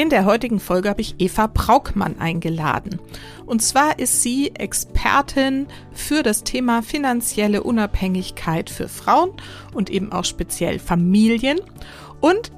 In 0.00 0.08
der 0.08 0.24
heutigen 0.24 0.60
Folge 0.60 0.88
habe 0.88 1.02
ich 1.02 1.16
Eva 1.18 1.46
Braukmann 1.46 2.18
eingeladen. 2.18 2.98
Und 3.44 3.60
zwar 3.60 3.98
ist 3.98 4.22
sie 4.22 4.50
Expertin 4.54 5.66
für 5.92 6.22
das 6.22 6.42
Thema 6.42 6.82
finanzielle 6.82 7.62
Unabhängigkeit 7.62 8.70
für 8.70 8.88
Frauen 8.88 9.32
und 9.74 9.90
eben 9.90 10.10
auch 10.10 10.24
speziell 10.24 10.78
Familien. 10.78 11.60
Und 12.22 12.50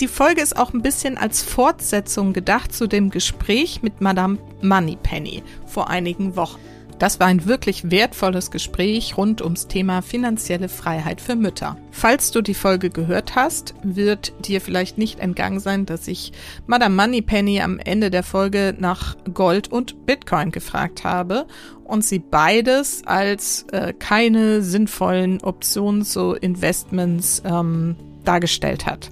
die 0.00 0.08
Folge 0.08 0.42
ist 0.42 0.58
auch 0.58 0.74
ein 0.74 0.82
bisschen 0.82 1.16
als 1.16 1.40
Fortsetzung 1.40 2.34
gedacht 2.34 2.74
zu 2.74 2.86
dem 2.86 3.08
Gespräch 3.08 3.80
mit 3.80 4.02
Madame 4.02 4.36
Moneypenny 4.60 5.42
vor 5.64 5.88
einigen 5.88 6.36
Wochen. 6.36 6.60
Das 7.00 7.18
war 7.18 7.28
ein 7.28 7.46
wirklich 7.46 7.90
wertvolles 7.90 8.50
Gespräch 8.50 9.16
rund 9.16 9.40
ums 9.40 9.68
Thema 9.68 10.02
finanzielle 10.02 10.68
Freiheit 10.68 11.22
für 11.22 11.34
Mütter. 11.34 11.78
Falls 11.90 12.30
du 12.30 12.42
die 12.42 12.52
Folge 12.52 12.90
gehört 12.90 13.36
hast, 13.36 13.74
wird 13.82 14.34
dir 14.46 14.60
vielleicht 14.60 14.98
nicht 14.98 15.18
entgangen 15.18 15.60
sein, 15.60 15.86
dass 15.86 16.06
ich 16.08 16.32
Madame 16.66 16.94
Moneypenny 16.94 17.62
am 17.62 17.78
Ende 17.78 18.10
der 18.10 18.22
Folge 18.22 18.76
nach 18.78 19.16
Gold 19.32 19.72
und 19.72 20.04
Bitcoin 20.04 20.50
gefragt 20.50 21.02
habe 21.02 21.46
und 21.84 22.04
sie 22.04 22.18
beides 22.18 23.02
als 23.06 23.64
äh, 23.72 23.94
keine 23.94 24.60
sinnvollen 24.60 25.40
Optionen 25.40 26.04
zu 26.04 26.34
Investments 26.34 27.42
ähm, 27.46 27.96
dargestellt 28.26 28.84
hat. 28.84 29.10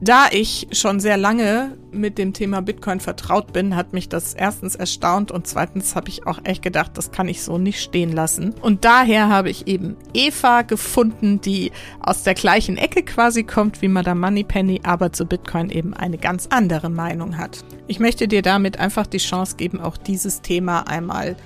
Da 0.00 0.26
ich 0.30 0.68
schon 0.72 1.00
sehr 1.00 1.16
lange 1.16 1.76
mit 1.92 2.18
dem 2.18 2.32
Thema 2.32 2.60
Bitcoin 2.60 3.00
vertraut 3.00 3.52
bin, 3.52 3.76
hat 3.76 3.92
mich 3.92 4.08
das 4.08 4.34
erstens 4.34 4.74
erstaunt 4.74 5.30
und 5.30 5.46
zweitens 5.46 5.94
habe 5.94 6.08
ich 6.08 6.26
auch 6.26 6.40
echt 6.44 6.62
gedacht, 6.62 6.92
das 6.94 7.12
kann 7.12 7.28
ich 7.28 7.42
so 7.42 7.58
nicht 7.58 7.80
stehen 7.80 8.12
lassen. 8.12 8.54
Und 8.60 8.84
daher 8.84 9.28
habe 9.28 9.50
ich 9.50 9.66
eben 9.66 9.96
Eva 10.12 10.62
gefunden, 10.62 11.40
die 11.40 11.72
aus 12.00 12.22
der 12.22 12.34
gleichen 12.34 12.76
Ecke 12.76 13.02
quasi 13.02 13.44
kommt 13.44 13.80
wie 13.82 13.88
Madame 13.88 14.20
Moneypenny, 14.20 14.80
aber 14.82 15.12
zu 15.12 15.24
Bitcoin 15.24 15.70
eben 15.70 15.94
eine 15.94 16.18
ganz 16.18 16.48
andere 16.50 16.90
Meinung 16.90 17.38
hat. 17.38 17.64
Ich 17.86 18.00
möchte 18.00 18.28
dir 18.28 18.42
damit 18.42 18.78
einfach 18.78 19.06
die 19.06 19.18
Chance 19.18 19.56
geben, 19.56 19.80
auch 19.80 19.96
dieses 19.96 20.42
Thema 20.42 20.88
einmal 20.88 21.36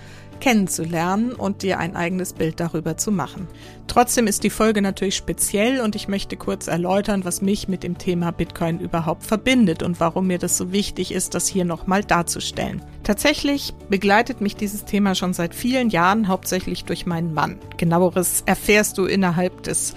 kennenzulernen 0.41 1.33
und 1.33 1.63
dir 1.63 1.79
ein 1.79 1.97
eigenes 1.97 2.33
Bild 2.33 2.61
darüber 2.61 2.97
zu 2.97 3.11
machen. 3.11 3.49
Trotzdem 3.87 4.27
ist 4.27 4.45
die 4.45 4.51
Folge 4.51 4.83
natürlich 4.83 5.17
speziell 5.17 5.81
und 5.81 5.97
ich 5.97 6.09
möchte 6.09 6.37
kurz 6.37 6.67
erläutern, 6.67 7.25
was 7.25 7.43
mich 7.43 7.69
mit 7.69 7.83
dem 7.83 7.99
Thema 7.99 8.31
Bitcoin 8.31 8.81
überhaupt 8.81 9.25
verbindet 9.25 9.83
und 9.83 10.01
warum 10.01 10.27
mir 10.27 10.39
das 10.39 10.57
so 10.57 10.73
wichtig 10.73 11.13
ist, 11.13 11.35
das 11.35 11.49
hier 11.49 11.65
nochmal 11.65 12.05
darzustellen. 12.05 12.83
Tatsächlich 13.03 13.73
begleitet 13.89 14.41
mich 14.41 14.57
dieses 14.57 14.85
Thema 14.85 15.15
schon 15.15 15.33
seit 15.33 15.55
vielen 15.55 15.91
Jahren, 15.91 16.29
hauptsächlich 16.29 16.85
durch 16.85 17.07
meinen 17.07 17.33
Mann. 17.33 17.59
Genaueres 17.77 18.43
erfährst 18.45 18.99
du 18.99 19.07
innerhalb 19.07 19.63
des 19.63 19.95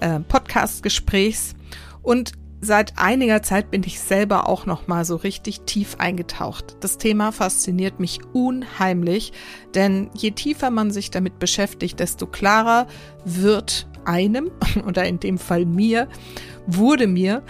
äh, 0.00 0.20
Podcast-Gesprächs. 0.20 1.54
Und 2.02 2.32
Seit 2.64 2.94
einiger 2.96 3.42
Zeit 3.42 3.70
bin 3.70 3.82
ich 3.84 4.00
selber 4.00 4.48
auch 4.48 4.64
noch 4.64 4.86
mal 4.86 5.04
so 5.04 5.16
richtig 5.16 5.60
tief 5.66 5.96
eingetaucht. 5.98 6.78
Das 6.80 6.96
Thema 6.96 7.30
fasziniert 7.30 8.00
mich 8.00 8.20
unheimlich, 8.32 9.34
denn 9.74 10.08
je 10.14 10.30
tiefer 10.30 10.70
man 10.70 10.90
sich 10.90 11.10
damit 11.10 11.38
beschäftigt, 11.38 12.00
desto 12.00 12.26
klarer 12.26 12.86
wird 13.26 13.86
einem 14.06 14.50
oder 14.86 15.04
in 15.04 15.20
dem 15.20 15.36
Fall 15.36 15.66
mir 15.66 16.08
wurde 16.66 17.06
mir, 17.06 17.42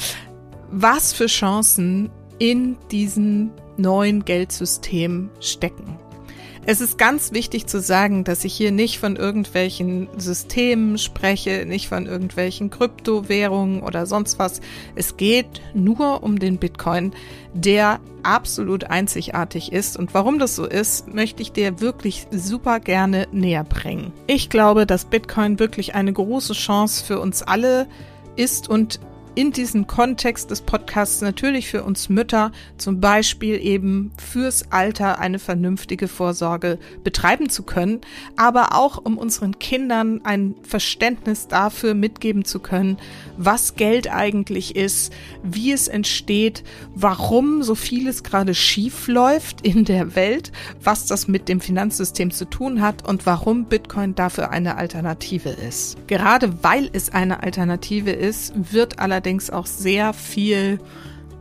was 0.72 1.12
für 1.12 1.26
Chancen 1.26 2.10
in 2.40 2.76
diesem 2.90 3.52
neuen 3.76 4.24
Geldsystem 4.24 5.30
stecken. 5.38 5.96
Es 6.66 6.80
ist 6.80 6.96
ganz 6.96 7.32
wichtig 7.32 7.66
zu 7.66 7.78
sagen, 7.80 8.24
dass 8.24 8.44
ich 8.44 8.54
hier 8.54 8.72
nicht 8.72 8.98
von 8.98 9.16
irgendwelchen 9.16 10.08
Systemen 10.16 10.96
spreche, 10.96 11.66
nicht 11.66 11.88
von 11.88 12.06
irgendwelchen 12.06 12.70
Kryptowährungen 12.70 13.82
oder 13.82 14.06
sonst 14.06 14.38
was. 14.38 14.62
Es 14.94 15.18
geht 15.18 15.60
nur 15.74 16.22
um 16.22 16.38
den 16.38 16.56
Bitcoin, 16.56 17.12
der 17.52 18.00
absolut 18.22 18.84
einzigartig 18.84 19.72
ist. 19.72 19.98
Und 19.98 20.14
warum 20.14 20.38
das 20.38 20.56
so 20.56 20.64
ist, 20.64 21.12
möchte 21.12 21.42
ich 21.42 21.52
dir 21.52 21.82
wirklich 21.82 22.26
super 22.30 22.80
gerne 22.80 23.28
näher 23.30 23.64
bringen. 23.64 24.12
Ich 24.26 24.48
glaube, 24.48 24.86
dass 24.86 25.04
Bitcoin 25.04 25.58
wirklich 25.58 25.94
eine 25.94 26.14
große 26.14 26.54
Chance 26.54 27.04
für 27.04 27.20
uns 27.20 27.42
alle 27.42 27.86
ist 28.36 28.70
und 28.70 29.00
in 29.34 29.50
diesem 29.50 29.86
Kontext 29.86 30.50
des 30.50 30.60
Podcasts 30.60 31.20
natürlich 31.20 31.68
für 31.68 31.82
uns 31.82 32.08
Mütter 32.08 32.52
zum 32.78 33.00
Beispiel 33.00 33.58
eben 33.60 34.12
fürs 34.16 34.70
Alter 34.70 35.18
eine 35.18 35.38
vernünftige 35.40 36.06
Vorsorge 36.06 36.78
betreiben 37.02 37.48
zu 37.48 37.64
können, 37.64 38.00
aber 38.36 38.76
auch 38.76 39.04
um 39.04 39.18
unseren 39.18 39.58
Kindern 39.58 40.20
ein 40.24 40.54
Verständnis 40.62 41.48
dafür 41.48 41.94
mitgeben 41.94 42.44
zu 42.44 42.60
können, 42.60 42.98
was 43.36 43.74
Geld 43.74 44.12
eigentlich 44.12 44.76
ist, 44.76 45.12
wie 45.42 45.72
es 45.72 45.88
entsteht, 45.88 46.62
warum 46.94 47.62
so 47.62 47.74
vieles 47.74 48.22
gerade 48.22 48.54
schief 48.54 49.08
läuft 49.08 49.62
in 49.62 49.84
der 49.84 50.14
Welt, 50.14 50.52
was 50.82 51.06
das 51.06 51.26
mit 51.26 51.48
dem 51.48 51.60
Finanzsystem 51.60 52.30
zu 52.30 52.44
tun 52.44 52.80
hat 52.80 53.06
und 53.06 53.26
warum 53.26 53.64
Bitcoin 53.64 54.14
dafür 54.14 54.50
eine 54.50 54.76
Alternative 54.76 55.48
ist. 55.48 55.96
Gerade 56.06 56.62
weil 56.62 56.88
es 56.92 57.10
eine 57.10 57.42
Alternative 57.42 58.12
ist, 58.12 58.52
wird 58.72 59.00
allerdings 59.00 59.23
allerdings 59.24 59.48
auch 59.48 59.64
sehr 59.64 60.12
viel 60.12 60.78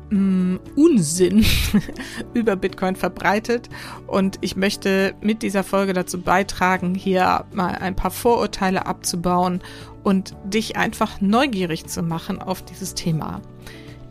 mh, 0.09 0.17
mm, 0.17 0.59
Unsinn 0.77 1.45
über 2.33 2.55
Bitcoin 2.55 2.95
verbreitet. 2.95 3.69
Und 4.07 4.37
ich 4.39 4.55
möchte 4.55 5.15
mit 5.19 5.41
dieser 5.41 5.65
Folge 5.65 5.91
dazu 5.91 6.21
beitragen, 6.21 6.95
hier 6.95 7.43
mal 7.51 7.75
ein 7.75 7.95
paar 7.95 8.11
Vorurteile 8.11 8.85
abzubauen 8.85 9.61
und 10.01 10.33
dich 10.45 10.77
einfach 10.77 11.19
neugierig 11.19 11.87
zu 11.87 12.03
machen 12.03 12.41
auf 12.41 12.61
dieses 12.61 12.93
Thema. 12.93 13.41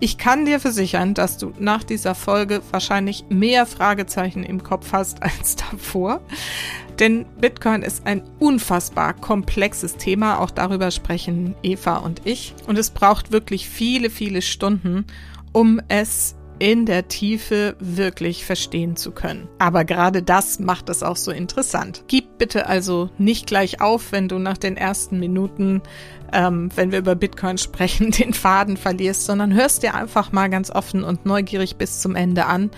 Ich 0.02 0.18
kann 0.18 0.46
dir 0.46 0.58
versichern, 0.58 1.14
dass 1.14 1.38
du 1.38 1.52
nach 1.60 1.84
dieser 1.84 2.16
Folge 2.16 2.60
wahrscheinlich 2.72 3.24
mehr 3.28 3.66
Fragezeichen 3.66 4.42
im 4.42 4.64
Kopf 4.64 4.92
hast 4.92 5.22
als 5.22 5.54
davor. 5.54 6.20
Denn 6.98 7.24
Bitcoin 7.40 7.82
ist 7.82 8.04
ein 8.04 8.24
unfassbar 8.40 9.14
komplexes 9.14 9.98
Thema. 9.98 10.40
Auch 10.40 10.50
darüber 10.50 10.90
sprechen 10.90 11.54
Eva 11.62 11.98
und 11.98 12.22
ich. 12.24 12.52
Und 12.66 12.78
es 12.78 12.90
braucht 12.90 13.30
wirklich 13.30 13.68
viele, 13.68 14.10
viele 14.10 14.42
Stunden, 14.42 15.04
um 15.52 15.80
es 15.86 16.34
in 16.58 16.86
der 16.86 17.08
Tiefe 17.08 17.76
wirklich 17.78 18.44
verstehen 18.44 18.96
zu 18.96 19.12
können. 19.12 19.48
Aber 19.58 19.84
gerade 19.84 20.22
das 20.22 20.58
macht 20.58 20.88
es 20.88 21.02
auch 21.02 21.16
so 21.16 21.30
interessant. 21.30 22.04
Gib 22.06 22.38
bitte 22.38 22.66
also 22.66 23.10
nicht 23.18 23.46
gleich 23.46 23.80
auf, 23.80 24.12
wenn 24.12 24.28
du 24.28 24.38
nach 24.38 24.58
den 24.58 24.76
ersten 24.76 25.18
Minuten, 25.18 25.82
ähm, 26.32 26.70
wenn 26.74 26.92
wir 26.92 26.98
über 26.98 27.14
Bitcoin 27.14 27.58
sprechen, 27.58 28.10
den 28.18 28.34
Faden 28.34 28.76
verlierst, 28.76 29.26
sondern 29.26 29.54
hörst 29.54 29.82
dir 29.82 29.94
einfach 29.94 30.32
mal 30.32 30.50
ganz 30.50 30.70
offen 30.70 31.04
und 31.04 31.26
neugierig 31.26 31.76
bis 31.76 32.00
zum 32.00 32.16
Ende 32.16 32.46
an 32.46 32.70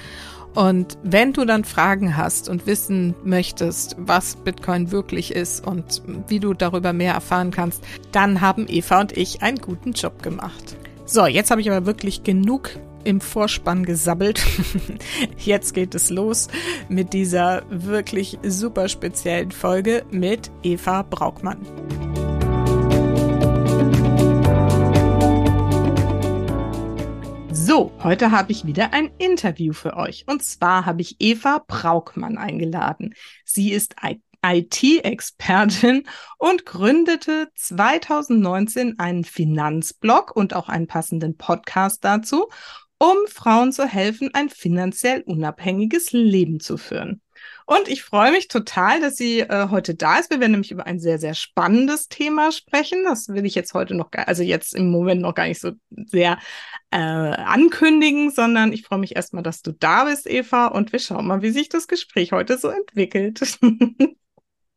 und 0.55 0.99
wenn 1.03 1.33
du 1.33 1.45
dann 1.45 1.65
Fragen 1.65 2.17
hast 2.17 2.49
und 2.49 2.67
wissen 2.67 3.15
möchtest, 3.25 3.97
was 3.99 4.37
Bitcoin 4.37 4.93
wirklich 4.93 5.35
ist 5.35 5.67
und 5.67 6.03
wie 6.29 6.39
du 6.39 6.55
darüber 6.55 6.93
mehr 6.93 7.15
erfahren 7.15 7.51
kannst, 7.51 7.83
dann 8.13 8.41
haben 8.41 8.67
Eva 8.69 9.01
und 9.01 9.17
ich 9.17 9.43
einen 9.43 9.59
guten 9.59 9.93
Job 9.93 10.23
gemacht. 10.23 10.77
So, 11.07 11.27
jetzt 11.27 11.51
habe 11.51 11.61
ich 11.61 11.71
aber 11.71 11.87
wirklich 11.87 12.23
genug 12.23 12.71
im 13.03 13.21
Vorspann 13.21 13.85
gesabbelt. 13.85 14.43
Jetzt 15.37 15.75
geht 15.75 15.95
es 15.95 16.09
los 16.09 16.49
mit 16.89 17.13
dieser 17.13 17.63
wirklich 17.69 18.39
super 18.43 18.89
speziellen 18.89 19.51
Folge 19.51 20.07
mit 20.11 20.51
Eva 20.63 21.03
Braukmann. 21.03 21.59
So, 27.67 27.91
heute 28.03 28.31
habe 28.31 28.53
ich 28.53 28.67
wieder 28.67 28.93
ein 28.93 29.11
Interview 29.17 29.73
für 29.73 29.97
euch. 29.97 30.25
Und 30.27 30.45
zwar 30.45 30.85
habe 30.85 31.01
ich 31.01 31.17
Eva 31.19 31.65
Braukmann 31.67 32.37
eingeladen. 32.37 33.15
Sie 33.43 33.73
ist 33.73 33.97
IT-Expertin 34.45 36.07
und 36.37 36.67
gründete 36.67 37.49
2019 37.55 38.99
einen 38.99 39.25
Finanzblog 39.25 40.37
und 40.37 40.53
auch 40.53 40.69
einen 40.69 40.87
passenden 40.87 41.39
Podcast 41.39 42.05
dazu, 42.05 42.49
um 42.99 43.17
Frauen 43.29 43.73
zu 43.73 43.87
helfen, 43.87 44.29
ein 44.35 44.51
finanziell 44.51 45.23
unabhängiges 45.23 46.13
Leben 46.13 46.61
zu 46.61 46.77
führen. 46.77 47.23
Und 47.67 47.89
ich 47.89 48.03
freue 48.03 48.31
mich 48.31 48.49
total, 48.49 49.01
dass 49.01 49.17
sie 49.17 49.41
äh, 49.41 49.69
heute 49.71 49.95
da 49.95 50.19
ist. 50.19 50.31
Wir 50.31 50.41
werden 50.41 50.53
nämlich 50.53 50.71
über 50.71 50.87
ein 50.87 51.01
sehr, 51.01 51.19
sehr 51.19 51.35
spannendes 51.35 52.09
Thema 52.09 52.53
sprechen. 52.53 53.05
Das 53.05 53.29
will 53.29 53.47
ich 53.47 53.55
jetzt 53.55 53.73
heute 53.73 53.95
noch, 53.95 54.11
also 54.13 54.43
jetzt 54.43 54.75
im 54.75 54.91
Moment 54.91 55.23
noch 55.23 55.35
gar 55.35 55.47
nicht 55.47 55.61
so 55.61 55.73
sehr 55.89 56.39
äh, 56.91 56.99
ankündigen, 56.99 58.31
sondern 58.31 58.73
ich 58.73 58.83
freue 58.83 58.99
mich 58.99 59.17
erstmal, 59.17 59.43
dass 59.43 59.63
du 59.63 59.73
da 59.73 60.05
bist, 60.05 60.29
Eva. 60.29 60.67
Und 60.67 60.93
wir 60.93 60.99
schauen 60.99 61.27
mal, 61.27 61.41
wie 61.41 61.51
sich 61.51 61.71
das 61.71 61.89
Gespräch 61.89 62.33
heute 62.33 62.59
so 62.59 62.69
entwickelt. 62.69 63.41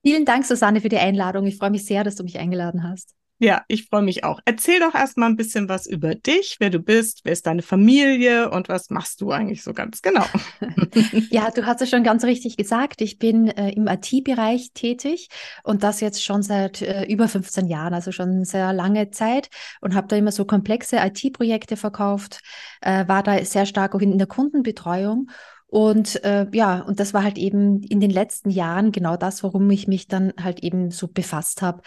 Vielen 0.04 0.24
Dank, 0.24 0.45
Susanne, 0.45 0.80
für 0.80 0.89
die 0.89 0.98
Einladung. 0.98 1.45
Ich 1.48 1.57
freue 1.57 1.72
mich 1.72 1.86
sehr, 1.86 2.06
dass 2.06 2.16
du 2.16 2.24
mich 2.24 2.39
eingeladen 2.39 2.84
hast. 2.84 3.16
Ja, 3.39 3.63
ich 3.68 3.86
freue 3.86 4.01
mich 4.01 4.24
auch. 4.24 4.39
Erzähl 4.45 4.80
doch 4.80 4.95
erstmal 4.95 5.30
ein 5.30 5.36
bisschen 5.36 5.69
was 5.69 5.86
über 5.86 6.16
dich, 6.16 6.56
wer 6.60 6.72
du 6.72 6.80
bist, 6.80 7.22
wer 7.24 7.34
ist 7.34 7.45
deine 7.45 7.62
Familie 7.62 8.50
und 8.50 8.68
was 8.68 8.89
machst 8.89 9.22
du 9.22 9.31
eigentlich 9.31 9.63
so 9.63 9.74
ganz 9.74 10.01
genau? 10.01 10.25
ja, 11.30 11.51
du 11.51 11.66
hast 11.68 11.81
es 11.81 11.89
schon 11.92 12.04
ganz 12.04 12.24
richtig 12.24 12.57
gesagt. 12.57 13.00
Ich 13.01 13.19
bin 13.19 13.48
äh, 13.50 13.69
im 13.69 13.88
IT-Bereich 13.88 14.72
tätig 14.74 15.30
und 15.63 15.84
das 15.84 16.01
jetzt 16.01 16.24
schon 16.24 16.42
seit 16.42 16.81
äh, 16.81 17.04
über 17.06 17.28
15 17.28 17.68
Jahren, 17.68 17.94
also 17.94 18.12
schon 18.12 18.44
sehr 18.44 18.74
lange 18.74 19.12
Zeit 19.12 19.50
und 19.81 19.94
habe 19.94 20.07
da 20.07 20.16
immer 20.16 20.31
so 20.31 20.45
komplexe 20.45 20.98
IT-Projekte 20.98 21.78
verkauft, 21.78 22.39
äh, 22.81 23.07
war 23.07 23.22
da 23.22 23.44
sehr 23.45 23.68
stark 23.68 23.94
auch 23.94 24.01
in 24.01 24.18
der 24.18 24.28
Kundenbetreuung 24.28 25.30
und 25.68 26.24
äh, 26.24 26.48
ja, 26.54 26.80
und 26.80 27.00
das 27.00 27.13
war 27.13 27.24
halt 27.24 27.38
eben 27.38 27.84
in 27.84 28.00
den 28.00 28.10
letzten 28.10 28.50
Jahren 28.50 28.92
genau 28.94 29.18
das, 29.18 29.44
worum 29.44 29.69
ich 29.69 29.88
mich 29.88 30.07
dann 30.07 30.34
halt 30.42 30.63
eben 30.63 30.92
so 30.92 31.10
befasst 31.10 31.62
habe. 31.62 31.81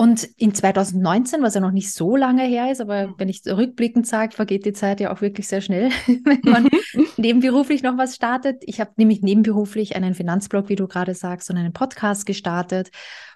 Und 0.00 0.24
in 0.38 0.54
2019, 0.54 1.42
was 1.42 1.52
ja 1.52 1.60
noch 1.60 1.72
nicht 1.72 1.92
so 1.92 2.16
lange 2.16 2.44
her 2.44 2.72
ist, 2.72 2.80
aber 2.80 3.12
wenn 3.18 3.28
ich 3.28 3.42
rückblickend 3.46 4.06
sage, 4.06 4.34
vergeht 4.34 4.64
die 4.64 4.72
Zeit 4.72 4.98
ja 4.98 5.12
auch 5.12 5.20
wirklich 5.20 5.46
sehr 5.46 5.60
schnell, 5.60 5.90
wenn 6.06 6.40
man 6.42 6.70
nebenberuflich 7.18 7.82
noch 7.82 7.98
was 7.98 8.14
startet. 8.14 8.62
Ich 8.64 8.80
habe 8.80 8.92
nämlich 8.96 9.20
nebenberuflich 9.20 9.96
einen 9.96 10.14
Finanzblog, 10.14 10.70
wie 10.70 10.76
du 10.76 10.88
gerade 10.88 11.14
sagst, 11.14 11.50
und 11.50 11.58
einen 11.58 11.74
Podcast 11.74 12.24
gestartet 12.24 12.90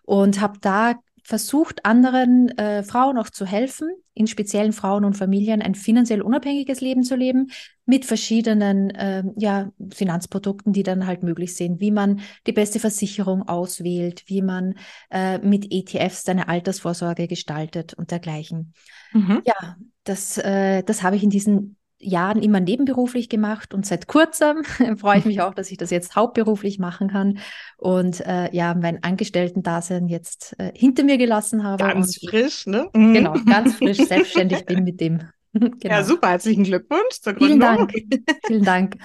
und 0.04 0.40
habe 0.40 0.58
da 0.62 0.94
versucht, 1.24 1.84
anderen 1.86 2.56
äh, 2.58 2.82
Frauen 2.82 3.16
auch 3.16 3.30
zu 3.30 3.46
helfen, 3.46 3.88
in 4.12 4.26
speziellen 4.26 4.72
Frauen 4.72 5.04
und 5.04 5.16
Familien 5.16 5.62
ein 5.62 5.74
finanziell 5.74 6.20
unabhängiges 6.20 6.82
Leben 6.82 7.02
zu 7.02 7.16
leben, 7.16 7.50
mit 7.86 8.04
verschiedenen 8.04 8.90
äh, 8.90 9.24
ja, 9.36 9.72
Finanzprodukten, 9.90 10.72
die 10.72 10.82
dann 10.82 11.06
halt 11.06 11.22
möglich 11.22 11.56
sind, 11.56 11.80
wie 11.80 11.90
man 11.90 12.20
die 12.46 12.52
beste 12.52 12.78
Versicherung 12.78 13.48
auswählt, 13.48 14.24
wie 14.26 14.42
man 14.42 14.74
äh, 15.10 15.38
mit 15.38 15.72
ETFs 15.72 16.24
seine 16.24 16.48
Altersvorsorge 16.48 17.26
gestaltet 17.26 17.94
und 17.94 18.10
dergleichen. 18.10 18.74
Mhm. 19.12 19.42
Ja, 19.46 19.76
das, 20.04 20.36
äh, 20.38 20.82
das 20.82 21.02
habe 21.02 21.16
ich 21.16 21.22
in 21.22 21.30
diesen 21.30 21.76
Jahren 22.04 22.42
immer 22.42 22.60
nebenberuflich 22.60 23.28
gemacht 23.28 23.74
und 23.74 23.86
seit 23.86 24.06
kurzem 24.06 24.64
freue 24.98 25.18
ich 25.18 25.24
mich 25.24 25.40
auch, 25.40 25.54
dass 25.54 25.70
ich 25.70 25.78
das 25.78 25.90
jetzt 25.90 26.16
hauptberuflich 26.16 26.78
machen 26.78 27.08
kann 27.08 27.38
und 27.76 28.20
äh, 28.20 28.54
ja, 28.54 28.74
mein 28.74 29.02
Angestellten-Dasein 29.02 30.08
jetzt 30.08 30.54
äh, 30.58 30.72
hinter 30.74 31.04
mir 31.04 31.18
gelassen 31.18 31.64
habe. 31.64 31.82
Ganz 31.82 32.18
frisch, 32.18 32.66
ne? 32.66 32.88
Mhm. 32.94 33.14
Genau, 33.14 33.34
ganz 33.46 33.76
frisch 33.76 33.98
selbstständig 34.08 34.64
bin 34.66 34.84
mit 34.84 35.00
dem. 35.00 35.22
genau. 35.52 35.76
Ja, 35.82 36.04
super, 36.04 36.30
herzlichen 36.30 36.64
Glückwunsch 36.64 37.20
zur 37.20 37.34
Gründung. 37.34 37.88
Vielen 37.88 38.10
Dank. 38.10 38.36
Vielen 38.46 38.64
Dank. 38.64 38.96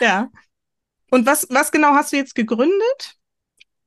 ja. 0.00 0.28
Und 1.10 1.26
was, 1.26 1.46
was 1.50 1.70
genau 1.70 1.94
hast 1.94 2.12
du 2.12 2.16
jetzt 2.16 2.34
gegründet? 2.34 3.16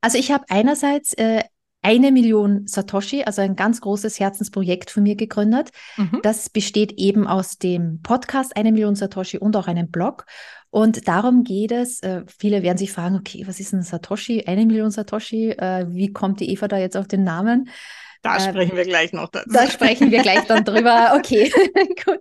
Also 0.01 0.18
ich 0.18 0.31
habe 0.31 0.45
einerseits 0.50 1.13
äh, 1.13 1.44
eine 1.81 2.12
Million 2.12 2.68
Satoshi, 2.68 3.24
also 3.24 3.41
ein 3.41 3.56
ganz 3.56 3.81
großes 3.81 4.19
Herzensprojekt 4.19 4.89
von 4.89 5.03
mir 5.03 5.15
gegründet. 5.15 5.69
Mhm. 5.95 6.19
Das 6.24 6.50
besteht 6.50 6.94
eben 6.94 7.27
aus 7.27 7.57
dem 7.57 8.01
Podcast 8.01 8.57
Eine 8.57 8.71
Million 8.71 8.95
Satoshi 8.95 9.38
und 9.38 9.56
auch 9.56 9.68
einem 9.68 9.89
Blog. 9.89 10.25
Und 10.69 11.07
darum 11.07 11.44
geht 11.44 11.71
es. 11.71 12.01
Äh, 12.03 12.24
viele 12.27 12.62
werden 12.62 12.77
sich 12.77 12.91
fragen, 12.91 13.15
okay, 13.15 13.44
was 13.47 13.59
ist 13.59 13.74
ein 13.74 13.83
Satoshi? 13.83 14.45
Eine 14.45 14.65
Million 14.65 14.91
Satoshi? 14.91 15.51
Äh, 15.51 15.85
wie 15.89 16.12
kommt 16.12 16.39
die 16.39 16.51
Eva 16.51 16.68
da 16.68 16.77
jetzt 16.77 16.97
auf 16.97 17.07
den 17.07 17.24
Namen? 17.24 17.69
Da 18.21 18.38
äh, 18.38 18.41
sprechen 18.41 18.75
wir 18.75 18.83
gleich 18.83 19.13
noch 19.13 19.30
dazu. 19.30 19.50
Da 19.51 19.69
sprechen 19.69 20.12
wir 20.12 20.21
gleich 20.21 20.45
dann 20.45 20.65
drüber. 20.65 21.13
Okay, 21.18 21.51
gut. 22.06 22.19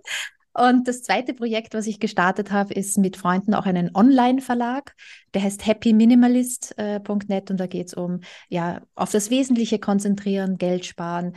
Und 0.57 0.87
das 0.87 1.03
zweite 1.03 1.35
Projekt, 1.35 1.75
was 1.75 1.85
ich 1.85 1.99
gestartet 1.99 2.51
habe, 2.51 2.73
ist 2.73 2.97
mit 2.97 3.15
Freunden 3.15 3.53
auch 3.53 3.67
einen 3.67 3.95
Online-Verlag. 3.95 4.95
Der 5.35 5.43
heißt 5.43 5.67
happyminimalist.net 5.67 7.51
und 7.51 7.59
da 7.59 7.67
geht 7.67 7.87
es 7.87 7.93
um 7.93 8.21
ja 8.49 8.81
auf 8.95 9.11
das 9.11 9.29
Wesentliche 9.29 9.77
konzentrieren, 9.77 10.57
Geld 10.57 10.85
sparen, 10.85 11.35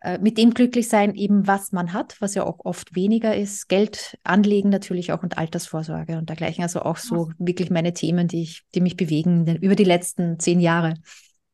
äh, 0.00 0.18
mit 0.18 0.38
dem 0.38 0.54
glücklich 0.54 0.88
sein, 0.88 1.14
eben 1.14 1.46
was 1.46 1.72
man 1.72 1.92
hat, 1.92 2.16
was 2.20 2.34
ja 2.34 2.44
auch 2.44 2.60
oft 2.64 2.94
weniger 2.94 3.36
ist, 3.36 3.68
Geld 3.68 4.18
anlegen 4.24 4.70
natürlich 4.70 5.12
auch 5.12 5.22
und 5.22 5.36
Altersvorsorge 5.36 6.16
und 6.16 6.30
dergleichen. 6.30 6.62
Also 6.62 6.80
auch 6.80 6.96
so 6.96 7.30
wirklich 7.38 7.68
meine 7.68 7.92
Themen, 7.92 8.26
die 8.26 8.42
ich, 8.42 8.62
die 8.74 8.80
mich 8.80 8.96
bewegen 8.96 9.46
über 9.56 9.74
die 9.74 9.84
letzten 9.84 10.38
zehn 10.40 10.60
Jahre. 10.60 10.94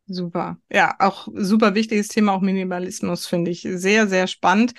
Super. 0.06 0.56
Ja, 0.72 0.94
auch 1.00 1.28
super 1.34 1.74
wichtiges 1.74 2.08
Thema, 2.08 2.32
auch 2.32 2.40
Minimalismus 2.40 3.26
finde 3.26 3.50
ich 3.50 3.62
sehr, 3.62 4.06
sehr 4.06 4.26
spannend. 4.26 4.72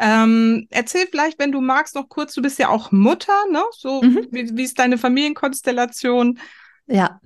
Ähm, 0.00 0.66
erzähl 0.70 1.06
vielleicht, 1.06 1.38
wenn 1.38 1.52
du 1.52 1.60
magst, 1.60 1.94
noch 1.94 2.08
kurz, 2.08 2.32
du 2.34 2.40
bist 2.40 2.58
ja 2.58 2.70
auch 2.70 2.90
Mutter, 2.90 3.34
ne? 3.52 3.62
So, 3.72 4.00
mhm. 4.00 4.26
wie, 4.30 4.56
wie 4.56 4.62
ist 4.62 4.78
deine 4.78 4.96
Familienkonstellation? 4.96 6.38
Ja, 6.86 7.20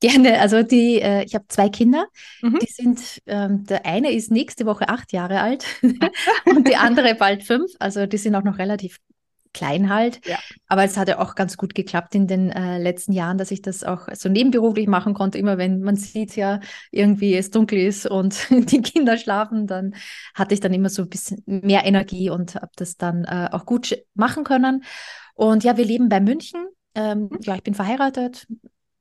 gerne. 0.00 0.38
Also 0.40 0.62
die, 0.62 1.00
äh, 1.00 1.24
ich 1.24 1.34
habe 1.34 1.46
zwei 1.48 1.70
Kinder. 1.70 2.06
Mhm. 2.42 2.58
Die 2.60 2.70
sind, 2.70 3.22
ähm, 3.26 3.64
der 3.64 3.86
eine 3.86 4.12
ist 4.12 4.30
nächste 4.30 4.66
Woche 4.66 4.88
acht 4.88 5.12
Jahre 5.12 5.40
alt 5.40 5.64
und 6.44 6.68
die 6.68 6.76
andere 6.76 7.14
bald 7.14 7.44
fünf. 7.44 7.72
Also 7.78 8.06
die 8.06 8.18
sind 8.18 8.34
auch 8.36 8.44
noch 8.44 8.58
relativ 8.58 8.98
klein 9.52 9.88
halt. 9.88 10.24
Ja. 10.26 10.38
Aber 10.66 10.84
es 10.84 10.96
hat 10.96 11.08
ja 11.08 11.18
auch 11.18 11.34
ganz 11.34 11.56
gut 11.56 11.74
geklappt 11.74 12.14
in 12.14 12.26
den 12.26 12.50
äh, 12.50 12.78
letzten 12.78 13.12
Jahren, 13.12 13.38
dass 13.38 13.50
ich 13.50 13.62
das 13.62 13.84
auch 13.84 14.08
so 14.14 14.28
nebenberuflich 14.28 14.86
machen 14.86 15.14
konnte. 15.14 15.38
Immer 15.38 15.58
wenn 15.58 15.80
man 15.80 15.96
sieht 15.96 16.36
ja 16.36 16.60
irgendwie 16.90 17.34
es 17.34 17.50
dunkel 17.50 17.78
ist 17.78 18.06
und 18.06 18.48
die 18.50 18.82
Kinder 18.82 19.16
schlafen, 19.16 19.66
dann 19.66 19.94
hatte 20.34 20.54
ich 20.54 20.60
dann 20.60 20.74
immer 20.74 20.88
so 20.88 21.02
ein 21.02 21.08
bisschen 21.08 21.42
mehr 21.46 21.84
Energie 21.84 22.30
und 22.30 22.54
habe 22.54 22.72
das 22.76 22.96
dann 22.96 23.24
äh, 23.24 23.48
auch 23.52 23.66
gut 23.66 23.96
machen 24.14 24.44
können. 24.44 24.84
Und 25.34 25.64
ja, 25.64 25.76
wir 25.76 25.84
leben 25.84 26.08
bei 26.08 26.20
München. 26.20 26.66
Ähm, 26.94 27.28
mhm. 27.30 27.38
ja, 27.42 27.54
ich 27.54 27.62
bin 27.62 27.74
verheiratet, 27.74 28.46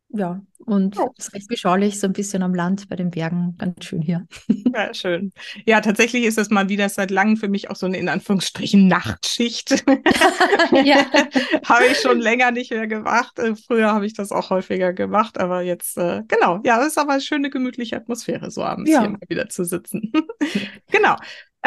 ja, 0.09 0.42
und 0.65 0.98
oh. 1.00 1.13
ist 1.18 1.33
recht 1.33 1.48
beschaulich, 1.48 2.00
so 2.00 2.07
ein 2.07 2.13
bisschen 2.13 2.42
am 2.42 2.56
Land 2.56 2.89
bei 2.89 2.95
den 2.95 3.12
Bergen, 3.12 3.56
ganz 3.57 3.86
schön 3.86 4.01
hier. 4.01 4.25
Ja, 4.74 4.94
schön. 4.94 5.31
Ja, 5.65 5.81
tatsächlich 5.81 6.24
ist 6.24 6.38
das 6.38 6.50
mal 6.50 6.69
wieder 6.69 6.88
seit 6.89 7.12
langem 7.12 7.38
für 7.38 7.48
mich 7.48 7.69
auch 7.69 7.75
so 7.75 7.86
eine 7.86 7.98
in 7.98 8.09
Anführungsstrichen 8.09 8.88
Nachtschicht. 8.88 9.83
ja. 10.71 11.06
habe 11.65 11.86
ich 11.92 11.98
schon 12.00 12.19
länger 12.19 12.51
nicht 12.51 12.71
mehr 12.71 12.88
gemacht. 12.88 13.38
Äh, 13.39 13.56
früher 13.56 13.92
habe 13.92 14.06
ich 14.06 14.13
das 14.13 14.31
auch 14.31 14.50
häufiger 14.50 14.94
gemacht, 14.94 15.38
aber 15.39 15.62
jetzt, 15.62 15.98
äh, 15.98 16.24
genau, 16.27 16.62
ja, 16.63 16.81
es 16.81 16.88
ist 16.88 16.98
aber 16.98 17.13
eine 17.13 17.21
schöne, 17.21 17.50
gemütliche 17.50 17.98
Atmosphäre, 17.98 18.50
so 18.50 18.63
abends 18.63 18.89
ja. 18.89 19.01
hier 19.01 19.09
mal 19.09 19.19
wieder 19.27 19.50
zu 19.50 19.63
sitzen. 19.63 20.12
genau. 20.92 21.15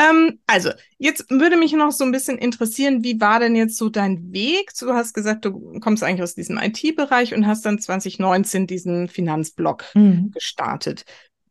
Ähm, 0.00 0.38
also, 0.46 0.70
jetzt 0.98 1.30
würde 1.30 1.56
mich 1.56 1.72
noch 1.72 1.92
so 1.92 2.04
ein 2.04 2.12
bisschen 2.12 2.38
interessieren, 2.38 3.04
wie 3.04 3.20
war 3.20 3.38
denn 3.40 3.54
jetzt 3.54 3.76
so 3.76 3.90
dein 3.90 4.32
Weg? 4.32 4.70
Du 4.78 4.94
hast 4.94 5.12
gesagt, 5.12 5.44
du 5.44 5.78
kommst 5.80 6.02
eigentlich 6.02 6.22
aus 6.22 6.34
diesem 6.34 6.56
IT-Bereich 6.56 7.34
und 7.34 7.46
hast 7.46 7.66
dann 7.66 7.78
2019 7.78 8.66
diesen 8.66 9.08
Finanzblog 9.08 9.84
mhm. 9.94 10.30
gestartet. 10.30 11.04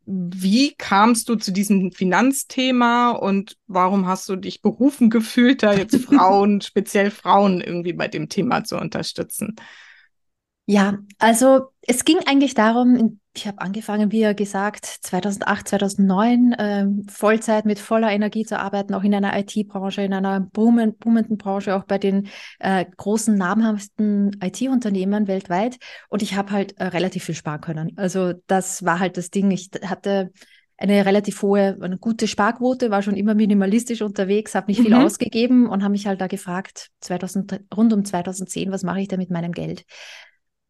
Wie 0.05 0.74
kamst 0.75 1.29
du 1.29 1.35
zu 1.35 1.51
diesem 1.51 1.91
Finanzthema 1.91 3.12
und 3.12 3.55
warum 3.67 4.07
hast 4.07 4.27
du 4.29 4.35
dich 4.35 4.63
berufen 4.63 5.12
gefühlt, 5.12 5.62
da 5.62 5.74
jetzt 5.74 5.95
Frauen, 6.05 6.62
speziell 6.62 7.12
Frauen 7.12 7.62
irgendwie 7.62 7.93
bei 7.93 8.07
dem 8.07 8.29
Thema 8.29 8.63
zu 8.63 8.79
unterstützen? 8.79 9.57
Ja, 10.69 10.99
also 11.17 11.71
es 11.81 12.05
ging 12.05 12.19
eigentlich 12.27 12.53
darum, 12.53 13.19
ich 13.33 13.47
habe 13.47 13.59
angefangen, 13.59 14.11
wie 14.11 14.35
gesagt, 14.35 14.85
2008, 14.85 15.67
2009 15.67 16.53
äh, 16.53 16.85
Vollzeit 17.11 17.65
mit 17.65 17.79
voller 17.79 18.11
Energie 18.11 18.45
zu 18.45 18.59
arbeiten, 18.59 18.93
auch 18.93 19.01
in 19.01 19.15
einer 19.15 19.35
IT-Branche, 19.35 20.03
in 20.03 20.13
einer 20.13 20.41
boomend, 20.41 20.99
boomenden 20.99 21.39
Branche, 21.39 21.75
auch 21.75 21.85
bei 21.85 21.97
den 21.97 22.27
äh, 22.59 22.85
großen, 22.85 23.35
namhaften 23.35 24.38
IT-Unternehmen 24.43 25.27
weltweit. 25.27 25.79
Und 26.07 26.21
ich 26.21 26.35
habe 26.35 26.51
halt 26.51 26.77
äh, 26.77 26.83
relativ 26.83 27.23
viel 27.23 27.33
sparen 27.33 27.61
können. 27.61 27.93
Also 27.95 28.33
das 28.45 28.85
war 28.85 28.99
halt 28.99 29.17
das 29.17 29.31
Ding. 29.31 29.49
Ich 29.49 29.71
hatte 29.83 30.31
eine 30.77 31.03
relativ 31.03 31.41
hohe, 31.41 31.79
eine 31.81 31.97
gute 31.97 32.27
Sparquote, 32.27 32.91
war 32.91 33.01
schon 33.01 33.15
immer 33.15 33.33
minimalistisch 33.33 34.03
unterwegs, 34.03 34.53
habe 34.53 34.67
nicht 34.67 34.81
viel 34.81 34.95
mhm. 34.95 35.03
ausgegeben 35.03 35.67
und 35.67 35.81
habe 35.81 35.93
mich 35.93 36.05
halt 36.05 36.21
da 36.21 36.27
gefragt, 36.27 36.91
2000, 37.01 37.61
rund 37.75 37.91
um 37.91 38.05
2010, 38.05 38.71
was 38.71 38.83
mache 38.83 39.01
ich 39.01 39.07
da 39.07 39.17
mit 39.17 39.31
meinem 39.31 39.51
Geld? 39.51 39.83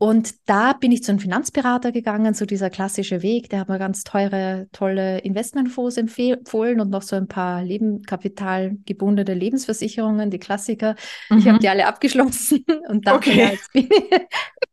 Und 0.01 0.36
da 0.46 0.72
bin 0.72 0.94
ich 0.94 1.03
zu 1.03 1.12
einem 1.12 1.20
Finanzberater 1.20 1.91
gegangen, 1.91 2.34
so 2.34 2.46
dieser 2.46 2.70
klassische 2.70 3.22
Weg. 3.22 3.50
Der 3.50 3.60
hat 3.60 3.68
mir 3.68 3.79
ganz 3.79 4.06
teure, 4.06 4.70
tolle 4.72 5.20
Investmentfonds 5.20 5.98
empfohlen 5.98 6.79
und 6.79 6.89
noch 6.89 7.01
so 7.01 7.18
ein 7.18 7.27
paar 7.27 7.65
Leben, 7.65 8.03
kapitalgebundene 8.03 9.34
Lebensversicherungen, 9.34 10.32
die 10.32 10.39
Klassiker. 10.39 10.96
Mhm. 11.29 11.38
Ich 11.38 11.48
habe 11.50 11.60
die 11.60 11.68
alle 11.68 11.86
abgeschlossen 11.86 12.63
und 12.88 13.08
dachte, 13.08 13.29
okay. 13.29 13.39
ja, 13.39 13.50
jetzt, 13.50 13.74
bin 13.74 13.89
ich, 13.91 14.22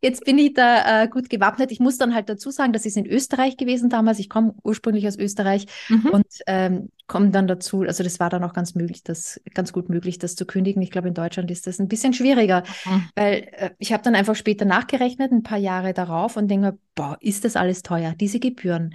jetzt, 0.00 0.24
bin 0.24 0.38
ich, 0.38 0.54
da 0.54 1.02
äh, 1.02 1.08
gut 1.08 1.28
gewappnet. 1.28 1.72
Ich 1.72 1.80
muss 1.80 1.98
dann 1.98 2.14
halt 2.14 2.28
dazu 2.28 2.52
sagen, 2.52 2.72
das 2.72 2.86
ist 2.86 2.96
in 2.96 3.04
Österreich 3.06 3.56
gewesen 3.56 3.90
damals. 3.90 4.20
Ich 4.20 4.28
komme 4.28 4.54
ursprünglich 4.62 5.08
aus 5.08 5.18
Österreich 5.18 5.66
mhm. 5.88 6.06
und 6.06 6.26
ähm, 6.46 6.88
kommen 7.06 7.30
dann 7.30 7.46
dazu, 7.46 7.82
also 7.82 8.02
das 8.02 8.18
war 8.18 8.30
dann 8.30 8.42
auch 8.42 8.52
ganz 8.52 8.74
möglich, 8.74 9.02
das 9.04 9.40
ganz 9.54 9.72
gut 9.72 9.88
möglich, 9.88 10.18
das 10.18 10.34
zu 10.34 10.44
kündigen. 10.44 10.82
Ich 10.82 10.90
glaube, 10.90 11.08
in 11.08 11.14
Deutschland 11.14 11.50
ist 11.50 11.66
das 11.66 11.78
ein 11.78 11.88
bisschen 11.88 12.12
schwieriger, 12.12 12.64
mhm. 12.84 13.08
weil 13.14 13.48
äh, 13.52 13.70
ich 13.78 13.92
habe 13.92 14.02
dann 14.02 14.14
einfach 14.14 14.34
später 14.34 14.64
nachgerechnet, 14.64 15.15
ein 15.20 15.42
paar 15.42 15.58
Jahre 15.58 15.92
darauf 15.94 16.36
und 16.36 16.48
denke, 16.48 16.78
boah, 16.94 17.16
ist 17.20 17.44
das 17.44 17.56
alles 17.56 17.82
teuer, 17.82 18.14
diese 18.18 18.40
Gebühren. 18.40 18.94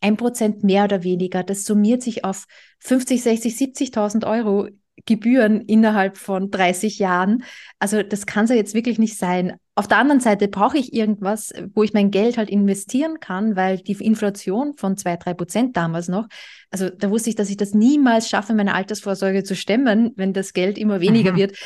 Ein 0.00 0.16
Prozent 0.16 0.62
mehr 0.62 0.84
oder 0.84 1.02
weniger, 1.02 1.42
das 1.42 1.64
summiert 1.64 2.02
sich 2.02 2.24
auf 2.24 2.46
50, 2.80 3.22
60, 3.22 3.54
70.000 3.54 4.26
Euro 4.26 4.68
Gebühren 5.06 5.60
innerhalb 5.62 6.16
von 6.16 6.50
30 6.50 6.98
Jahren. 6.98 7.44
Also 7.78 8.02
das 8.02 8.26
kann 8.26 8.44
es 8.44 8.50
ja 8.50 8.56
jetzt 8.56 8.74
wirklich 8.74 8.98
nicht 8.98 9.16
sein. 9.16 9.56
Auf 9.74 9.86
der 9.86 9.98
anderen 9.98 10.20
Seite 10.20 10.48
brauche 10.48 10.78
ich 10.78 10.92
irgendwas, 10.92 11.52
wo 11.74 11.82
ich 11.82 11.92
mein 11.92 12.10
Geld 12.10 12.36
halt 12.36 12.50
investieren 12.50 13.20
kann, 13.20 13.54
weil 13.54 13.78
die 13.78 13.92
Inflation 13.92 14.76
von 14.76 14.96
zwei, 14.96 15.16
drei 15.16 15.34
Prozent 15.34 15.76
damals 15.76 16.08
noch, 16.08 16.26
also 16.70 16.90
da 16.90 17.10
wusste 17.10 17.30
ich, 17.30 17.36
dass 17.36 17.50
ich 17.50 17.56
das 17.56 17.74
niemals 17.74 18.28
schaffe, 18.28 18.54
meine 18.54 18.74
Altersvorsorge 18.74 19.44
zu 19.44 19.54
stemmen, 19.54 20.12
wenn 20.16 20.32
das 20.32 20.52
Geld 20.52 20.78
immer 20.78 21.00
weniger 21.00 21.32
mhm. 21.32 21.36
wird. 21.36 21.58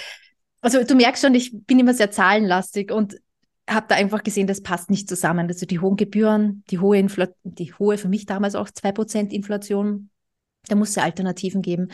Also 0.60 0.84
du 0.84 0.94
merkst 0.94 1.24
schon, 1.24 1.34
ich 1.34 1.52
bin 1.66 1.78
immer 1.78 1.94
sehr 1.94 2.10
zahlenlastig 2.10 2.92
und 2.92 3.16
habe 3.68 3.86
da 3.88 3.94
einfach 3.94 4.22
gesehen, 4.22 4.46
das 4.46 4.62
passt 4.62 4.90
nicht 4.90 5.08
zusammen. 5.08 5.46
Also 5.48 5.66
die 5.66 5.78
hohen 5.78 5.96
Gebühren, 5.96 6.64
die 6.70 6.78
hohe 6.78 6.98
Infl 6.98 7.34
die 7.44 7.72
hohe 7.74 7.98
für 7.98 8.08
mich 8.08 8.26
damals 8.26 8.54
auch 8.54 8.70
zwei 8.70 8.92
Prozent 8.92 9.32
Inflation, 9.32 10.10
da 10.68 10.74
muss 10.74 10.90
es 10.90 10.98
Alternativen 10.98 11.62
geben. 11.62 11.88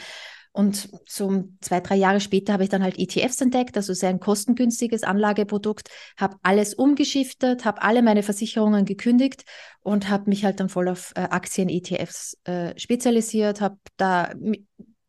Und 0.52 0.88
so 1.06 1.44
zwei, 1.60 1.80
drei 1.80 1.94
Jahre 1.94 2.20
später 2.20 2.54
habe 2.54 2.64
ich 2.64 2.68
dann 2.68 2.82
halt 2.82 2.98
ETFs 2.98 3.40
entdeckt, 3.40 3.76
also 3.76 3.92
sehr 3.92 4.08
ein 4.08 4.18
kostengünstiges 4.18 5.04
Anlageprodukt, 5.04 5.88
habe 6.16 6.36
alles 6.42 6.74
umgeschiftet, 6.74 7.64
habe 7.64 7.82
alle 7.82 8.02
meine 8.02 8.22
Versicherungen 8.22 8.84
gekündigt 8.84 9.44
und 9.82 10.08
habe 10.08 10.28
mich 10.28 10.44
halt 10.44 10.58
dann 10.58 10.68
voll 10.68 10.88
auf 10.88 11.12
äh, 11.14 11.20
Aktien-ETFs 11.20 12.38
äh, 12.44 12.76
spezialisiert, 12.78 13.60
habe 13.60 13.78
da 13.98 14.32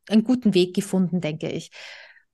einen 0.10 0.24
guten 0.24 0.54
Weg 0.54 0.76
gefunden, 0.76 1.22
denke 1.22 1.50
ich. 1.50 1.72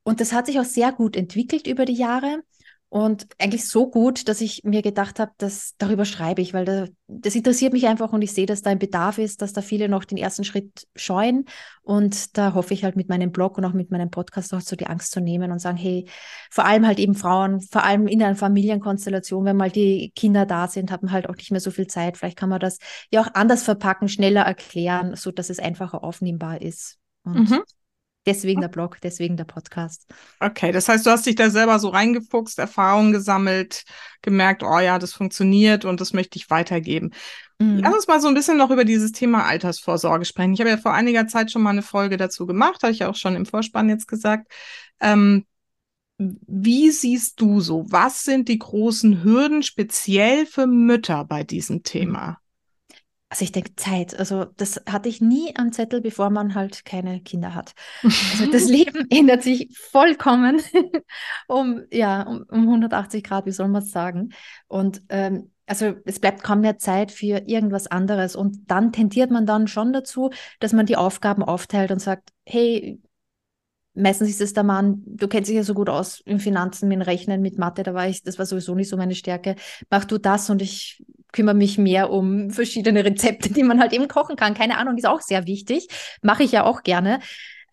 Und 0.04 0.20
das 0.20 0.34
hat 0.34 0.48
sich 0.48 0.60
auch 0.60 0.66
sehr 0.66 0.92
gut 0.92 1.16
entwickelt 1.16 1.68
über 1.68 1.86
die 1.86 1.94
Jahre. 1.94 2.42
Und 2.90 3.28
eigentlich 3.40 3.68
so 3.68 3.90
gut, 3.90 4.30
dass 4.30 4.40
ich 4.42 4.64
mir 4.64 4.82
gedacht 4.82 5.20
habe, 5.20 5.32
dass 5.38 5.74
darüber 5.78 6.06
schreibe 6.06 6.42
ich, 6.42 6.54
weil 6.54 6.66
da, 6.66 6.86
das 7.08 7.36
interessiert 7.36 7.74
mich 7.74 7.88
einfach 7.88 8.14
und 8.14 8.22
ich 8.22 8.32
sehe, 8.32 8.46
dass 8.46 8.62
da 8.62 8.70
ein 8.70 8.80
Bedarf 8.80 9.18
ist, 9.18 9.42
dass 9.42 9.54
da 9.54 9.62
viele 9.62 9.90
noch 9.90 10.06
den 10.06 10.18
ersten 10.18 10.44
Schritt 10.44 10.88
scheuen. 10.96 11.46
Und 11.82 12.38
da 12.38 12.54
hoffe 12.54 12.74
ich 12.74 12.84
halt 12.84 12.96
mit 12.96 13.10
meinem 13.10 13.32
Blog 13.32 13.58
und 13.58 13.66
auch 13.66 13.74
mit 13.74 13.92
meinem 13.92 14.12
Podcast 14.12 14.54
auch 14.54 14.62
so 14.62 14.76
die 14.76 14.88
Angst 14.88 15.12
zu 15.12 15.20
nehmen 15.20 15.52
und 15.52 15.60
sagen, 15.60 15.78
hey, 15.78 16.08
vor 16.52 16.66
allem 16.66 16.86
halt 16.88 17.00
eben 17.00 17.16
Frauen, 17.16 17.60
vor 17.60 17.84
allem 17.84 18.08
in 18.08 18.24
einer 18.24 18.36
Familienkonstellation, 18.36 19.46
wenn 19.46 19.58
mal 19.58 19.72
die 19.72 20.14
Kinder 20.16 20.46
da 20.46 20.68
sind, 20.68 20.92
haben 20.92 21.12
halt 21.12 21.28
auch 21.28 21.36
nicht 21.36 21.52
mehr 21.52 21.60
so 21.60 21.72
viel 21.72 21.88
Zeit. 21.88 22.18
Vielleicht 22.18 22.38
kann 22.38 22.50
man 22.50 22.60
das 22.60 22.78
ja 23.12 23.22
auch 23.22 23.34
anders 23.34 23.64
verpacken, 23.64 24.08
schneller 24.08 24.44
erklären, 24.44 25.16
so 25.16 25.32
dass 25.32 25.50
es 25.50 25.60
einfacher 25.60 26.04
aufnehmbar 26.04 26.62
ist. 26.62 26.98
Und 27.24 27.50
mhm. 27.50 27.62
Deswegen 28.26 28.62
der 28.62 28.70
Blog, 28.70 28.98
deswegen 29.04 29.38
der 29.38 29.44
Podcast. 29.44 30.08
Okay, 30.40 30.72
das 30.72 30.90
heißt, 30.90 31.06
du 31.06 31.12
hast 31.12 31.26
dich 31.26 31.36
da 31.36 31.50
selber 31.52 31.78
so 31.78 31.90
reingefuchst, 31.90 32.58
Erfahrungen 32.58 33.12
gesammelt, 33.12 33.84
gemerkt, 34.24 34.64
oh 34.64 34.80
ja, 34.80 34.98
das 34.98 35.14
funktioniert 35.14 35.86
und 35.86 36.02
das 36.02 36.14
möchte 36.14 36.38
ich 36.38 36.50
weitergeben. 36.50 37.12
Mhm. 37.60 37.80
Lass 37.80 37.94
uns 37.94 38.08
mal 38.08 38.20
so 38.20 38.28
ein 38.28 38.34
bisschen 38.34 38.58
noch 38.58 38.72
über 38.72 38.84
dieses 38.84 39.12
Thema 39.12 39.46
Altersvorsorge 39.46 40.26
sprechen. 40.26 40.54
Ich 40.54 40.60
habe 40.60 40.72
ja 40.72 40.78
vor 40.78 40.94
einiger 40.94 41.28
Zeit 41.28 41.52
schon 41.52 41.62
mal 41.62 41.70
eine 41.70 41.84
Folge 41.84 42.18
dazu 42.18 42.48
gemacht, 42.48 42.82
habe 42.82 42.92
ich 42.92 43.00
ja 43.00 43.10
auch 43.10 43.16
schon 43.16 43.36
im 43.36 43.46
Vorspann 43.46 43.90
jetzt 43.90 44.08
gesagt. 44.08 44.52
Ähm, 45.00 45.46
wie 46.18 46.92
siehst 46.92 47.42
du 47.42 47.60
so? 47.60 47.86
Was 47.90 48.24
sind 48.24 48.48
die 48.48 48.60
großen 48.60 49.24
Hürden 49.24 49.64
speziell 49.64 50.46
für 50.46 50.66
Mütter 50.66 51.26
bei 51.26 51.44
diesem 51.44 51.84
Thema? 51.84 52.40
Also 53.36 53.44
ich 53.44 53.52
denke 53.52 53.76
Zeit. 53.76 54.18
Also 54.18 54.46
das 54.56 54.82
hatte 54.90 55.10
ich 55.10 55.20
nie 55.20 55.54
am 55.58 55.74
Zettel, 55.74 56.00
bevor 56.00 56.30
man 56.30 56.56
halt 56.56 56.86
keine 56.86 57.20
Kinder 57.20 57.54
hat. 57.54 57.74
Also 58.02 58.50
das 58.50 58.64
Leben 58.70 59.08
ändert 59.10 59.44
sich 59.44 59.78
vollkommen 59.78 60.62
um 61.50 61.82
ja 61.92 62.22
um, 62.22 62.46
um 62.50 62.62
180 62.62 63.26
Grad, 63.26 63.46
wie 63.46 63.52
soll 63.52 63.68
man 63.68 63.84
es 63.84 63.92
sagen? 63.92 64.30
Und 64.70 65.02
ähm, 65.10 65.52
also 65.66 65.96
es 66.06 66.22
bleibt 66.22 66.44
kaum 66.44 66.62
mehr 66.62 66.78
Zeit 66.78 67.12
für 67.12 67.44
irgendwas 67.46 67.88
anderes. 67.88 68.38
Und 68.38 68.72
dann 68.72 68.94
tendiert 68.94 69.32
man 69.32 69.46
dann 69.46 69.68
schon 69.68 69.92
dazu, 69.92 70.30
dass 70.62 70.72
man 70.72 70.86
die 70.86 70.96
Aufgaben 70.96 71.44
aufteilt 71.44 71.92
und 71.92 72.00
sagt, 72.00 72.30
hey, 72.46 73.02
meistens 73.96 74.30
ist 74.30 74.42
es 74.42 74.54
der 74.54 74.64
Mann, 74.64 75.02
du 75.06 75.28
kennst 75.28 75.50
dich 75.50 75.56
ja 75.56 75.64
so 75.64 75.74
gut 75.74 75.90
aus 75.90 76.22
in 76.26 76.40
Finanzen, 76.40 76.88
mit 76.88 77.06
Rechnen, 77.06 77.42
mit 77.42 77.58
Mathe, 77.58 77.84
da 77.84 77.94
war 77.94 78.08
ich, 78.08 78.24
das 78.24 78.38
war 78.38 78.46
sowieso 78.46 78.76
nicht 78.76 78.90
so 78.90 78.98
meine 78.98 79.16
Stärke. 79.16 79.56
Mach 79.90 80.06
du 80.06 80.18
das 80.18 80.50
und 80.50 80.62
ich 80.62 81.04
kümmere 81.32 81.56
mich 81.56 81.78
mehr 81.78 82.12
um 82.12 82.50
verschiedene 82.50 83.04
Rezepte, 83.04 83.52
die 83.52 83.64
man 83.64 83.80
halt 83.80 83.94
eben 83.94 84.08
kochen 84.08 84.36
kann. 84.36 84.54
Keine 84.54 84.78
Ahnung, 84.78 84.98
ist 84.98 85.08
auch 85.08 85.22
sehr 85.22 85.46
wichtig. 85.48 85.88
Mache 86.22 86.44
ich 86.44 86.52
ja 86.52 86.64
auch 86.64 86.84
gerne. 86.84 87.20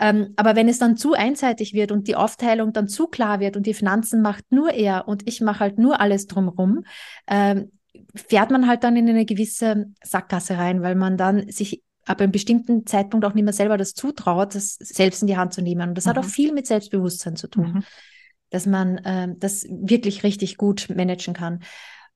Ähm, 0.01 0.33
aber 0.37 0.57
wenn 0.57 0.69
es 0.69 0.79
dann 0.79 0.97
zu 0.97 1.13
einseitig 1.13 1.75
wird 1.75 1.93
und 1.93 2.09
die 2.09 2.17
Aufteilung 2.17 2.73
dann 2.73 2.89
zu 2.89 3.07
klar 3.07 3.39
wird 3.39 3.57
und 3.57 3.67
die 3.67 3.75
Finanzen 3.75 4.21
macht 4.21 4.51
nur 4.51 4.73
er 4.73 5.07
und 5.07 5.29
ich 5.29 5.41
mache 5.41 5.61
halt 5.61 5.79
nur 5.79 6.01
alles 6.01 6.27
drumrum, 6.27 6.85
ähm, 7.29 7.71
fährt 8.15 8.51
man 8.51 8.67
halt 8.67 8.83
dann 8.83 8.97
in 8.97 9.09
eine 9.09 9.25
gewisse 9.25 9.87
Sackgasse 10.03 10.59
rein, 10.59 10.83
weil 10.83 10.97
man 10.97 11.17
dann 11.17 11.49
sich 11.51 11.83
ab 12.07 12.21
einem 12.21 12.33
bestimmten 12.33 12.87
Zeitpunkt 12.87 13.25
auch 13.25 13.35
nicht 13.35 13.45
mehr 13.45 13.53
selber 13.53 13.77
das 13.77 13.95
zutraut, 13.95 14.55
das 14.55 14.75
selbst 14.75 15.23
in 15.23 15.29
die 15.29 15.37
Hand 15.37 15.55
zu 15.55 15.63
nehmen. 15.63 15.91
Und 15.91 15.95
das 15.97 16.07
mhm. 16.07 16.11
hat 16.11 16.19
auch 16.19 16.25
mhm. 16.25 16.29
viel 16.29 16.53
mit 16.53 16.67
Selbstbewusstsein 16.67 17.37
zu 17.37 17.49
tun, 17.49 17.73
mhm. 17.73 17.85
dass 18.51 18.67
man 18.67 18.99
äh, 18.99 19.29
das 19.37 19.67
wirklich 19.69 20.25
richtig 20.25 20.57
gut 20.57 20.89
managen 20.95 21.35
kann. 21.35 21.61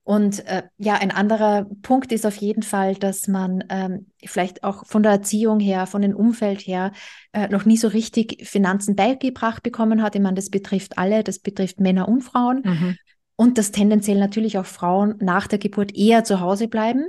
Und 0.07 0.45
äh, 0.47 0.63
ja, 0.77 0.93
ein 0.93 1.11
anderer 1.11 1.65
Punkt 1.81 2.13
ist 2.13 2.25
auf 2.25 2.37
jeden 2.37 2.63
Fall, 2.63 2.95
dass 2.95 3.27
man 3.27 3.65
ähm, 3.67 4.07
vielleicht 4.25 4.63
auch 4.63 4.85
von 4.85 5.03
der 5.03 5.11
Erziehung 5.11 5.59
her, 5.59 5.85
von 5.85 6.01
dem 6.01 6.15
Umfeld 6.15 6.61
her 6.61 6.93
äh, 7.33 7.49
noch 7.49 7.65
nie 7.65 7.75
so 7.75 7.89
richtig 7.89 8.47
Finanzen 8.47 8.95
beigebracht 8.95 9.63
bekommen 9.63 10.01
hat. 10.01 10.15
Ich 10.15 10.21
meine, 10.21 10.35
das 10.35 10.49
betrifft 10.49 10.97
alle, 10.97 11.25
das 11.25 11.39
betrifft 11.39 11.81
Männer 11.81 12.07
und 12.07 12.21
Frauen. 12.21 12.61
Mhm. 12.63 12.97
Und 13.39 13.59
dass 13.59 13.71
tendenziell 13.71 14.17
natürlich 14.17 14.57
auch 14.57 14.65
Frauen 14.65 15.15
nach 15.19 15.47
der 15.47 15.59
Geburt 15.59 15.95
eher 15.95 16.23
zu 16.23 16.39
Hause 16.41 16.67
bleiben 16.67 17.05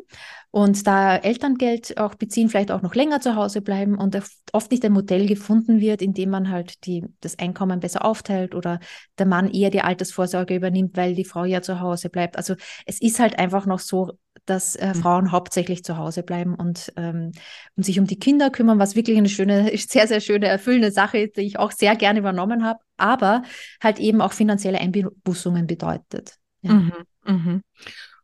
und 0.50 0.86
da 0.86 1.16
Elterngeld 1.16 1.98
auch 1.98 2.14
beziehen, 2.14 2.48
vielleicht 2.48 2.70
auch 2.70 2.82
noch 2.82 2.94
länger 2.94 3.20
zu 3.20 3.34
Hause 3.34 3.62
bleiben 3.62 3.98
und 3.98 4.18
oft 4.52 4.70
nicht 4.70 4.84
ein 4.84 4.92
Modell 4.92 5.26
gefunden 5.26 5.80
wird, 5.80 6.00
in 6.02 6.14
dem 6.14 6.30
man 6.30 6.50
halt 6.50 6.86
die, 6.86 7.04
das 7.20 7.38
Einkommen 7.38 7.80
besser 7.80 8.04
aufteilt 8.04 8.54
oder 8.54 8.78
der 9.18 9.26
Mann 9.26 9.50
eher 9.50 9.70
die 9.70 9.82
Altersvorsorge 9.82 10.54
übernimmt, 10.54 10.96
weil 10.96 11.14
die 11.14 11.24
Frau 11.24 11.44
ja 11.44 11.60
zu 11.60 11.80
Hause 11.80 12.10
bleibt. 12.10 12.36
Also 12.36 12.54
es 12.86 13.00
ist 13.00 13.20
halt 13.20 13.38
einfach 13.38 13.66
noch 13.66 13.78
so, 13.78 14.12
dass 14.50 14.76
äh, 14.76 14.88
mhm. 14.88 14.94
Frauen 14.94 15.32
hauptsächlich 15.32 15.84
zu 15.84 15.96
Hause 15.96 16.22
bleiben 16.22 16.54
und, 16.54 16.92
ähm, 16.96 17.32
und 17.76 17.82
sich 17.82 17.98
um 17.98 18.06
die 18.06 18.18
Kinder 18.18 18.50
kümmern, 18.50 18.78
was 18.78 18.96
wirklich 18.96 19.18
eine 19.18 19.28
schöne, 19.28 19.70
sehr, 19.76 20.06
sehr 20.06 20.20
schöne, 20.20 20.46
erfüllende 20.46 20.90
Sache 20.90 21.18
ist, 21.18 21.36
die 21.36 21.42
ich 21.42 21.58
auch 21.58 21.72
sehr 21.72 21.96
gerne 21.96 22.18
übernommen 22.20 22.64
habe, 22.64 22.80
aber 22.96 23.42
halt 23.82 23.98
eben 23.98 24.20
auch 24.20 24.32
finanzielle 24.32 24.78
Einbußungen 24.78 25.66
bedeutet. 25.66 26.34
Ja. 26.62 26.72
Mhm, 26.72 26.92
mh. 27.24 27.60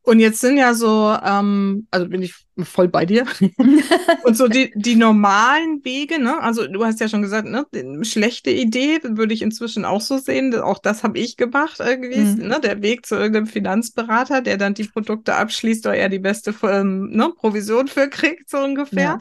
Und 0.07 0.21
jetzt 0.21 0.41
sind 0.41 0.59
ja 0.59 0.75
so, 0.75 1.17
ähm, 1.25 1.87
also 1.91 2.07
bin 2.09 2.23
ich 2.23 2.35
voll 2.63 2.89
bei 2.89 3.07
dir. 3.07 3.25
und 4.25 4.37
so 4.37 4.49
die, 4.49 4.71
die 4.77 4.97
normalen 4.97 5.83
Wege, 5.83 6.23
ne? 6.23 6.43
Also 6.43 6.67
du 6.67 6.85
hast 6.85 7.01
ja 7.01 7.09
schon 7.09 7.23
gesagt, 7.23 7.49
ne, 7.49 7.65
schlechte 8.05 8.51
Idee 8.51 8.99
würde 9.03 9.33
ich 9.33 9.41
inzwischen 9.41 9.87
auch 9.87 10.03
so 10.03 10.19
sehen. 10.19 10.55
Auch 10.57 10.79
das 10.79 11.05
habe 11.05 11.19
ich 11.19 11.39
gemacht 11.39 11.81
irgendwie, 11.81 12.21
mhm. 12.21 12.49
ne? 12.49 12.61
Der 12.63 12.83
Weg 12.83 13.07
zu 13.07 13.15
irgendeinem 13.15 13.47
Finanzberater, 13.47 14.43
der 14.43 14.59
dann 14.59 14.75
die 14.75 14.85
Produkte 14.85 15.37
abschließt, 15.37 15.87
oder 15.87 15.97
er 15.97 16.11
die 16.11 16.19
beste 16.19 16.55
ähm, 16.65 17.09
ne, 17.11 17.33
Provision 17.35 17.89
für 17.89 18.11
kriegt, 18.11 18.51
so 18.51 18.59
ungefähr. 18.59 19.19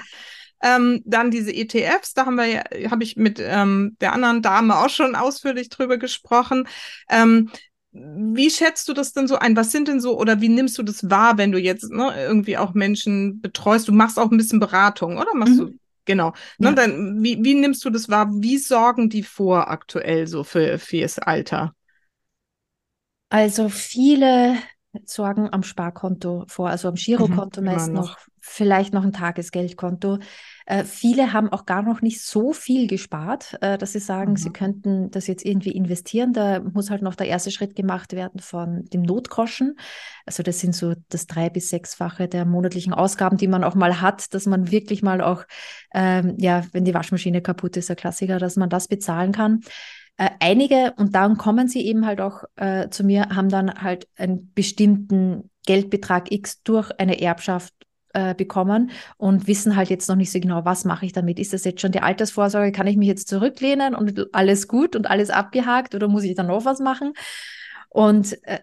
Ja. 0.61 0.75
Ähm, 0.75 1.01
dann 1.05 1.31
diese 1.31 1.53
ETFs, 1.53 2.13
da 2.13 2.25
haben 2.25 2.35
wir 2.35 2.45
ja, 2.45 2.91
habe 2.91 3.03
ich 3.03 3.15
mit 3.15 3.41
ähm, 3.41 3.95
der 4.01 4.11
anderen 4.11 4.41
Dame 4.41 4.77
auch 4.77 4.89
schon 4.89 5.15
ausführlich 5.15 5.69
drüber 5.69 5.97
gesprochen. 5.97 6.67
Ähm, 7.09 7.51
wie 7.93 8.49
schätzt 8.49 8.87
du 8.89 8.93
das 8.93 9.13
denn 9.13 9.27
so 9.27 9.37
ein? 9.37 9.55
Was 9.55 9.71
sind 9.71 9.87
denn 9.87 10.01
so 10.01 10.19
oder 10.19 10.41
wie 10.41 10.49
nimmst 10.49 10.77
du 10.77 10.83
das 10.83 11.09
wahr, 11.09 11.37
wenn 11.37 11.51
du 11.51 11.59
jetzt 11.59 11.91
ne, 11.91 12.13
irgendwie 12.17 12.57
auch 12.57 12.73
Menschen 12.73 13.39
betreust? 13.39 13.87
Du 13.87 13.91
machst 13.91 14.17
auch 14.17 14.31
ein 14.31 14.37
bisschen 14.37 14.59
Beratung, 14.59 15.17
oder? 15.17 15.33
Machst 15.35 15.55
mhm. 15.55 15.59
du 15.59 15.73
genau. 16.05 16.33
Ne, 16.57 16.69
ja. 16.69 16.73
dann 16.73 17.23
wie, 17.23 17.43
wie 17.43 17.53
nimmst 17.53 17.85
du 17.85 17.91
das 17.91 18.09
wahr? 18.09 18.29
Wie 18.31 18.57
sorgen 18.57 19.09
die 19.09 19.21
vor 19.21 19.69
aktuell 19.69 20.25
so 20.25 20.43
für 20.43 20.79
fürs 20.79 21.19
Alter? 21.19 21.75
Also 23.29 23.69
viele 23.69 24.57
sorgen 25.05 25.51
am 25.51 25.63
Sparkonto 25.63 26.45
vor, 26.47 26.69
also 26.69 26.87
am 26.87 26.95
Girokonto 26.95 27.61
mhm, 27.61 27.67
meist 27.67 27.91
noch, 27.91 28.17
vielleicht 28.39 28.93
noch 28.93 29.03
ein 29.03 29.13
Tagesgeldkonto. 29.13 30.19
Äh, 30.65 30.83
viele 30.83 31.33
haben 31.33 31.49
auch 31.49 31.65
gar 31.65 31.81
noch 31.81 32.01
nicht 32.01 32.21
so 32.21 32.53
viel 32.53 32.87
gespart, 32.87 33.57
äh, 33.61 33.77
dass 33.77 33.93
sie 33.93 33.99
sagen, 33.99 34.31
mhm. 34.31 34.37
sie 34.37 34.49
könnten 34.51 35.11
das 35.11 35.27
jetzt 35.27 35.45
irgendwie 35.45 35.71
investieren. 35.71 36.33
Da 36.33 36.59
muss 36.59 36.89
halt 36.89 37.01
noch 37.01 37.15
der 37.15 37.27
erste 37.27 37.51
Schritt 37.51 37.75
gemacht 37.75 38.13
werden 38.13 38.39
von 38.39 38.85
dem 38.85 39.01
Notgroschen. 39.01 39.75
Also 40.25 40.43
das 40.43 40.59
sind 40.59 40.75
so 40.75 40.93
das 41.09 41.27
drei- 41.27 41.49
bis 41.49 41.69
sechsfache 41.69 42.27
der 42.27 42.45
monatlichen 42.45 42.93
Ausgaben, 42.93 43.37
die 43.37 43.47
man 43.47 43.63
auch 43.63 43.75
mal 43.75 44.01
hat, 44.01 44.33
dass 44.33 44.45
man 44.45 44.71
wirklich 44.71 45.03
mal 45.03 45.21
auch, 45.21 45.43
ähm, 45.93 46.35
ja, 46.39 46.63
wenn 46.71 46.85
die 46.85 46.93
Waschmaschine 46.93 47.41
kaputt 47.41 47.77
ist, 47.77 47.89
der 47.89 47.95
Klassiker, 47.95 48.39
dass 48.39 48.55
man 48.55 48.69
das 48.69 48.87
bezahlen 48.87 49.31
kann. 49.31 49.61
Äh, 50.17 50.29
einige, 50.39 50.93
und 50.97 51.15
dann 51.15 51.37
kommen 51.37 51.67
sie 51.67 51.85
eben 51.85 52.05
halt 52.05 52.21
auch 52.21 52.43
äh, 52.55 52.89
zu 52.89 53.03
mir, 53.03 53.29
haben 53.29 53.49
dann 53.49 53.81
halt 53.81 54.07
einen 54.15 54.51
bestimmten 54.53 55.49
Geldbetrag 55.65 56.31
X 56.31 56.61
durch 56.63 56.91
eine 56.99 57.19
Erbschaft 57.19 57.73
äh, 58.13 58.35
bekommen 58.35 58.91
und 59.17 59.47
wissen 59.47 59.75
halt 59.75 59.89
jetzt 59.89 60.07
noch 60.07 60.15
nicht 60.15 60.31
so 60.31 60.39
genau, 60.39 60.65
was 60.65 60.85
mache 60.85 61.05
ich 61.05 61.13
damit. 61.13 61.39
Ist 61.39 61.53
das 61.53 61.63
jetzt 61.63 61.81
schon 61.81 61.91
die 61.91 62.01
Altersvorsorge? 62.01 62.71
Kann 62.71 62.87
ich 62.87 62.97
mich 62.97 63.07
jetzt 63.07 63.27
zurücklehnen 63.27 63.95
und 63.95 64.33
alles 64.33 64.67
gut 64.67 64.95
und 64.95 65.09
alles 65.09 65.29
abgehakt 65.29 65.95
oder 65.95 66.07
muss 66.07 66.23
ich 66.23 66.35
dann 66.35 66.47
noch 66.47 66.65
was 66.65 66.79
machen? 66.79 67.13
Und 67.89 68.37
äh, 68.43 68.59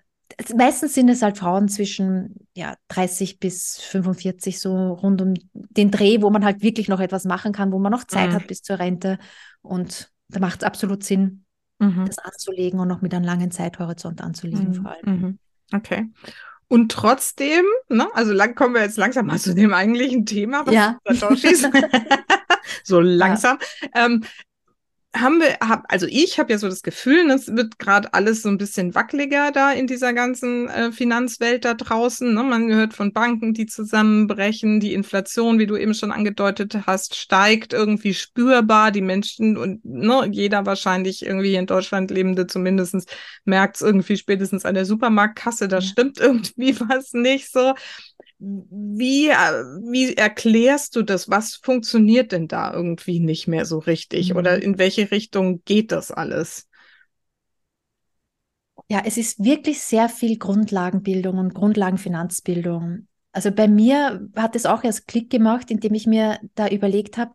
meistens 0.55 0.95
sind 0.95 1.09
es 1.09 1.23
halt 1.23 1.39
Frauen 1.39 1.69
zwischen 1.69 2.47
ja, 2.55 2.75
30 2.89 3.39
bis 3.39 3.79
45, 3.81 4.61
so 4.61 4.93
rund 4.93 5.23
um 5.23 5.35
den 5.53 5.91
Dreh, 5.91 6.23
wo 6.23 6.31
man 6.31 6.45
halt 6.45 6.63
wirklich 6.63 6.89
noch 6.89 7.01
etwas 7.01 7.25
machen 7.25 7.53
kann, 7.53 7.73
wo 7.73 7.79
man 7.79 7.93
noch 7.93 8.05
Zeit 8.05 8.31
mhm. 8.31 8.35
hat 8.35 8.47
bis 8.47 8.63
zur 8.63 8.79
Rente. 8.79 9.19
Und 9.63 10.11
da 10.29 10.41
macht 10.41 10.63
es 10.63 10.67
absolut 10.67 11.05
Sinn, 11.05 11.45
mhm. 11.79 12.07
das 12.07 12.19
anzulegen 12.19 12.81
und 12.81 12.89
noch 12.89 13.03
mit 13.03 13.15
einem 13.15 13.25
langen 13.25 13.51
Zeithorizont 13.51 14.21
anzulegen 14.21 14.69
mhm. 14.69 14.75
vor 14.75 14.91
allem. 14.93 15.21
Mhm. 15.21 15.39
Okay. 15.73 16.07
Und 16.71 16.93
trotzdem, 16.93 17.65
ne, 17.89 18.07
also 18.15 18.33
lang 18.33 18.55
kommen 18.55 18.75
wir 18.75 18.83
jetzt 18.83 18.97
langsam 18.97 19.27
mal 19.27 19.41
zu 19.41 19.57
dem 19.57 19.75
eigentlichen 19.75 20.25
Thema, 20.25 20.65
was 20.67 20.73
ja. 20.73 20.99
Satoshis. 21.05 21.67
so 22.85 23.01
langsam. 23.01 23.59
Ja. 23.83 24.07
Ähm, 24.07 24.23
haben 25.15 25.41
wir, 25.41 25.57
hab, 25.61 25.85
also 25.89 26.07
ich 26.09 26.39
habe 26.39 26.53
ja 26.53 26.59
so 26.59 26.69
das 26.69 26.83
Gefühl, 26.83 27.29
es 27.31 27.49
wird 27.49 27.81
gerade 27.81 28.15
alles 28.15 28.43
so 28.43 28.49
ein 28.49 28.59
bisschen 28.59 28.95
wackeliger 28.95 29.51
da 29.51 29.73
in 29.73 29.89
dieser 29.89 30.13
ganzen 30.13 30.69
äh, 30.69 30.93
Finanzwelt 30.93 31.65
da 31.65 31.75
draußen. 31.75 32.33
Ne? 32.33 32.43
Man 32.45 32.73
hört 32.73 32.95
von 32.95 33.13
Banken, 33.13 33.53
die 33.53 33.67
zusammenbrechen, 33.67 34.79
die 34.79 34.95
Inflation, 34.95 35.59
wie 35.59 35.67
du 35.67 35.77
eben 35.77 35.95
schon 35.95 36.13
angedeutet 36.13 36.87
hast, 36.87 37.17
steigt 37.17 37.73
irgendwie 37.73 38.15
spürbar. 38.15 38.93
Die 38.93 39.03
Menschen 39.03 39.57
und 39.57 39.85
ne, 39.85 40.29
jeder 40.31 40.65
wahrscheinlich 40.65 41.25
irgendwie 41.25 41.57
in 41.57 41.67
Deutschland 41.67 42.11
lebende 42.13 42.47
zumindest 42.47 43.13
merkt 43.45 43.77
es 43.77 43.83
irgendwie 43.83 44.17
spätestens 44.17 44.65
an 44.65 44.75
der 44.75 44.85
Supermarktkasse, 44.85 45.67
da 45.67 45.81
stimmt 45.81 46.19
irgendwie 46.21 46.79
was 46.81 47.13
nicht 47.15 47.51
so. 47.51 47.75
Wie, 48.43 49.29
äh, 49.29 49.35
wie 49.35 50.15
erklärst 50.15 50.97
du 50.97 51.03
das? 51.03 51.29
Was 51.29 51.57
funktioniert 51.57 52.33
denn 52.33 52.49
da 52.49 52.73
irgendwie 52.73 53.21
nicht 53.21 53.47
mehr 53.49 53.67
so 53.67 53.79
richtig? 53.79 54.31
Mhm. 54.31 54.37
Oder 54.37 54.63
in 54.63 54.79
welche 54.79 55.11
Richtung 55.11 55.63
geht 55.65 55.93
das 55.93 56.11
alles? 56.11 56.67
Ja, 58.89 59.03
es 59.05 59.19
ist 59.19 59.45
wirklich 59.45 59.81
sehr 59.83 60.09
viel 60.09 60.39
Grundlagenbildung 60.39 61.39
und 61.39 61.55
Grundlagenfinanzbildung. 61.55 63.07
Also 63.33 63.53
bei 63.53 63.69
mir 63.69 64.27
hat 64.35 64.57
es 64.57 64.65
auch 64.67 64.83
erst 64.83 65.07
Klick 65.07 65.29
gemacht, 65.29 65.71
indem 65.71 65.95
ich 65.95 66.07
mir 66.07 66.41
da 66.55 66.67
überlegt 66.67 67.19
habe, 67.19 67.33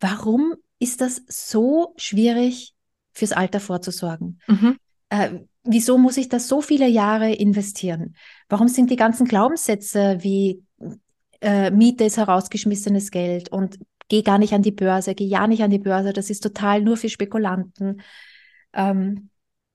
warum 0.00 0.54
ist 0.78 1.00
das 1.00 1.22
so 1.26 1.94
schwierig, 1.96 2.74
fürs 3.12 3.32
Alter 3.32 3.60
vorzusorgen? 3.60 4.40
Mhm. 4.46 4.78
Äh, 5.12 5.40
wieso 5.62 5.98
muss 5.98 6.16
ich 6.16 6.30
da 6.30 6.38
so 6.38 6.62
viele 6.62 6.88
Jahre 6.88 7.30
investieren? 7.30 8.16
Warum 8.48 8.68
sind 8.68 8.90
die 8.90 8.96
ganzen 8.96 9.26
Glaubenssätze 9.26 10.16
wie 10.20 10.64
äh, 11.42 11.70
Miete 11.70 12.04
ist 12.04 12.16
herausgeschmissenes 12.16 13.10
Geld 13.10 13.50
und 13.50 13.78
geh 14.08 14.22
gar 14.22 14.38
nicht 14.38 14.54
an 14.54 14.62
die 14.62 14.72
Börse, 14.72 15.14
geh 15.14 15.26
ja 15.26 15.46
nicht 15.46 15.62
an 15.62 15.70
die 15.70 15.78
Börse, 15.78 16.14
das 16.14 16.30
ist 16.30 16.42
total 16.42 16.80
nur 16.80 16.96
für 16.96 17.10
Spekulanten. 17.10 18.00
Ähm, 18.72 19.28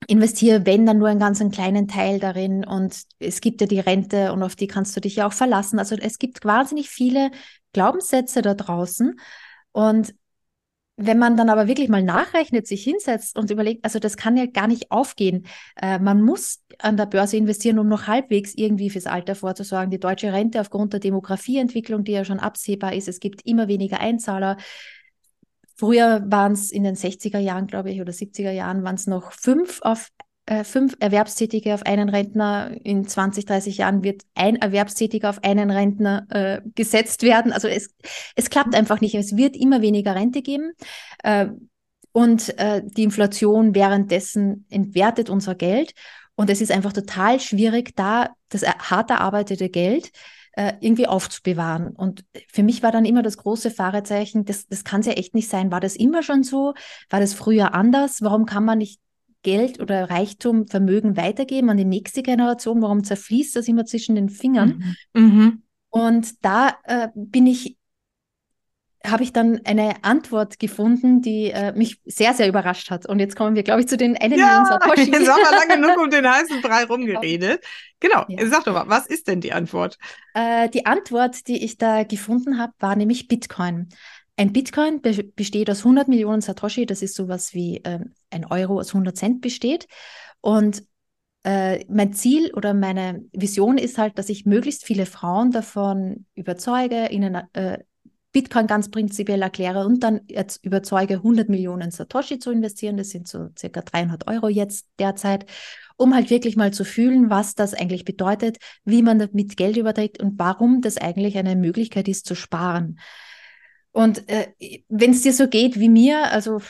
investiere, 0.08 0.66
wenn, 0.66 0.86
dann 0.86 0.98
nur 0.98 1.08
einen 1.08 1.20
ganz 1.20 1.40
einen 1.40 1.52
kleinen 1.52 1.86
Teil 1.86 2.18
darin 2.18 2.64
und 2.64 3.02
es 3.20 3.40
gibt 3.40 3.60
ja 3.60 3.68
die 3.68 3.78
Rente 3.78 4.32
und 4.32 4.42
auf 4.42 4.56
die 4.56 4.66
kannst 4.66 4.96
du 4.96 5.00
dich 5.00 5.16
ja 5.16 5.26
auch 5.28 5.32
verlassen. 5.32 5.78
Also 5.78 5.94
es 5.94 6.18
gibt 6.18 6.44
wahnsinnig 6.44 6.88
viele 6.88 7.30
Glaubenssätze 7.72 8.42
da 8.42 8.54
draußen 8.54 9.20
und 9.70 10.14
wenn 11.00 11.18
man 11.18 11.36
dann 11.36 11.48
aber 11.48 11.68
wirklich 11.68 11.88
mal 11.88 12.02
nachrechnet, 12.02 12.66
sich 12.66 12.82
hinsetzt 12.82 13.38
und 13.38 13.52
überlegt, 13.52 13.84
also 13.84 14.00
das 14.00 14.16
kann 14.16 14.36
ja 14.36 14.46
gar 14.46 14.66
nicht 14.66 14.90
aufgehen. 14.90 15.46
Äh, 15.80 16.00
man 16.00 16.20
muss 16.22 16.64
an 16.78 16.96
der 16.96 17.06
Börse 17.06 17.36
investieren, 17.36 17.78
um 17.78 17.86
noch 17.86 18.08
halbwegs 18.08 18.52
irgendwie 18.54 18.90
fürs 18.90 19.06
Alter 19.06 19.36
vorzusorgen. 19.36 19.90
Die 19.90 20.00
deutsche 20.00 20.32
Rente 20.32 20.60
aufgrund 20.60 20.92
der 20.92 21.00
Demografieentwicklung, 21.00 22.02
die 22.02 22.12
ja 22.12 22.24
schon 22.24 22.40
absehbar 22.40 22.94
ist, 22.94 23.06
es 23.06 23.20
gibt 23.20 23.46
immer 23.46 23.68
weniger 23.68 24.00
Einzahler. 24.00 24.56
Früher 25.76 26.24
waren 26.26 26.52
es 26.52 26.72
in 26.72 26.82
den 26.82 26.96
60er 26.96 27.38
Jahren, 27.38 27.68
glaube 27.68 27.92
ich, 27.92 28.00
oder 28.00 28.12
70er 28.12 28.50
Jahren, 28.50 28.82
waren 28.82 28.96
es 28.96 29.06
noch 29.06 29.30
fünf 29.30 29.80
auf 29.82 30.10
äh, 30.48 30.64
fünf 30.64 30.96
Erwerbstätige 30.98 31.74
auf 31.74 31.84
einen 31.84 32.08
Rentner. 32.08 32.74
In 32.82 33.06
20, 33.06 33.44
30 33.44 33.78
Jahren 33.78 34.02
wird 34.02 34.22
ein 34.34 34.56
Erwerbstätiger 34.56 35.28
auf 35.28 35.44
einen 35.44 35.70
Rentner 35.70 36.26
äh, 36.30 36.60
gesetzt 36.74 37.22
werden. 37.22 37.52
Also 37.52 37.68
es, 37.68 37.94
es 38.34 38.48
klappt 38.48 38.74
einfach 38.74 39.02
nicht. 39.02 39.14
Es 39.14 39.36
wird 39.36 39.56
immer 39.56 39.82
weniger 39.82 40.14
Rente 40.14 40.40
geben. 40.40 40.72
Äh, 41.22 41.48
und 42.12 42.58
äh, 42.58 42.82
die 42.82 43.02
Inflation 43.02 43.74
währenddessen 43.74 44.64
entwertet 44.70 45.28
unser 45.28 45.54
Geld. 45.54 45.92
Und 46.34 46.48
es 46.48 46.62
ist 46.62 46.72
einfach 46.72 46.94
total 46.94 47.40
schwierig, 47.40 47.94
da 47.94 48.30
das 48.48 48.62
hart 48.62 49.10
erarbeitete 49.10 49.68
Geld 49.68 50.12
äh, 50.52 50.72
irgendwie 50.80 51.06
aufzubewahren. 51.06 51.88
Und 51.90 52.24
für 52.50 52.62
mich 52.62 52.82
war 52.82 52.90
dann 52.90 53.04
immer 53.04 53.22
das 53.22 53.36
große 53.36 53.70
Fahrezeichen, 53.70 54.46
das, 54.46 54.66
das 54.66 54.82
kann 54.82 55.00
es 55.00 55.06
ja 55.06 55.12
echt 55.12 55.34
nicht 55.34 55.50
sein. 55.50 55.70
War 55.70 55.80
das 55.80 55.94
immer 55.94 56.22
schon 56.22 56.42
so? 56.42 56.72
War 57.10 57.20
das 57.20 57.34
früher 57.34 57.74
anders? 57.74 58.22
Warum 58.22 58.46
kann 58.46 58.64
man 58.64 58.78
nicht 58.78 58.98
Geld 59.42 59.80
oder 59.80 60.10
Reichtum, 60.10 60.66
Vermögen 60.66 61.16
weitergeben 61.16 61.70
an 61.70 61.76
die 61.76 61.84
nächste 61.84 62.22
Generation? 62.22 62.82
Warum 62.82 63.04
zerfließt 63.04 63.56
das 63.56 63.68
immer 63.68 63.84
zwischen 63.84 64.14
den 64.14 64.28
Fingern? 64.28 64.96
Mhm. 65.14 65.22
Mhm. 65.22 65.62
Und 65.90 66.44
da 66.44 66.76
äh, 66.84 67.08
bin 67.14 67.46
ich 67.46 67.78
habe 69.06 69.22
ich 69.22 69.32
dann 69.32 69.60
eine 69.64 70.02
Antwort 70.02 70.58
gefunden, 70.58 71.22
die 71.22 71.50
äh, 71.50 71.72
mich 71.72 72.00
sehr, 72.04 72.34
sehr 72.34 72.48
überrascht 72.48 72.90
hat. 72.90 73.06
Und 73.06 73.20
jetzt 73.20 73.36
kommen 73.36 73.54
wir, 73.54 73.62
glaube 73.62 73.80
ich, 73.80 73.88
zu 73.88 73.96
den 73.96 74.16
eine 74.16 74.36
ja, 74.36 74.64
Satoshi. 74.64 75.10
Jetzt 75.10 75.28
haben 75.28 75.40
wir 75.40 75.50
lange 75.50 75.80
genug 75.80 75.98
um 76.02 76.10
den 76.10 76.28
heißen 76.28 76.60
Brei 76.60 76.84
rumgeredet. 76.84 77.64
Genau, 78.00 78.24
ja. 78.28 78.46
sag 78.46 78.64
doch 78.64 78.74
mal, 78.74 78.88
was 78.88 79.06
ist 79.06 79.28
denn 79.28 79.40
die 79.40 79.52
Antwort? 79.52 79.98
Äh, 80.34 80.68
die 80.68 80.86
Antwort, 80.86 81.46
die 81.46 81.64
ich 81.64 81.78
da 81.78 82.02
gefunden 82.02 82.58
habe, 82.58 82.72
war 82.80 82.96
nämlich 82.96 83.28
Bitcoin. 83.28 83.88
Ein 84.38 84.52
Bitcoin 84.52 85.00
be 85.00 85.24
besteht 85.34 85.68
aus 85.68 85.80
100 85.80 86.06
Millionen 86.06 86.40
Satoshi, 86.40 86.86
das 86.86 87.02
ist 87.02 87.16
sowas 87.16 87.54
wie 87.54 87.80
ähm, 87.82 88.14
ein 88.30 88.44
Euro 88.44 88.78
aus 88.78 88.90
100 88.90 89.16
Cent 89.16 89.40
besteht. 89.40 89.88
Und 90.40 90.84
äh, 91.42 91.84
mein 91.88 92.12
Ziel 92.12 92.52
oder 92.54 92.72
meine 92.72 93.24
Vision 93.32 93.78
ist 93.78 93.98
halt, 93.98 94.16
dass 94.16 94.28
ich 94.28 94.46
möglichst 94.46 94.84
viele 94.84 95.06
Frauen 95.06 95.50
davon 95.50 96.24
überzeuge, 96.36 97.08
ihnen 97.10 97.36
äh, 97.52 97.78
Bitcoin 98.30 98.68
ganz 98.68 98.92
prinzipiell 98.92 99.42
erkläre 99.42 99.84
und 99.84 100.04
dann 100.04 100.20
jetzt 100.28 100.64
überzeuge, 100.64 101.14
100 101.14 101.48
Millionen 101.48 101.90
Satoshi 101.90 102.38
zu 102.38 102.52
investieren. 102.52 102.96
Das 102.96 103.08
sind 103.10 103.26
so 103.26 103.48
circa 103.58 103.80
300 103.80 104.28
Euro 104.28 104.46
jetzt 104.48 104.86
derzeit, 105.00 105.46
um 105.96 106.14
halt 106.14 106.30
wirklich 106.30 106.54
mal 106.54 106.72
zu 106.72 106.84
fühlen, 106.84 107.28
was 107.28 107.56
das 107.56 107.74
eigentlich 107.74 108.04
bedeutet, 108.04 108.58
wie 108.84 109.02
man 109.02 109.18
damit 109.18 109.56
Geld 109.56 109.76
überträgt 109.76 110.22
und 110.22 110.38
warum 110.38 110.80
das 110.80 110.96
eigentlich 110.96 111.38
eine 111.38 111.56
Möglichkeit 111.56 112.06
ist 112.06 112.24
zu 112.24 112.36
sparen. 112.36 113.00
Und 113.92 114.28
äh, 114.28 114.48
wenn 114.88 115.12
es 115.12 115.22
dir 115.22 115.32
so 115.32 115.48
geht 115.48 115.78
wie 115.78 115.88
mir, 115.88 116.30
also 116.30 116.60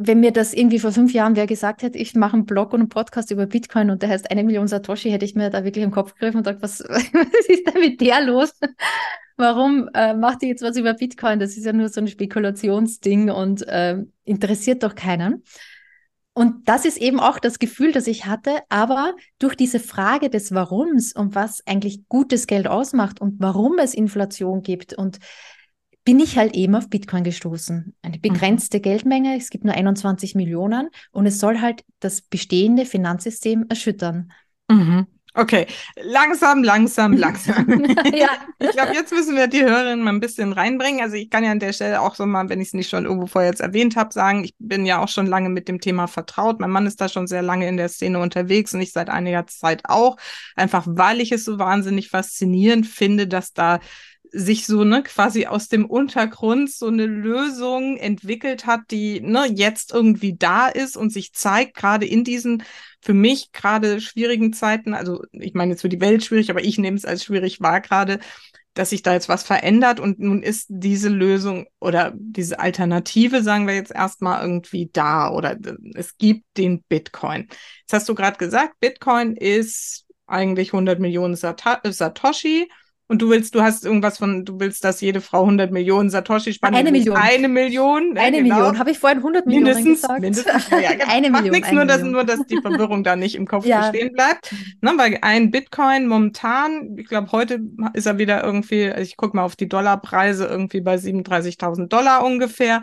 wenn 0.00 0.20
mir 0.20 0.32
das 0.32 0.54
irgendwie 0.54 0.78
vor 0.78 0.92
fünf 0.92 1.12
Jahren 1.12 1.34
wer 1.34 1.46
gesagt 1.46 1.82
hätte, 1.82 1.98
ich 1.98 2.14
mache 2.14 2.34
einen 2.34 2.46
Blog 2.46 2.72
und 2.72 2.80
einen 2.80 2.88
Podcast 2.88 3.32
über 3.32 3.46
Bitcoin 3.46 3.90
und 3.90 4.00
der 4.00 4.10
heißt 4.10 4.30
eine 4.30 4.44
Million 4.44 4.68
Satoshi, 4.68 5.10
hätte 5.10 5.24
ich 5.24 5.34
mir 5.34 5.50
da 5.50 5.64
wirklich 5.64 5.84
im 5.84 5.90
Kopf 5.90 6.14
gegriffen 6.14 6.38
und 6.38 6.44
gedacht, 6.44 6.62
was, 6.62 6.80
was 6.88 7.48
ist 7.48 7.66
denn 7.66 7.80
mit 7.80 8.00
der 8.00 8.24
los? 8.24 8.52
Warum 9.36 9.88
äh, 9.94 10.14
macht 10.14 10.42
die 10.42 10.46
jetzt 10.46 10.62
was 10.62 10.76
über 10.76 10.94
Bitcoin? 10.94 11.40
Das 11.40 11.56
ist 11.56 11.64
ja 11.64 11.72
nur 11.72 11.88
so 11.88 12.00
ein 12.00 12.08
Spekulationsding 12.08 13.30
und 13.30 13.66
äh, 13.68 13.98
interessiert 14.24 14.82
doch 14.82 14.94
keinen. 14.94 15.44
Und 16.32 16.68
das 16.68 16.84
ist 16.84 16.98
eben 16.98 17.18
auch 17.18 17.40
das 17.40 17.58
Gefühl, 17.58 17.90
das 17.90 18.06
ich 18.06 18.26
hatte. 18.26 18.60
Aber 18.68 19.14
durch 19.40 19.56
diese 19.56 19.80
Frage 19.80 20.30
des 20.30 20.54
Warums 20.54 21.12
und 21.12 21.34
was 21.34 21.66
eigentlich 21.66 22.08
gutes 22.08 22.46
Geld 22.46 22.68
ausmacht 22.68 23.20
und 23.20 23.36
warum 23.38 23.78
es 23.78 23.94
Inflation 23.94 24.62
gibt 24.62 24.94
und 24.94 25.18
bin 26.08 26.20
ich 26.20 26.38
halt 26.38 26.54
eben 26.54 26.74
auf 26.74 26.88
Bitcoin 26.88 27.22
gestoßen. 27.22 27.94
Eine 28.00 28.16
mhm. 28.16 28.22
begrenzte 28.22 28.78
mhm. 28.78 28.82
Geldmenge, 28.82 29.36
es 29.36 29.50
gibt 29.50 29.66
nur 29.66 29.74
21 29.74 30.34
Millionen 30.34 30.88
und 31.10 31.26
es 31.26 31.38
soll 31.38 31.60
halt 31.60 31.84
das 32.00 32.22
bestehende 32.22 32.86
Finanzsystem 32.86 33.66
erschüttern. 33.68 34.32
Mhm. 34.70 35.06
Okay, 35.34 35.66
langsam, 36.02 36.64
langsam, 36.64 37.12
langsam. 37.12 37.68
ja. 38.14 38.30
Ich 38.58 38.70
glaube, 38.70 38.94
jetzt 38.94 39.12
müssen 39.12 39.36
wir 39.36 39.48
die 39.48 39.62
Hörerinnen 39.62 40.02
mal 40.02 40.14
ein 40.14 40.20
bisschen 40.20 40.54
reinbringen. 40.54 41.02
Also 41.02 41.16
ich 41.16 41.28
kann 41.28 41.44
ja 41.44 41.50
an 41.50 41.60
der 41.60 41.74
Stelle 41.74 42.00
auch 42.00 42.14
so 42.14 42.24
mal, 42.24 42.48
wenn 42.48 42.62
ich 42.62 42.68
es 42.68 42.74
nicht 42.74 42.88
schon 42.88 43.04
irgendwo 43.04 43.26
vorher 43.26 43.50
jetzt 43.50 43.60
erwähnt 43.60 43.94
habe, 43.94 44.10
sagen, 44.10 44.44
ich 44.44 44.54
bin 44.58 44.86
ja 44.86 45.02
auch 45.02 45.08
schon 45.08 45.26
lange 45.26 45.50
mit 45.50 45.68
dem 45.68 45.78
Thema 45.78 46.06
vertraut. 46.06 46.58
Mein 46.58 46.70
Mann 46.70 46.86
ist 46.86 47.02
da 47.02 47.10
schon 47.10 47.26
sehr 47.26 47.42
lange 47.42 47.68
in 47.68 47.76
der 47.76 47.90
Szene 47.90 48.18
unterwegs 48.18 48.72
und 48.72 48.80
ich 48.80 48.92
seit 48.92 49.10
einiger 49.10 49.46
Zeit 49.46 49.82
auch. 49.84 50.16
Einfach 50.56 50.86
weil 50.88 51.20
ich 51.20 51.32
es 51.32 51.44
so 51.44 51.58
wahnsinnig 51.58 52.08
faszinierend 52.08 52.86
finde, 52.86 53.26
dass 53.28 53.52
da 53.52 53.80
sich 54.32 54.66
so 54.66 54.84
ne 54.84 55.02
quasi 55.02 55.46
aus 55.46 55.68
dem 55.68 55.86
Untergrund 55.86 56.70
so 56.70 56.86
eine 56.86 57.06
Lösung 57.06 57.96
entwickelt 57.96 58.66
hat, 58.66 58.80
die 58.90 59.20
ne 59.20 59.46
jetzt 59.46 59.92
irgendwie 59.92 60.36
da 60.36 60.68
ist 60.68 60.96
und 60.96 61.10
sich 61.12 61.32
zeigt 61.32 61.74
gerade 61.74 62.06
in 62.06 62.24
diesen 62.24 62.62
für 63.00 63.14
mich 63.14 63.52
gerade 63.52 64.00
schwierigen 64.00 64.52
Zeiten. 64.52 64.94
Also 64.94 65.22
ich 65.32 65.54
meine 65.54 65.72
jetzt 65.72 65.82
für 65.82 65.88
die 65.88 66.00
Welt 66.00 66.24
schwierig, 66.24 66.50
aber 66.50 66.62
ich 66.62 66.78
nehme 66.78 66.96
es 66.96 67.04
als 67.04 67.24
schwierig 67.24 67.60
wahr 67.60 67.80
gerade, 67.80 68.18
dass 68.74 68.90
sich 68.90 69.02
da 69.02 69.12
jetzt 69.12 69.28
was 69.28 69.42
verändert 69.42 69.98
und 69.98 70.20
nun 70.20 70.42
ist 70.42 70.66
diese 70.68 71.08
Lösung 71.08 71.66
oder 71.80 72.12
diese 72.14 72.60
Alternative, 72.60 73.42
sagen 73.42 73.66
wir 73.66 73.74
jetzt 73.74 73.92
erstmal 73.92 74.40
irgendwie 74.42 74.88
da 74.92 75.30
oder 75.30 75.56
es 75.94 76.16
gibt 76.16 76.44
den 76.56 76.82
Bitcoin. 76.84 77.48
Jetzt 77.80 77.92
hast 77.92 78.08
du 78.08 78.14
gerade 78.14 78.38
gesagt, 78.38 78.78
Bitcoin 78.78 79.34
ist 79.34 80.06
eigentlich 80.26 80.72
100 80.72 81.00
Millionen 81.00 81.34
Sat 81.34 81.62
Satoshi 81.84 82.68
und 83.08 83.22
du 83.22 83.30
willst, 83.30 83.54
du 83.54 83.62
hast 83.62 83.86
irgendwas 83.86 84.18
von, 84.18 84.44
du 84.44 84.60
willst, 84.60 84.84
dass 84.84 85.00
jede 85.00 85.22
Frau 85.22 85.40
100 85.40 85.72
Millionen 85.72 86.10
Satoshi 86.10 86.52
spannt. 86.52 86.76
Eine 86.76 86.92
Million. 86.92 87.16
Eine 87.16 87.48
Million. 87.48 88.12
Ne, 88.12 88.20
eine 88.20 88.42
genau. 88.42 88.56
Million. 88.56 88.78
Habe 88.78 88.90
ich 88.90 88.98
vorhin 88.98 89.18
100 89.18 89.46
Millionen 89.46 89.64
mindestens, 89.64 90.02
gesagt? 90.02 90.20
Mindestens. 90.20 90.70
Ja, 90.70 90.80
ja, 90.80 90.90
eine 91.08 91.30
Macht 91.30 91.44
Million. 91.44 91.58
nichts, 91.58 91.72
nur, 91.72 91.86
Dass, 91.86 92.02
nur, 92.02 92.24
dass 92.24 92.44
die 92.46 92.60
Verwirrung 92.60 93.02
da 93.04 93.16
nicht 93.16 93.34
im 93.34 93.46
Kopf 93.46 93.64
ja. 93.64 93.90
bestehen 93.90 94.12
bleibt. 94.12 94.54
Ne, 94.82 94.92
weil 94.96 95.18
ein 95.22 95.50
Bitcoin 95.50 96.06
momentan, 96.06 96.96
ich 96.98 97.08
glaube, 97.08 97.32
heute 97.32 97.60
ist 97.94 98.04
er 98.04 98.18
wieder 98.18 98.44
irgendwie, 98.44 98.92
ich 99.00 99.16
gucke 99.16 99.34
mal 99.34 99.44
auf 99.44 99.56
die 99.56 99.70
Dollarpreise, 99.70 100.44
irgendwie 100.44 100.82
bei 100.82 100.96
37.000 100.96 101.88
Dollar 101.88 102.22
ungefähr. 102.22 102.82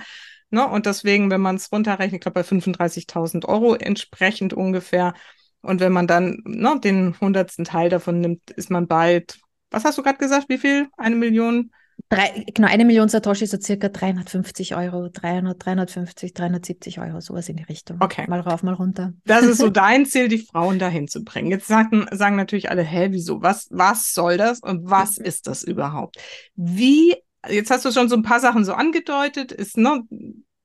Ne? 0.50 0.68
Und 0.68 0.88
deswegen, 0.88 1.30
wenn 1.30 1.42
man 1.42 1.58
es 1.58 1.72
runterrechnet, 1.72 2.16
ich 2.16 2.22
glaube 2.22 2.42
bei 2.42 2.48
35.000 2.48 3.46
Euro 3.46 3.76
entsprechend 3.76 4.54
ungefähr. 4.54 5.14
Und 5.62 5.82
wenn 5.82 5.94
man 5.94 6.08
dann 6.08 6.42
ne, 6.46 6.80
den 6.84 7.16
hundertsten 7.20 7.66
Teil 7.66 7.90
davon 7.90 8.22
nimmt, 8.22 8.50
ist 8.52 8.72
man 8.72 8.88
bald, 8.88 9.40
was 9.76 9.84
hast 9.84 9.98
du 9.98 10.04
gerade 10.04 10.18
gesagt, 10.18 10.48
wie 10.48 10.58
viel? 10.58 10.88
Eine 10.98 11.16
Million? 11.16 11.72
Drei, 12.10 12.46
genau, 12.54 12.68
eine 12.68 12.86
Million 12.86 13.10
Satoshi, 13.10 13.46
so 13.46 13.60
circa 13.60 13.90
350 13.90 14.76
Euro, 14.76 15.10
300, 15.10 15.66
350, 15.66 16.34
370 16.34 17.00
Euro, 17.00 17.20
sowas 17.20 17.50
in 17.50 17.58
die 17.58 17.64
Richtung. 17.64 17.98
Okay. 18.00 18.26
Mal 18.28 18.40
rauf, 18.40 18.64
mal 18.64 18.74
runter. 18.74 19.14
Das 19.26 19.44
ist 19.44 19.58
so 19.58 19.70
dein 19.72 20.06
Ziel, 20.06 20.28
die 20.28 20.38
Frauen 20.38 20.80
dahin 20.80 21.08
zu 21.08 21.24
bringen. 21.24 21.52
Jetzt 21.52 21.68
sagen, 21.68 22.06
sagen 22.12 22.36
natürlich 22.38 22.70
alle, 22.70 22.84
hä, 22.84 23.08
wieso? 23.12 23.42
Was, 23.42 23.68
was 23.70 24.14
soll 24.14 24.38
das 24.38 24.60
und 24.60 24.90
was 24.90 25.18
ist 25.18 25.48
das 25.48 25.64
überhaupt? 25.64 26.18
Wie, 26.56 27.16
jetzt 27.50 27.72
hast 27.72 27.84
du 27.84 27.92
schon 27.92 28.08
so 28.08 28.16
ein 28.16 28.24
paar 28.24 28.40
Sachen 28.40 28.64
so 28.64 28.74
angedeutet, 28.74 29.52
ist 29.52 29.78
ne, 29.78 30.04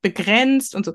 begrenzt 0.03 0.75
und 0.75 0.85
so. 0.85 0.95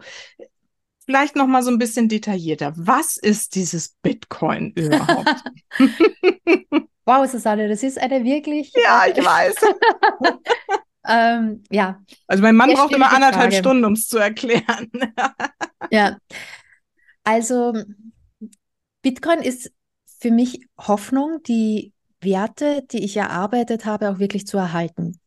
Vielleicht 1.05 1.35
noch 1.35 1.47
mal 1.47 1.63
so 1.63 1.69
ein 1.69 1.79
bisschen 1.79 2.07
detaillierter. 2.07 2.73
Was 2.77 3.17
ist 3.17 3.55
dieses 3.55 3.95
Bitcoin 4.01 4.71
überhaupt? 4.71 5.43
Wow, 7.05 7.29
Susanne, 7.29 7.67
das 7.67 7.83
ist 7.83 7.99
eine 7.99 8.23
wirklich. 8.23 8.71
Ja, 8.83 9.05
ich 9.07 9.23
weiß. 9.23 9.55
ähm, 11.07 11.63
ja. 11.69 12.01
Also 12.27 12.41
mein 12.41 12.55
Mann 12.55 12.73
braucht 12.73 12.93
immer 12.93 13.13
anderthalb 13.13 13.51
Frage. 13.51 13.55
Stunden, 13.57 13.85
um 13.85 13.93
es 13.93 14.07
zu 14.07 14.17
erklären. 14.17 14.89
ja. 15.91 16.17
Also 17.23 17.73
Bitcoin 19.03 19.39
ist 19.39 19.71
für 20.19 20.31
mich 20.31 20.67
Hoffnung, 20.79 21.43
die 21.43 21.93
Werte, 22.21 22.83
die 22.91 23.03
ich 23.03 23.17
erarbeitet 23.17 23.85
habe, 23.85 24.09
auch 24.09 24.19
wirklich 24.19 24.47
zu 24.47 24.57
erhalten. 24.57 25.19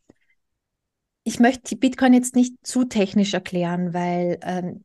Ich 1.23 1.39
möchte 1.39 1.77
Bitcoin 1.77 2.13
jetzt 2.13 2.35
nicht 2.35 2.55
zu 2.67 2.85
technisch 2.85 3.35
erklären, 3.35 3.95
weil 3.95 4.41
ähm, 4.43 4.85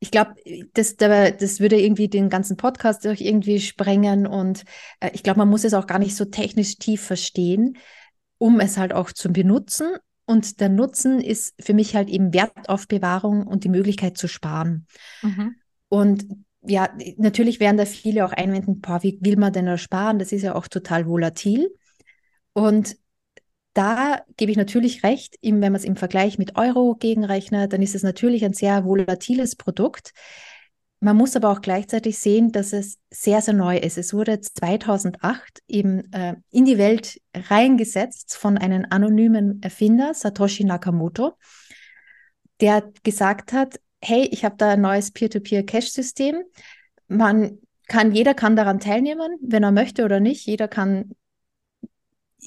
ich 0.00 0.10
glaube, 0.10 0.34
das, 0.74 0.96
das 0.96 1.60
würde 1.60 1.80
irgendwie 1.80 2.08
den 2.08 2.28
ganzen 2.28 2.56
Podcast 2.56 3.06
auch 3.06 3.18
irgendwie 3.18 3.60
sprengen 3.60 4.26
und 4.26 4.64
äh, 5.00 5.10
ich 5.12 5.22
glaube, 5.22 5.38
man 5.38 5.48
muss 5.48 5.64
es 5.64 5.74
auch 5.74 5.86
gar 5.86 5.98
nicht 5.98 6.16
so 6.16 6.24
technisch 6.24 6.78
tief 6.78 7.02
verstehen, 7.02 7.78
um 8.38 8.60
es 8.60 8.76
halt 8.76 8.92
auch 8.92 9.12
zu 9.12 9.32
benutzen. 9.32 9.96
Und 10.24 10.60
der 10.60 10.68
Nutzen 10.68 11.20
ist 11.20 11.54
für 11.58 11.72
mich 11.72 11.96
halt 11.96 12.10
eben 12.10 12.34
Wertaufbewahrung 12.34 13.46
und 13.46 13.64
die 13.64 13.70
Möglichkeit 13.70 14.18
zu 14.18 14.28
sparen. 14.28 14.86
Mhm. 15.22 15.56
Und 15.88 16.26
ja, 16.62 16.88
natürlich 17.16 17.60
werden 17.60 17.78
da 17.78 17.86
viele 17.86 18.26
auch 18.26 18.32
einwenden, 18.32 18.80
boah, 18.80 19.02
wie 19.02 19.18
will 19.22 19.36
man 19.36 19.54
denn 19.54 19.66
da 19.66 19.78
sparen? 19.78 20.18
Das 20.18 20.32
ist 20.32 20.42
ja 20.42 20.54
auch 20.54 20.68
total 20.68 21.06
volatil. 21.06 21.74
Und 22.52 22.96
da 23.78 24.22
gebe 24.36 24.50
ich 24.50 24.58
natürlich 24.58 25.04
recht, 25.04 25.36
wenn 25.40 25.60
man 25.60 25.76
es 25.76 25.84
im 25.84 25.94
Vergleich 25.94 26.36
mit 26.36 26.56
Euro 26.56 26.96
gegenrechnet, 26.96 27.72
dann 27.72 27.80
ist 27.80 27.94
es 27.94 28.02
natürlich 28.02 28.44
ein 28.44 28.52
sehr 28.52 28.84
volatiles 28.84 29.54
Produkt. 29.54 30.10
Man 30.98 31.16
muss 31.16 31.36
aber 31.36 31.50
auch 31.50 31.60
gleichzeitig 31.60 32.18
sehen, 32.18 32.50
dass 32.50 32.72
es 32.72 32.98
sehr, 33.08 33.40
sehr 33.40 33.54
neu 33.54 33.78
ist. 33.78 33.96
Es 33.96 34.12
wurde 34.12 34.40
2008 34.40 35.60
eben 35.68 36.12
äh, 36.12 36.34
in 36.50 36.64
die 36.64 36.76
Welt 36.76 37.20
reingesetzt 37.32 38.36
von 38.36 38.58
einem 38.58 38.84
anonymen 38.90 39.62
Erfinder, 39.62 40.12
Satoshi 40.12 40.64
Nakamoto, 40.64 41.34
der 42.60 42.90
gesagt 43.04 43.52
hat, 43.52 43.78
hey, 44.02 44.28
ich 44.32 44.44
habe 44.44 44.56
da 44.58 44.70
ein 44.70 44.80
neues 44.80 45.12
Peer-to-Peer-Cash-System. 45.12 46.42
Man 47.06 47.58
kann, 47.86 48.10
jeder 48.10 48.34
kann 48.34 48.56
daran 48.56 48.80
teilnehmen, 48.80 49.38
wenn 49.40 49.62
er 49.62 49.70
möchte 49.70 50.04
oder 50.04 50.18
nicht. 50.18 50.46
Jeder 50.46 50.66
kann 50.66 51.12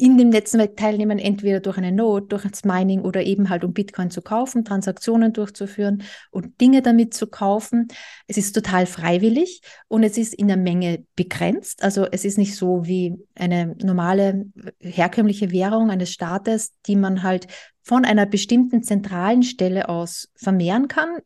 in 0.02 0.18
dem 0.18 0.30
Netzwerk 0.30 0.78
teilnehmen, 0.78 1.20
entweder 1.20 1.60
durch 1.60 1.78
eine 1.78 1.92
Node, 1.92 2.26
durch 2.26 2.44
das 2.50 2.64
Mining 2.64 3.02
oder 3.02 3.22
eben 3.22 3.50
halt 3.50 3.64
um 3.64 3.72
Bitcoin 3.72 4.10
zu 4.10 4.24
kaufen, 4.24 4.66
Transaktionen 4.66 5.32
durchzuführen 5.32 6.02
und 6.32 6.60
Dinge 6.60 6.82
damit 6.82 7.14
zu 7.14 7.28
kaufen. 7.28 7.88
Es 8.26 8.36
ist 8.36 8.54
total 8.54 8.88
freiwillig 8.88 9.62
und 9.88 10.04
es 10.04 10.18
ist 10.18 10.34
in 10.34 10.48
der 10.48 10.58
Menge 10.58 11.06
begrenzt. 11.16 11.84
Also 11.84 12.08
es 12.12 12.26
ist 12.26 12.40
nicht 12.40 12.56
so 12.56 12.86
wie 12.86 13.16
eine 13.36 13.76
normale 13.84 14.48
herkömmliche 14.80 15.52
Währung 15.52 15.92
eines 15.92 16.12
Staates, 16.12 16.74
die 16.88 16.96
man 16.96 17.22
halt 17.22 17.46
von 17.84 18.04
einer 18.04 18.26
bestimmten 18.26 18.82
zentralen 18.82 19.44
Stelle 19.44 19.88
aus 19.88 20.32
vermehren 20.36 20.88
kann. 20.88 21.20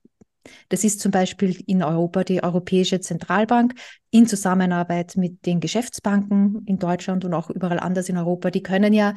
Das 0.70 0.84
ist 0.84 1.00
zum 1.00 1.12
Beispiel 1.12 1.62
in 1.68 1.84
Europa 1.84 2.24
die 2.24 2.44
Europäische 2.44 3.00
Zentralbank 3.00 3.74
in 4.12 4.28
Zusammenarbeit 4.28 5.18
mit 5.18 5.46
den 5.46 5.60
Geschäftsbanken 5.60 6.64
in 6.66 6.80
Deutschland 6.80 7.26
und 7.26 7.34
auch 7.34 7.50
überall 7.50 7.80
anders 7.80 8.10
in 8.10 8.18
Europa. 8.18 8.52
Die 8.52 8.64
können 8.64 8.94
ja 8.94 9.14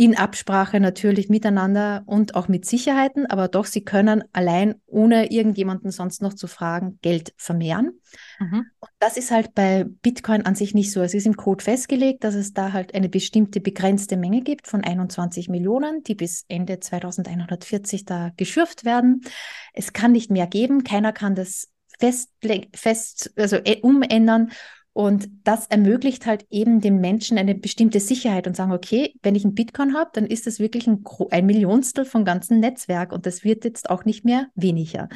in 0.00 0.16
Absprache 0.16 0.78
natürlich 0.78 1.28
miteinander 1.28 2.04
und 2.06 2.36
auch 2.36 2.46
mit 2.46 2.64
Sicherheiten, 2.64 3.26
aber 3.26 3.48
doch, 3.48 3.64
sie 3.64 3.82
können 3.82 4.22
allein, 4.32 4.76
ohne 4.86 5.32
irgendjemanden 5.32 5.90
sonst 5.90 6.22
noch 6.22 6.34
zu 6.34 6.46
fragen, 6.46 7.00
Geld 7.02 7.34
vermehren. 7.36 7.98
Mhm. 8.38 8.66
Und 8.78 8.90
das 9.00 9.16
ist 9.16 9.32
halt 9.32 9.56
bei 9.56 9.84
Bitcoin 9.84 10.42
an 10.42 10.54
sich 10.54 10.72
nicht 10.72 10.92
so. 10.92 11.02
Es 11.02 11.14
ist 11.14 11.26
im 11.26 11.36
Code 11.36 11.64
festgelegt, 11.64 12.22
dass 12.22 12.36
es 12.36 12.52
da 12.52 12.72
halt 12.72 12.94
eine 12.94 13.08
bestimmte 13.08 13.60
begrenzte 13.60 14.16
Menge 14.16 14.42
gibt 14.42 14.68
von 14.68 14.84
21 14.84 15.48
Millionen, 15.48 16.04
die 16.04 16.14
bis 16.14 16.44
Ende 16.46 16.78
2140 16.78 18.04
da 18.04 18.30
geschürft 18.36 18.84
werden. 18.84 19.22
Es 19.72 19.92
kann 19.92 20.12
nicht 20.12 20.30
mehr 20.30 20.46
geben. 20.46 20.84
Keiner 20.84 21.12
kann 21.12 21.34
das 21.34 21.70
fest, 21.98 22.30
fest 22.72 23.32
also 23.34 23.56
äh, 23.56 23.80
umändern. 23.80 24.52
Und 24.98 25.28
das 25.44 25.68
ermöglicht 25.68 26.26
halt 26.26 26.44
eben 26.50 26.80
den 26.80 27.00
Menschen 27.00 27.38
eine 27.38 27.54
bestimmte 27.54 28.00
Sicherheit 28.00 28.48
und 28.48 28.56
sagen, 28.56 28.72
okay, 28.72 29.14
wenn 29.22 29.36
ich 29.36 29.44
einen 29.44 29.54
Bitcoin 29.54 29.94
habe, 29.94 30.10
dann 30.12 30.26
ist 30.26 30.48
das 30.48 30.58
wirklich 30.58 30.88
ein, 30.88 31.04
ein 31.30 31.46
Millionstel 31.46 32.04
vom 32.04 32.24
ganzen 32.24 32.58
Netzwerk 32.58 33.12
und 33.12 33.24
das 33.24 33.44
wird 33.44 33.64
jetzt 33.64 33.90
auch 33.90 34.04
nicht 34.04 34.24
mehr 34.24 34.48
weniger. 34.56 35.08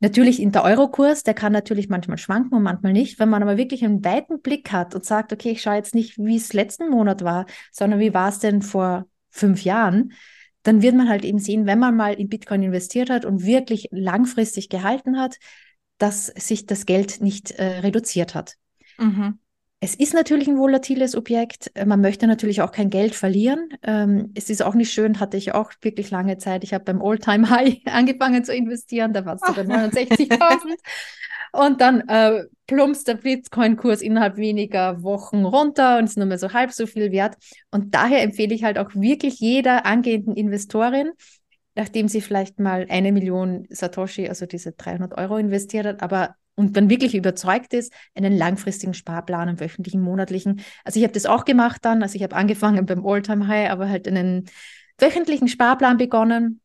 Natürlich 0.00 0.42
in 0.42 0.52
der 0.52 0.62
Eurokurs, 0.64 1.22
der 1.22 1.32
kann 1.32 1.54
natürlich 1.54 1.88
manchmal 1.88 2.18
schwanken 2.18 2.54
und 2.54 2.62
manchmal 2.64 2.92
nicht. 2.92 3.18
Wenn 3.18 3.30
man 3.30 3.42
aber 3.42 3.56
wirklich 3.56 3.82
einen 3.82 4.04
weiten 4.04 4.42
Blick 4.42 4.72
hat 4.72 4.94
und 4.94 5.06
sagt, 5.06 5.32
okay, 5.32 5.52
ich 5.52 5.62
schaue 5.62 5.76
jetzt 5.76 5.94
nicht, 5.94 6.18
wie 6.18 6.36
es 6.36 6.52
letzten 6.52 6.90
Monat 6.90 7.24
war, 7.24 7.46
sondern 7.70 7.98
wie 7.98 8.12
war 8.12 8.28
es 8.28 8.40
denn 8.40 8.60
vor 8.60 9.06
fünf 9.30 9.64
Jahren, 9.64 10.12
dann 10.64 10.82
wird 10.82 10.96
man 10.96 11.08
halt 11.08 11.24
eben 11.24 11.38
sehen, 11.38 11.64
wenn 11.64 11.78
man 11.78 11.96
mal 11.96 12.12
in 12.12 12.28
Bitcoin 12.28 12.62
investiert 12.62 13.08
hat 13.08 13.24
und 13.24 13.46
wirklich 13.46 13.88
langfristig 13.90 14.68
gehalten 14.68 15.18
hat, 15.18 15.38
dass 15.96 16.26
sich 16.26 16.66
das 16.66 16.84
Geld 16.84 17.22
nicht 17.22 17.52
äh, 17.52 17.78
reduziert 17.78 18.34
hat. 18.34 18.58
Mhm. 19.02 19.38
Es 19.84 19.96
ist 19.96 20.14
natürlich 20.14 20.46
ein 20.46 20.58
volatiles 20.58 21.16
Objekt. 21.16 21.72
Man 21.86 22.00
möchte 22.00 22.28
natürlich 22.28 22.62
auch 22.62 22.70
kein 22.70 22.88
Geld 22.88 23.16
verlieren. 23.16 23.68
Ähm, 23.82 24.30
es 24.36 24.48
ist 24.48 24.62
auch 24.62 24.74
nicht 24.74 24.92
schön, 24.92 25.18
hatte 25.18 25.36
ich 25.36 25.54
auch 25.54 25.72
wirklich 25.80 26.12
lange 26.12 26.38
Zeit. 26.38 26.62
Ich 26.62 26.72
habe 26.72 26.84
beim 26.84 27.02
Alltime 27.02 27.50
high 27.50 27.80
angefangen 27.86 28.44
zu 28.44 28.54
investieren, 28.54 29.12
da 29.12 29.26
war 29.26 29.34
es 29.34 29.40
sogar 29.40 29.64
69.000. 29.64 30.78
Und 31.50 31.80
dann 31.80 32.08
äh, 32.08 32.44
plumpst 32.68 33.08
der 33.08 33.16
Bitcoin-Kurs 33.16 34.02
innerhalb 34.02 34.36
weniger 34.36 35.02
Wochen 35.02 35.44
runter 35.44 35.98
und 35.98 36.04
ist 36.04 36.16
nur 36.16 36.26
mehr 36.26 36.38
so 36.38 36.52
halb 36.52 36.70
so 36.70 36.86
viel 36.86 37.10
wert. 37.10 37.36
Und 37.72 37.92
daher 37.94 38.22
empfehle 38.22 38.54
ich 38.54 38.62
halt 38.62 38.78
auch 38.78 38.94
wirklich 38.94 39.40
jeder 39.40 39.84
angehenden 39.84 40.36
Investorin, 40.36 41.10
nachdem 41.74 42.06
sie 42.06 42.20
vielleicht 42.20 42.60
mal 42.60 42.86
eine 42.88 43.10
Million 43.10 43.66
Satoshi, 43.68 44.28
also 44.28 44.46
diese 44.46 44.72
300 44.72 45.18
Euro 45.18 45.38
investiert 45.38 45.86
hat, 45.86 46.02
aber 46.02 46.36
und 46.54 46.76
dann 46.76 46.90
wirklich 46.90 47.14
überzeugt 47.14 47.74
ist, 47.74 47.92
einen 48.14 48.36
langfristigen 48.36 48.94
Sparplan, 48.94 49.48
einen 49.48 49.60
wöchentlichen, 49.60 50.00
monatlichen. 50.00 50.60
Also 50.84 50.98
ich 50.98 51.04
habe 51.04 51.14
das 51.14 51.26
auch 51.26 51.44
gemacht 51.44 51.84
dann, 51.84 52.02
also 52.02 52.16
ich 52.16 52.22
habe 52.22 52.36
angefangen 52.36 52.86
beim 52.86 53.06
Alltime 53.06 53.46
High, 53.48 53.70
aber 53.70 53.88
halt 53.88 54.06
einen 54.08 54.48
wöchentlichen 54.98 55.48
Sparplan 55.48 55.96
begonnen 55.96 56.60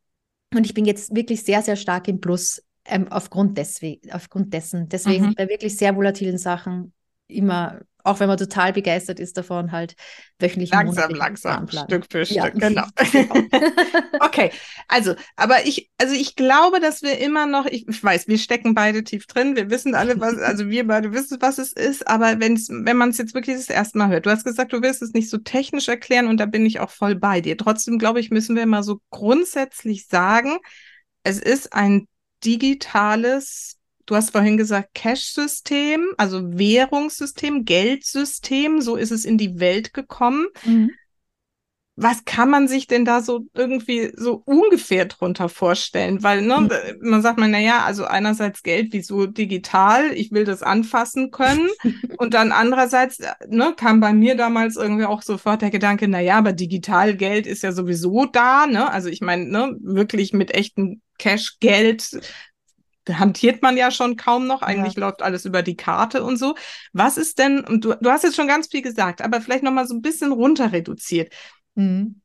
und 0.53 0.65
ich 0.65 0.73
bin 0.73 0.85
jetzt 0.85 1.15
wirklich 1.15 1.43
sehr, 1.43 1.61
sehr 1.61 1.75
stark 1.75 2.07
im 2.07 2.21
Plus 2.21 2.63
ähm, 2.85 3.07
aufgrund, 3.09 3.57
deswegen, 3.57 4.11
aufgrund 4.11 4.53
dessen. 4.53 4.87
Deswegen 4.89 5.27
mhm. 5.27 5.35
bei 5.35 5.49
wirklich 5.49 5.77
sehr 5.77 5.95
volatilen 5.95 6.37
Sachen 6.37 6.93
immer 7.27 7.79
auch 8.07 8.19
wenn 8.21 8.27
man 8.27 8.37
total 8.37 8.73
begeistert 8.73 9.19
ist 9.19 9.37
davon, 9.37 9.71
halt 9.71 9.95
wöchentlich. 10.39 10.71
Langsam, 10.71 11.11
langsam, 11.11 11.67
Stück 11.67 12.05
für 12.09 12.25
Stück, 12.25 12.37
ja. 12.37 12.49
genau. 12.49 12.85
okay, 14.21 14.51
also, 14.87 15.15
aber 15.35 15.65
ich, 15.65 15.91
also 15.97 16.15
ich 16.15 16.35
glaube, 16.35 16.79
dass 16.79 17.01
wir 17.01 17.19
immer 17.19 17.45
noch, 17.45 17.65
ich, 17.65 17.87
ich, 17.87 18.03
weiß, 18.03 18.27
wir 18.27 18.37
stecken 18.37 18.73
beide 18.73 19.03
tief 19.03 19.27
drin, 19.27 19.55
wir 19.55 19.69
wissen 19.69 19.93
alle, 19.93 20.19
was, 20.19 20.37
also 20.37 20.69
wir 20.69 20.87
beide 20.87 21.11
wissen, 21.11 21.37
was 21.41 21.57
es 21.57 21.73
ist, 21.73 22.07
aber 22.07 22.39
wenn's, 22.39 22.69
wenn 22.69 22.97
man 22.97 23.09
es 23.09 23.17
jetzt 23.17 23.33
wirklich 23.33 23.57
das 23.57 23.69
erste 23.69 23.97
Mal 23.97 24.09
hört, 24.09 24.25
du 24.25 24.31
hast 24.31 24.45
gesagt, 24.45 24.71
du 24.71 24.81
willst 24.81 25.01
es 25.01 25.13
nicht 25.13 25.29
so 25.29 25.37
technisch 25.37 25.89
erklären 25.89 26.27
und 26.27 26.39
da 26.39 26.45
bin 26.45 26.65
ich 26.65 26.79
auch 26.79 26.89
voll 26.89 27.15
bei 27.15 27.41
dir. 27.41 27.57
Trotzdem, 27.57 27.99
glaube 27.99 28.21
ich, 28.21 28.31
müssen 28.31 28.55
wir 28.55 28.65
mal 28.65 28.83
so 28.83 29.01
grundsätzlich 29.09 30.07
sagen, 30.07 30.57
es 31.23 31.39
ist 31.39 31.73
ein 31.73 32.07
digitales 32.45 33.76
Du 34.07 34.15
hast 34.15 34.31
vorhin 34.31 34.55
gesagt 34.55 34.93
Cash-System, 34.93 36.13
also 36.17 36.57
Währungssystem, 36.57 37.65
Geldsystem, 37.65 38.81
so 38.81 38.95
ist 38.95 39.11
es 39.11 39.25
in 39.25 39.37
die 39.37 39.59
Welt 39.59 39.93
gekommen. 39.93 40.47
Mhm. 40.63 40.91
was 41.99 42.25
kann 42.25 42.51
man 42.51 42.67
sich 42.67 42.85
denn 42.85 43.05
da 43.05 43.21
so 43.21 43.47
irgendwie 43.55 44.11
so 44.15 44.43
ungefähr 44.45 45.05
drunter 45.05 45.49
vorstellen? 45.49 46.21
Weil, 46.21 46.43
ne, 46.43 46.61
mhm. 46.61 47.09
man 47.09 47.23
sagt 47.23 47.39
man, 47.39 47.49
naja, 47.49 47.83
also 47.85 48.05
einerseits 48.05 48.61
Geld, 48.61 48.89
wieso 48.91 49.25
digital? 49.25 50.13
Ich 50.13 50.31
will 50.31 50.45
das 50.45 50.61
anfassen 50.61 51.31
können. 51.31 51.67
und 52.17 52.35
dann 52.35 52.51
andererseits, 52.51 53.17
ne, 53.47 53.73
kam 53.75 53.99
bei 53.99 54.13
mir 54.13 54.37
damals 54.37 54.75
irgendwie 54.75 55.05
auch 55.05 55.23
sofort 55.23 55.63
der 55.63 55.71
Gedanke, 55.71 56.07
naja, 56.07 56.37
aber 56.37 56.53
digital 56.53 57.15
Geld 57.15 57.47
ist 57.47 57.63
ja 57.63 57.71
sowieso 57.71 58.25
da, 58.25 58.67
ne? 58.67 58.91
Also 58.91 59.09
ich 59.09 59.21
meine, 59.21 59.45
ne, 59.49 59.75
wirklich 59.81 60.33
mit 60.33 60.53
echtem 60.53 61.01
Cash-Geld 61.17 62.21
hantiert 63.09 63.61
man 63.61 63.77
ja 63.77 63.91
schon 63.91 64.15
kaum 64.15 64.47
noch. 64.47 64.61
Eigentlich 64.61 64.95
ja. 64.95 65.01
läuft 65.01 65.21
alles 65.21 65.45
über 65.45 65.63
die 65.63 65.75
Karte 65.75 66.23
und 66.23 66.37
so. 66.37 66.55
Was 66.93 67.17
ist 67.17 67.39
denn, 67.39 67.63
und 67.63 67.85
du, 67.85 67.95
du 67.95 68.09
hast 68.09 68.23
jetzt 68.23 68.35
schon 68.35 68.47
ganz 68.47 68.67
viel 68.67 68.81
gesagt, 68.81 69.21
aber 69.21 69.41
vielleicht 69.41 69.63
nochmal 69.63 69.87
so 69.87 69.95
ein 69.95 70.01
bisschen 70.01 70.31
runter 70.31 70.71
reduziert. 70.71 71.33
Mhm. 71.75 72.21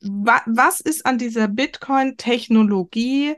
was 0.00 0.80
ist 0.80 1.06
an 1.06 1.16
dieser 1.16 1.48
Bitcoin-Technologie 1.48 3.34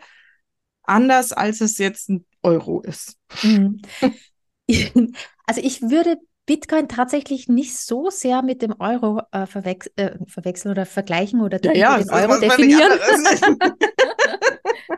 anders, 0.83 1.33
als 1.33 1.61
es 1.61 1.79
jetzt 1.79 2.09
ein 2.09 2.25
Euro 2.43 2.81
ist? 2.81 3.17
Mhm. 3.43 3.81
Also 5.45 5.61
ich 5.61 5.83
würde 5.83 6.19
Bitcoin 6.47 6.89
tatsächlich 6.89 7.49
nicht 7.49 7.77
so 7.77 8.11
sehr 8.11 8.43
mit 8.43 8.63
dem 8.63 8.75
Euro 8.81 9.23
äh, 9.33 9.47
verwech 9.47 9.91
äh, 9.97 10.13
verwechseln 10.27 10.73
oder 10.73 10.87
vergleichen 10.87 11.41
oder 11.41 11.63
ja, 11.63 11.73
ja, 11.73 11.99
den 11.99 12.11
Euro 12.11 12.41
definieren. 12.41 12.93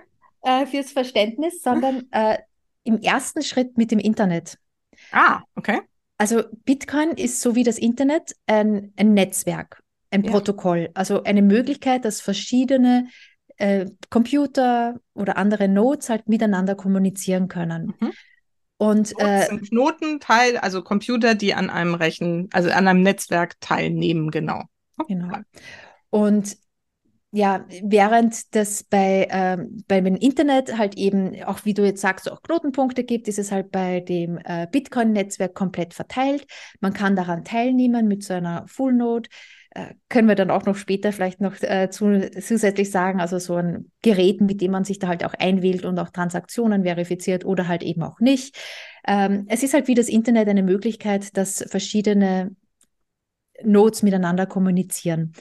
äh, 0.45 0.67
fürs 0.67 0.93
Verständnis, 0.93 1.63
sondern 1.63 2.07
äh, 2.13 2.39
im 2.85 3.01
ersten 3.01 3.43
Schritt 3.43 3.77
mit 3.77 3.91
dem 3.91 3.99
Internet. 3.99 4.59
Ah, 5.11 5.41
okay. 5.57 5.81
Also 6.19 6.45
Bitcoin 6.65 7.11
ist 7.11 7.41
so 7.41 7.55
wie 7.55 7.65
das 7.65 7.79
Internet 7.79 8.37
ein, 8.47 8.93
ein 8.97 9.15
Netzwerk 9.15 9.83
ein 10.15 10.23
ja. 10.23 10.31
Protokoll, 10.31 10.91
also 10.95 11.25
eine 11.25 11.43
Möglichkeit, 11.43 12.05
dass 12.05 12.21
verschiedene 12.21 13.09
äh, 13.57 13.87
Computer 14.11 15.01
oder 15.13 15.37
andere 15.37 15.69
Nodes 15.69 16.09
halt 16.09 16.29
miteinander 16.29 16.77
kommunizieren 16.77 17.49
können. 17.49 17.95
Mhm. 17.99 18.13
Und 18.77 19.13
äh, 19.19 19.47
sind 19.47 19.69
Knotenteil, 19.71 20.57
also 20.59 20.83
Computer, 20.83 21.35
die 21.35 21.55
an 21.55 21.69
einem 21.69 21.95
Rechen, 21.95 22.49
also 22.53 22.71
an 22.71 22.87
einem 22.87 23.03
Netzwerk 23.03 23.61
teilnehmen, 23.61 24.31
genau. 24.31 24.63
Genau. 25.09 25.39
Und 26.11 26.57
ja, 27.35 27.67
während 27.83 28.55
das 28.55 28.85
bei, 28.85 29.27
ähm, 29.29 29.83
beim 29.89 30.07
Internet 30.07 30.79
halt 30.79 30.97
eben, 30.97 31.43
auch 31.43 31.65
wie 31.65 31.75
du 31.75 31.85
jetzt 31.85 32.01
sagst, 32.01 32.31
auch 32.31 32.41
Knotenpunkte 32.43 33.03
gibt, 33.03 33.27
ist 33.27 33.41
es 33.41 33.51
halt 33.51 33.73
bei 33.73 33.99
dem 33.99 34.39
äh, 34.45 34.69
Bitcoin-Netzwerk 34.71 35.53
komplett 35.53 35.95
verteilt. 35.95 36.47
Man 36.79 36.93
kann 36.93 37.17
daran 37.17 37.45
teilnehmen 37.45 38.07
mit 38.07 38.23
so 38.23 38.35
einer 38.35 38.65
Full 38.69 38.93
Node. 38.93 39.29
Äh, 39.71 39.95
können 40.09 40.29
wir 40.29 40.37
dann 40.37 40.53
auch 40.53 40.65
noch 40.65 40.77
später 40.77 41.11
vielleicht 41.11 41.41
noch 41.41 41.61
äh, 41.61 41.91
zu, 41.91 42.31
zusätzlich 42.41 42.93
sagen, 42.93 43.21
also 43.21 43.41
so 43.41 43.57
ein 43.57 43.91
Gerät, 44.03 44.41
mit 44.41 44.61
dem 44.61 44.71
man 44.71 44.85
sich 44.85 45.01
da 45.01 45.09
halt 45.09 45.25
auch 45.25 45.35
einwählt 45.35 45.85
und 45.85 45.99
auch 45.99 46.11
Transaktionen 46.11 46.85
verifiziert 46.85 47.45
oder 47.45 47.67
halt 47.67 47.83
eben 47.83 48.05
auch 48.05 48.21
nicht. 48.21 48.57
Ähm, 49.09 49.47
es 49.49 49.65
ist 49.65 49.75
halt 49.75 49.89
wie 49.89 49.97
das 49.97 50.09
Internet 50.09 50.49
eine 50.49 50.63
Möglichkeit, 50.63 51.37
dass 51.37 51.65
verschiedene 51.69 52.55
Nodes 53.65 54.05
miteinander 54.05 54.47
kommunizieren. 54.47 55.33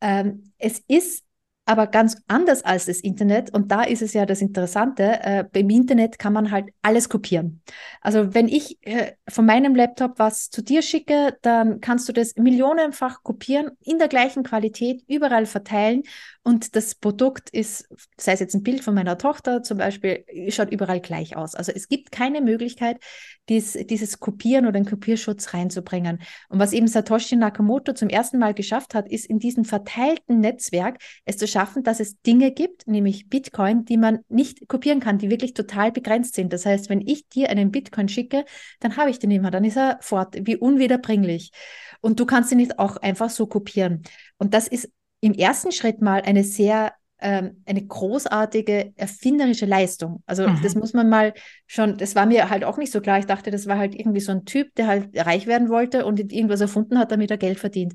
Ähm, 0.00 0.52
es 0.58 0.80
ist 0.88 1.24
aber 1.68 1.86
ganz 1.86 2.16
anders 2.28 2.64
als 2.64 2.86
das 2.86 3.00
Internet. 3.00 3.52
Und 3.52 3.70
da 3.70 3.82
ist 3.82 4.00
es 4.00 4.14
ja 4.14 4.24
das 4.24 4.40
Interessante, 4.40 5.20
äh, 5.22 5.44
beim 5.44 5.68
Internet 5.68 6.18
kann 6.18 6.32
man 6.32 6.50
halt 6.50 6.70
alles 6.80 7.10
kopieren. 7.10 7.60
Also 8.00 8.32
wenn 8.32 8.48
ich 8.48 8.78
äh, 8.86 9.12
von 9.28 9.44
meinem 9.44 9.74
Laptop 9.74 10.18
was 10.18 10.48
zu 10.48 10.62
dir 10.62 10.80
schicke, 10.80 11.36
dann 11.42 11.82
kannst 11.82 12.08
du 12.08 12.14
das 12.14 12.36
millionenfach 12.36 13.22
kopieren, 13.22 13.72
in 13.82 13.98
der 13.98 14.08
gleichen 14.08 14.44
Qualität, 14.44 15.02
überall 15.08 15.44
verteilen. 15.44 16.04
Und 16.48 16.76
das 16.76 16.94
Produkt 16.94 17.50
ist, 17.50 17.90
sei 18.16 18.32
es 18.32 18.40
jetzt 18.40 18.54
ein 18.54 18.62
Bild 18.62 18.82
von 18.82 18.94
meiner 18.94 19.18
Tochter 19.18 19.62
zum 19.62 19.76
Beispiel, 19.76 20.24
schaut 20.48 20.72
überall 20.72 20.98
gleich 20.98 21.36
aus. 21.36 21.54
Also 21.54 21.72
es 21.72 21.90
gibt 21.90 22.10
keine 22.10 22.40
Möglichkeit, 22.40 23.04
dies, 23.50 23.72
dieses 23.72 24.18
Kopieren 24.18 24.64
oder 24.64 24.80
den 24.80 24.86
Kopierschutz 24.86 25.52
reinzubringen. 25.52 26.22
Und 26.48 26.58
was 26.58 26.72
eben 26.72 26.88
Satoshi 26.88 27.36
Nakamoto 27.36 27.92
zum 27.92 28.08
ersten 28.08 28.38
Mal 28.38 28.54
geschafft 28.54 28.94
hat, 28.94 29.10
ist 29.10 29.26
in 29.26 29.38
diesem 29.38 29.66
verteilten 29.66 30.40
Netzwerk 30.40 31.02
es 31.26 31.36
zu 31.36 31.46
schaffen, 31.46 31.82
dass 31.82 32.00
es 32.00 32.18
Dinge 32.22 32.50
gibt, 32.50 32.86
nämlich 32.86 33.28
Bitcoin, 33.28 33.84
die 33.84 33.98
man 33.98 34.20
nicht 34.30 34.68
kopieren 34.68 35.00
kann, 35.00 35.18
die 35.18 35.28
wirklich 35.28 35.52
total 35.52 35.92
begrenzt 35.92 36.34
sind. 36.34 36.54
Das 36.54 36.64
heißt, 36.64 36.88
wenn 36.88 37.02
ich 37.02 37.28
dir 37.28 37.50
einen 37.50 37.70
Bitcoin 37.70 38.08
schicke, 38.08 38.46
dann 38.80 38.96
habe 38.96 39.10
ich 39.10 39.18
den 39.18 39.30
immer, 39.32 39.50
dann 39.50 39.64
ist 39.64 39.76
er 39.76 39.98
fort, 40.00 40.34
wie 40.40 40.56
unwiederbringlich. 40.56 41.52
Und 42.00 42.20
du 42.20 42.24
kannst 42.24 42.52
ihn 42.52 42.58
nicht 42.58 42.78
auch 42.78 42.96
einfach 42.96 43.28
so 43.28 43.46
kopieren. 43.46 44.02
Und 44.38 44.54
das 44.54 44.66
ist 44.66 44.88
im 45.20 45.32
ersten 45.32 45.72
Schritt 45.72 46.00
mal 46.00 46.22
eine 46.22 46.44
sehr 46.44 46.92
ähm, 47.20 47.62
eine 47.66 47.84
großartige 47.84 48.92
erfinderische 48.96 49.66
Leistung. 49.66 50.22
Also 50.26 50.48
mhm. 50.48 50.60
das 50.62 50.74
muss 50.74 50.92
man 50.92 51.08
mal 51.08 51.34
schon, 51.66 51.96
das 51.96 52.14
war 52.14 52.26
mir 52.26 52.48
halt 52.48 52.64
auch 52.64 52.78
nicht 52.78 52.92
so 52.92 53.00
klar. 53.00 53.18
Ich 53.18 53.26
dachte, 53.26 53.50
das 53.50 53.66
war 53.66 53.76
halt 53.76 53.94
irgendwie 53.94 54.20
so 54.20 54.32
ein 54.32 54.44
Typ, 54.44 54.74
der 54.76 54.86
halt 54.86 55.16
reich 55.16 55.46
werden 55.46 55.68
wollte 55.68 56.06
und 56.06 56.20
irgendwas 56.32 56.60
erfunden 56.60 56.98
hat, 56.98 57.10
damit 57.10 57.30
er 57.30 57.38
Geld 57.38 57.58
verdient. 57.58 57.94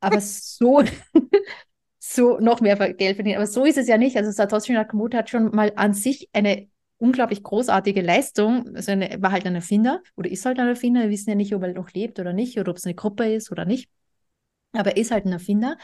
Aber 0.00 0.20
so, 0.20 0.82
so 1.98 2.38
noch 2.40 2.60
mehr 2.60 2.76
Geld 2.92 3.16
verdienen. 3.16 3.36
Aber 3.36 3.46
so 3.46 3.64
ist 3.64 3.78
es 3.78 3.88
ja 3.88 3.96
nicht. 3.96 4.16
Also 4.16 4.30
Satoshi 4.30 4.72
Nakamoto 4.72 5.16
hat 5.16 5.30
schon 5.30 5.54
mal 5.54 5.72
an 5.76 5.94
sich 5.94 6.28
eine 6.32 6.68
unglaublich 6.98 7.42
großartige 7.42 8.02
Leistung. 8.02 8.76
Also 8.76 8.92
eine, 8.92 9.16
war 9.20 9.32
halt 9.32 9.46
ein 9.46 9.54
Erfinder 9.54 10.02
oder 10.14 10.30
ist 10.30 10.44
halt 10.44 10.58
ein 10.58 10.68
Erfinder. 10.68 11.02
Wir 11.02 11.10
wissen 11.10 11.30
ja 11.30 11.36
nicht, 11.36 11.54
ob 11.54 11.62
er 11.62 11.72
noch 11.72 11.90
lebt 11.92 12.20
oder 12.20 12.34
nicht 12.34 12.58
oder 12.58 12.70
ob 12.70 12.76
es 12.76 12.84
eine 12.84 12.94
Gruppe 12.94 13.32
ist 13.32 13.50
oder 13.50 13.64
nicht. 13.64 13.88
Aber 14.72 14.90
er 14.90 14.96
ist 14.96 15.10
halt 15.10 15.24
ein 15.24 15.32
Erfinder 15.32 15.76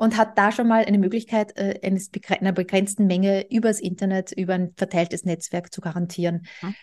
und 0.00 0.16
hat 0.16 0.38
da 0.38 0.50
schon 0.50 0.66
mal 0.66 0.86
eine 0.86 0.96
Möglichkeit, 0.96 1.58
äh, 1.58 1.78
eines 1.82 2.10
einer 2.30 2.52
begrenzten 2.52 3.06
Menge 3.06 3.50
übers 3.50 3.80
Internet, 3.80 4.32
über 4.32 4.54
ein 4.54 4.72
verteiltes 4.74 5.26
Netzwerk 5.26 5.74
zu 5.74 5.82
garantieren. 5.82 6.46
Mhm. 6.62 6.74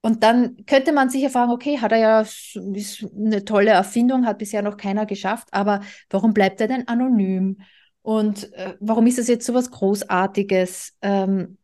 Und 0.00 0.22
dann 0.22 0.64
könnte 0.64 0.94
man 0.94 1.10
sich 1.10 1.20
ja 1.20 1.28
fragen, 1.28 1.52
okay, 1.52 1.80
hat 1.80 1.92
er 1.92 1.98
ja 1.98 2.20
ist 2.22 3.06
eine 3.14 3.44
tolle 3.44 3.72
Erfindung, 3.72 4.24
hat 4.24 4.38
bisher 4.38 4.62
noch 4.62 4.78
keiner 4.78 5.04
geschafft, 5.04 5.48
aber 5.50 5.80
warum 6.08 6.32
bleibt 6.32 6.62
er 6.62 6.66
denn 6.66 6.88
anonym? 6.88 7.58
Und 8.00 8.50
äh, 8.54 8.72
warum 8.80 9.06
ist 9.06 9.18
das 9.18 9.28
jetzt 9.28 9.44
so 9.44 9.52
was 9.52 9.70
Großartiges? 9.70 10.94
Ähm, 11.02 11.58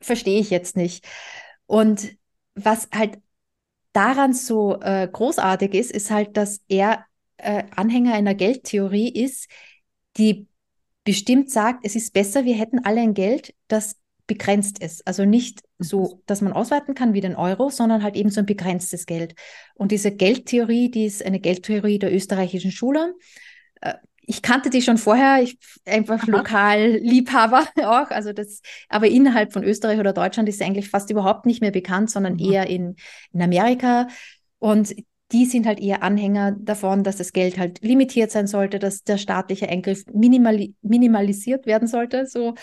verstehe 0.00 0.40
ich 0.40 0.50
jetzt 0.50 0.76
nicht. 0.76 1.06
Und 1.66 2.16
was 2.56 2.88
halt 2.92 3.20
daran 3.92 4.32
so 4.32 4.80
äh, 4.80 5.08
großartig 5.10 5.72
ist, 5.74 5.92
ist 5.92 6.10
halt, 6.10 6.36
dass 6.36 6.62
er 6.66 7.04
äh, 7.36 7.62
Anhänger 7.76 8.14
einer 8.14 8.34
Geldtheorie 8.34 9.08
ist, 9.08 9.48
die 10.16 10.46
bestimmt 11.04 11.50
sagt, 11.50 11.84
es 11.84 11.96
ist 11.96 12.12
besser, 12.12 12.44
wir 12.44 12.54
hätten 12.54 12.84
alle 12.84 13.00
ein 13.00 13.14
Geld, 13.14 13.54
das 13.68 13.96
begrenzt 14.26 14.78
ist. 14.78 15.06
Also 15.06 15.24
nicht 15.24 15.62
so, 15.78 16.22
dass 16.26 16.40
man 16.40 16.52
ausweiten 16.52 16.94
kann 16.94 17.12
wie 17.12 17.20
den 17.20 17.34
Euro, 17.34 17.70
sondern 17.70 18.02
halt 18.02 18.16
eben 18.16 18.30
so 18.30 18.40
ein 18.40 18.46
begrenztes 18.46 19.06
Geld. 19.06 19.34
Und 19.74 19.92
diese 19.92 20.12
Geldtheorie, 20.12 20.90
die 20.90 21.06
ist 21.06 21.24
eine 21.24 21.40
Geldtheorie 21.40 21.98
der 21.98 22.14
österreichischen 22.14 22.70
Schule. 22.70 23.14
Äh, 23.80 23.94
ich 24.24 24.40
kannte 24.40 24.70
die 24.70 24.82
schon 24.82 24.98
vorher, 24.98 25.42
ich 25.42 25.58
einfach 25.84 26.22
Aha. 26.22 26.30
lokal 26.30 26.98
Liebhaber 27.02 27.66
auch, 27.82 28.10
also 28.10 28.32
das, 28.32 28.62
aber 28.88 29.08
innerhalb 29.08 29.52
von 29.52 29.64
Österreich 29.64 29.98
oder 29.98 30.12
Deutschland 30.12 30.48
ist 30.48 30.58
sie 30.58 30.64
eigentlich 30.64 30.88
fast 30.88 31.10
überhaupt 31.10 31.44
nicht 31.44 31.60
mehr 31.60 31.72
bekannt, 31.72 32.10
sondern 32.10 32.34
mhm. 32.34 32.52
eher 32.52 32.66
in, 32.68 32.96
in 33.32 33.42
Amerika. 33.42 34.06
Und 34.60 34.94
die 35.32 35.46
sind 35.46 35.66
halt 35.66 35.80
eher 35.80 36.02
Anhänger 36.02 36.52
davon, 36.52 37.04
dass 37.04 37.16
das 37.16 37.32
Geld 37.32 37.58
halt 37.58 37.82
limitiert 37.82 38.30
sein 38.30 38.46
sollte, 38.46 38.78
dass 38.78 39.02
der 39.02 39.16
staatliche 39.16 39.68
Eingriff 39.68 40.04
minimali 40.12 40.74
minimalisiert 40.82 41.66
werden 41.66 41.88
sollte, 41.88 42.26
so 42.26 42.54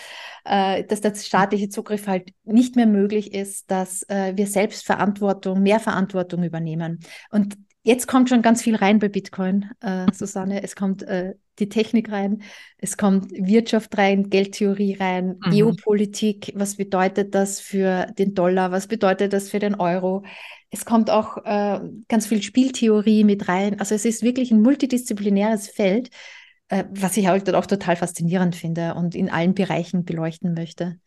äh, 0.44 0.84
dass 0.84 1.00
der 1.00 1.14
staatliche 1.14 1.68
Zugriff 1.68 2.06
halt 2.06 2.32
nicht 2.44 2.76
mehr 2.76 2.86
möglich 2.86 3.34
ist, 3.34 3.70
dass 3.70 4.04
äh, 4.08 4.36
wir 4.36 4.46
selbst 4.46 4.84
Verantwortung, 4.84 5.62
mehr 5.62 5.80
Verantwortung 5.80 6.44
übernehmen. 6.44 7.00
Und 7.30 7.56
jetzt 7.82 8.06
kommt 8.06 8.28
schon 8.28 8.42
ganz 8.42 8.62
viel 8.62 8.76
rein 8.76 8.98
bei 9.00 9.08
Bitcoin, 9.08 9.70
äh, 9.80 10.06
Susanne. 10.12 10.62
Es 10.62 10.76
kommt 10.76 11.02
äh, 11.02 11.34
die 11.58 11.68
Technik 11.68 12.10
rein, 12.10 12.42
es 12.78 12.96
kommt 12.96 13.32
Wirtschaft 13.32 13.98
rein, 13.98 14.30
Geldtheorie 14.30 14.94
rein, 14.94 15.38
mhm. 15.44 15.50
Geopolitik. 15.50 16.52
Was 16.54 16.76
bedeutet 16.76 17.34
das 17.34 17.60
für 17.60 18.06
den 18.18 18.34
Dollar? 18.34 18.70
Was 18.70 18.86
bedeutet 18.86 19.32
das 19.32 19.50
für 19.50 19.58
den 19.58 19.74
Euro? 19.74 20.24
Es 20.70 20.84
kommt 20.84 21.10
auch 21.10 21.38
äh, 21.44 21.80
ganz 22.08 22.26
viel 22.26 22.42
Spieltheorie 22.42 23.24
mit 23.24 23.48
rein. 23.48 23.80
Also 23.80 23.94
es 23.94 24.04
ist 24.04 24.22
wirklich 24.22 24.50
ein 24.50 24.62
multidisziplinäres 24.62 25.68
Feld, 25.68 26.10
äh, 26.68 26.84
was 26.90 27.16
ich 27.16 27.26
halt 27.26 27.52
auch 27.54 27.66
total 27.66 27.96
faszinierend 27.96 28.54
finde 28.54 28.94
und 28.94 29.14
in 29.14 29.30
allen 29.30 29.54
Bereichen 29.54 30.04
beleuchten 30.04 30.54
möchte. 30.54 30.98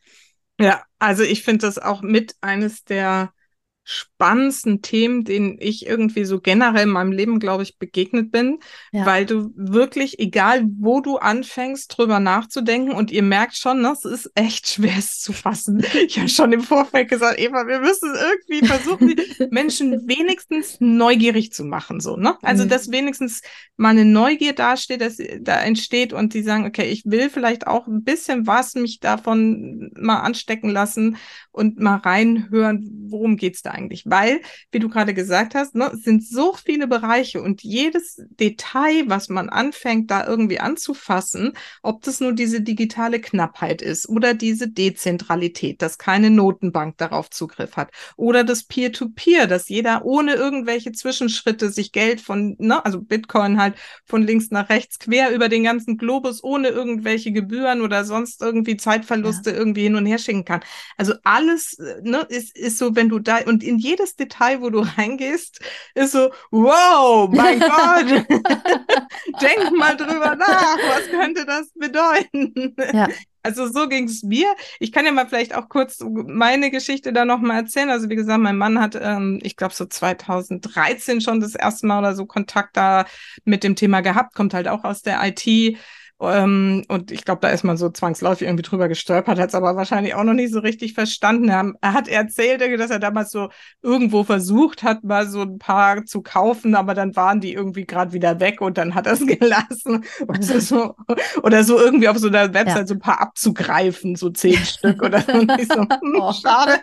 Ja, 0.60 0.84
also 1.00 1.24
ich 1.24 1.44
finde 1.44 1.66
das 1.66 1.80
auch 1.80 2.02
mit 2.02 2.36
eines 2.42 2.84
der 2.84 3.34
spannendsten 3.84 4.82
Themen, 4.82 5.26
denen 5.26 5.58
ich 5.60 5.86
irgendwie 5.86 6.24
so 6.24 6.40
generell 6.40 6.84
in 6.84 6.90
meinem 6.90 7.12
Leben, 7.12 7.40
glaube 7.40 7.64
ich, 7.64 7.78
begegnet 7.78 8.32
bin, 8.32 8.60
ja. 8.92 9.06
weil 9.06 9.26
du 9.26 9.52
wirklich, 9.56 10.20
egal 10.20 10.66
wo 10.80 11.02
du 11.02 11.18
anfängst, 11.18 11.98
drüber 11.98 12.20
nachzudenken 12.20 12.94
und 12.94 13.12
ihr 13.12 13.24
merkt 13.24 13.58
schon, 13.58 13.82
ne, 13.82 13.92
es 13.92 14.06
ist 14.06 14.32
echt 14.36 14.70
schwer 14.70 14.96
es 14.98 15.20
zu 15.20 15.34
fassen. 15.34 15.84
Ich 16.06 16.18
habe 16.20 16.30
schon 16.30 16.52
im 16.52 16.62
Vorfeld 16.62 17.10
gesagt, 17.10 17.40
Eva, 17.40 17.66
wir 17.66 17.80
müssen 17.80 18.14
irgendwie 18.14 18.68
versuchen, 18.68 19.08
die 19.08 19.48
Menschen 19.52 19.92
wenigstens 20.08 20.78
neugierig 20.80 21.52
zu 21.54 21.64
machen, 21.64 22.00
so, 22.00 22.18
ne? 22.18 22.38
Also, 22.42 22.66
mhm. 22.66 22.70
dass 22.70 22.92
wenigstens 22.92 23.42
mal 23.78 23.90
eine 23.90 24.06
Neugier 24.06 24.54
dasteht, 24.54 25.02
dass 25.02 25.18
da 25.42 25.62
entsteht 25.62 26.14
und 26.14 26.34
die 26.34 26.44
sagen, 26.44 26.66
okay, 26.66 26.90
ich 26.90 27.04
will 27.06 27.30
vielleicht 27.30 27.68
auch 27.68 27.88
ein 27.88 28.04
bisschen 28.04 28.48
was 28.48 28.76
mich 28.76 29.00
davon 29.00 29.92
mal 29.96 30.20
anstecken 30.20 30.70
lassen 30.70 31.18
und 31.52 31.80
mal 31.80 31.98
reinhören, 31.98 32.90
worum 33.08 33.38
geht's 33.38 33.62
da 33.62 33.73
eigentlich? 33.74 34.04
Weil, 34.06 34.42
wie 34.72 34.80
du 34.80 34.90
gerade 34.90 35.14
gesagt 35.14 35.56
hast, 35.56 35.76
ne, 35.76 35.92
es 35.94 36.04
sind 36.04 36.26
so 36.26 36.54
viele 36.54 36.88
Bereiche 36.88 37.42
und 37.42 37.64
jedes 37.64 38.22
Detail, 38.40 39.04
was 39.08 39.30
man 39.30 39.50
anfängt, 39.50 40.12
da 40.12 40.26
irgendwie 40.26 40.60
anzufassen, 40.60 41.54
ob 41.82 42.04
das 42.04 42.20
nur 42.20 42.34
diese 42.34 42.62
digitale 42.62 43.20
Knappheit 43.20 43.82
ist 43.82 44.08
oder 44.08 44.34
diese 44.34 44.70
Dezentralität, 44.70 45.82
dass 45.82 45.98
keine 45.98 46.30
Notenbank 46.30 46.98
darauf 46.98 47.30
Zugriff 47.30 47.76
hat 47.76 47.92
oder 48.16 48.44
das 48.44 48.64
Peer-to-Peer, 48.64 49.44
-Peer, 49.44 49.48
dass 49.48 49.70
jeder 49.70 50.06
ohne 50.06 50.34
irgendwelche 50.34 50.92
Zwischenschritte 50.92 51.70
sich 51.70 51.92
Geld 51.92 52.22
von, 52.22 52.56
ne, 52.60 52.84
also 52.86 53.02
Bitcoin 53.02 53.60
halt 53.60 53.76
von 54.06 54.24
links 54.24 54.52
nach 54.52 54.70
rechts 54.70 55.00
quer 55.00 55.34
über 55.34 55.50
den 55.50 55.64
ganzen 55.64 55.98
Globus 55.98 56.44
ohne 56.44 56.70
irgendwelche 56.70 57.32
Gebühren 57.32 57.82
oder 57.82 58.06
sonst 58.06 58.42
irgendwie 58.42 58.78
Zeitverluste 58.78 59.52
ja. 59.52 59.58
irgendwie 59.58 59.84
hin 59.84 59.96
und 59.96 60.06
her 60.06 60.18
schicken 60.18 60.46
kann. 60.46 60.62
Also 60.98 61.14
alles, 61.24 61.78
ne, 62.02 62.26
ist, 62.30 62.58
ist 62.58 62.78
so, 62.78 62.96
wenn 62.96 63.10
du 63.10 63.20
da, 63.20 63.40
und 63.46 63.63
in 63.64 63.78
jedes 63.78 64.16
Detail, 64.16 64.62
wo 64.62 64.70
du 64.70 64.80
reingehst, 64.80 65.60
ist 65.96 66.12
so, 66.12 66.32
wow, 66.52 67.30
mein 67.32 67.60
Gott, 67.60 68.26
denk 69.42 69.78
mal 69.78 69.96
drüber 69.96 70.36
nach, 70.36 70.78
was 70.78 71.10
könnte 71.10 71.46
das 71.46 71.72
bedeuten? 71.76 72.76
Ja. 72.94 73.08
Also 73.46 73.68
so 73.68 73.90
ging 73.90 74.06
es 74.06 74.24
mir. 74.24 74.48
Ich 74.80 74.94
kann 74.94 75.06
ja 75.06 75.12
mal 75.12 75.28
vielleicht 75.28 75.54
auch 75.54 75.68
kurz 75.68 76.00
meine 76.02 76.72
Geschichte 76.72 77.12
da 77.12 77.26
nochmal 77.26 77.58
erzählen. 77.58 77.90
Also 77.90 78.10
wie 78.10 78.16
gesagt, 78.16 78.42
mein 78.42 78.58
Mann 78.58 78.80
hat, 78.80 78.96
ähm, 78.96 79.40
ich 79.44 79.58
glaube 79.58 79.74
so 79.74 79.86
2013 79.86 81.20
schon 81.20 81.42
das 81.42 81.54
erste 81.54 81.86
Mal 81.86 82.00
oder 82.00 82.16
so 82.16 82.26
Kontakt 82.26 82.78
da 82.78 83.06
mit 83.44 83.66
dem 83.66 83.76
Thema 83.76 84.00
gehabt, 84.00 84.34
kommt 84.34 84.54
halt 84.54 84.70
auch 84.70 84.86
aus 84.86 85.02
der 85.02 85.20
IT 85.24 85.78
ähm, 86.22 86.84
und 86.88 87.12
ich 87.12 87.26
glaube, 87.26 87.42
da 87.42 87.50
ist 87.50 87.64
man 87.64 87.76
so 87.76 87.90
zwangsläufig 87.90 88.48
irgendwie 88.48 88.64
drüber 88.64 88.88
gestolpert, 88.88 89.40
hat 89.40 89.50
es 89.50 89.56
aber 89.56 89.76
wahrscheinlich 89.76 90.16
auch 90.16 90.24
noch 90.24 90.34
nicht 90.34 90.54
so 90.54 90.60
richtig 90.60 90.94
verstanden. 90.94 91.50
Er, 91.50 91.74
er 91.82 91.94
hat 91.94 92.08
erzählt, 92.08 92.62
dass 92.80 92.92
er 92.92 93.00
damals 93.00 93.32
so 93.32 93.50
irgendwo 93.82 94.24
versucht 94.24 94.84
hat, 94.84 95.04
mal 95.04 95.28
so 95.28 95.42
ein 95.42 95.58
paar 95.58 96.06
zu 96.06 96.22
kaufen, 96.22 96.76
aber 96.76 96.94
dann 96.94 97.16
waren 97.16 97.42
die 97.42 97.54
irgendwie 97.54 97.86
gerade 97.86 98.14
wieder 98.14 98.40
weg 98.40 98.62
und 98.62 98.78
dann 98.78 98.96
hat 98.96 99.08
er 99.08 99.14
es 99.14 99.26
gelassen. 99.28 100.06
Also 100.28 100.60
so, 100.60 100.96
oder 101.42 101.64
so 101.64 101.80
irgendwie 101.80 102.08
auf 102.08 102.18
so 102.18 102.28
einer 102.28 102.54
Website 102.54 102.78
ja. 102.78 102.88
so 102.88 102.94
ein 102.94 103.00
paar 103.00 103.20
abzugreifen, 103.20 104.16
so 104.16 104.30
zehn 104.30 104.58
Stück 104.66 105.04
oder 105.04 105.22
so. 105.22 105.34
Und 105.34 105.52
ich 105.60 105.68
so, 105.68 105.82
hm, 105.82 106.18
oh. 106.20 106.32
schade. 106.32 106.82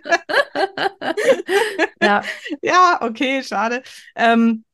ja. 2.03 2.23
ja, 2.63 2.99
okay, 3.01 3.43
schade. 3.43 3.83
Ähm, 4.17 4.65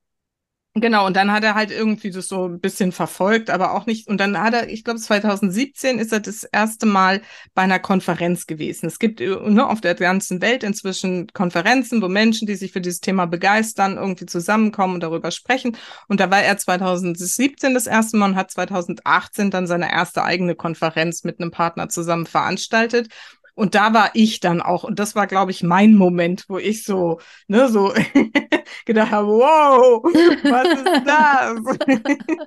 Genau, 0.79 1.07
und 1.07 1.17
dann 1.17 1.33
hat 1.33 1.43
er 1.43 1.55
halt 1.55 1.71
irgendwie 1.71 2.11
das 2.11 2.29
so 2.29 2.49
ein 2.49 2.61
bisschen 2.61 2.93
verfolgt, 2.93 3.49
aber 3.49 3.73
auch 3.73 3.87
nicht. 3.87 4.09
Und 4.09 4.19
dann 4.19 4.39
hat 4.39 4.53
er, 4.53 4.69
ich 4.69 4.85
glaube, 4.85 5.01
2017 5.01 5.99
ist 5.99 6.13
er 6.13 6.21
das 6.21 6.45
erste 6.45 6.85
Mal 6.85 7.23
bei 7.55 7.63
einer 7.63 7.79
Konferenz 7.79 8.47
gewesen. 8.47 8.85
Es 8.85 8.99
gibt 8.99 9.21
ne, 9.21 9.67
auf 9.67 9.81
der 9.81 9.95
ganzen 9.95 10.43
Welt 10.43 10.63
inzwischen 10.63 11.29
Konferenzen, 11.29 12.03
wo 12.03 12.09
Menschen, 12.09 12.47
die 12.47 12.57
sich 12.57 12.73
für 12.73 12.83
dieses 12.83 13.01
Thema 13.01 13.25
begeistern, 13.25 13.97
irgendwie 13.97 14.27
zusammenkommen 14.27 14.97
und 14.97 15.01
darüber 15.01 15.31
sprechen. 15.31 15.79
Und 16.09 16.21
da 16.21 16.31
war 16.31 16.43
er 16.43 16.59
2017 16.59 17.73
das 17.73 17.87
erste 17.87 18.19
Mal 18.19 18.33
und 18.33 18.37
hat 18.37 18.51
2018 18.51 19.51
dann 19.51 19.67
seine 19.67 19.91
erste 19.91 20.25
eigene 20.25 20.57
Konferenz 20.57 21.25
mit 21.25 21.41
einem 21.41 21.53
Partner 21.53 21.89
zusammen 21.89 22.27
veranstaltet. 22.27 23.09
Und 23.57 23.75
da 23.75 23.95
war 23.95 24.11
ich 24.13 24.41
dann 24.41 24.61
auch, 24.61 24.85
und 24.85 24.99
das 24.99 25.15
war, 25.15 25.27
glaube 25.27 25.51
ich, 25.51 25.63
mein 25.63 25.95
Moment, 25.95 26.45
wo 26.49 26.59
ich 26.59 26.85
so, 26.85 27.21
ne, 27.49 27.69
so 27.71 27.93
gedacht 28.85 29.11
habe, 29.11 29.29
wow, 29.29 30.05
was 30.05 30.69
ist 30.79 31.07
das? 31.07 32.39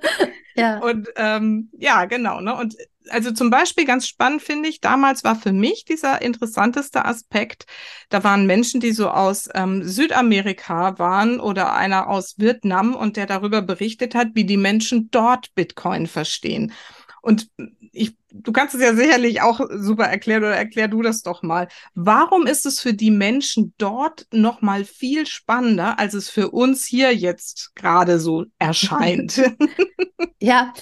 ja. 0.54 0.78
Und 0.78 1.08
ähm, 1.16 1.68
ja, 1.76 2.04
genau, 2.04 2.40
ne? 2.40 2.54
Und 2.54 2.76
also 3.08 3.32
zum 3.32 3.50
Beispiel 3.50 3.86
ganz 3.86 4.06
spannend 4.06 4.40
finde 4.40 4.68
ich, 4.68 4.80
damals 4.80 5.24
war 5.24 5.34
für 5.34 5.52
mich 5.52 5.84
dieser 5.84 6.22
interessanteste 6.22 7.04
Aspekt, 7.04 7.66
da 8.08 8.22
waren 8.22 8.46
Menschen, 8.46 8.80
die 8.80 8.92
so 8.92 9.10
aus 9.10 9.48
ähm, 9.54 9.82
Südamerika 9.82 10.96
waren 11.00 11.40
oder 11.40 11.74
einer 11.74 12.08
aus 12.08 12.34
Vietnam 12.38 12.94
und 12.94 13.16
der 13.16 13.26
darüber 13.26 13.62
berichtet 13.62 14.14
hat, 14.14 14.28
wie 14.34 14.44
die 14.44 14.56
Menschen 14.56 15.10
dort 15.10 15.52
Bitcoin 15.56 16.06
verstehen. 16.06 16.72
Und 17.22 17.48
ich, 17.92 18.16
du 18.32 18.52
kannst 18.52 18.74
es 18.74 18.82
ja 18.82 18.94
sicherlich 18.94 19.42
auch 19.42 19.60
super 19.70 20.04
erklären 20.04 20.44
oder 20.44 20.56
erklär 20.56 20.88
du 20.88 21.02
das 21.02 21.22
doch 21.22 21.42
mal. 21.42 21.68
Warum 21.94 22.46
ist 22.46 22.66
es 22.66 22.80
für 22.80 22.94
die 22.94 23.10
Menschen 23.10 23.74
dort 23.78 24.26
noch 24.32 24.62
mal 24.62 24.84
viel 24.84 25.26
spannender, 25.26 25.98
als 25.98 26.14
es 26.14 26.28
für 26.28 26.50
uns 26.50 26.86
hier 26.86 27.14
jetzt 27.14 27.74
gerade 27.74 28.18
so 28.18 28.44
erscheint? 28.58 29.42
ja, 30.40 30.72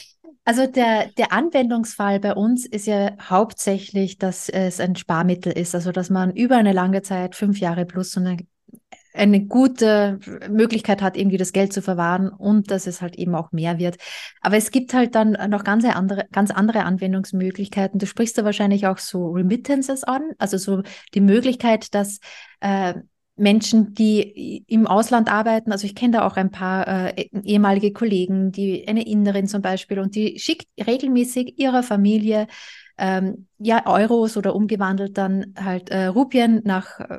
also 0.44 0.66
der, 0.66 1.09
der 1.18 1.33
Anwendungsfall 1.33 2.20
bei 2.20 2.33
uns 2.33 2.64
ist 2.64 2.87
ja 2.87 3.12
hauptsächlich, 3.20 4.16
dass 4.16 4.48
es 4.48 4.81
ein 4.81 4.96
Sparmittel 4.96 5.53
ist, 5.53 5.74
also 5.74 5.92
dass 5.92 6.09
man 6.09 6.35
über 6.35 6.57
eine 6.57 6.72
lange 6.72 7.03
Zeit, 7.03 7.37
fünf 7.37 7.59
Jahre 7.61 7.85
plus, 7.85 8.12
so 8.12 8.20
eine 8.20 8.38
eine 9.18 9.44
gute 9.44 10.18
Möglichkeit 10.48 11.02
hat, 11.02 11.16
irgendwie 11.16 11.37
das 11.37 11.52
Geld 11.52 11.72
zu 11.72 11.83
verwahren 11.83 12.28
und 12.28 12.70
dass 12.70 12.87
es 12.87 13.02
halt 13.02 13.16
eben 13.16 13.35
auch 13.35 13.52
mehr 13.52 13.78
wird. 13.78 13.96
Aber 14.40 14.57
es 14.57 14.70
gibt 14.70 14.94
halt 14.94 15.14
dann 15.14 15.37
noch 15.50 15.64
ganz 15.64 15.85
andere, 15.85 16.26
ganz 16.33 16.50
andere 16.50 16.85
Anwendungsmöglichkeiten. 16.85 17.98
Du 17.98 18.07
sprichst 18.07 18.38
da 18.38 18.44
wahrscheinlich 18.44 18.87
auch 18.87 18.98
so 18.98 19.31
Remittances 19.31 20.04
an, 20.04 20.22
also 20.38 20.57
so 20.57 20.83
die 21.14 21.20
Möglichkeit, 21.20 21.94
dass 21.94 22.20
äh, 22.61 22.94
Menschen, 23.37 23.94
die 23.94 24.64
im 24.66 24.87
Ausland 24.87 25.31
arbeiten, 25.31 25.70
also 25.70 25.87
ich 25.87 25.94
kenne 25.94 26.18
da 26.18 26.26
auch 26.26 26.37
ein 26.37 26.50
paar 26.50 26.88
äh, 27.16 27.28
ehemalige 27.44 27.92
Kollegen, 27.92 28.50
die 28.50 28.87
eine 28.88 29.07
Innerin 29.07 29.46
zum 29.46 29.62
Beispiel, 29.62 30.00
und 30.00 30.16
die 30.16 30.38
schickt 30.38 30.66
regelmäßig 30.85 31.59
ihrer 31.59 31.85
Familie 31.85 32.48
ähm, 32.98 33.46
ja 33.59 33.87
Euros 33.87 34.37
oder 34.37 34.54
umgewandelt 34.54 35.16
dann 35.16 35.54
halt 35.57 35.90
äh, 35.90 36.07
Rupien 36.07 36.62
nach 36.64 36.98
äh, 36.98 37.18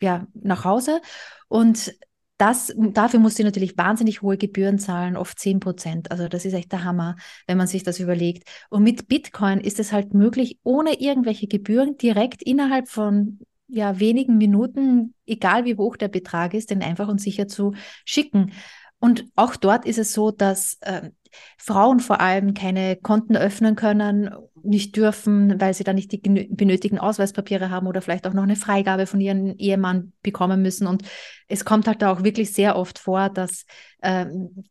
ja, 0.00 0.26
nach 0.34 0.64
Hause. 0.64 1.00
Und 1.48 1.92
das, 2.38 2.72
dafür 2.76 3.18
muss 3.18 3.34
sie 3.34 3.42
natürlich 3.42 3.76
wahnsinnig 3.76 4.22
hohe 4.22 4.38
Gebühren 4.38 4.78
zahlen, 4.78 5.16
oft 5.16 5.38
10 5.38 5.58
Prozent. 5.58 6.10
Also 6.12 6.28
das 6.28 6.44
ist 6.44 6.54
echt 6.54 6.70
der 6.70 6.84
Hammer, 6.84 7.16
wenn 7.48 7.58
man 7.58 7.66
sich 7.66 7.82
das 7.82 7.98
überlegt. 7.98 8.48
Und 8.70 8.84
mit 8.84 9.08
Bitcoin 9.08 9.60
ist 9.60 9.80
es 9.80 9.92
halt 9.92 10.14
möglich, 10.14 10.58
ohne 10.62 11.00
irgendwelche 11.00 11.48
Gebühren 11.48 11.96
direkt 11.96 12.42
innerhalb 12.42 12.88
von 12.88 13.40
ja, 13.66 13.98
wenigen 13.98 14.38
Minuten, 14.38 15.14
egal 15.26 15.64
wie 15.64 15.76
hoch 15.76 15.96
der 15.96 16.08
Betrag 16.08 16.54
ist, 16.54 16.70
den 16.70 16.82
einfach 16.82 17.08
und 17.08 17.20
sicher 17.20 17.48
zu 17.48 17.74
schicken. 18.04 18.52
Und 19.00 19.26
auch 19.34 19.56
dort 19.56 19.84
ist 19.84 19.98
es 19.98 20.12
so, 20.12 20.30
dass 20.30 20.78
äh, 20.80 21.10
Frauen 21.58 22.00
vor 22.00 22.20
allem 22.20 22.54
keine 22.54 22.96
Konten 22.96 23.36
öffnen 23.36 23.76
können, 23.76 24.30
nicht 24.62 24.96
dürfen, 24.96 25.60
weil 25.60 25.74
sie 25.74 25.84
dann 25.84 25.96
nicht 25.96 26.12
die 26.12 26.18
benötigten 26.18 26.98
Ausweispapiere 26.98 27.70
haben 27.70 27.86
oder 27.86 28.02
vielleicht 28.02 28.26
auch 28.26 28.32
noch 28.32 28.42
eine 28.42 28.56
Freigabe 28.56 29.06
von 29.06 29.20
ihrem 29.20 29.54
Ehemann 29.58 30.12
bekommen 30.22 30.62
müssen. 30.62 30.86
Und 30.86 31.02
es 31.48 31.64
kommt 31.64 31.86
halt 31.86 32.02
auch 32.04 32.24
wirklich 32.24 32.52
sehr 32.52 32.76
oft 32.76 32.98
vor, 32.98 33.28
dass 33.28 33.64
äh, 34.00 34.26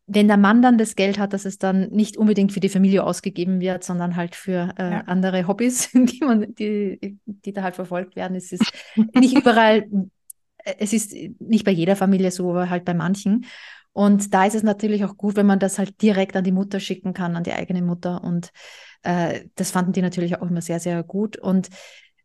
wenn 0.06 0.28
der 0.28 0.38
Mann 0.38 0.62
dann 0.62 0.78
das 0.78 0.96
Geld 0.96 1.20
hat, 1.20 1.34
dass 1.34 1.46
es 1.46 1.58
dann 1.58 1.90
nicht 1.90 2.18
unbedingt 2.18 2.52
für 2.52 2.60
die 2.60 2.70
Familie 2.70 3.04
ausgegeben 3.04 3.60
wird, 3.60 3.84
sondern 3.84 4.16
halt 4.16 4.36
für 4.36 4.74
äh, 4.78 4.92
ja. 4.92 5.02
andere 5.02 5.48
Hobbys, 5.48 5.90
die, 5.94 6.20
man, 6.24 6.56
die, 6.56 7.18
die 7.26 7.54
da 7.54 7.64
halt 7.64 7.76
verfolgt 7.76 8.16
werden. 8.16 8.36
Es 8.36 8.52
ist 8.52 8.72
nicht 9.14 9.38
überall, 9.38 9.88
es 10.78 10.94
ist 10.94 11.14
nicht 11.40 11.66
bei 11.66 11.72
jeder 11.72 11.96
Familie 11.96 12.32
so, 12.32 12.50
aber 12.50 12.70
halt 12.70 12.86
bei 12.86 12.94
manchen. 12.94 13.46
Und 13.98 14.32
da 14.36 14.46
ist 14.46 14.54
es 14.54 14.62
natürlich 14.62 15.04
auch 15.06 15.18
gut, 15.18 15.36
wenn 15.38 15.48
man 15.48 15.58
das 15.58 15.80
halt 15.80 16.04
direkt 16.04 16.36
an 16.36 16.44
die 16.44 16.52
Mutter 16.52 16.80
schicken 16.80 17.16
kann, 17.16 17.36
an 17.36 17.44
die 17.44 17.54
eigene 17.54 17.82
Mutter. 17.82 18.24
Und 18.24 18.52
äh, 19.02 19.46
das 19.56 19.72
fanden 19.72 19.92
die 19.92 20.04
natürlich 20.04 20.38
auch 20.38 20.48
immer 20.48 20.62
sehr, 20.62 20.80
sehr 20.80 21.02
gut. 21.02 21.36
Und 21.36 21.70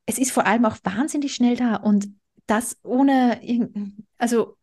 es 0.04 0.18
ist 0.18 0.32
vor 0.32 0.44
allem 0.44 0.66
auch 0.66 0.76
wahnsinnig 0.85 1.35
schnell 1.35 1.56
da. 1.56 1.76
Und 1.76 2.08
das 2.46 2.76
ohne, 2.82 3.40
also 4.18 4.58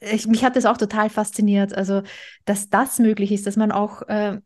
ich, 0.00 0.26
mich 0.26 0.44
hat 0.44 0.56
das 0.56 0.66
auch 0.66 0.76
total 0.76 1.08
fasziniert, 1.08 1.72
also 1.72 2.02
dass 2.46 2.68
das 2.68 2.98
möglich 2.98 3.30
ist, 3.30 3.46
dass 3.46 3.54
man 3.54 3.70
auch 3.70 4.02
äh, 4.08 4.40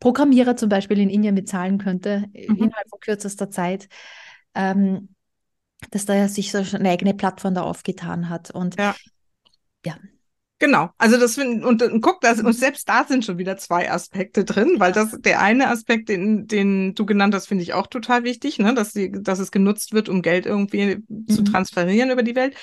Programmierer 0.00 0.56
zum 0.56 0.68
Beispiel 0.68 0.98
in 0.98 1.10
Indien 1.10 1.36
bezahlen 1.36 1.78
könnte, 1.78 2.24
mhm. 2.32 2.56
innerhalb 2.56 2.88
von 2.90 2.98
kürzester 2.98 3.52
Zeit. 3.52 3.88
Ähm, 4.52 5.10
dass 5.92 6.06
da 6.06 6.26
sich 6.26 6.50
so 6.50 6.58
eine 6.58 6.90
eigene 6.90 7.14
Plattform 7.14 7.54
da 7.54 7.62
aufgetan 7.62 8.28
hat. 8.28 8.50
Und 8.50 8.76
ja, 8.80 8.96
ja 9.86 9.94
Genau, 10.60 10.90
also 10.98 11.18
das 11.18 11.36
find, 11.36 11.64
und, 11.64 11.82
und 11.82 12.00
guck, 12.00 12.20
das, 12.20 12.40
und 12.40 12.52
selbst 12.52 12.88
da 12.88 13.04
sind 13.04 13.24
schon 13.24 13.38
wieder 13.38 13.56
zwei 13.58 13.92
Aspekte 13.92 14.44
drin, 14.44 14.74
weil 14.78 14.90
das 14.90 15.16
der 15.20 15.40
eine 15.40 15.68
Aspekt, 15.68 16.08
den, 16.08 16.48
den 16.48 16.96
du 16.96 17.06
genannt 17.06 17.32
hast, 17.34 17.46
finde 17.46 17.62
ich 17.62 17.74
auch 17.74 17.86
total 17.86 18.24
wichtig, 18.24 18.58
ne, 18.58 18.74
dass, 18.74 18.92
die, 18.92 19.12
dass 19.12 19.38
es 19.38 19.52
genutzt 19.52 19.92
wird, 19.92 20.08
um 20.08 20.20
Geld 20.20 20.46
irgendwie 20.46 20.98
mhm. 21.06 21.28
zu 21.28 21.44
transferieren 21.44 22.10
über 22.10 22.24
die 22.24 22.34
Welt. 22.34 22.56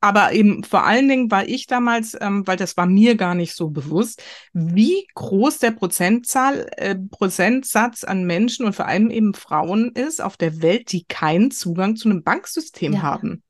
aber 0.00 0.32
eben 0.32 0.62
vor 0.62 0.84
allen 0.84 1.08
Dingen 1.08 1.30
war 1.30 1.48
ich 1.48 1.66
damals, 1.66 2.16
ähm, 2.20 2.46
weil 2.46 2.58
das 2.58 2.76
war 2.76 2.86
mir 2.86 3.16
gar 3.16 3.34
nicht 3.34 3.54
so 3.54 3.70
bewusst, 3.70 4.22
wie 4.52 5.06
groß 5.14 5.58
der 5.58 5.70
Prozentzahl, 5.70 6.68
äh, 6.76 6.96
Prozentsatz 6.96 8.04
an 8.04 8.24
Menschen 8.24 8.66
und 8.66 8.76
vor 8.76 8.86
allem 8.86 9.10
eben 9.10 9.32
Frauen 9.32 9.92
ist 9.92 10.22
auf 10.22 10.36
der 10.36 10.60
Welt, 10.60 10.92
die 10.92 11.04
keinen 11.04 11.50
Zugang 11.50 11.96
zu 11.96 12.10
einem 12.10 12.22
Banksystem 12.22 12.92
ja. 12.92 13.02
haben 13.02 13.42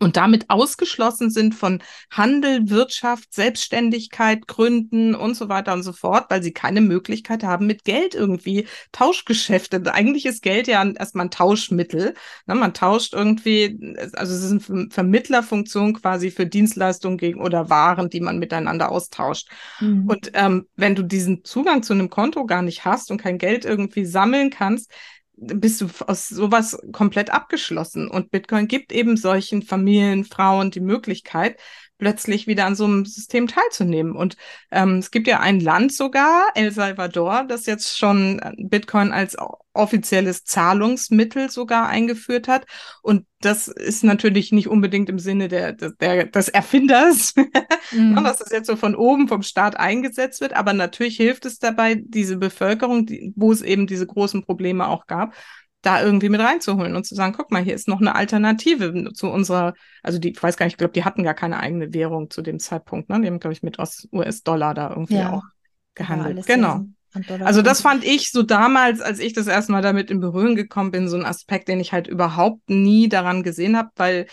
und 0.00 0.16
damit 0.16 0.48
ausgeschlossen 0.48 1.30
sind 1.30 1.54
von 1.54 1.82
Handel, 2.10 2.70
Wirtschaft, 2.70 3.34
Selbstständigkeit, 3.34 4.46
Gründen 4.46 5.14
und 5.16 5.34
so 5.34 5.48
weiter 5.48 5.72
und 5.72 5.82
so 5.82 5.92
fort, 5.92 6.26
weil 6.30 6.42
sie 6.42 6.52
keine 6.52 6.80
Möglichkeit 6.80 7.42
haben, 7.42 7.66
mit 7.66 7.84
Geld 7.84 8.14
irgendwie 8.14 8.68
Tauschgeschäfte. 8.92 9.82
Eigentlich 9.92 10.24
ist 10.24 10.42
Geld 10.42 10.68
ja 10.68 10.88
erstmal 10.88 11.26
ein 11.26 11.30
Tauschmittel. 11.32 12.14
Ne? 12.46 12.54
Man 12.54 12.74
tauscht 12.74 13.12
irgendwie, 13.12 13.96
also 14.12 14.34
es 14.34 14.44
ist 14.44 14.70
eine 14.70 14.88
Vermittlerfunktion 14.90 15.94
quasi 15.94 16.30
für 16.30 16.46
Dienstleistungen 16.46 17.18
gegen 17.18 17.40
oder 17.40 17.68
Waren, 17.68 18.08
die 18.08 18.20
man 18.20 18.38
miteinander 18.38 18.92
austauscht. 18.92 19.48
Mhm. 19.80 20.06
Und 20.06 20.30
ähm, 20.34 20.66
wenn 20.76 20.94
du 20.94 21.02
diesen 21.02 21.42
Zugang 21.44 21.82
zu 21.82 21.92
einem 21.92 22.08
Konto 22.08 22.46
gar 22.46 22.62
nicht 22.62 22.84
hast 22.84 23.10
und 23.10 23.20
kein 23.20 23.38
Geld 23.38 23.64
irgendwie 23.64 24.04
sammeln 24.04 24.50
kannst, 24.50 24.92
bist 25.40 25.80
du 25.80 25.88
aus 26.06 26.28
sowas 26.28 26.78
komplett 26.92 27.30
abgeschlossen. 27.30 28.08
Und 28.08 28.30
Bitcoin 28.30 28.68
gibt 28.68 28.92
eben 28.92 29.16
solchen 29.16 29.62
Familien, 29.62 30.24
Frauen 30.24 30.70
die 30.70 30.80
Möglichkeit, 30.80 31.58
plötzlich 31.98 32.46
wieder 32.46 32.64
an 32.64 32.74
so 32.74 32.84
einem 32.84 33.04
System 33.04 33.48
teilzunehmen. 33.48 34.16
Und 34.16 34.36
ähm, 34.70 34.98
es 34.98 35.10
gibt 35.10 35.26
ja 35.26 35.40
ein 35.40 35.60
Land 35.60 35.92
sogar, 35.92 36.46
El 36.54 36.70
Salvador, 36.70 37.44
das 37.46 37.66
jetzt 37.66 37.98
schon 37.98 38.38
äh, 38.38 38.52
Bitcoin 38.56 39.12
als 39.12 39.36
offizielles 39.72 40.44
Zahlungsmittel 40.44 41.50
sogar 41.50 41.88
eingeführt 41.88 42.48
hat. 42.48 42.66
Und 43.02 43.26
das 43.40 43.68
ist 43.68 44.02
natürlich 44.02 44.50
nicht 44.50 44.68
unbedingt 44.68 45.08
im 45.08 45.18
Sinne 45.18 45.48
der, 45.48 45.72
der, 45.72 46.26
des 46.26 46.48
Erfinders, 46.48 47.34
mhm. 47.92 48.16
dass 48.16 48.38
das 48.38 48.50
jetzt 48.50 48.66
so 48.66 48.76
von 48.76 48.96
oben 48.96 49.28
vom 49.28 49.42
Staat 49.42 49.76
eingesetzt 49.76 50.40
wird. 50.40 50.54
Aber 50.54 50.72
natürlich 50.72 51.16
hilft 51.16 51.46
es 51.46 51.58
dabei, 51.58 51.94
diese 51.94 52.36
Bevölkerung, 52.36 53.06
die, 53.06 53.32
wo 53.36 53.52
es 53.52 53.62
eben 53.62 53.86
diese 53.86 54.06
großen 54.06 54.44
Probleme 54.44 54.88
auch 54.88 55.06
gab, 55.06 55.34
da 55.82 56.02
irgendwie 56.02 56.28
mit 56.28 56.40
reinzuholen 56.40 56.96
und 56.96 57.06
zu 57.06 57.14
sagen, 57.14 57.34
guck 57.36 57.52
mal, 57.52 57.62
hier 57.62 57.74
ist 57.74 57.88
noch 57.88 58.00
eine 58.00 58.14
Alternative 58.14 59.12
zu 59.12 59.28
unserer, 59.28 59.74
also 60.02 60.18
die, 60.18 60.30
ich 60.30 60.42
weiß 60.42 60.56
gar 60.56 60.66
nicht, 60.66 60.74
ich 60.74 60.78
glaube, 60.78 60.92
die 60.92 61.04
hatten 61.04 61.22
gar 61.22 61.34
keine 61.34 61.60
eigene 61.60 61.94
Währung 61.94 62.30
zu 62.30 62.42
dem 62.42 62.58
Zeitpunkt, 62.58 63.08
ne? 63.08 63.20
Die 63.20 63.28
haben, 63.28 63.38
glaube 63.38 63.52
ich, 63.52 63.62
mit 63.62 63.78
US-Dollar 64.12 64.74
da 64.74 64.90
irgendwie 64.90 65.16
ja. 65.16 65.32
auch 65.32 65.44
gehandelt. 65.94 66.38
Ja, 66.38 66.54
genau. 66.54 66.84
Also 67.44 67.62
das 67.62 67.80
fand 67.80 68.04
ich 68.04 68.30
so 68.30 68.42
damals, 68.42 69.00
als 69.00 69.18
ich 69.18 69.32
das 69.32 69.46
erste 69.46 69.72
Mal 69.72 69.80
damit 69.82 70.10
in 70.10 70.20
Berührung 70.20 70.56
gekommen 70.56 70.90
bin, 70.90 71.08
so 71.08 71.16
ein 71.16 71.24
Aspekt, 71.24 71.68
den 71.68 71.80
ich 71.80 71.92
halt 71.92 72.06
überhaupt 72.06 72.68
nie 72.68 73.08
daran 73.08 73.42
gesehen 73.42 73.76
habe, 73.76 73.90
weil 73.96 74.26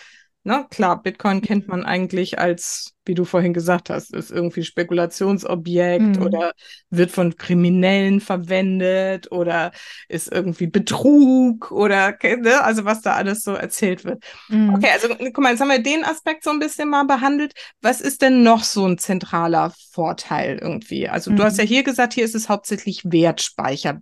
Ne, 0.47 0.67
klar, 0.69 1.01
Bitcoin 1.01 1.41
kennt 1.41 1.67
man 1.67 1.83
eigentlich 1.83 2.37
als, 2.37 2.93
wie 3.03 3.15
du 3.15 3.25
vorhin 3.25 3.51
gesagt 3.51 3.89
hast, 3.89 4.13
ist 4.13 4.29
irgendwie 4.29 4.63
Spekulationsobjekt 4.63 6.17
mhm. 6.17 6.21
oder 6.21 6.51
wird 6.91 7.09
von 7.09 7.35
Kriminellen 7.35 8.21
verwendet 8.21 9.31
oder 9.31 9.71
ist 10.07 10.31
irgendwie 10.31 10.67
Betrug 10.67 11.71
oder, 11.71 12.15
ne, 12.21 12.63
also 12.63 12.85
was 12.85 13.01
da 13.01 13.13
alles 13.13 13.41
so 13.41 13.53
erzählt 13.53 14.05
wird. 14.05 14.23
Mhm. 14.49 14.75
Okay, 14.75 14.89
also 14.93 15.07
guck 15.17 15.39
mal, 15.39 15.49
jetzt 15.49 15.61
haben 15.61 15.69
wir 15.69 15.81
den 15.81 16.05
Aspekt 16.05 16.43
so 16.43 16.51
ein 16.51 16.59
bisschen 16.59 16.89
mal 16.89 17.05
behandelt. 17.05 17.53
Was 17.81 17.99
ist 17.99 18.21
denn 18.21 18.43
noch 18.43 18.63
so 18.63 18.85
ein 18.85 18.99
zentraler 18.99 19.73
Vorteil 19.93 20.59
irgendwie? 20.61 21.09
Also 21.09 21.31
mhm. 21.31 21.37
du 21.37 21.43
hast 21.43 21.57
ja 21.57 21.63
mhm. 21.63 21.69
hier 21.69 21.83
gesagt, 21.83 22.13
hier 22.13 22.23
ist 22.23 22.35
es 22.35 22.49
hauptsächlich 22.49 23.01
Wertspeicher. 23.03 23.99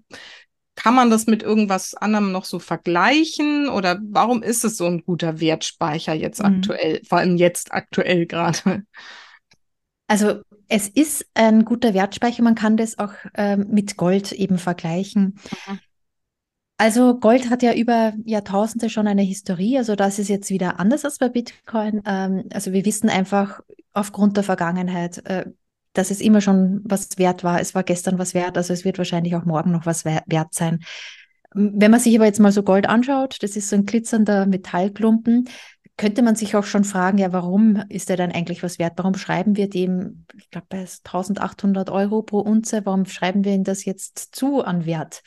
Kann 0.76 0.96
man 0.96 1.10
das 1.10 1.28
mit 1.28 1.44
irgendwas 1.44 1.94
anderem 1.94 2.32
noch 2.32 2.46
so 2.46 2.60
vergleichen? 2.60 3.70
Oder 3.70 4.00
warum 4.04 4.42
ist 4.42 4.66
es 4.66 4.78
so 4.78 4.86
ein 4.86 5.04
guter 5.04 5.40
Wertspeicher 5.40 6.14
jetzt 6.14 6.40
mhm. 6.40 6.46
aktuell, 6.46 7.02
vor 7.08 7.20
allem 7.20 7.38
jetzt 7.38 7.72
aktuell 7.72 8.26
gerade? 8.28 8.84
Also 10.08 10.42
es 10.68 10.88
ist 10.90 11.26
ein 11.34 11.66
guter 11.66 11.94
Wertspeicher, 11.94 12.44
man 12.44 12.56
kann 12.56 12.78
das 12.78 12.98
auch 12.98 13.14
ähm, 13.36 13.68
mit 13.70 13.98
Gold 13.98 14.32
eben 14.32 14.58
vergleichen. 14.58 15.40
Mhm. 15.68 15.80
Also 16.78 17.20
Gold 17.20 17.50
hat 17.50 17.64
ja 17.64 17.74
über 17.74 18.14
Jahrtausende 18.26 18.90
schon 18.90 19.08
eine 19.08 19.22
Historie, 19.22 19.78
also 19.78 19.96
das 19.96 20.20
ist 20.20 20.28
jetzt 20.28 20.50
wieder 20.50 20.80
anders 20.80 21.06
als 21.06 21.20
bei 21.20 21.30
Bitcoin. 21.30 22.02
Ähm, 22.06 22.46
also 22.52 22.74
wir 22.74 22.86
wissen 22.86 23.10
einfach 23.10 23.62
aufgrund 23.94 24.38
der 24.38 24.44
Vergangenheit, 24.44 25.24
äh, 25.26 25.46
dass 25.94 26.12
es 26.12 26.22
immer 26.22 26.42
schon 26.42 26.82
was 26.84 27.18
wert 27.18 27.44
war. 27.44 27.60
Es 27.62 27.76
war 27.76 27.84
gestern 27.84 28.20
was 28.20 28.34
wert, 28.34 28.58
also 28.58 28.74
es 28.74 28.84
wird 28.84 28.98
wahrscheinlich 28.98 29.36
auch 29.36 29.46
morgen 29.46 29.72
noch 29.72 29.86
was 29.86 30.06
wert 30.06 30.54
sein. 30.54 30.84
Wenn 31.54 31.92
man 31.92 32.00
sich 32.00 32.16
aber 32.16 32.26
jetzt 32.26 32.40
mal 32.40 32.52
so 32.52 32.64
Gold 32.64 32.90
anschaut, 32.90 33.38
das 33.42 33.56
ist 33.56 33.70
so 33.70 33.76
ein 33.76 33.86
glitzernder 33.86 34.48
Metallklumpen, 34.48 35.48
könnte 35.98 36.24
man 36.24 36.36
sich 36.36 36.56
auch 36.56 36.64
schon 36.64 36.84
fragen, 36.84 37.20
ja, 37.20 37.32
warum 37.32 37.84
ist 37.90 38.10
der 38.10 38.18
dann 38.18 38.32
eigentlich 38.32 38.64
was 38.64 38.80
wert? 38.80 38.94
Warum 38.98 39.16
schreiben 39.16 39.56
wir 39.56 39.70
dem, 39.70 40.26
ich 40.36 40.50
glaube, 40.50 40.66
bei 40.70 40.80
1800 40.80 41.92
Euro 41.92 42.24
pro 42.24 42.40
Unze, 42.40 42.86
warum 42.86 43.06
schreiben 43.06 43.44
wir 43.44 43.54
ihm 43.54 43.64
das 43.64 43.86
jetzt 43.86 44.36
zu 44.36 44.64
an 44.64 44.86
Wert? 44.88 45.22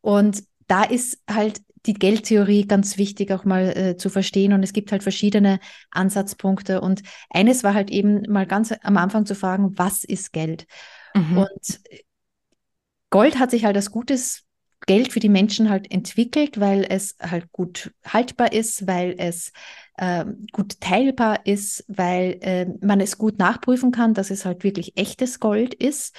Und 0.00 0.42
da 0.66 0.82
ist 0.82 1.18
halt 1.30 1.60
die 1.86 1.94
Geldtheorie 1.94 2.66
ganz 2.66 2.96
wichtig 2.98 3.30
auch 3.32 3.44
mal 3.44 3.76
äh, 3.76 3.96
zu 3.96 4.08
verstehen. 4.08 4.52
Und 4.52 4.62
es 4.62 4.72
gibt 4.72 4.92
halt 4.92 5.02
verschiedene 5.02 5.60
Ansatzpunkte. 5.90 6.80
Und 6.80 7.02
eines 7.30 7.64
war 7.64 7.74
halt 7.74 7.90
eben 7.90 8.22
mal 8.28 8.46
ganz 8.46 8.74
am 8.82 8.96
Anfang 8.96 9.26
zu 9.26 9.34
fragen, 9.34 9.76
was 9.76 10.04
ist 10.04 10.32
Geld? 10.32 10.66
Mhm. 11.14 11.38
Und 11.38 11.80
Gold 13.10 13.38
hat 13.38 13.50
sich 13.50 13.64
halt 13.64 13.76
als 13.76 13.90
gutes 13.90 14.44
Geld 14.86 15.12
für 15.12 15.20
die 15.20 15.28
Menschen 15.28 15.70
halt 15.70 15.90
entwickelt, 15.90 16.60
weil 16.60 16.84
es 16.88 17.16
halt 17.20 17.50
gut 17.52 17.92
haltbar 18.06 18.52
ist, 18.52 18.86
weil 18.86 19.14
es 19.18 19.52
äh, 19.96 20.24
gut 20.52 20.80
teilbar 20.80 21.46
ist, 21.46 21.84
weil 21.88 22.38
äh, 22.42 22.66
man 22.80 23.00
es 23.00 23.16
gut 23.16 23.38
nachprüfen 23.38 23.92
kann, 23.92 24.14
dass 24.14 24.30
es 24.30 24.44
halt 24.44 24.64
wirklich 24.64 24.96
echtes 24.96 25.40
Gold 25.40 25.74
ist. 25.74 26.14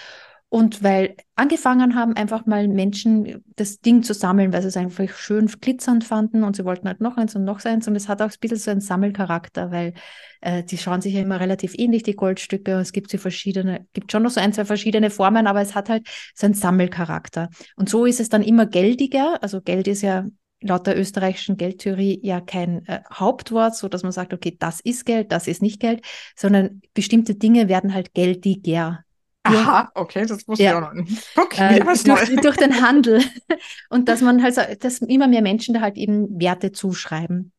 Und 0.55 0.83
weil 0.83 1.17
angefangen 1.35 1.95
haben, 1.95 2.15
einfach 2.15 2.45
mal 2.45 2.69
Menschen 2.69 3.43
das 3.57 3.81
Ding 3.81 4.03
zu 4.03 4.13
sammeln, 4.13 4.53
weil 4.53 4.61
sie 4.61 4.69
es 4.69 4.77
einfach 4.77 5.09
schön 5.09 5.47
glitzernd 5.47 6.05
fanden 6.05 6.45
und 6.45 6.55
sie 6.55 6.63
wollten 6.63 6.87
halt 6.87 7.01
noch 7.01 7.17
eins 7.17 7.35
und 7.35 7.43
noch 7.43 7.65
eins. 7.65 7.89
Und 7.89 7.95
es 7.97 8.07
hat 8.07 8.21
auch 8.21 8.29
ein 8.29 8.39
bisschen 8.39 8.57
so 8.57 8.71
einen 8.71 8.79
Sammelcharakter, 8.79 9.69
weil 9.71 9.93
äh, 10.39 10.63
die 10.63 10.77
schauen 10.77 11.01
sich 11.01 11.13
ja 11.13 11.19
immer 11.19 11.41
relativ 11.41 11.77
ähnlich, 11.77 12.03
die 12.03 12.15
Goldstücke. 12.15 12.71
Es 12.71 12.93
gibt 12.93 13.11
sie 13.11 13.17
verschiedene, 13.17 13.85
gibt 13.91 14.13
schon 14.13 14.23
noch 14.23 14.29
so 14.29 14.39
ein, 14.39 14.53
zwei 14.53 14.63
verschiedene 14.63 15.09
Formen, 15.09 15.45
aber 15.45 15.59
es 15.59 15.75
hat 15.75 15.89
halt 15.89 16.07
so 16.33 16.45
einen 16.45 16.53
Sammelcharakter. 16.53 17.49
Und 17.75 17.89
so 17.89 18.05
ist 18.05 18.21
es 18.21 18.29
dann 18.29 18.41
immer 18.41 18.65
geldiger. 18.65 19.43
Also 19.43 19.59
Geld 19.59 19.89
ist 19.89 20.03
ja 20.03 20.25
laut 20.61 20.87
der 20.87 20.97
österreichischen 20.97 21.57
Geldtheorie 21.57 22.21
ja 22.23 22.39
kein 22.39 22.85
äh, 22.85 23.01
Hauptwort, 23.11 23.75
so 23.75 23.89
dass 23.89 24.03
man 24.03 24.13
sagt, 24.13 24.33
okay, 24.33 24.55
das 24.57 24.79
ist 24.79 25.05
Geld, 25.05 25.33
das 25.33 25.47
ist 25.47 25.61
nicht 25.61 25.81
Geld, 25.81 26.05
sondern 26.33 26.81
bestimmte 26.93 27.35
Dinge 27.35 27.67
werden 27.67 27.93
halt 27.93 28.13
geldiger 28.13 29.04
Aha, 29.45 29.91
okay, 29.93 30.25
das 30.25 30.47
wusste 30.47 30.63
ja. 30.63 30.71
ich 30.71 30.77
auch 30.77 30.81
noch 30.81 30.93
nicht. 30.93 31.23
Okay, 31.35 31.79
äh, 31.79 31.83
durch, 31.83 32.35
durch, 32.41 32.57
den 32.57 32.81
Handel. 32.81 33.23
Und 33.89 34.09
dass 34.09 34.21
man 34.21 34.41
halt, 34.41 34.55
so, 34.55 34.61
dass 34.79 34.99
immer 34.99 35.27
mehr 35.27 35.41
Menschen 35.41 35.73
da 35.73 35.81
halt 35.81 35.97
eben 35.97 36.39
Werte 36.39 36.71
zuschreiben. 36.71 37.51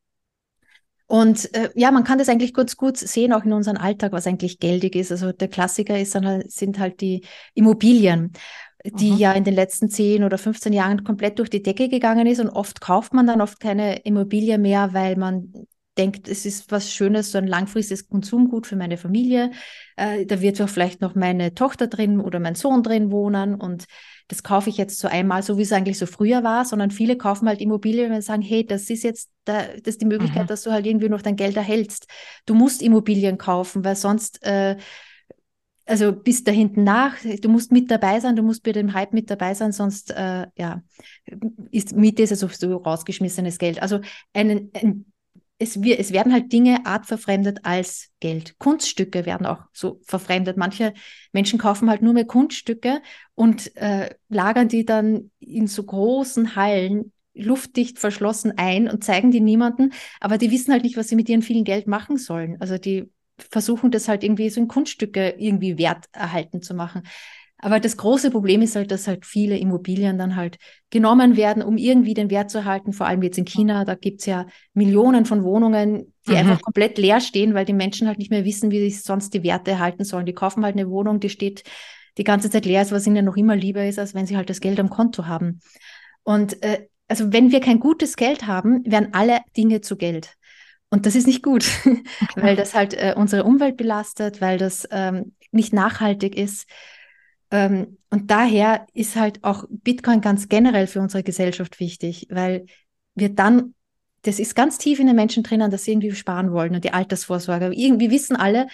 Und 1.06 1.54
äh, 1.54 1.70
ja, 1.76 1.92
man 1.92 2.02
kann 2.02 2.18
das 2.18 2.28
eigentlich 2.28 2.52
ganz 2.52 2.76
gut 2.76 2.96
sehen, 2.96 3.32
auch 3.32 3.44
in 3.44 3.52
unserem 3.52 3.76
Alltag, 3.76 4.12
was 4.12 4.26
eigentlich 4.26 4.58
geldig 4.58 4.96
ist. 4.96 5.12
Also 5.12 5.30
der 5.30 5.48
Klassiker 5.48 5.98
ist 5.98 6.14
dann 6.16 6.26
halt, 6.26 6.50
sind 6.50 6.80
halt 6.80 7.00
die 7.00 7.24
Immobilien, 7.54 8.32
die 8.84 9.12
mhm. 9.12 9.18
ja 9.18 9.32
in 9.32 9.44
den 9.44 9.54
letzten 9.54 9.88
10 9.88 10.24
oder 10.24 10.38
15 10.38 10.72
Jahren 10.72 11.04
komplett 11.04 11.38
durch 11.38 11.50
die 11.50 11.62
Decke 11.62 11.88
gegangen 11.88 12.26
ist. 12.26 12.40
Und 12.40 12.50
oft 12.50 12.80
kauft 12.80 13.14
man 13.14 13.26
dann 13.26 13.40
oft 13.40 13.60
keine 13.60 14.00
Immobilie 14.00 14.58
mehr, 14.58 14.92
weil 14.94 15.16
man 15.16 15.52
denkt, 15.98 16.28
es 16.28 16.44
ist 16.46 16.70
was 16.70 16.92
Schönes, 16.92 17.32
so 17.32 17.38
ein 17.38 17.46
langfristiges 17.46 18.08
Konsumgut 18.08 18.66
für 18.66 18.76
meine 18.76 18.96
Familie. 18.96 19.50
Äh, 19.96 20.26
da 20.26 20.40
wird 20.40 20.60
auch 20.60 20.68
vielleicht 20.68 21.00
noch 21.00 21.14
meine 21.14 21.54
Tochter 21.54 21.86
drin 21.86 22.20
oder 22.20 22.38
mein 22.38 22.54
Sohn 22.54 22.82
drin 22.82 23.10
wohnen 23.10 23.54
und 23.54 23.86
das 24.28 24.42
kaufe 24.42 24.70
ich 24.70 24.76
jetzt 24.76 24.98
so 24.98 25.06
einmal, 25.08 25.42
so 25.42 25.56
wie 25.56 25.62
es 25.62 25.72
eigentlich 25.72 25.98
so 25.98 26.06
früher 26.06 26.42
war, 26.42 26.64
sondern 26.64 26.90
viele 26.90 27.16
kaufen 27.16 27.48
halt 27.48 27.60
Immobilien 27.60 28.12
und 28.12 28.22
sagen, 28.22 28.42
hey, 28.42 28.66
das 28.66 28.90
ist 28.90 29.04
jetzt 29.04 29.30
da, 29.44 29.62
das 29.62 29.94
ist 29.94 30.00
die 30.00 30.06
Möglichkeit, 30.06 30.44
mhm. 30.44 30.48
dass 30.48 30.62
du 30.62 30.72
halt 30.72 30.84
irgendwie 30.84 31.08
noch 31.08 31.22
dein 31.22 31.36
Geld 31.36 31.56
erhältst. 31.56 32.06
Du 32.44 32.54
musst 32.54 32.82
Immobilien 32.82 33.38
kaufen, 33.38 33.84
weil 33.84 33.94
sonst 33.94 34.42
äh, 34.44 34.76
also 35.86 36.12
bis 36.12 36.42
da 36.42 36.50
hinten 36.50 36.82
nach, 36.82 37.14
du 37.22 37.48
musst 37.48 37.70
mit 37.70 37.90
dabei 37.90 38.18
sein, 38.18 38.34
du 38.34 38.42
musst 38.42 38.64
bei 38.64 38.72
dem 38.72 38.92
Hype 38.92 39.12
mit 39.12 39.30
dabei 39.30 39.54
sein, 39.54 39.70
sonst 39.70 40.10
äh, 40.10 40.46
ja, 40.56 40.82
ist 41.70 41.94
Miete 41.94 42.22
ist 42.22 42.30
ja 42.30 42.36
sowieso 42.36 42.76
rausgeschmissenes 42.76 43.58
Geld. 43.58 43.80
Also 43.80 44.00
einen, 44.32 44.70
ein 44.74 45.06
es, 45.58 45.82
wir, 45.82 45.98
es 45.98 46.12
werden 46.12 46.32
halt 46.32 46.52
Dinge 46.52 46.84
artverfremdet 46.84 47.60
als 47.64 48.10
Geld. 48.20 48.58
Kunststücke 48.58 49.24
werden 49.24 49.46
auch 49.46 49.62
so 49.72 50.00
verfremdet. 50.04 50.56
Manche 50.56 50.92
Menschen 51.32 51.58
kaufen 51.58 51.88
halt 51.88 52.02
nur 52.02 52.12
mehr 52.12 52.26
Kunststücke 52.26 53.00
und 53.34 53.74
äh, 53.76 54.14
lagern 54.28 54.68
die 54.68 54.84
dann 54.84 55.30
in 55.40 55.66
so 55.66 55.82
großen 55.84 56.56
Hallen 56.56 57.12
luftdicht 57.34 57.98
verschlossen 57.98 58.54
ein 58.56 58.88
und 58.88 59.04
zeigen 59.04 59.30
die 59.30 59.40
niemanden, 59.40 59.92
aber 60.20 60.38
die 60.38 60.50
wissen 60.50 60.72
halt 60.72 60.84
nicht, 60.84 60.96
was 60.96 61.08
sie 61.08 61.16
mit 61.16 61.28
ihrem 61.28 61.42
vielen 61.42 61.64
Geld 61.64 61.86
machen 61.86 62.16
sollen. 62.16 62.56
Also 62.60 62.78
die 62.78 63.10
versuchen 63.38 63.90
das 63.90 64.08
halt 64.08 64.24
irgendwie 64.24 64.48
so 64.48 64.60
in 64.60 64.68
Kunststücke 64.68 65.34
irgendwie 65.38 65.76
wert 65.76 66.06
erhalten 66.12 66.62
zu 66.62 66.72
machen. 66.74 67.02
Aber 67.58 67.80
das 67.80 67.96
große 67.96 68.30
Problem 68.30 68.60
ist 68.60 68.76
halt, 68.76 68.90
dass 68.90 69.08
halt 69.08 69.24
viele 69.24 69.56
Immobilien 69.56 70.18
dann 70.18 70.36
halt 70.36 70.58
genommen 70.90 71.36
werden, 71.36 71.62
um 71.62 71.78
irgendwie 71.78 72.12
den 72.12 72.30
Wert 72.30 72.50
zu 72.50 72.64
halten. 72.64 72.92
Vor 72.92 73.06
allem 73.06 73.22
jetzt 73.22 73.38
in 73.38 73.46
China, 73.46 73.84
da 73.84 73.94
gibt 73.94 74.20
es 74.20 74.26
ja 74.26 74.46
Millionen 74.74 75.24
von 75.24 75.42
Wohnungen, 75.42 76.12
die 76.26 76.32
mhm. 76.32 76.36
einfach 76.36 76.60
komplett 76.60 76.98
leer 76.98 77.20
stehen, 77.20 77.54
weil 77.54 77.64
die 77.64 77.72
Menschen 77.72 78.08
halt 78.08 78.18
nicht 78.18 78.30
mehr 78.30 78.44
wissen, 78.44 78.70
wie 78.70 78.80
sich 78.80 79.02
sonst 79.02 79.32
die 79.32 79.42
Werte 79.42 79.70
erhalten 79.70 80.04
sollen. 80.04 80.26
Die 80.26 80.34
kaufen 80.34 80.64
halt 80.64 80.76
eine 80.76 80.90
Wohnung, 80.90 81.18
die 81.18 81.30
steht 81.30 81.64
die 82.18 82.24
ganze 82.24 82.50
Zeit 82.50 82.66
leer 82.66 82.82
ist, 82.82 82.92
was 82.92 83.06
ihnen 83.06 83.24
noch 83.24 83.36
immer 83.36 83.56
lieber 83.56 83.84
ist, 83.84 83.98
als 83.98 84.14
wenn 84.14 84.26
sie 84.26 84.36
halt 84.36 84.50
das 84.50 84.60
Geld 84.60 84.80
am 84.80 84.90
Konto 84.90 85.26
haben. 85.26 85.60
Und 86.22 86.62
äh, 86.62 86.86
also 87.08 87.32
wenn 87.32 87.52
wir 87.52 87.60
kein 87.60 87.78
gutes 87.78 88.16
Geld 88.16 88.46
haben, 88.46 88.82
werden 88.84 89.10
alle 89.12 89.40
Dinge 89.56 89.80
zu 89.80 89.96
Geld. 89.96 90.34
Und 90.88 91.06
das 91.06 91.14
ist 91.14 91.26
nicht 91.26 91.42
gut, 91.42 91.66
weil 92.36 92.56
das 92.56 92.74
halt 92.74 92.94
äh, 92.94 93.14
unsere 93.16 93.44
Umwelt 93.44 93.76
belastet, 93.76 94.40
weil 94.40 94.58
das 94.58 94.88
ähm, 94.90 95.34
nicht 95.52 95.72
nachhaltig 95.72 96.36
ist. 96.36 96.66
Ähm, 97.50 97.98
und 98.10 98.30
daher 98.30 98.86
ist 98.92 99.16
halt 99.16 99.44
auch 99.44 99.64
Bitcoin 99.68 100.20
ganz 100.20 100.48
generell 100.48 100.86
für 100.86 101.00
unsere 101.00 101.22
Gesellschaft 101.22 101.80
wichtig, 101.80 102.26
weil 102.30 102.66
wir 103.14 103.30
dann, 103.30 103.74
das 104.22 104.38
ist 104.38 104.54
ganz 104.54 104.78
tief 104.78 104.98
in 104.98 105.06
den 105.06 105.16
Menschen 105.16 105.42
drinnen, 105.42 105.70
dass 105.70 105.84
sie 105.84 105.92
irgendwie 105.92 106.14
sparen 106.14 106.52
wollen 106.52 106.74
und 106.74 106.84
die 106.84 106.92
Altersvorsorge. 106.92 107.72
Irgendwie 107.72 108.10
wissen 108.10 108.36
alle, 108.36 108.66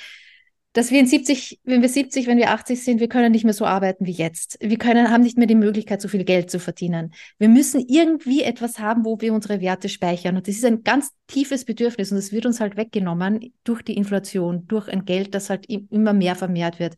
dass 0.72 0.90
wir 0.90 1.00
in 1.00 1.06
70, 1.06 1.60
wenn 1.64 1.82
wir 1.82 1.88
70, 1.88 2.26
wenn 2.26 2.38
wir 2.38 2.50
80 2.50 2.82
sind, 2.82 3.00
wir 3.00 3.08
können 3.08 3.32
nicht 3.32 3.44
mehr 3.44 3.52
so 3.52 3.66
arbeiten 3.66 4.06
wie 4.06 4.12
jetzt. 4.12 4.56
Wir 4.60 4.78
können, 4.78 5.10
haben 5.10 5.22
nicht 5.22 5.36
mehr 5.36 5.46
die 5.46 5.54
Möglichkeit, 5.54 6.00
so 6.00 6.08
viel 6.08 6.24
Geld 6.24 6.50
zu 6.50 6.58
verdienen. 6.58 7.12
Wir 7.38 7.48
müssen 7.48 7.84
irgendwie 7.86 8.42
etwas 8.42 8.78
haben, 8.78 9.04
wo 9.04 9.20
wir 9.20 9.34
unsere 9.34 9.60
Werte 9.60 9.90
speichern. 9.90 10.36
Und 10.36 10.48
das 10.48 10.56
ist 10.56 10.64
ein 10.64 10.82
ganz 10.82 11.10
tiefes 11.26 11.66
Bedürfnis 11.66 12.10
und 12.10 12.16
es 12.16 12.32
wird 12.32 12.46
uns 12.46 12.60
halt 12.60 12.76
weggenommen 12.76 13.52
durch 13.64 13.82
die 13.82 13.96
Inflation, 13.96 14.66
durch 14.66 14.88
ein 14.88 15.04
Geld, 15.04 15.34
das 15.34 15.50
halt 15.50 15.66
immer 15.66 16.14
mehr 16.14 16.36
vermehrt 16.36 16.78
wird. 16.78 16.94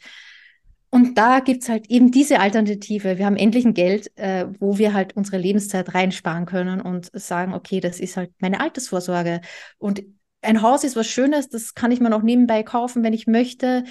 Und 0.95 1.18
da 1.18 1.40
gibt's 1.40 1.68
halt 1.68 1.90
eben 1.90 2.12
diese 2.12 2.38
Alternative. 2.38 3.18
Wir 3.18 3.26
haben 3.26 3.34
endlich 3.34 3.64
ein 3.64 3.74
Geld, 3.74 4.16
äh, 4.16 4.47
wo 4.61 4.78
wir 4.78 4.92
halt 4.95 5.16
unsere 5.16 5.38
Lebenszeit 5.38 5.92
reinsparen 5.92 6.47
können 6.47 6.80
und 6.80 7.11
sagen, 7.12 7.53
okay, 7.53 7.80
das 7.80 7.99
ist 7.99 8.16
halt 8.16 8.30
meine 8.38 8.61
Altersvorsorge. 8.61 9.40
Und 9.78 10.05
ein 10.40 10.62
Haus 10.62 10.84
ist 10.84 10.95
was 10.95 11.09
Schönes, 11.09 11.49
das 11.49 11.74
kann 11.74 11.90
ich 11.90 11.99
mir 11.99 12.11
noch 12.11 12.22
nebenbei 12.22 12.62
kaufen, 12.62 13.03
wenn 13.03 13.12
ich 13.12 13.26
möchte. 13.26 13.82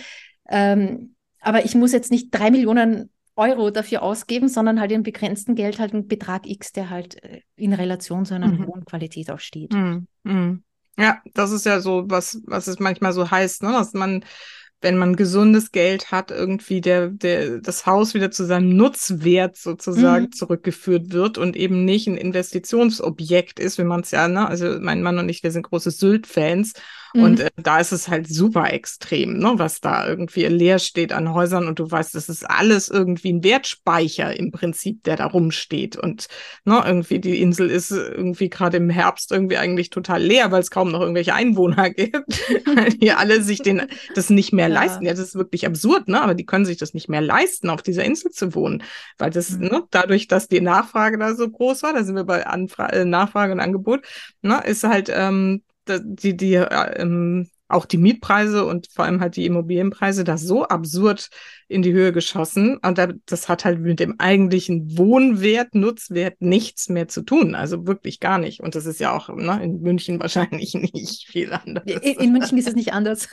Ähm, 0.48 1.16
aber 1.42 1.66
ich 1.66 1.76
muss 1.76 1.92
jetzt 1.92 2.10
nicht 2.10 2.30
drei 2.32 2.52
Millionen 2.52 3.10
Euro 3.36 3.70
dafür 3.70 4.02
ausgeben, 4.02 4.48
sondern 4.48 4.80
halt 4.80 4.94
in 4.94 5.04
begrenzten 5.04 5.56
Geld 5.56 5.80
halt 5.80 5.92
einen 5.92 6.08
Betrag 6.08 6.48
X, 6.48 6.72
der 6.72 6.90
halt 6.90 7.22
äh, 7.22 7.42
in 7.58 7.74
Relation 7.74 8.24
zu 8.24 8.34
einer 8.34 8.48
mhm. 8.48 8.68
hohen 8.68 8.86
Qualität 8.86 9.30
auch 9.30 9.42
steht. 9.42 9.74
Mhm. 9.74 10.08
Mhm. 10.24 10.64
Ja, 10.98 11.22
das 11.34 11.52
ist 11.52 11.66
ja 11.66 11.82
so, 11.82 12.06
was, 12.06 12.42
was 12.46 12.68
es 12.68 12.80
manchmal 12.80 13.12
so 13.12 13.30
heißt, 13.30 13.62
ne? 13.64 13.74
dass 13.74 13.92
man 13.92 14.24
wenn 14.84 14.98
man 14.98 15.16
gesundes 15.16 15.72
Geld 15.72 16.12
hat, 16.12 16.30
irgendwie 16.30 16.82
der, 16.82 17.08
der, 17.08 17.60
das 17.60 17.86
Haus 17.86 18.14
wieder 18.14 18.30
zu 18.32 18.46
seinem 18.46 18.76
Nutzwert 18.76 19.58
sozusagen 19.58 20.26
mhm. 20.26 20.32
zurückgeführt 20.34 21.12
wird 21.12 21.38
und 21.38 21.56
eben 21.56 21.86
nicht 21.86 22.08
ein 22.08 22.18
Investitionsobjekt 22.18 23.60
ist, 23.60 23.78
wie 23.80 23.86
man 23.86 24.02
es 24.02 24.12
ja, 24.12 24.28
ne, 24.28 24.48
also 24.48 24.78
mein 24.80 25.02
Mann 25.02 25.18
und 25.18 25.30
ich, 25.30 25.42
wir 25.42 25.52
sind 25.52 25.64
große 25.64 25.92
Sylt-Fans 25.92 26.74
Mhm. 27.14 27.24
Und 27.24 27.40
äh, 27.40 27.52
da 27.56 27.80
ist 27.80 27.92
es 27.92 28.08
halt 28.08 28.28
super 28.28 28.72
extrem, 28.72 29.38
ne, 29.38 29.54
was 29.56 29.82
da 29.82 30.08
irgendwie 30.08 30.46
leer 30.46 30.80
steht 30.80 31.14
an 31.14 31.34
Häusern 31.34 31.68
und 31.68 31.80
du 31.80 31.90
weißt, 31.90 32.16
das 32.16 32.30
ist 32.30 32.50
alles 32.50 32.90
irgendwie 32.90 33.34
ein 33.34 33.44
Wertspeicher 33.44 34.38
im 34.38 34.52
Prinzip, 34.52 35.04
der 35.04 35.16
da 35.16 35.26
rumsteht. 35.28 35.96
Und 35.96 36.28
ne, 36.66 36.82
irgendwie 36.86 37.20
die 37.20 37.42
Insel 37.42 37.70
ist 37.70 37.92
irgendwie 37.92 38.50
gerade 38.50 38.78
im 38.78 38.90
Herbst 38.90 39.32
irgendwie 39.32 39.58
eigentlich 39.58 39.90
total 39.90 40.22
leer, 40.22 40.52
weil 40.52 40.62
es 40.62 40.72
kaum 40.72 40.92
noch 40.92 41.02
irgendwelche 41.02 41.34
Einwohner 41.34 41.90
gibt, 41.92 42.42
weil 42.76 42.90
die 42.90 43.12
alle 43.12 43.42
sich 43.44 43.62
den, 43.62 43.84
das 44.16 44.30
nicht 44.30 44.54
mehr 44.54 44.68
ja. 44.68 44.74
leisten. 44.74 45.06
Ja, 45.06 45.12
das 45.12 45.20
ist 45.20 45.36
wirklich 45.36 45.66
absurd, 45.66 46.08
ne? 46.08 46.22
Aber 46.22 46.34
die 46.34 46.46
können 46.46 46.66
sich 46.66 46.78
das 46.78 46.94
nicht 46.94 47.10
mehr 47.10 47.22
leisten, 47.22 47.70
auf 47.70 47.82
dieser 47.82 48.04
Insel 48.04 48.32
zu 48.32 48.56
wohnen. 48.56 48.84
Weil 49.18 49.30
das, 49.30 49.52
mhm. 49.52 49.68
ne, 49.68 49.84
dadurch, 49.92 50.28
dass 50.28 50.48
die 50.48 50.62
Nachfrage 50.62 51.18
da 51.18 51.36
so 51.36 51.50
groß 51.50 51.84
war, 51.84 51.94
da 51.94 52.04
sind 52.04 52.16
wir 52.16 52.24
bei 52.24 52.46
Anfra 52.46 52.90
äh, 52.90 53.06
Nachfrage 53.06 53.54
und 53.54 53.60
Angebot, 53.60 54.02
ne, 54.42 54.62
ist 54.66 54.84
halt 54.84 55.12
ähm, 55.14 55.62
die, 55.88 56.36
die 56.38 56.56
äh, 56.56 57.02
ähm, 57.02 57.50
auch 57.68 57.86
die 57.86 57.98
Mietpreise 57.98 58.66
und 58.66 58.88
vor 58.92 59.06
allem 59.06 59.20
halt 59.20 59.36
die 59.36 59.46
Immobilienpreise 59.46 60.24
da 60.24 60.38
so 60.38 60.66
absurd 60.66 61.30
in 61.74 61.82
die 61.82 61.94
Höhe 61.94 62.12
geschossen. 62.12 62.78
Und 62.78 63.00
das 63.26 63.50
hat 63.50 63.66
halt 63.66 63.80
mit 63.80 64.00
dem 64.00 64.20
eigentlichen 64.20 64.98
Wohnwert, 64.98 65.76
Nutzwert 65.76 66.36
nichts 66.40 66.90
mehr 66.90 67.08
zu 67.08 67.24
tun. 67.24 67.56
Also 67.56 67.88
wirklich 67.88 68.20
gar 68.20 68.38
nicht. 68.38 68.62
Und 68.62 68.76
das 68.76 68.86
ist 68.86 69.00
ja 69.00 69.16
auch 69.16 69.30
ne, 69.30 69.60
in 69.64 69.82
München 69.82 70.20
wahrscheinlich 70.22 70.74
nicht 70.74 71.28
viel 71.28 71.52
anders. 71.54 71.84
In, 71.86 72.14
in 72.20 72.32
München 72.32 72.58
ist 72.58 72.68
es 72.68 72.76
nicht 72.76 72.94
anders. 72.94 73.28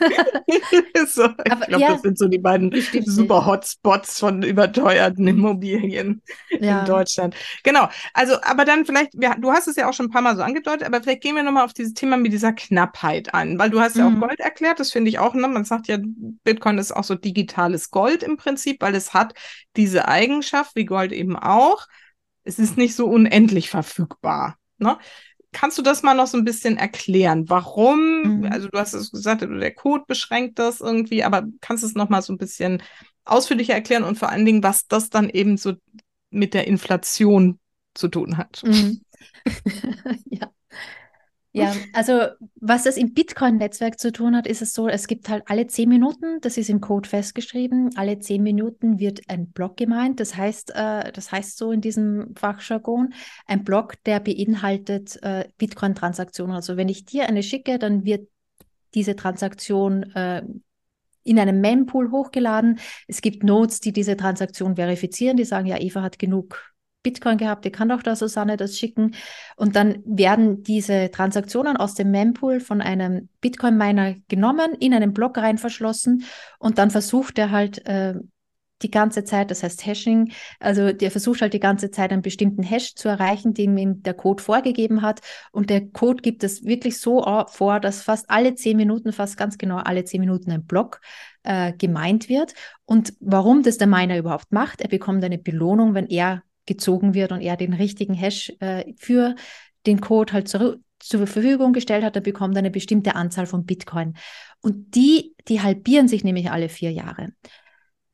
so, 1.07 1.25
ich 1.25 1.67
glaube, 1.67 1.81
ja, 1.81 1.93
das 1.93 2.03
sind 2.03 2.19
so 2.19 2.29
die 2.29 2.39
beiden 2.39 2.73
super 3.05 3.47
Hotspots 3.47 4.19
von 4.19 4.43
überteuerten 4.43 5.27
Immobilien 5.27 6.23
ja. 6.59 6.81
in 6.81 6.87
Deutschland. 6.87 7.35
Genau. 7.63 7.89
Also, 8.15 8.37
aber 8.43 8.65
dann 8.65 8.85
vielleicht, 8.87 9.11
ja, 9.21 9.37
du 9.37 9.51
hast 9.51 9.69
es 9.69 9.77
ja 9.77 9.89
auch 9.89 9.93
schon 9.93 10.07
ein 10.07 10.11
paar 10.11 10.23
Mal 10.23 10.37
so 10.37 10.43
angedeutet, 10.43 10.87
aber 10.87 11.03
vielleicht 11.03 11.23
gehen 11.23 11.37
wir 11.37 11.43
nochmal 11.43 11.65
auf 11.65 11.73
dieses 11.73 11.95
Thema 11.95 12.17
mit 12.17 12.33
dieser 12.33 12.53
Knappheit 12.53 13.35
an, 13.35 13.59
weil 13.59 13.71
du 13.71 13.81
hast 13.81 13.97
ja 13.97 14.09
mhm. 14.09 14.17
auch 14.17 14.29
Gold 14.29 14.41
erklärt, 14.41 14.81
das 14.81 14.93
finde 14.93 15.11
ich 15.11 15.19
auch, 15.19 15.35
ne? 15.35 15.47
man 15.49 15.65
sagt 15.65 15.89
ja, 15.89 15.99
Bitcoin 16.45 16.79
ist 16.79 16.93
auch 16.93 17.05
so 17.05 17.15
digitales 17.15 17.91
Gold 17.91 18.23
im 18.31 18.37
Prinzip, 18.37 18.81
weil 18.81 18.95
es 18.95 19.15
hat 19.15 19.35
diese 19.77 20.09
Eigenschaft, 20.09 20.75
wie 20.77 20.85
Gold 20.85 21.13
eben 21.13 21.37
auch, 21.37 21.87
es 22.45 22.59
ist 22.59 22.77
nicht 22.77 22.95
so 22.95 23.07
unendlich 23.07 23.71
verfügbar. 23.71 24.57
Ne? 24.79 24.99
Kannst 25.53 25.79
du 25.79 25.83
das 25.83 26.03
mal 26.03 26.15
noch 26.15 26.27
so 26.27 26.39
ein 26.39 26.45
bisschen 26.45 26.77
erklären? 26.77 27.49
Warum? 27.49 28.39
Mhm. 28.39 28.45
Also 28.53 28.69
du 28.69 28.79
hast 28.79 28.95
es 28.95 29.11
gesagt, 29.11 29.43
der 29.43 29.75
Code 29.75 30.05
beschränkt 30.07 30.59
das 30.59 30.81
irgendwie, 30.81 31.25
aber 31.25 31.45
kannst 31.61 31.83
du 31.83 31.89
es 31.89 31.95
noch 31.95 32.09
mal 32.09 32.23
so 32.23 32.33
ein 32.33 32.39
bisschen 32.39 32.83
ausführlicher 33.25 33.75
erklären 33.75 34.05
und 34.05 34.19
vor 34.19 34.31
allen 34.31 34.47
Dingen, 34.47 34.63
was 34.63 34.87
das 34.87 35.11
dann 35.11 35.29
eben 35.29 35.57
so 35.57 35.75
mit 36.31 36.55
der 36.55 36.67
Inflation 36.67 37.59
zu 37.95 38.09
tun 38.09 38.37
hat? 38.37 38.63
Mhm. 38.65 39.03
ja. 40.27 40.51
Ja, 41.53 41.75
also 41.93 42.27
was 42.57 42.85
das 42.85 42.97
im 42.97 43.13
Bitcoin-Netzwerk 43.13 43.99
zu 43.99 44.13
tun 44.13 44.37
hat, 44.37 44.47
ist 44.47 44.63
es 44.63 44.73
so, 44.73 44.89
es 44.89 45.07
gibt 45.07 45.29
halt 45.29 45.45
alle 45.47 45.67
zehn 45.67 45.89
Minuten, 45.89 46.41
das 46.41 46.57
ist 46.57 46.71
im 46.71 46.81
Code 46.81 47.09
festgeschrieben, 47.09 47.91
alle 47.97 48.19
zehn 48.21 48.43
Minuten 48.43 48.99
wird 48.99 49.23
ein 49.29 49.51
Block 49.51 49.77
gemeint. 49.77 50.21
Das 50.21 50.37
heißt, 50.37 50.73
äh, 50.75 51.13
das 51.13 51.33
heißt 51.33 51.59
so 51.59 51.73
in 51.73 51.81
diesem 51.81 52.35
Fachjargon, 52.37 53.15
ein 53.47 53.65
Block, 53.65 54.03
der 54.05 54.21
beinhaltet 54.21 55.21
äh, 55.23 55.49
Bitcoin-Transaktionen. 55.59 56.55
Also 56.55 56.77
wenn 56.77 56.89
ich 56.89 57.05
dir 57.05 57.29
eine 57.29 57.43
schicke, 57.43 57.79
dann 57.79 58.05
wird 58.05 58.29
diese 58.95 59.17
Transaktion 59.17 60.05
äh, 60.15 60.43
in 61.23 61.39
einem 61.39 61.61
Mempool 61.61 62.11
hochgeladen. 62.11 62.79
Es 63.07 63.21
gibt 63.21 63.45
Nodes, 63.45 63.81
die 63.81 63.93
diese 63.93 64.17
Transaktion 64.17 64.77
verifizieren, 64.77 65.37
die 65.37 65.45
sagen, 65.45 65.67
ja, 65.67 65.79
Eva 65.79 66.03
hat 66.03 66.19
genug 66.19 66.71
Bitcoin 67.03 67.39
gehabt, 67.39 67.65
die 67.65 67.71
kann 67.71 67.89
doch 67.89 68.03
da 68.03 68.15
Susanne 68.15 68.57
das 68.57 68.79
schicken. 68.79 69.15
Und 69.57 69.77
dann 69.77 70.03
werden 70.05 70.63
diese 70.63 71.11
Transaktionen 71.11 71.77
aus 71.77 71.95
dem 71.95 72.11
Mempool 72.11 72.61
von 72.61 72.81
einem 72.81 73.29
Bitcoin-Miner 73.41 74.17
genommen, 74.29 74.75
in 74.79 74.95
einen 74.95 75.13
Block 75.13 75.39
rein 75.39 75.59
verschlossen 75.59 76.25
und 76.59 76.79
dann 76.79 76.91
versucht 76.91 77.39
er 77.39 77.51
halt 77.51 77.87
äh, 77.87 78.15
die 78.83 78.91
ganze 78.91 79.25
Zeit, 79.25 79.51
das 79.51 79.63
heißt 79.63 79.85
Hashing, 79.85 80.33
also 80.59 80.93
der 80.93 81.11
versucht 81.11 81.43
halt 81.43 81.53
die 81.53 81.61
ganze 81.61 81.91
Zeit 81.91 82.13
einen 82.13 82.23
bestimmten 82.23 82.63
Hash 82.63 82.95
zu 82.95 83.09
erreichen, 83.09 83.55
den 83.55 83.77
ihm 83.77 84.03
der 84.03 84.15
Code 84.15 84.43
vorgegeben 84.43 85.03
hat. 85.03 85.21
Und 85.53 85.71
der 85.71 85.87
Code 85.89 86.23
gibt 86.23 86.45
es 86.45 86.65
wirklich 86.65 86.99
so 86.99 87.23
vor, 87.49 87.81
dass 87.81 88.03
fast 88.03 88.31
alle 88.31 88.55
zehn 88.55 88.77
Minuten, 88.77 89.13
fast 89.13 89.37
ganz 89.37 89.59
genau 89.59 89.77
alle 89.77 90.05
zehn 90.05 90.21
Minuten 90.21 90.51
ein 90.51 90.65
Block 90.65 91.01
äh, 91.43 91.73
gemeint 91.73 92.29
wird. 92.29 92.55
Und 92.87 93.13
warum 93.21 93.63
das 93.63 93.79
der 93.79 93.87
Miner 93.87 94.19
überhaupt 94.19 94.51
macht, 94.53 94.81
er 94.81 94.89
bekommt 94.89 95.23
eine 95.25 95.39
Belohnung, 95.39 95.95
wenn 95.95 96.07
er 96.07 96.43
gezogen 96.71 97.13
wird 97.15 97.33
und 97.33 97.41
er 97.41 97.57
den 97.57 97.73
richtigen 97.75 98.15
Hash 98.15 98.53
äh, 98.61 98.95
für 98.97 99.35
den 99.87 100.01
Code 100.01 100.33
halt 100.33 100.49
zur, 100.49 100.79
zur 101.01 101.27
Verfügung 101.27 101.73
gestellt 101.73 102.05
hat, 102.05 102.15
er 102.15 102.23
bekommt 102.23 102.57
eine 102.57 102.71
bestimmte 102.71 103.17
Anzahl 103.17 103.47
von 103.47 103.65
Bitcoin. 103.65 104.15
Und 104.61 104.95
die, 104.95 105.35
die 105.49 105.61
halbieren 105.61 106.07
sich 106.07 106.23
nämlich 106.23 106.51
alle 106.51 106.69
vier 106.69 106.93
Jahre. 106.93 107.31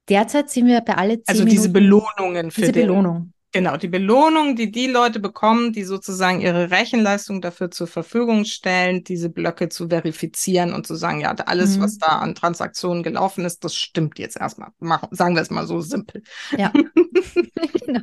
Derzeit 0.08 0.48
sind 0.48 0.66
wir 0.66 0.80
bei 0.80 0.94
alle 0.94 1.22
zehn 1.22 1.24
Also 1.26 1.44
diese 1.44 1.68
Belohnungen 1.68 2.50
für 2.50 2.62
diese 2.62 2.72
den, 2.72 2.86
Belohnung. 2.86 3.32
Genau, 3.52 3.76
die 3.76 3.88
Belohnung, 3.88 4.54
die 4.54 4.70
die 4.70 4.86
Leute 4.86 5.18
bekommen, 5.18 5.72
die 5.72 5.84
sozusagen 5.84 6.40
ihre 6.40 6.70
Rechenleistung 6.70 7.40
dafür 7.40 7.70
zur 7.70 7.86
Verfügung 7.86 8.44
stellen, 8.44 9.02
diese 9.02 9.30
Blöcke 9.30 9.68
zu 9.68 9.88
verifizieren 9.88 10.74
und 10.74 10.86
zu 10.86 10.94
sagen, 10.94 11.20
ja, 11.20 11.34
alles, 11.46 11.78
mhm. 11.78 11.82
was 11.82 11.98
da 11.98 12.18
an 12.18 12.34
Transaktionen 12.34 13.02
gelaufen 13.02 13.44
ist, 13.44 13.64
das 13.64 13.74
stimmt 13.74 14.18
jetzt 14.18 14.36
erstmal. 14.36 14.70
Machen, 14.78 15.08
sagen 15.10 15.34
wir 15.34 15.42
es 15.42 15.50
mal 15.50 15.66
so 15.66 15.80
simpel. 15.80 16.22
Ja, 16.56 16.72
genau. 17.86 18.02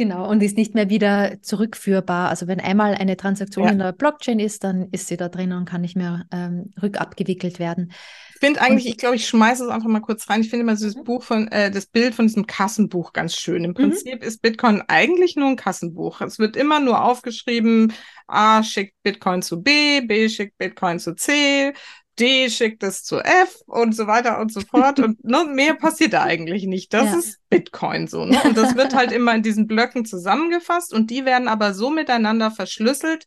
Genau, 0.00 0.26
und 0.26 0.42
ist 0.42 0.56
nicht 0.56 0.74
mehr 0.74 0.88
wieder 0.88 1.42
zurückführbar. 1.42 2.30
Also 2.30 2.46
wenn 2.46 2.58
einmal 2.58 2.94
eine 2.94 3.18
Transaktion 3.18 3.66
ja. 3.66 3.70
in 3.72 3.78
der 3.78 3.92
Blockchain 3.92 4.38
ist, 4.38 4.64
dann 4.64 4.88
ist 4.92 5.08
sie 5.08 5.18
da 5.18 5.28
drin 5.28 5.52
und 5.52 5.66
kann 5.66 5.82
nicht 5.82 5.94
mehr 5.94 6.24
ähm, 6.32 6.72
rückabgewickelt 6.82 7.58
werden. 7.58 7.92
Ich 8.32 8.40
finde 8.40 8.62
eigentlich, 8.62 8.86
und, 8.86 8.92
ich 8.92 8.96
glaube, 8.96 9.16
ich 9.16 9.28
schmeiße 9.28 9.62
es 9.62 9.68
einfach 9.68 9.90
mal 9.90 10.00
kurz 10.00 10.30
rein. 10.30 10.40
Ich 10.40 10.48
finde 10.48 10.62
immer 10.62 10.72
dieses 10.72 10.96
mhm. 10.96 11.04
Buch 11.04 11.22
von, 11.22 11.48
äh, 11.48 11.70
das 11.70 11.84
Bild 11.84 12.14
von 12.14 12.26
diesem 12.26 12.46
Kassenbuch 12.46 13.12
ganz 13.12 13.36
schön. 13.36 13.62
Im 13.62 13.72
mhm. 13.72 13.74
Prinzip 13.74 14.22
mhm. 14.22 14.26
ist 14.26 14.40
Bitcoin 14.40 14.82
eigentlich 14.88 15.36
nur 15.36 15.48
ein 15.48 15.56
Kassenbuch. 15.56 16.22
Es 16.22 16.38
wird 16.38 16.56
immer 16.56 16.80
nur 16.80 17.04
aufgeschrieben, 17.04 17.92
A 18.26 18.62
schickt 18.62 18.94
Bitcoin 19.02 19.42
zu 19.42 19.60
B, 19.60 20.00
B 20.00 20.30
schickt 20.30 20.56
Bitcoin 20.56 20.98
zu 20.98 21.14
C, 21.14 21.74
D 22.20 22.50
schickt 22.50 22.82
es 22.82 23.02
zu 23.02 23.18
F 23.18 23.62
und 23.66 23.96
so 23.96 24.06
weiter 24.06 24.38
und 24.40 24.52
so 24.52 24.60
fort. 24.60 25.00
Und 25.00 25.24
ne, 25.24 25.44
mehr 25.44 25.74
passiert 25.74 26.12
da 26.12 26.22
eigentlich 26.22 26.66
nicht. 26.66 26.92
Das 26.92 27.06
ja. 27.06 27.18
ist 27.18 27.38
Bitcoin 27.48 28.06
so. 28.06 28.24
Ne? 28.24 28.38
Und 28.44 28.56
das 28.56 28.76
wird 28.76 28.94
halt 28.94 29.12
immer 29.12 29.34
in 29.34 29.42
diesen 29.42 29.66
Blöcken 29.66 30.04
zusammengefasst 30.04 30.92
und 30.92 31.10
die 31.10 31.24
werden 31.24 31.48
aber 31.48 31.74
so 31.74 31.90
miteinander 31.90 32.50
verschlüsselt, 32.50 33.26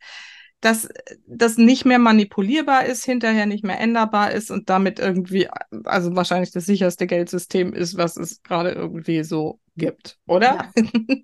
dass 0.62 0.88
das 1.28 1.58
nicht 1.58 1.84
mehr 1.84 2.00
manipulierbar 2.00 2.86
ist, 2.86 3.04
hinterher 3.04 3.46
nicht 3.46 3.66
mehr 3.66 3.80
änderbar 3.80 4.32
ist 4.32 4.50
und 4.50 4.70
damit 4.70 4.98
irgendwie, 4.98 5.50
also 5.84 6.16
wahrscheinlich 6.16 6.52
das 6.52 6.66
sicherste 6.66 7.06
Geldsystem 7.06 7.74
ist, 7.74 7.98
was 7.98 8.16
es 8.16 8.42
gerade 8.44 8.72
irgendwie 8.72 9.24
so 9.24 9.60
gibt, 9.76 10.20
oder? 10.26 10.70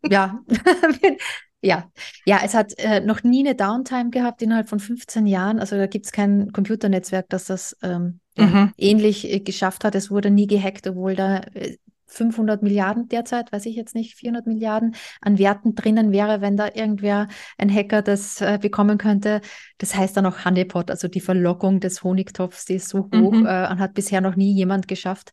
Ja. 0.09 0.43
ja. 0.43 0.43
Ja, 1.61 1.91
ja, 2.25 2.39
es 2.43 2.53
hat 2.53 2.77
äh, 2.77 3.01
noch 3.01 3.23
nie 3.23 3.45
eine 3.45 3.55
Downtime 3.55 4.11
gehabt 4.11 4.41
innerhalb 4.41 4.69
von 4.69 4.79
15 4.79 5.25
Jahren. 5.25 5.59
Also 5.59 5.75
da 5.75 5.87
gibt 5.87 6.05
es 6.05 6.11
kein 6.13 6.53
Computernetzwerk, 6.53 7.27
das 7.29 7.45
das 7.45 7.75
ähm, 7.83 8.21
mhm. 8.37 8.71
ähnlich 8.77 9.29
äh, 9.29 9.39
geschafft 9.41 9.83
hat. 9.83 9.93
Es 9.95 10.09
wurde 10.09 10.29
nie 10.31 10.47
gehackt, 10.47 10.87
obwohl 10.87 11.15
da 11.15 11.39
äh, 11.53 11.77
500 12.09 12.63
Milliarden 12.63 13.07
derzeit, 13.07 13.51
weiß 13.51 13.65
ich 13.67 13.75
jetzt 13.75 13.95
nicht, 13.95 14.15
400 14.15 14.47
Milliarden 14.47 14.95
an 15.21 15.37
Werten 15.37 15.75
drinnen 15.75 16.11
wäre, 16.11 16.41
wenn 16.41 16.57
da 16.57 16.67
irgendwer, 16.73 17.27
ein 17.57 17.73
Hacker 17.73 18.01
das 18.01 18.41
äh, 18.41 18.57
bekommen 18.59 18.97
könnte. 18.97 19.41
Das 19.77 19.95
heißt 19.95 20.17
dann 20.17 20.25
auch 20.25 20.43
Honeypot, 20.45 20.89
also 20.89 21.07
die 21.07 21.21
Verlockung 21.21 21.79
des 21.79 22.03
Honigtopfs, 22.03 22.65
die 22.65 22.75
ist 22.75 22.89
so 22.89 23.09
hoch 23.13 23.31
mhm. 23.31 23.45
äh, 23.45 23.69
und 23.69 23.79
hat 23.79 23.93
bisher 23.93 24.21
noch 24.21 24.35
nie 24.35 24.53
jemand 24.53 24.87
geschafft. 24.87 25.31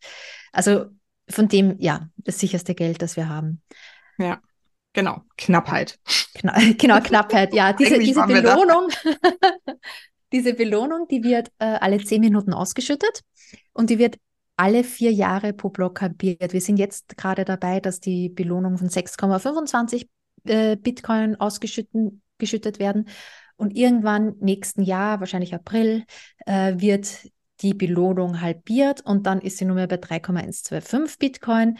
Also 0.52 0.86
von 1.28 1.48
dem, 1.48 1.76
ja, 1.78 2.08
das 2.16 2.38
sicherste 2.38 2.74
Geld, 2.74 3.02
das 3.02 3.16
wir 3.16 3.28
haben. 3.28 3.62
Ja. 4.18 4.40
Genau, 4.96 5.20
Knappheit. 5.36 5.98
Kna 6.36 6.54
genau, 6.78 7.00
Knappheit, 7.00 7.52
ja. 7.52 7.74
Diese, 7.74 7.98
diese 7.98 8.22
Belohnung, 8.22 8.88
diese 10.32 10.54
Belohnung, 10.54 11.06
die 11.10 11.22
wird 11.22 11.48
äh, 11.58 11.66
alle 11.66 12.02
zehn 12.02 12.22
Minuten 12.22 12.54
ausgeschüttet 12.54 13.20
und 13.74 13.90
die 13.90 13.98
wird 13.98 14.16
alle 14.56 14.84
vier 14.84 15.12
Jahre 15.12 15.52
pro 15.52 15.68
Block 15.68 16.00
halbiert. 16.00 16.54
Wir 16.54 16.62
sind 16.62 16.78
jetzt 16.78 17.18
gerade 17.18 17.44
dabei, 17.44 17.80
dass 17.80 18.00
die 18.00 18.30
Belohnung 18.30 18.78
von 18.78 18.88
6,25 18.88 20.06
äh, 20.44 20.76
Bitcoin 20.76 21.36
ausgeschüttet 21.38 22.78
werden. 22.78 23.06
Und 23.56 23.76
irgendwann 23.76 24.36
nächsten 24.40 24.80
Jahr, 24.80 25.20
wahrscheinlich 25.20 25.52
April, 25.52 26.04
äh, 26.46 26.72
wird 26.78 27.28
die 27.60 27.74
Belohnung 27.74 28.40
halbiert 28.40 29.02
und 29.02 29.26
dann 29.26 29.42
ist 29.42 29.58
sie 29.58 29.66
nur 29.66 29.76
mehr 29.76 29.88
bei 29.88 29.98
3,125 29.98 31.18
Bitcoin. 31.18 31.76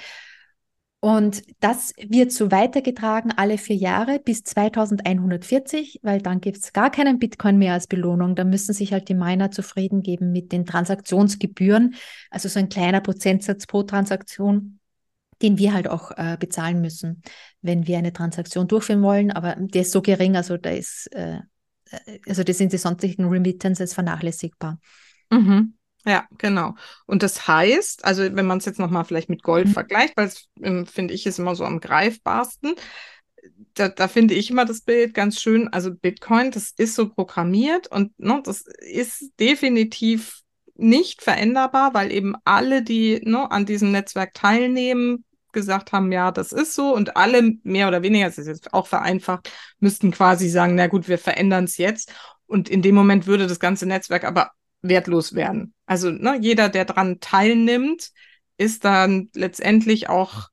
Und 1.00 1.42
das 1.60 1.92
wird 1.98 2.32
so 2.32 2.50
weitergetragen 2.50 3.30
alle 3.30 3.58
vier 3.58 3.76
Jahre 3.76 4.18
bis 4.18 4.42
2140, 4.44 6.00
weil 6.02 6.20
dann 6.20 6.40
gibt 6.40 6.56
es 6.56 6.72
gar 6.72 6.90
keinen 6.90 7.18
Bitcoin 7.18 7.58
mehr 7.58 7.74
als 7.74 7.86
Belohnung. 7.86 8.34
Da 8.34 8.44
müssen 8.44 8.72
sich 8.72 8.92
halt 8.92 9.08
die 9.08 9.14
Miner 9.14 9.50
zufrieden 9.50 10.02
geben 10.02 10.32
mit 10.32 10.52
den 10.52 10.64
Transaktionsgebühren, 10.64 11.94
also 12.30 12.48
so 12.48 12.58
ein 12.58 12.70
kleiner 12.70 13.00
Prozentsatz 13.00 13.66
pro 13.66 13.82
Transaktion, 13.82 14.80
den 15.42 15.58
wir 15.58 15.74
halt 15.74 15.86
auch 15.86 16.12
äh, 16.16 16.38
bezahlen 16.40 16.80
müssen, 16.80 17.22
wenn 17.60 17.86
wir 17.86 17.98
eine 17.98 18.12
Transaktion 18.12 18.66
durchführen 18.66 19.02
wollen. 19.02 19.30
Aber 19.30 19.54
der 19.58 19.82
ist 19.82 19.92
so 19.92 20.00
gering, 20.00 20.34
also 20.34 20.56
da 20.56 20.70
ist, 20.70 21.08
äh, 21.14 21.40
äh 21.90 22.18
also 22.26 22.42
das 22.42 22.56
sind 22.56 22.72
die 22.72 22.78
sonstigen 22.78 23.26
Remittances 23.26 23.92
vernachlässigbar. 23.92 24.80
Mhm. 25.30 25.75
Ja, 26.06 26.26
genau. 26.38 26.74
Und 27.06 27.22
das 27.22 27.48
heißt, 27.48 28.04
also 28.04 28.22
wenn 28.22 28.46
man 28.46 28.58
es 28.58 28.64
jetzt 28.64 28.78
nochmal 28.78 29.04
vielleicht 29.04 29.28
mit 29.28 29.42
Gold 29.42 29.66
mhm. 29.68 29.72
vergleicht, 29.72 30.16
weil 30.16 30.28
es, 30.28 30.48
ähm, 30.62 30.86
finde 30.86 31.14
ich, 31.14 31.26
ist 31.26 31.40
immer 31.40 31.56
so 31.56 31.64
am 31.64 31.80
greifbarsten, 31.80 32.76
da, 33.74 33.88
da 33.88 34.08
finde 34.08 34.34
ich 34.34 34.50
immer 34.50 34.64
das 34.64 34.82
Bild 34.82 35.14
ganz 35.14 35.40
schön. 35.40 35.68
Also 35.68 35.92
Bitcoin, 35.94 36.50
das 36.50 36.72
ist 36.76 36.94
so 36.94 37.08
programmiert 37.08 37.88
und 37.88 38.18
ne, 38.18 38.40
das 38.44 38.62
ist 38.80 39.32
definitiv 39.40 40.42
nicht 40.76 41.22
veränderbar, 41.22 41.94
weil 41.94 42.12
eben 42.12 42.34
alle, 42.44 42.82
die 42.82 43.20
ne, 43.24 43.50
an 43.50 43.66
diesem 43.66 43.92
Netzwerk 43.92 44.34
teilnehmen, 44.34 45.24
gesagt 45.52 45.92
haben, 45.92 46.12
ja, 46.12 46.30
das 46.32 46.52
ist 46.52 46.74
so 46.74 46.94
und 46.94 47.16
alle 47.16 47.54
mehr 47.62 47.88
oder 47.88 48.02
weniger, 48.02 48.26
das 48.26 48.36
ist 48.36 48.46
jetzt 48.46 48.74
auch 48.74 48.86
vereinfacht, 48.86 49.50
müssten 49.80 50.10
quasi 50.10 50.50
sagen, 50.50 50.74
na 50.74 50.86
gut, 50.86 51.08
wir 51.08 51.18
verändern 51.18 51.64
es 51.64 51.78
jetzt. 51.78 52.12
Und 52.46 52.68
in 52.68 52.82
dem 52.82 52.94
Moment 52.94 53.26
würde 53.26 53.46
das 53.46 53.58
ganze 53.58 53.86
Netzwerk 53.86 54.24
aber 54.24 54.50
wertlos 54.82 55.34
werden. 55.34 55.74
Also 55.86 56.10
ne, 56.10 56.38
jeder, 56.40 56.68
der 56.68 56.84
dran 56.84 57.20
teilnimmt, 57.20 58.10
ist 58.58 58.84
dann 58.84 59.30
letztendlich 59.34 60.08
auch 60.08 60.48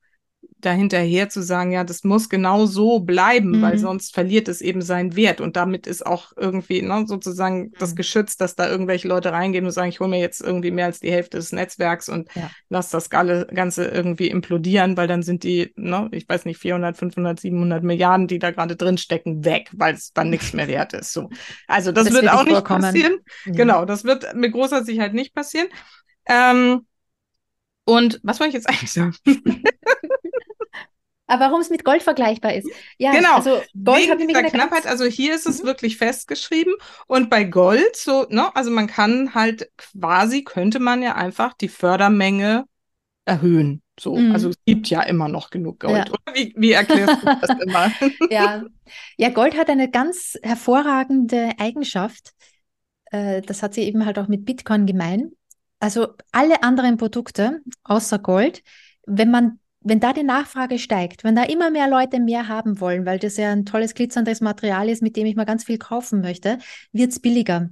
dahinterher 0.66 1.30
zu 1.30 1.42
sagen, 1.42 1.72
ja, 1.72 1.84
das 1.84 2.04
muss 2.04 2.30
genau 2.30 2.66
so 2.66 3.00
bleiben, 3.00 3.52
mhm. 3.52 3.62
weil 3.62 3.78
sonst 3.78 4.14
verliert 4.14 4.48
es 4.48 4.62
eben 4.62 4.82
seinen 4.82 5.16
Wert. 5.16 5.42
Und 5.42 5.56
damit 5.56 5.88
ist 5.88 6.06
auch 6.06 6.34
irgendwie 6.36 6.82
ne, 6.82 7.06
sozusagen 7.08 7.64
mhm. 7.64 7.74
das 7.80 7.96
geschützt, 7.96 8.42
dass 8.42 8.56
da 8.56 8.70
irgendwelche 8.70 9.08
Leute 9.08 9.32
reingehen 9.32 9.66
und 9.66 9.72
sagen, 9.72 9.90
ich 9.90 10.00
hole 10.00 10.10
mir 10.10 10.20
jetzt 10.20 10.42
irgendwie 10.42 10.72
mehr 10.72 10.86
als 10.86 11.00
die 11.00 11.12
Hälfte 11.12 11.38
des 11.38 11.52
Netzwerks 11.52 12.10
und 12.10 12.30
ja. 12.36 12.50
lass 12.70 12.90
das 12.90 13.10
Ganze 13.10 13.86
irgendwie 13.86 14.28
implodieren, 14.28 14.98
weil 14.98 15.08
dann 15.08 15.24
sind 15.24 15.44
die, 15.44 15.74
ne, 15.76 16.10
ich 16.12 16.28
weiß 16.28 16.46
nicht, 16.46 16.60
400, 16.60 16.98
500, 16.98 17.40
700 17.40 17.84
Milliarden, 17.84 18.28
die 18.28 18.40
da 18.40 18.52
gerade 18.52 18.76
drin 18.76 18.98
stecken, 18.98 19.46
weg, 19.46 19.70
weil 19.74 19.94
es 19.94 20.14
dann 20.14 20.30
nichts 20.30 20.54
mehr 20.54 20.68
wert 20.68 20.94
ist. 20.94 21.14
So. 21.14 21.30
Also 21.68 21.92
das, 21.92 22.06
das 22.06 22.14
wird, 22.14 22.24
wird 22.24 22.34
auch 22.34 22.44
nicht 22.44 22.54
vorkommen. 22.54 22.82
passieren. 22.82 23.18
Mhm. 23.46 23.54
Genau, 23.54 23.86
das 23.86 24.04
wird 24.04 24.36
mit 24.36 24.52
großer 24.52 24.84
Sicherheit 24.84 25.14
nicht 25.14 25.34
passieren. 25.34 25.68
Ähm, 26.26 26.86
und 27.86 28.20
was 28.24 28.40
wollte 28.40 28.50
ich 28.50 28.64
jetzt 28.64 28.70
eigentlich 28.70 28.92
sagen? 28.92 29.16
Warum 31.40 31.62
es 31.62 31.70
mit 31.70 31.84
Gold 31.84 32.04
vergleichbar 32.04 32.54
ist. 32.54 32.70
Ja, 32.98 33.12
genau. 33.12 33.36
Also 33.36 33.62
Gold 33.84 34.08
Wegen 34.08 34.28
dieser 34.28 34.44
Knappheit, 34.44 34.86
also 34.86 35.06
hier 35.06 35.36
ist 35.36 35.46
es 35.46 35.64
mhm. 35.64 35.68
wirklich 35.68 35.98
festgeschrieben. 35.98 36.74
Und 37.08 37.30
bei 37.30 37.44
Gold, 37.44 37.96
so, 37.96 38.26
ne, 38.30 38.56
also 38.56 38.72
man 38.72 38.88
kann 38.88 39.34
halt 39.34 39.70
quasi, 39.78 40.44
könnte 40.44 40.80
man 40.80 41.02
ja 41.02 41.16
einfach 41.16 41.54
die 41.54 41.70
Fördermenge 41.70 42.66
erhöhen. 43.26 43.82
So, 44.00 44.16
mhm. 44.16 44.32
also 44.32 44.50
es 44.50 44.56
gibt 44.66 44.88
ja 44.90 45.02
immer 45.04 45.28
noch 45.28 45.50
genug 45.50 45.80
Gold. 45.80 46.08
Ja. 46.08 46.14
Oder 46.14 46.34
wie, 46.34 46.54
wie 46.58 46.72
erklärst 46.72 47.22
du 47.22 47.26
das 47.26 47.58
immer? 47.64 47.92
ja. 48.30 48.64
ja, 49.18 49.30
Gold 49.30 49.56
hat 49.56 49.70
eine 49.70 49.90
ganz 49.90 50.38
hervorragende 50.42 51.52
Eigenschaft. 51.60 52.32
Äh, 53.12 53.42
das 53.42 53.62
hat 53.62 53.74
sie 53.76 53.84
eben 53.84 54.06
halt 54.06 54.18
auch 54.18 54.28
mit 54.28 54.46
Bitcoin 54.46 54.86
gemein. 54.86 55.32
Also 55.80 56.08
alle 56.32 56.64
anderen 56.64 56.98
Produkte 56.98 57.62
außer 57.84 58.18
Gold, 58.18 58.64
wenn 59.06 59.30
man 59.30 59.60
wenn 59.84 60.00
da 60.00 60.14
die 60.14 60.24
Nachfrage 60.24 60.80
steigt, 60.80 61.24
wenn 61.24 61.36
da 61.36 61.44
immer 61.44 61.70
mehr 61.70 61.90
Leute 61.90 62.20
mehr 62.20 62.48
haben 62.48 62.80
wollen, 62.80 63.06
weil 63.06 63.20
das 63.20 63.38
ja 63.38 63.52
ein 63.52 63.66
tolles 63.66 63.94
glitzerndes 63.94 64.42
Material 64.42 64.90
ist, 64.90 65.02
mit 65.02 65.16
dem 65.16 65.26
ich 65.26 65.36
mal 65.36 65.46
ganz 65.46 65.64
viel 65.66 65.78
kaufen 65.78 66.22
möchte, 66.22 66.58
wird 66.92 67.12
es 67.12 67.20
billiger. 67.20 67.70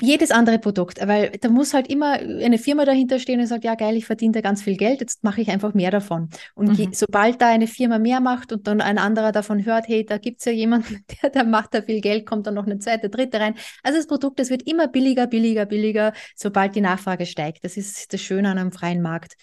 Jedes 0.00 0.30
andere 0.30 0.58
Produkt, 0.58 0.98
weil 1.06 1.32
da 1.42 1.50
muss 1.50 1.74
halt 1.74 1.88
immer 1.88 2.12
eine 2.14 2.56
Firma 2.56 2.86
dahinter 2.86 3.18
stehen 3.18 3.40
und 3.40 3.46
sagt, 3.46 3.64
ja 3.64 3.74
geil, 3.74 3.96
ich 3.96 4.06
verdiene 4.06 4.32
da 4.32 4.40
ganz 4.40 4.62
viel 4.62 4.78
Geld, 4.78 5.00
jetzt 5.00 5.22
mache 5.24 5.42
ich 5.42 5.50
einfach 5.50 5.74
mehr 5.74 5.90
davon. 5.90 6.30
Und 6.54 6.78
mhm. 6.78 6.94
sobald 6.94 7.42
da 7.42 7.48
eine 7.48 7.66
Firma 7.66 7.98
mehr 7.98 8.20
macht 8.20 8.50
und 8.52 8.66
dann 8.66 8.80
ein 8.80 8.96
anderer 8.96 9.30
davon 9.30 9.66
hört, 9.66 9.86
hey, 9.86 10.06
da 10.06 10.16
gibt 10.16 10.38
es 10.38 10.46
ja 10.46 10.52
jemanden, 10.52 11.04
der, 11.22 11.28
der 11.28 11.44
macht 11.44 11.74
da 11.74 11.82
viel 11.82 12.00
Geld, 12.00 12.24
kommt 12.24 12.46
dann 12.46 12.54
noch 12.54 12.64
eine 12.64 12.78
zweite, 12.78 13.10
dritte 13.10 13.40
rein. 13.40 13.56
Also 13.82 13.98
das 13.98 14.06
Produkt, 14.06 14.38
das 14.38 14.48
wird 14.48 14.62
immer 14.62 14.88
billiger, 14.88 15.26
billiger, 15.26 15.66
billiger, 15.66 16.14
sobald 16.34 16.74
die 16.74 16.80
Nachfrage 16.80 17.26
steigt. 17.26 17.62
Das 17.62 17.76
ist 17.76 18.10
das 18.10 18.22
Schöne 18.22 18.48
an 18.48 18.56
einem 18.56 18.72
freien 18.72 19.02
Markt. 19.02 19.34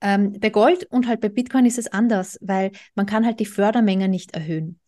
Ähm, 0.00 0.32
bei 0.40 0.50
Gold 0.50 0.86
und 0.90 1.06
halt 1.06 1.20
bei 1.20 1.28
Bitcoin 1.28 1.66
ist 1.66 1.78
es 1.78 1.88
anders, 1.88 2.38
weil 2.40 2.72
man 2.94 3.06
kann 3.06 3.24
halt 3.24 3.40
die 3.40 3.46
Fördermenge 3.46 4.08
nicht 4.08 4.34
erhöhen. 4.34 4.80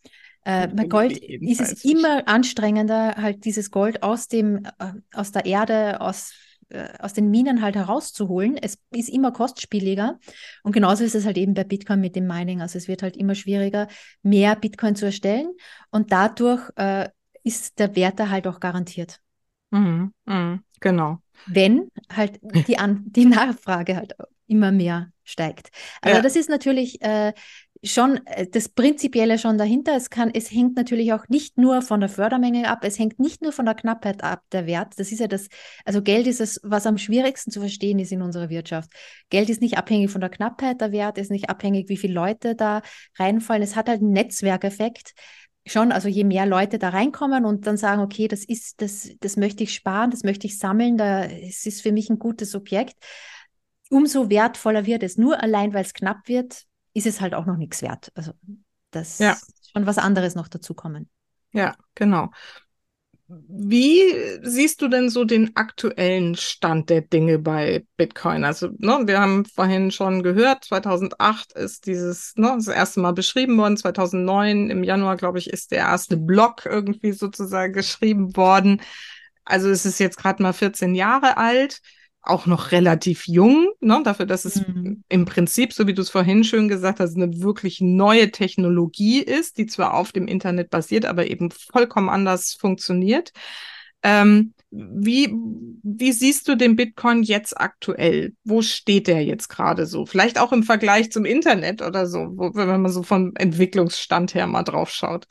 Äh, 0.45 0.69
bei 0.69 0.85
Gold 0.85 1.19
ist 1.19 1.61
es 1.61 1.85
immer 1.85 2.27
anstrengender, 2.27 3.15
halt 3.17 3.45
dieses 3.45 3.71
Gold 3.71 4.03
aus 4.03 4.29
dem, 4.29 4.65
äh, 4.79 4.93
aus 5.13 5.31
der 5.33 5.47
Erde, 5.47 6.01
aus, 6.01 6.35
äh, 6.69 6.89
aus 6.99 7.13
den 7.13 7.31
Minen 7.31 7.63
halt 7.63 7.77
herauszuholen. 7.77 8.57
Es 8.57 8.79
ist 8.91 9.09
immer 9.09 9.33
kostspieliger. 9.33 10.19
Und 10.63 10.73
genauso 10.73 11.05
ist 11.05 11.15
es 11.15 11.25
halt 11.27 11.39
eben 11.39 11.55
bei 11.55 11.65
Bitcoin 11.65 12.01
mit 12.01 12.17
dem 12.17 12.27
Mining. 12.27 12.61
Also 12.61 12.79
es 12.79 12.89
wird 12.89 13.03
halt 13.03 13.17
immer 13.17 13.35
schwieriger, 13.35 13.87
mehr 14.23 14.57
Bitcoin 14.57 14.97
zu 14.97 15.05
erstellen. 15.07 15.53
Und 15.91 16.11
dadurch 16.11 16.69
äh, 16.77 17.09
ist 17.45 17.79
der 17.79 17.95
Wert 17.95 18.19
da 18.19 18.31
halt 18.31 18.47
auch 18.47 18.61
garantiert. 18.61 19.21
Mhm, 19.71 20.13
mh, 20.25 20.61
genau. 20.81 21.19
Wenn 21.47 21.89
halt 22.13 22.41
die, 22.43 22.79
An 22.79 23.05
die 23.07 23.25
Nachfrage 23.25 23.97
halt 23.97 24.15
immer 24.53 24.70
mehr 24.70 25.11
steigt. 25.24 25.70
Also 26.03 26.16
ja. 26.16 26.22
das 26.22 26.36
ist 26.36 26.50
natürlich 26.50 27.00
äh, 27.00 27.32
schon 27.82 28.24
äh, 28.26 28.46
das 28.46 28.68
Prinzipielle 28.68 29.38
schon 29.38 29.57
dahinter. 29.57 29.96
Es 29.96 30.11
kann, 30.11 30.30
es 30.32 30.50
hängt 30.50 30.76
natürlich 30.76 31.12
auch 31.12 31.28
nicht 31.28 31.59
nur 31.59 31.80
von 31.82 32.00
der 32.00 32.09
Fördermenge 32.09 32.68
ab, 32.68 32.80
es 32.82 32.98
hängt 32.98 33.18
nicht 33.18 33.40
nur 33.42 33.53
von 33.53 33.64
der 33.64 33.74
Knappheit 33.74 34.22
ab, 34.22 34.42
der 34.53 34.66
Wert. 34.66 34.94
Das 34.98 35.11
ist 35.11 35.20
ja 35.20 35.28
das, 35.28 35.48
also 35.84 36.03
Geld 36.03 36.26
ist 36.26 36.40
es, 36.40 36.61
was 36.62 36.86
am 36.86 36.98
schwierigsten 36.98 37.50
zu 37.50 37.61
verstehen 37.61 37.98
ist 37.98 38.12
in 38.12 38.22
unserer 38.22 38.50
Wirtschaft. 38.50 38.90
Geld 39.30 39.48
ist 39.48 39.62
nicht 39.62 39.78
abhängig 39.78 40.11
von 40.11 40.20
der 40.20 40.30
Knappheit, 40.30 40.80
der 40.80 40.92
Wert 40.92 41.18
ist 41.18 41.30
nicht 41.30 41.48
abhängig, 41.48 41.88
wie 41.88 41.96
viele 41.96 42.14
Leute 42.14 42.55
da 42.55 42.82
reinfallen. 43.18 43.62
Es 43.62 43.74
hat 43.74 43.88
halt 43.88 44.00
einen 44.00 44.12
Netzwerkeffekt 44.12 45.14
schon, 45.64 45.92
also 45.92 46.09
je 46.09 46.24
mehr 46.24 46.46
Leute 46.46 46.78
da 46.78 46.88
reinkommen 46.88 47.44
und 47.44 47.66
dann 47.66 47.76
sagen, 47.76 48.03
okay, 48.03 48.26
das 48.26 48.44
ist, 48.44 48.80
das, 48.80 49.11
das 49.20 49.36
möchte 49.36 49.62
ich 49.62 49.72
sparen, 49.72 50.11
das 50.11 50.24
möchte 50.24 50.46
ich 50.46 50.59
sammeln, 50.59 50.96
da, 50.96 51.24
es 51.24 51.66
ist 51.66 51.82
für 51.82 51.92
mich 51.92 52.11
ein 52.11 52.18
gutes 52.18 52.57
Objekt, 52.57 52.96
umso 53.93 54.30
wertvoller 54.30 54.86
wird 54.86 55.03
es. 55.03 55.18
Nur 55.18 55.43
allein, 55.43 55.74
weil 55.74 55.84
es 55.84 55.93
knapp 55.93 56.26
wird, 56.26 56.64
ist 56.95 57.07
es 57.07 57.20
halt 57.20 57.34
auch 57.34 57.47
noch 57.47 57.57
nichts 57.57 57.82
wert. 57.82 58.11
Also 58.14 58.32
das 58.90 59.18
ja. 59.18 59.36
schon 59.72 59.86
was 59.86 59.99
anderes 59.99 60.34
noch 60.34 60.49
dazu 60.49 60.74
kommen. 60.74 61.09
Ja, 61.53 61.76
genau. 61.95 62.30
Wie 63.28 64.01
siehst 64.43 64.82
du 64.82 64.88
denn 64.88 65.09
so 65.09 65.24
den 65.24 65.57
aktuellen 65.57 66.34
Stand 66.34 66.90
der 66.90 67.03
Dinge 67.03 67.38
bei 67.38 67.86
Bitcoin? 67.97 68.45
Also, 68.45 68.68
ne, 68.78 69.03
wir 69.07 69.20
haben 69.20 69.45
vorhin 69.47 69.90
schon 69.90 70.22
gehört, 70.22 70.64
2008 70.64 71.53
ist 71.53 71.86
dieses, 71.86 72.34
ne, 72.36 72.53
das 72.57 72.68
erste 72.68 73.01
Mal 73.01 73.12
beschrieben 73.12 73.57
worden. 73.57 73.76
2009 73.76 74.68
im 74.70 74.84
Januar, 74.84 75.16
glaube 75.16 75.38
ich, 75.38 75.49
ist 75.49 75.70
der 75.70 75.78
erste 75.78 76.18
Block 76.18 76.66
irgendwie 76.66 77.12
sozusagen 77.12 77.72
geschrieben 77.72 78.36
worden. 78.36 78.82
Also 79.45 79.68
es 79.70 79.86
ist 79.86 79.99
jetzt 79.99 80.18
gerade 80.18 80.43
mal 80.43 80.53
14 80.53 80.95
Jahre 80.95 81.36
alt 81.36 81.80
auch 82.23 82.47
noch 82.47 82.70
relativ 82.70 83.27
jung, 83.27 83.68
ne, 83.81 84.01
dafür, 84.05 84.27
dass 84.27 84.45
es 84.45 84.66
mhm. 84.66 85.03
im 85.09 85.25
Prinzip, 85.25 85.73
so 85.73 85.87
wie 85.87 85.95
du 85.95 86.03
es 86.03 86.11
vorhin 86.11 86.45
schön 86.45 86.68
gesagt 86.68 87.01
hast, 87.01 87.16
eine 87.16 87.43
wirklich 87.43 87.81
neue 87.81 88.31
Technologie 88.31 89.20
ist, 89.20 89.59
die 89.59 89.66
zwar 89.66 89.95
auf 89.95 90.12
dem 90.12 90.29
Internet 90.29 90.70
basiert, 90.70 91.05
aber 91.05 91.27
eben 91.27 91.51
vollkommen 91.51 92.09
anders 92.09 92.55
funktioniert. 92.55 93.33
Ähm, 94.05 94.55
wie, 94.70 95.35
wie 95.83 96.12
siehst 96.12 96.49
du 96.49 96.57
den 96.57 96.77
Bitcoin 96.77 97.23
jetzt 97.23 97.61
aktuell? 97.61 98.35
Wo 98.45 98.62
steht 98.62 99.07
der 99.07 99.25
jetzt 99.25 99.49
gerade 99.49 99.87
so? 99.87 100.07
Vielleicht 100.07 100.39
auch 100.39 100.53
im 100.53 100.62
Vergleich 100.62 101.12
zum 101.12 101.25
Internet 101.25 101.83
oder 101.83 102.07
so, 102.07 102.29
wo, 102.37 102.55
wenn 102.55 102.81
man 102.81 102.91
so 102.91 103.03
vom 103.03 103.33
Entwicklungsstand 103.35 104.35
her 104.35 104.47
mal 104.47 104.62
drauf 104.62 104.91
schaut. 104.91 105.27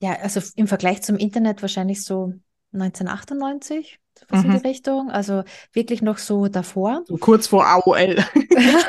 Ja, 0.00 0.14
also 0.20 0.40
im 0.56 0.68
Vergleich 0.68 1.02
zum 1.02 1.16
Internet 1.16 1.62
wahrscheinlich 1.62 2.02
so 2.02 2.32
1998 2.72 3.98
was 4.28 4.44
mhm. 4.44 4.50
in 4.52 4.60
die 4.60 4.66
Richtung. 4.68 5.10
Also 5.10 5.44
wirklich 5.72 6.02
noch 6.02 6.18
so 6.18 6.48
davor. 6.48 7.02
So 7.06 7.16
kurz 7.16 7.46
vor 7.46 7.66
AOL. 7.66 8.16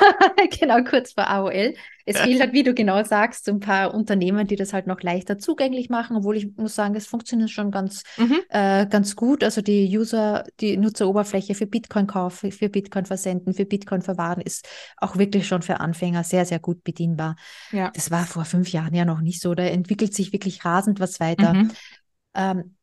genau, 0.60 0.84
kurz 0.84 1.14
vor 1.14 1.28
AOL. 1.28 1.74
Es 2.08 2.20
fehlt 2.20 2.40
halt, 2.40 2.54
wie 2.54 2.62
du 2.62 2.76
genau 2.76 3.04
sagst, 3.04 3.50
ein 3.50 3.60
paar 3.60 3.94
Unternehmen, 3.94 4.46
die 4.46 4.56
das 4.56 4.74
halt 4.74 4.86
noch 4.86 5.02
leichter 5.02 5.40
zugänglich 5.40 5.90
machen, 5.90 6.18
obwohl 6.18 6.38
ich 6.38 6.56
muss 6.56 6.76
sagen, 6.76 6.96
es 6.96 7.08
funktioniert 7.08 7.50
schon 7.50 7.72
ganz, 7.72 8.04
mhm. 8.18 8.42
äh, 8.50 8.86
ganz 8.86 9.16
gut. 9.16 9.44
Also 9.44 9.62
die 9.62 9.98
User, 9.98 10.44
die 10.60 10.78
Nutzeroberfläche 10.78 11.56
für 11.56 11.66
Bitcoin-Kauf, 11.66 12.46
für 12.52 12.70
Bitcoin-Versenden, 12.70 13.56
für 13.56 13.66
Bitcoin-Verwahren 13.66 14.42
ist 14.42 14.68
auch 14.98 15.18
wirklich 15.18 15.48
schon 15.48 15.64
für 15.64 15.80
Anfänger 15.80 16.24
sehr, 16.24 16.46
sehr 16.46 16.60
gut 16.60 16.84
bedienbar. 16.84 17.38
Ja. 17.72 17.90
Das 17.96 18.12
war 18.12 18.26
vor 18.26 18.46
fünf 18.46 18.72
Jahren 18.72 18.94
ja 18.94 19.06
noch 19.06 19.22
nicht 19.22 19.42
so. 19.42 19.56
Da 19.56 19.64
entwickelt 19.64 20.14
sich 20.14 20.32
wirklich 20.32 20.64
rasend 20.64 21.00
was 21.00 21.20
weiter. 21.20 21.54
Mhm. 21.56 21.72
Ähm, 22.36 22.76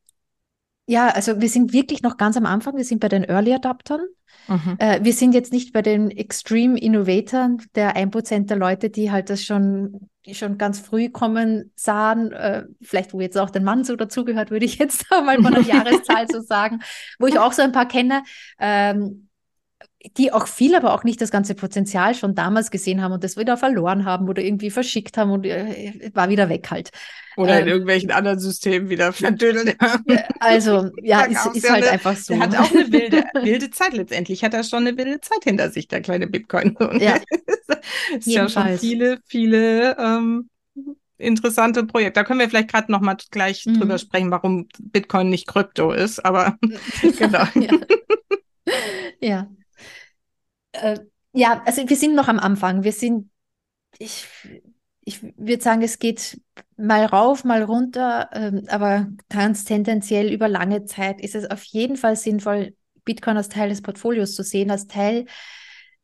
ja, 0.86 1.08
also 1.08 1.40
wir 1.40 1.48
sind 1.48 1.72
wirklich 1.72 2.02
noch 2.02 2.16
ganz 2.16 2.36
am 2.36 2.46
Anfang. 2.46 2.76
Wir 2.76 2.84
sind 2.84 3.00
bei 3.00 3.08
den 3.08 3.24
Early 3.24 3.54
Adaptern. 3.54 4.00
Mhm. 4.48 4.76
Äh, 4.78 5.04
wir 5.04 5.12
sind 5.12 5.32
jetzt 5.34 5.52
nicht 5.52 5.72
bei 5.72 5.82
den 5.82 6.10
Extreme 6.10 6.78
Innovatoren, 6.78 7.62
der 7.74 7.96
1% 7.96 8.46
der 8.46 8.56
Leute, 8.56 8.90
die 8.90 9.10
halt 9.10 9.30
das 9.30 9.44
schon, 9.44 10.08
schon 10.32 10.58
ganz 10.58 10.80
früh 10.80 11.08
kommen 11.08 11.72
sahen. 11.76 12.32
Äh, 12.32 12.64
vielleicht, 12.80 13.12
wo 13.12 13.20
jetzt 13.20 13.38
auch 13.38 13.50
der 13.50 13.62
Mann 13.62 13.84
so 13.84 13.94
dazugehört, 13.94 14.50
würde 14.50 14.64
ich 14.64 14.78
jetzt 14.78 15.08
mal 15.10 15.40
von 15.40 15.52
der 15.52 15.62
Jahreszahl 15.62 16.26
so 16.28 16.40
sagen, 16.40 16.80
wo 17.18 17.26
ich 17.26 17.38
auch 17.38 17.52
so 17.52 17.62
ein 17.62 17.72
paar 17.72 17.86
kenne. 17.86 18.22
Ähm, 18.58 19.28
die 20.16 20.32
auch 20.32 20.46
viel, 20.46 20.74
aber 20.74 20.94
auch 20.94 21.04
nicht 21.04 21.20
das 21.20 21.30
ganze 21.30 21.54
Potenzial 21.54 22.14
schon 22.14 22.34
damals 22.34 22.70
gesehen 22.70 23.02
haben 23.02 23.12
und 23.12 23.22
das 23.22 23.36
wieder 23.36 23.56
verloren 23.56 24.04
haben 24.04 24.28
oder 24.28 24.42
irgendwie 24.42 24.70
verschickt 24.70 25.16
haben 25.16 25.30
und 25.30 25.46
äh, 25.46 26.10
war 26.14 26.28
wieder 26.28 26.48
weg 26.48 26.70
halt. 26.70 26.90
Oder 27.36 27.58
ähm, 27.58 27.62
in 27.62 27.68
irgendwelchen 27.68 28.10
anderen 28.10 28.38
Systemen 28.38 28.90
wieder 28.90 29.12
verdüdelt 29.12 29.76
haben. 29.80 30.04
Also, 30.40 30.90
ja, 31.02 31.22
ist, 31.22 31.46
ist 31.54 31.70
halt 31.70 31.84
eine, 31.84 31.92
einfach 31.92 32.16
so. 32.16 32.34
Er 32.34 32.40
hat 32.40 32.58
auch 32.58 32.70
eine 32.70 32.92
wilde, 32.92 33.24
wilde 33.42 33.70
Zeit 33.70 33.94
letztendlich. 33.94 34.44
Hat 34.44 34.54
er 34.54 34.64
schon 34.64 34.86
eine 34.86 34.96
wilde 34.96 35.20
Zeit 35.20 35.44
hinter 35.44 35.70
sich, 35.70 35.88
der 35.88 36.00
kleine 36.00 36.26
Bitcoin. 36.26 36.76
ja. 36.98 37.18
ist 38.16 38.26
ja 38.26 38.48
schon 38.48 38.76
viele, 38.78 39.20
viele 39.26 39.96
ähm, 39.98 40.50
interessante 41.16 41.84
Projekte. 41.84 42.20
Da 42.20 42.24
können 42.24 42.40
wir 42.40 42.48
vielleicht 42.48 42.70
gerade 42.70 42.90
noch 42.90 43.00
mal 43.00 43.16
gleich 43.30 43.64
mhm. 43.66 43.78
drüber 43.78 43.98
sprechen, 43.98 44.30
warum 44.30 44.68
Bitcoin 44.78 45.30
nicht 45.30 45.46
Krypto 45.46 45.92
ist, 45.92 46.24
aber 46.24 46.58
genau. 47.18 47.44
ja. 47.54 47.72
ja. 49.20 49.46
Äh, 50.72 50.98
ja, 51.32 51.62
also 51.64 51.88
wir 51.88 51.96
sind 51.96 52.14
noch 52.14 52.28
am 52.28 52.38
Anfang. 52.38 52.84
Wir 52.84 52.92
sind, 52.92 53.30
ich, 53.98 54.26
ich 55.04 55.22
würde 55.22 55.62
sagen, 55.62 55.82
es 55.82 55.98
geht 55.98 56.40
mal 56.76 57.04
rauf, 57.04 57.44
mal 57.44 57.62
runter, 57.62 58.30
ähm, 58.32 58.64
aber 58.68 59.08
ganz 59.28 59.64
tendenziell 59.64 60.32
über 60.32 60.48
lange 60.48 60.84
Zeit 60.84 61.20
ist 61.20 61.34
es 61.34 61.50
auf 61.50 61.62
jeden 61.64 61.96
Fall 61.96 62.16
sinnvoll, 62.16 62.74
Bitcoin 63.04 63.36
als 63.36 63.48
Teil 63.48 63.68
des 63.68 63.82
Portfolios 63.82 64.34
zu 64.34 64.44
sehen, 64.44 64.70
als 64.70 64.86
Teil 64.86 65.26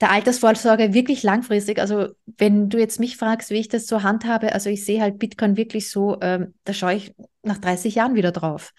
der 0.01 0.11
Altersvorsorge 0.11 0.95
wirklich 0.95 1.23
langfristig. 1.23 1.79
Also 1.81 2.09
wenn 2.27 2.69
du 2.69 2.79
jetzt 2.79 3.01
mich 3.01 3.17
fragst, 3.17 3.51
wie 3.51 3.59
ich 3.59 3.69
das 3.69 3.87
so 3.87 4.03
handhabe, 4.03 4.53
also 4.53 4.71
ich 4.71 4.85
sehe 4.85 5.01
halt 5.01 5.19
Bitcoin 5.19 5.57
wirklich 5.57 5.91
so, 5.91 6.19
ähm, 6.21 6.55
da 6.65 6.73
schaue 6.73 6.95
ich 6.95 7.15
nach 7.43 7.59
30 7.59 7.97
Jahren 7.97 8.15
wieder 8.15 8.33
drauf. 8.33 8.73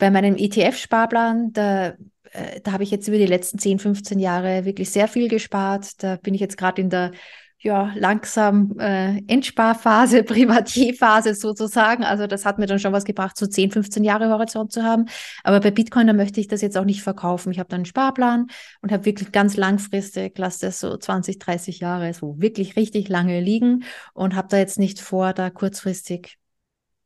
Bei 0.00 0.10
meinem 0.10 0.34
ETF-Sparplan, 0.36 1.52
da 1.52 1.94
äh, 2.32 2.60
da 2.62 2.72
habe 2.72 2.82
ich 2.82 2.90
jetzt 2.90 3.08
über 3.08 3.18
die 3.18 3.26
letzten 3.26 3.58
10, 3.58 3.78
15 3.78 4.18
Jahre 4.18 4.64
wirklich 4.64 4.90
sehr 4.90 5.08
viel 5.08 5.28
gespart. 5.28 6.02
Da 6.02 6.16
bin 6.16 6.34
ich 6.34 6.40
jetzt 6.40 6.56
gerade 6.56 6.80
in 6.80 6.90
der 6.90 7.12
ja, 7.62 7.92
langsam 7.94 8.78
äh, 8.78 9.18
Endsparphase, 9.26 10.22
Privatierphase 10.24 11.34
sozusagen. 11.34 12.04
Also 12.04 12.26
das 12.26 12.46
hat 12.46 12.58
mir 12.58 12.64
dann 12.66 12.78
schon 12.78 12.94
was 12.94 13.04
gebracht, 13.04 13.36
so 13.36 13.46
10, 13.46 13.70
15 13.70 14.02
Jahre 14.02 14.30
Horizont 14.30 14.72
zu 14.72 14.82
haben. 14.82 15.06
Aber 15.44 15.60
bei 15.60 15.70
Bitcoin, 15.70 16.06
da 16.06 16.14
möchte 16.14 16.40
ich 16.40 16.48
das 16.48 16.62
jetzt 16.62 16.78
auch 16.78 16.86
nicht 16.86 17.02
verkaufen. 17.02 17.52
Ich 17.52 17.58
habe 17.58 17.68
dann 17.68 17.80
einen 17.80 17.84
Sparplan 17.84 18.46
und 18.80 18.92
habe 18.92 19.04
wirklich 19.04 19.30
ganz 19.30 19.58
langfristig, 19.58 20.38
lasse 20.38 20.66
das 20.66 20.80
so 20.80 20.96
20, 20.96 21.38
30 21.38 21.80
Jahre 21.80 22.14
so 22.14 22.40
wirklich 22.40 22.76
richtig 22.76 23.10
lange 23.10 23.40
liegen 23.40 23.84
und 24.14 24.34
habe 24.36 24.48
da 24.48 24.56
jetzt 24.56 24.78
nicht 24.78 25.00
vor, 25.00 25.34
da 25.34 25.50
kurzfristig 25.50 26.38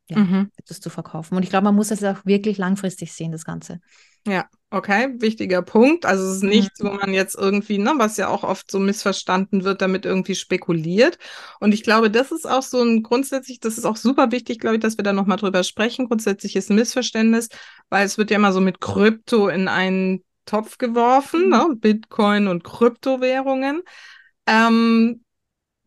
ja, 0.09 0.19
mhm. 0.19 0.51
etwas 0.57 0.81
zu 0.81 0.91
verkaufen. 0.91 1.37
Und 1.37 1.43
ich 1.43 1.51
glaube, 1.51 1.65
man 1.65 1.75
muss 1.75 1.91
es 1.91 2.05
auch 2.05 2.25
wirklich 2.25 2.59
langfristig 2.59 3.13
sehen, 3.13 3.33
das 3.33 3.45
Ganze. 3.45 3.81
Ja, 4.27 4.47
okay, 4.71 5.15
wichtiger 5.19 5.63
Punkt. 5.63 6.07
Also 6.07 6.25
es 6.25 6.37
ist 6.37 6.43
nichts, 6.43 6.81
mhm. 6.81 6.89
wo 6.89 6.93
man 6.95 7.13
jetzt 7.13 7.37
irgendwie, 7.37 7.79
ne, 7.79 7.93
was 7.97 8.17
ja 8.17 8.29
auch 8.29 8.43
oft 8.43 8.71
so 8.71 8.79
missverstanden 8.79 9.65
wird, 9.65 9.83
damit 9.83 10.07
irgendwie 10.07 10.35
spekuliert. 10.35 11.19
Und 11.61 11.73
ich 11.73 11.83
glaube, 11.83 12.11
das 12.11 12.33
ist 12.33 12.49
auch 12.49 12.63
so 12.63 12.83
ein 12.83 13.03
grundsätzlich, 13.03 13.61
das 13.61 13.79
ist 13.79 13.85
auch 13.85 13.97
super 13.97 14.31
wichtig, 14.31 14.61
glaube 14.61 14.77
ich, 14.77 14.81
dass 14.81 14.99
wir 14.99 15.05
da 15.05 15.13
nochmal 15.13 15.39
drüber 15.39 15.63
sprechen. 15.63 16.09
Grundsätzlich 16.09 16.57
ist 16.57 16.71
ein 16.71 16.77
Missverständnis, 16.77 17.49
weil 17.91 18.07
es 18.07 18.19
wird 18.19 18.31
ja 18.31 18.37
immer 18.37 18.53
so 18.53 18.61
mit 18.61 18.81
Krypto 18.81 19.49
in 19.49 19.69
einen 19.69 20.23
Topf 20.47 20.79
geworfen, 20.79 21.45
mhm. 21.45 21.51
ne? 21.51 21.67
Bitcoin 21.77 22.49
und 22.49 22.65
Kryptowährungen. 22.65 23.83
Ähm, 24.47 25.24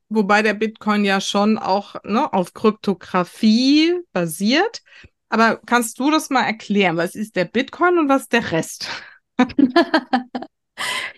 wobei 0.10 0.42
der 0.42 0.54
Bitcoin 0.54 1.06
ja 1.06 1.22
schon 1.22 1.58
auch 1.58 1.96
ne, 2.04 2.32
auf 2.32 2.54
Kryptographie 2.54 4.00
basiert. 4.14 4.82
Aber 5.30 5.60
kannst 5.66 6.00
du 6.00 6.10
das 6.10 6.30
mal 6.30 6.44
erklären? 6.44 6.98
Was 6.98 7.16
ist 7.16 7.36
der 7.36 7.46
Bitcoin 7.46 7.98
und 7.98 8.10
was 8.10 8.24
ist 8.24 8.34
der 8.34 8.52
Rest? 8.52 8.90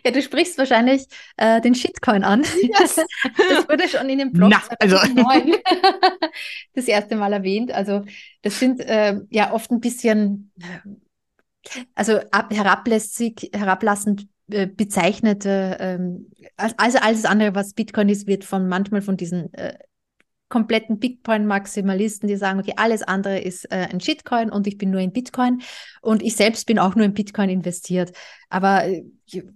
Ja, 0.06 0.12
du 0.12 0.22
sprichst 0.22 0.58
wahrscheinlich 0.58 1.06
äh, 1.38 1.60
den 1.62 1.76
Shitcoin 1.76 2.24
an. 2.24 2.44
Yes. 2.62 2.96
Das 3.50 3.68
wurde 3.68 3.88
schon 3.88 4.10
in 4.10 4.20
dem 4.20 4.32
Blog 4.32 4.52
Na, 4.52 4.62
also. 4.80 4.96
das 6.74 6.88
erste 6.88 7.16
Mal 7.16 7.34
erwähnt. 7.34 7.72
Also 7.72 8.06
das 8.42 8.60
sind 8.60 8.80
äh, 8.80 9.20
ja 9.30 9.52
oft 9.52 9.72
ein 9.72 9.80
bisschen, 9.80 10.52
also 11.96 12.20
ab, 12.32 12.54
herablässig, 12.54 13.50
herablassend 13.54 14.28
äh, 14.52 14.68
bezeichnete, 14.68 15.78
ähm, 15.80 16.32
also 16.56 17.00
alles 17.00 17.26
andere, 17.26 17.56
was 17.56 17.74
Bitcoin 17.74 18.10
ist, 18.10 18.28
wird 18.28 18.44
von 18.44 18.68
manchmal 18.68 19.02
von 19.02 19.18
diesen 19.18 19.54
äh, 19.54 19.78
kompletten 20.50 21.00
Bitcoin-Maximalisten, 21.00 22.28
die 22.28 22.36
sagen, 22.36 22.60
okay, 22.60 22.74
alles 22.76 23.04
andere 23.04 23.40
ist 23.40 23.66
äh, 23.72 23.88
ein 23.92 24.02
Shitcoin 24.02 24.50
und 24.50 24.68
ich 24.68 24.78
bin 24.78 24.90
nur 24.90 25.00
in 25.00 25.14
Bitcoin 25.14 25.62
und 26.02 26.24
ich 26.24 26.36
selbst 26.36 26.66
bin 26.66 26.80
auch 26.80 26.96
nur 26.96 27.06
in 27.06 27.14
Bitcoin 27.14 27.50
investiert. 27.50 28.12
Aber 28.50 28.86
äh, 28.86 29.04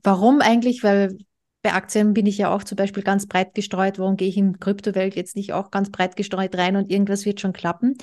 warum 0.03 0.39
eigentlich? 0.39 0.83
Weil 0.83 1.17
bei 1.63 1.73
Aktien 1.73 2.13
bin 2.13 2.25
ich 2.25 2.37
ja 2.37 2.53
auch 2.53 2.63
zum 2.63 2.75
Beispiel 2.75 3.03
ganz 3.03 3.25
breit 3.25 3.55
gestreut. 3.55 3.97
Warum 3.97 4.17
gehe 4.17 4.27
ich 4.27 4.37
in 4.37 4.59
Kryptowelt 4.59 5.15
jetzt 5.15 5.35
nicht 5.35 5.53
auch 5.53 5.71
ganz 5.71 5.89
breit 5.89 6.15
gestreut 6.15 6.55
rein 6.55 6.75
und 6.75 6.91
irgendwas 6.91 7.25
wird 7.25 7.41
schon 7.41 7.53
klappen? 7.53 7.95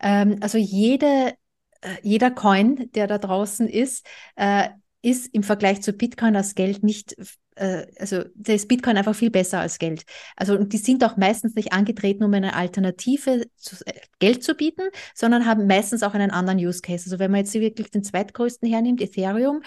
Ähm, 0.00 0.38
also 0.40 0.58
jede, 0.58 1.34
äh, 1.82 1.96
jeder 2.02 2.30
Coin, 2.30 2.90
der 2.94 3.06
da 3.06 3.18
draußen 3.18 3.68
ist, 3.68 4.04
äh, 4.34 4.68
ist 5.02 5.34
im 5.34 5.42
Vergleich 5.42 5.82
zu 5.82 5.92
Bitcoin 5.92 6.36
als 6.36 6.54
Geld 6.54 6.82
nicht 6.82 7.16
äh, 7.56 7.86
also 7.98 8.24
da 8.34 8.52
ist 8.52 8.68
Bitcoin 8.68 8.96
einfach 8.96 9.14
viel 9.14 9.30
besser 9.30 9.60
als 9.60 9.78
Geld. 9.78 10.04
Also 10.36 10.54
und 10.54 10.72
die 10.72 10.78
sind 10.78 11.04
auch 11.04 11.16
meistens 11.16 11.54
nicht 11.54 11.72
angetreten, 11.72 12.24
um 12.24 12.32
eine 12.32 12.54
Alternative 12.54 13.44
zu 13.56 13.76
äh, 13.86 13.92
Geld 14.18 14.42
zu 14.44 14.54
bieten, 14.54 14.88
sondern 15.14 15.46
haben 15.46 15.66
meistens 15.66 16.02
auch 16.02 16.14
einen 16.14 16.30
anderen 16.30 16.58
Use 16.58 16.80
Case. 16.80 17.04
Also 17.06 17.18
wenn 17.18 17.30
man 17.30 17.40
jetzt 17.40 17.54
wirklich 17.54 17.90
den 17.90 18.04
zweitgrößten 18.04 18.68
hernimmt, 18.68 19.00
Ethereum, 19.00 19.62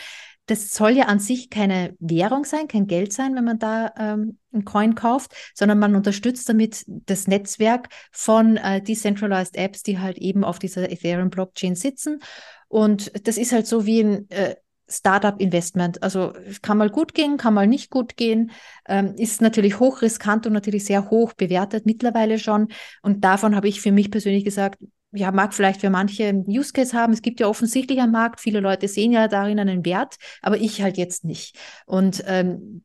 das 0.47 0.73
soll 0.73 0.91
ja 0.91 1.05
an 1.05 1.19
sich 1.19 1.49
keine 1.49 1.95
Währung 1.99 2.45
sein, 2.45 2.67
kein 2.67 2.86
Geld 2.86 3.13
sein, 3.13 3.36
wenn 3.36 3.45
man 3.45 3.57
da 3.57 3.91
ähm, 3.97 4.38
einen 4.53 4.63
Coin 4.63 4.93
kauft, 4.93 5.33
sondern 5.55 5.79
man 5.79 5.95
unterstützt 5.95 6.47
damit 6.47 6.83
das 6.88 7.27
Netzwerk 7.27 7.89
von 8.11 8.57
äh, 8.57 8.79
decentralized 8.81 9.55
Apps, 9.57 9.81
die 9.81 9.97
halt 9.97 10.19
eben 10.19 10.43
auf 10.43 10.59
dieser 10.59 10.91
Ethereum-Blockchain 10.91 11.75
sitzen. 11.75 12.19
Und 12.67 13.27
das 13.27 13.38
ist 13.38 13.53
halt 13.53 13.65
so 13.65 13.88
wie 13.88 14.01
ein 14.01 14.29
äh, 14.29 14.55
Startup-Investment. 14.88 16.03
Also 16.03 16.33
kann 16.61 16.77
mal 16.77 16.89
gut 16.89 17.13
gehen, 17.13 17.38
kann 17.38 17.53
mal 17.53 17.67
nicht 17.67 17.89
gut 17.89 18.17
gehen, 18.17 18.51
ähm, 18.88 19.15
ist 19.17 19.41
natürlich 19.41 19.79
hochriskant 19.79 20.45
und 20.45 20.53
natürlich 20.53 20.86
sehr 20.86 21.09
hoch 21.09 21.33
bewertet 21.33 21.86
mittlerweile 21.86 22.39
schon. 22.39 22.67
Und 23.01 23.23
davon 23.23 23.55
habe 23.55 23.67
ich 23.67 23.81
für 23.81 23.91
mich 23.91 24.11
persönlich 24.11 24.45
gesagt, 24.45 24.79
ja, 25.11 25.31
mag 25.31 25.53
vielleicht 25.53 25.81
für 25.81 25.89
manche 25.89 26.43
Use 26.47 26.73
Case 26.73 26.95
haben. 26.95 27.13
Es 27.13 27.21
gibt 27.21 27.39
ja 27.39 27.47
offensichtlich 27.47 27.99
einen 27.99 28.11
Markt. 28.11 28.41
Viele 28.41 28.59
Leute 28.59 28.88
sehen 28.88 29.11
ja 29.11 29.27
darin 29.27 29.59
einen 29.59 29.86
Wert, 29.86 30.15
aber 30.41 30.57
ich 30.57 30.81
halt 30.81 30.97
jetzt 30.97 31.23
nicht. 31.23 31.57
Und 31.86 32.23
ähm, 32.27 32.83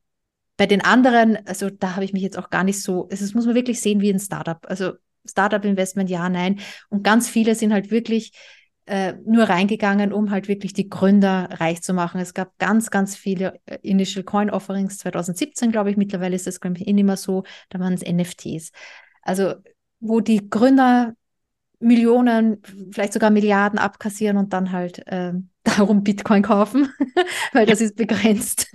bei 0.56 0.66
den 0.66 0.84
anderen, 0.84 1.38
also 1.46 1.70
da 1.70 1.96
habe 1.96 2.04
ich 2.04 2.12
mich 2.12 2.22
jetzt 2.22 2.38
auch 2.38 2.50
gar 2.50 2.64
nicht 2.64 2.82
so, 2.82 3.08
also 3.10 3.24
das 3.24 3.34
muss 3.34 3.46
man 3.46 3.54
wirklich 3.54 3.80
sehen 3.80 4.00
wie 4.00 4.10
ein 4.12 4.20
Startup. 4.20 4.58
Also 4.68 4.92
Startup-Investment, 5.28 6.10
ja, 6.10 6.28
nein. 6.28 6.60
Und 6.88 7.02
ganz 7.02 7.28
viele 7.28 7.54
sind 7.54 7.72
halt 7.72 7.90
wirklich 7.90 8.32
äh, 8.86 9.14
nur 9.24 9.44
reingegangen, 9.44 10.12
um 10.12 10.30
halt 10.30 10.48
wirklich 10.48 10.72
die 10.72 10.88
Gründer 10.88 11.48
reich 11.60 11.82
zu 11.82 11.94
machen. 11.94 12.20
Es 12.20 12.34
gab 12.34 12.58
ganz, 12.58 12.90
ganz 12.90 13.16
viele 13.16 13.60
äh, 13.66 13.78
Initial 13.82 14.24
Coin 14.24 14.50
Offerings 14.50 14.98
2017, 14.98 15.70
glaube 15.70 15.90
ich. 15.90 15.96
Mittlerweile 15.96 16.36
ist 16.36 16.46
das, 16.46 16.60
glaube 16.60 16.78
ich, 16.78 16.88
eh 16.88 16.92
nicht 16.92 17.04
mehr 17.04 17.16
so. 17.16 17.44
Da 17.68 17.78
waren 17.78 17.92
es 17.92 18.02
NFTs. 18.02 18.72
Also, 19.22 19.54
wo 20.00 20.20
die 20.20 20.48
Gründer 20.48 21.14
Millionen, 21.78 22.62
vielleicht 22.92 23.14
sogar 23.14 23.30
Milliarden 23.30 23.78
abkassieren 23.78 24.36
und 24.36 24.52
dann 24.52 24.72
halt 24.72 25.06
äh, 25.06 25.32
darum 25.64 26.02
Bitcoin 26.02 26.42
kaufen, 26.42 26.88
weil 27.52 27.66
das 27.66 27.80
ist 27.80 27.96
begrenzt. 27.96 28.70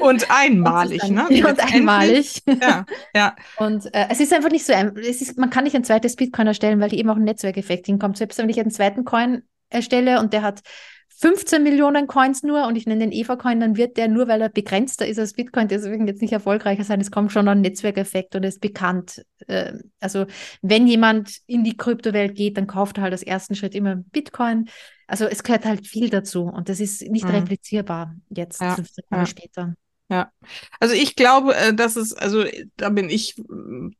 und 0.00 0.30
einmalig, 0.30 1.02
und 1.04 1.14
ne? 1.14 1.26
Und 1.28 1.74
einmalig. 1.74 2.42
Ja, 2.60 2.84
ja. 3.14 3.36
Und 3.56 3.92
äh, 3.94 4.06
es 4.10 4.20
ist 4.20 4.32
einfach 4.32 4.50
nicht 4.50 4.66
so, 4.66 4.72
es 4.72 5.22
ist, 5.22 5.38
man 5.38 5.50
kann 5.50 5.64
nicht 5.64 5.76
ein 5.76 5.84
zweites 5.84 6.16
Bitcoin 6.16 6.46
erstellen, 6.46 6.80
weil 6.80 6.90
die 6.90 6.98
eben 6.98 7.10
auch 7.10 7.16
ein 7.16 7.24
Netzwerkeffekt 7.24 7.86
hinkommt. 7.86 8.16
Selbst 8.16 8.38
wenn 8.38 8.48
ich 8.48 8.60
einen 8.60 8.70
zweiten 8.70 9.04
Coin 9.04 9.42
erstelle 9.70 10.20
und 10.20 10.32
der 10.32 10.42
hat 10.42 10.62
15 11.20 11.64
Millionen 11.64 12.06
Coins 12.06 12.44
nur 12.44 12.66
und 12.66 12.76
ich 12.76 12.86
nenne 12.86 13.00
den 13.00 13.12
Eva-Coin, 13.12 13.58
dann 13.58 13.76
wird 13.76 13.96
der 13.96 14.06
nur, 14.06 14.28
weil 14.28 14.40
er 14.40 14.50
begrenzter 14.50 15.04
ist 15.04 15.18
als 15.18 15.32
Bitcoin, 15.32 15.66
deswegen 15.66 16.06
jetzt 16.06 16.22
nicht 16.22 16.32
erfolgreicher 16.32 16.84
sein. 16.84 17.00
Es 17.00 17.10
kommt 17.10 17.32
schon 17.32 17.48
ein 17.48 17.60
Netzwerkeffekt 17.60 18.36
und 18.36 18.44
ist 18.44 18.60
bekannt. 18.60 19.24
Äh, 19.48 19.72
also 19.98 20.26
wenn 20.62 20.86
jemand 20.86 21.38
in 21.46 21.64
die 21.64 21.76
Kryptowelt 21.76 22.36
geht, 22.36 22.56
dann 22.56 22.68
kauft 22.68 22.98
er 22.98 23.02
halt 23.02 23.12
als 23.12 23.24
ersten 23.24 23.56
Schritt 23.56 23.74
immer 23.74 23.96
Bitcoin. 23.96 24.68
Also 25.08 25.24
es 25.24 25.42
gehört 25.42 25.64
halt 25.64 25.86
viel 25.86 26.10
dazu 26.10 26.44
und 26.44 26.68
das 26.68 26.80
ist 26.80 27.02
nicht 27.02 27.24
mhm. 27.24 27.30
replizierbar 27.30 28.14
jetzt, 28.28 28.60
ja, 28.60 28.74
15 28.74 29.04
Jahre 29.10 29.22
ja. 29.22 29.26
später. 29.26 29.74
Ja, 30.10 30.30
also 30.80 30.94
ich 30.94 31.16
glaube, 31.16 31.54
äh, 31.54 31.74
dass 31.74 31.96
es, 31.96 32.14
also 32.14 32.44
da 32.76 32.88
bin 32.88 33.10
ich 33.10 33.34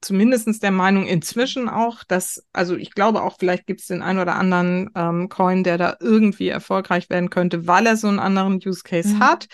zumindestens 0.01 0.59
der 0.59 0.71
Meinung 0.71 1.07
inzwischen 1.07 1.69
auch, 1.69 2.03
dass, 2.05 2.47
also 2.55 2.77
ich 2.77 2.93
glaube 2.93 3.23
auch, 3.23 3.37
vielleicht 3.39 3.67
gibt 3.67 3.81
es 3.81 3.89
den 3.89 4.01
einen 4.01 4.19
oder 4.19 4.37
anderen 4.37 4.91
ähm, 4.95 5.29
Coin, 5.29 5.65
der 5.65 5.77
da 5.77 5.97
irgendwie 6.01 6.49
erfolgreich 6.49 7.11
werden 7.11 7.29
könnte, 7.29 7.67
weil 7.67 7.87
er 7.87 7.99
so 7.99 8.09
einen 8.09 8.21
anderen 8.21 8.55
Use 8.55 8.83
Case 8.85 9.17
mhm. 9.17 9.21
hat. 9.21 9.49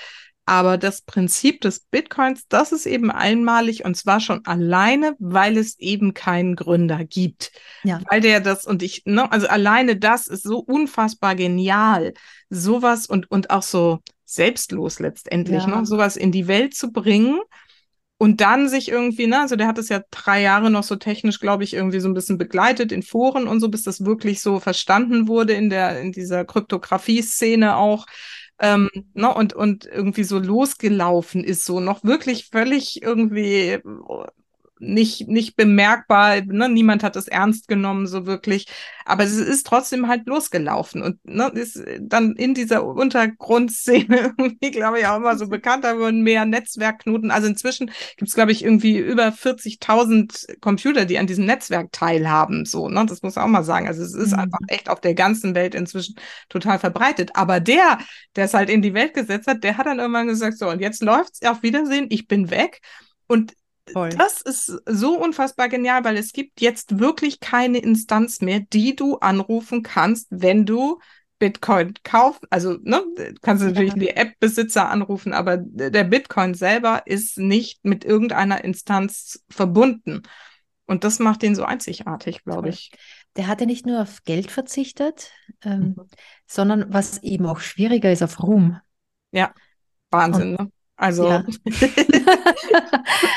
Aber 0.46 0.76
das 0.76 1.02
Prinzip 1.02 1.62
des 1.62 1.80
Bitcoins, 1.80 2.46
das 2.48 2.72
ist 2.72 2.86
eben 2.86 3.10
einmalig 3.10 3.84
und 3.84 3.96
zwar 3.96 4.20
schon 4.20 4.44
alleine, 4.44 5.16
weil 5.18 5.56
es 5.56 5.78
eben 5.78 6.12
keinen 6.12 6.54
Gründer 6.54 7.04
gibt. 7.04 7.52
Ja. 7.82 8.00
Weil 8.10 8.20
der 8.20 8.40
das 8.40 8.66
und 8.66 8.82
ich, 8.82 9.02
ne, 9.06 9.30
also 9.32 9.46
alleine 9.46 9.96
das 9.96 10.26
ist 10.26 10.42
so 10.42 10.58
unfassbar 10.58 11.34
genial. 11.34 12.12
Sowas 12.50 13.06
und, 13.06 13.30
und 13.30 13.50
auch 13.50 13.62
so, 13.62 14.00
selbstlos 14.24 14.98
letztendlich, 14.98 15.64
ja. 15.64 15.80
ne? 15.80 15.86
sowas 15.86 16.16
in 16.16 16.32
die 16.32 16.48
Welt 16.48 16.74
zu 16.74 16.92
bringen 16.92 17.40
und 18.18 18.40
dann 18.40 18.68
sich 18.68 18.90
irgendwie, 18.90 19.26
ne, 19.26 19.40
also 19.40 19.56
der 19.56 19.66
hat 19.66 19.78
es 19.78 19.88
ja 19.88 20.02
drei 20.10 20.40
Jahre 20.40 20.70
noch 20.70 20.82
so 20.82 20.96
technisch, 20.96 21.40
glaube 21.40 21.64
ich, 21.64 21.74
irgendwie 21.74 22.00
so 22.00 22.08
ein 22.08 22.14
bisschen 22.14 22.38
begleitet 22.38 22.92
in 22.92 23.02
Foren 23.02 23.46
und 23.46 23.60
so, 23.60 23.68
bis 23.68 23.82
das 23.82 24.04
wirklich 24.04 24.40
so 24.40 24.60
verstanden 24.60 25.28
wurde 25.28 25.52
in 25.54 25.70
der, 25.70 26.00
in 26.00 26.12
dieser 26.12 26.44
Kryptographie-Szene 26.44 27.76
auch. 27.76 28.06
Ähm, 28.60 28.88
ne, 29.14 29.32
und, 29.34 29.52
und 29.54 29.84
irgendwie 29.86 30.24
so 30.24 30.38
losgelaufen 30.38 31.42
ist, 31.44 31.64
so 31.64 31.80
noch 31.80 32.04
wirklich 32.04 32.48
völlig 32.50 33.02
irgendwie 33.02 33.80
nicht, 34.84 35.28
nicht 35.28 35.56
bemerkbar, 35.56 36.40
ne? 36.42 36.68
niemand 36.68 37.02
hat 37.02 37.16
es 37.16 37.28
ernst 37.28 37.68
genommen, 37.68 38.06
so 38.06 38.26
wirklich. 38.26 38.66
Aber 39.04 39.24
es 39.24 39.36
ist 39.36 39.66
trotzdem 39.66 40.08
halt 40.08 40.26
losgelaufen 40.26 41.02
und 41.02 41.18
ne, 41.24 41.48
ist 41.54 41.82
dann 42.00 42.36
in 42.36 42.54
dieser 42.54 42.84
Untergrundszene 42.84 44.34
irgendwie, 44.38 44.70
glaube 44.70 45.00
ich, 45.00 45.06
auch 45.06 45.16
immer 45.16 45.36
so 45.36 45.48
bekannt, 45.48 45.84
da 45.84 45.98
wurden 45.98 46.22
mehr 46.22 46.46
Netzwerkknoten. 46.46 47.30
Also 47.30 47.48
inzwischen 47.48 47.90
gibt 48.16 48.28
es, 48.28 48.34
glaube 48.34 48.52
ich, 48.52 48.64
irgendwie 48.64 48.96
über 48.98 49.28
40.000 49.28 50.60
Computer, 50.60 51.04
die 51.04 51.18
an 51.18 51.26
diesem 51.26 51.44
Netzwerk 51.44 51.92
teilhaben, 51.92 52.64
so, 52.64 52.88
ne? 52.88 53.04
Das 53.06 53.22
muss 53.22 53.36
man 53.36 53.44
auch 53.44 53.48
mal 53.48 53.64
sagen. 53.64 53.88
Also 53.88 54.02
es 54.02 54.14
ist 54.14 54.32
mhm. 54.32 54.40
einfach 54.40 54.60
echt 54.68 54.88
auf 54.88 55.00
der 55.00 55.14
ganzen 55.14 55.54
Welt 55.54 55.74
inzwischen 55.74 56.16
total 56.48 56.78
verbreitet. 56.78 57.32
Aber 57.34 57.60
der, 57.60 57.98
der 58.36 58.44
es 58.46 58.54
halt 58.54 58.70
in 58.70 58.82
die 58.82 58.94
Welt 58.94 59.14
gesetzt 59.14 59.46
hat, 59.46 59.62
der 59.64 59.76
hat 59.76 59.86
dann 59.86 59.98
irgendwann 59.98 60.28
gesagt, 60.28 60.58
so, 60.58 60.68
und 60.68 60.80
jetzt 60.80 61.02
läuft's, 61.02 61.42
auf 61.44 61.62
Wiedersehen, 61.62 62.06
ich 62.08 62.26
bin 62.26 62.50
weg. 62.50 62.80
Und 63.26 63.54
Voll. 63.92 64.10
Das 64.10 64.40
ist 64.40 64.80
so 64.86 65.18
unfassbar 65.22 65.68
genial, 65.68 66.04
weil 66.04 66.16
es 66.16 66.32
gibt 66.32 66.60
jetzt 66.60 66.98
wirklich 66.98 67.40
keine 67.40 67.78
Instanz 67.78 68.40
mehr, 68.40 68.60
die 68.60 68.96
du 68.96 69.18
anrufen 69.18 69.82
kannst, 69.82 70.28
wenn 70.30 70.64
du 70.64 71.00
Bitcoin 71.38 71.94
kaufst. 72.02 72.42
Also, 72.50 72.78
ne, 72.82 73.02
kannst 73.42 73.62
du 73.62 73.68
natürlich 73.68 73.94
ja. 73.94 73.98
die 73.98 74.16
App-Besitzer 74.16 74.88
anrufen, 74.88 75.32
aber 75.32 75.58
der 75.58 76.04
Bitcoin 76.04 76.54
selber 76.54 77.02
ist 77.06 77.38
nicht 77.38 77.84
mit 77.84 78.04
irgendeiner 78.04 78.64
Instanz 78.64 79.44
verbunden. 79.50 80.22
Und 80.86 81.04
das 81.04 81.18
macht 81.18 81.42
ihn 81.42 81.54
so 81.54 81.64
einzigartig, 81.64 82.44
glaube 82.44 82.68
ich. 82.68 82.92
Der 83.36 83.46
hatte 83.46 83.66
nicht 83.66 83.84
nur 83.84 84.02
auf 84.02 84.22
Geld 84.24 84.50
verzichtet, 84.50 85.32
ähm, 85.62 85.94
mhm. 85.96 86.08
sondern 86.46 86.92
was 86.92 87.22
eben 87.22 87.46
auch 87.46 87.60
schwieriger 87.60 88.12
ist, 88.12 88.22
auf 88.22 88.42
Ruhm. 88.42 88.78
Ja, 89.32 89.52
Wahnsinn, 90.10 90.56
Und 90.56 90.66
ne? 90.66 90.72
Also, 90.96 91.28
ja. 91.28 91.44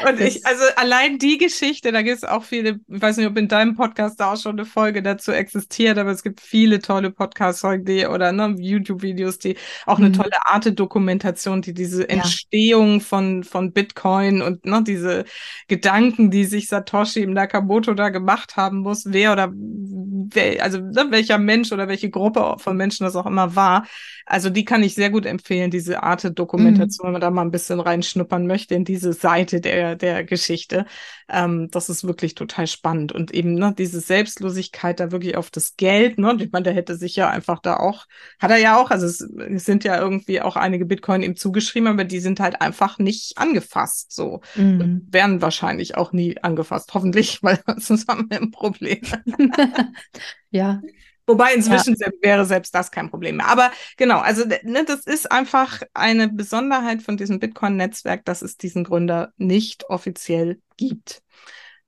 und 0.09 0.20
ich, 0.20 0.45
also 0.45 0.63
allein 0.76 1.18
die 1.18 1.38
Geschichte, 1.38 1.91
da 1.91 2.01
gibt 2.01 2.18
es 2.18 2.24
auch 2.24 2.43
viele, 2.43 2.80
ich 2.88 3.01
weiß 3.01 3.18
nicht, 3.18 3.28
ob 3.28 3.38
in 3.38 3.47
deinem 3.47 3.76
Podcast 3.76 4.20
da 4.20 4.34
auch 4.34 4.38
schon 4.38 4.53
eine 4.53 4.65
Folge 4.65 5.01
dazu 5.01 5.32
existiert, 5.32 5.97
aber 5.97 6.11
es 6.11 6.24
gibt 6.24 6.41
viele 6.41 6.80
tolle 6.80 7.11
Podcast-Folgen 7.11 8.07
oder 8.07 8.32
ne, 8.32 8.55
YouTube-Videos, 8.57 9.39
die 9.39 9.57
auch 9.86 9.97
eine 9.97 10.09
mhm. 10.09 10.13
tolle 10.13 10.45
Arte-Dokumentation, 10.45 11.61
die 11.61 11.74
diese 11.74 12.07
Entstehung 12.09 13.01
von, 13.01 13.43
von 13.43 13.72
Bitcoin 13.72 14.41
und 14.41 14.65
ne, 14.65 14.84
diese 14.86 15.26
Gedanken, 15.68 16.32
die 16.32 16.45
sich 16.45 16.68
Satoshi 16.68 17.22
im 17.22 17.34
Nakamoto 17.34 17.93
da 17.93 18.09
gemacht 18.09 18.55
haben 18.55 18.80
muss, 18.80 19.03
wer 19.07 19.34
oder 19.34 19.51
wer, 19.53 20.63
also 20.63 20.80
ne, 20.80 21.07
welcher 21.09 21.38
Mensch 21.38 21.72
oder 21.72 21.88
welche 21.88 22.09
Gruppe 22.09 22.55
von 22.59 22.78
Menschen 22.78 23.03
das 23.03 23.15
auch 23.15 23.26
immer 23.26 23.55
war. 23.55 23.86
Also 24.26 24.49
die 24.49 24.65
kann 24.65 24.84
ich 24.84 24.93
sehr 24.93 25.09
gut 25.09 25.26
empfehlen, 25.26 25.72
diese 25.72 26.03
Arte-Dokumentation, 26.03 27.05
mhm. 27.05 27.07
wenn 27.07 27.11
man 27.13 27.22
da 27.22 27.32
mal 27.32 27.43
ein 27.43 27.51
bisschen 27.51 27.80
reinschnuppern 27.80 28.45
möchte 28.45 28.76
in 28.76 28.84
diese 28.84 29.06
Seite 29.13 29.61
der, 29.61 29.95
der 29.95 30.23
Geschichte. 30.23 30.85
Ähm, 31.29 31.69
das 31.71 31.89
ist 31.89 32.05
wirklich 32.05 32.35
total 32.35 32.67
spannend. 32.67 33.11
Und 33.11 33.33
eben 33.33 33.53
ne, 33.55 33.73
diese 33.77 33.99
Selbstlosigkeit 33.99 34.99
da 34.99 35.11
wirklich 35.11 35.35
auf 35.35 35.49
das 35.49 35.75
Geld, 35.75 36.17
ne? 36.17 36.35
Ich 36.39 36.51
meine, 36.51 36.63
der 36.63 36.73
hätte 36.73 36.95
sich 36.95 37.15
ja 37.15 37.29
einfach 37.29 37.59
da 37.59 37.77
auch, 37.77 38.05
hat 38.39 38.51
er 38.51 38.57
ja 38.57 38.81
auch, 38.81 38.91
also 38.91 39.05
es, 39.05 39.21
es 39.21 39.65
sind 39.65 39.83
ja 39.83 39.99
irgendwie 39.99 40.41
auch 40.41 40.55
einige 40.55 40.85
Bitcoin 40.85 41.23
ihm 41.23 41.35
zugeschrieben, 41.35 41.87
aber 41.87 42.03
die 42.03 42.19
sind 42.19 42.39
halt 42.39 42.61
einfach 42.61 42.97
nicht 42.97 43.37
angefasst 43.37 44.11
so. 44.13 44.41
Mhm. 44.55 45.07
werden 45.09 45.41
wahrscheinlich 45.41 45.95
auch 45.95 46.11
nie 46.11 46.37
angefasst, 46.41 46.93
hoffentlich, 46.93 47.39
weil 47.43 47.59
sonst 47.77 48.07
haben 48.07 48.29
wir 48.29 48.41
ein 48.41 48.51
Problem. 48.51 49.01
ja. 50.49 50.81
Wobei 51.28 51.53
inzwischen 51.53 51.95
ja. 51.99 52.07
wäre 52.21 52.45
selbst 52.45 52.73
das 52.73 52.89
kein 52.89 53.09
Problem 53.09 53.38
mehr. 53.38 53.47
Aber 53.47 53.71
genau, 53.97 54.19
also 54.19 54.45
ne, 54.63 54.86
das 54.86 55.05
ist 55.05 55.30
einfach 55.30 55.82
eine 55.93 56.30
Besonderheit 56.30 57.01
von 57.01 57.17
diesem 57.17 57.39
Bitcoin-Netzwerk, 57.39 58.23
dass 58.23 58.41
es 58.41 58.57
diesen 58.57 58.86
Gründer 58.86 59.34
nicht 59.38 59.89
offiziell 59.89 60.61
gibt. 60.78 61.21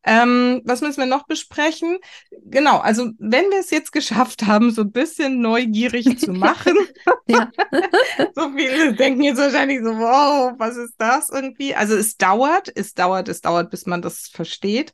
Ähm, 0.03 0.61
was 0.63 0.81
müssen 0.81 0.99
wir 0.99 1.05
noch 1.05 1.27
besprechen? 1.27 1.99
Genau, 2.45 2.77
also 2.79 3.11
wenn 3.17 3.49
wir 3.51 3.59
es 3.59 3.69
jetzt 3.69 3.91
geschafft 3.91 4.45
haben, 4.45 4.71
so 4.71 4.81
ein 4.81 4.91
bisschen 4.91 5.41
neugierig 5.41 6.19
zu 6.19 6.31
machen, 6.31 6.73
so 8.35 8.51
viele 8.55 8.93
denken 8.93 9.23
jetzt 9.23 9.39
wahrscheinlich 9.39 9.79
so, 9.83 9.97
wow, 9.97 10.53
was 10.57 10.77
ist 10.77 10.95
das 10.97 11.29
irgendwie? 11.29 11.75
Also 11.75 11.95
es 11.95 12.17
dauert, 12.17 12.71
es 12.75 12.93
dauert, 12.93 13.27
es 13.29 13.41
dauert, 13.41 13.71
bis 13.71 13.85
man 13.85 14.01
das 14.01 14.29
versteht. 14.29 14.93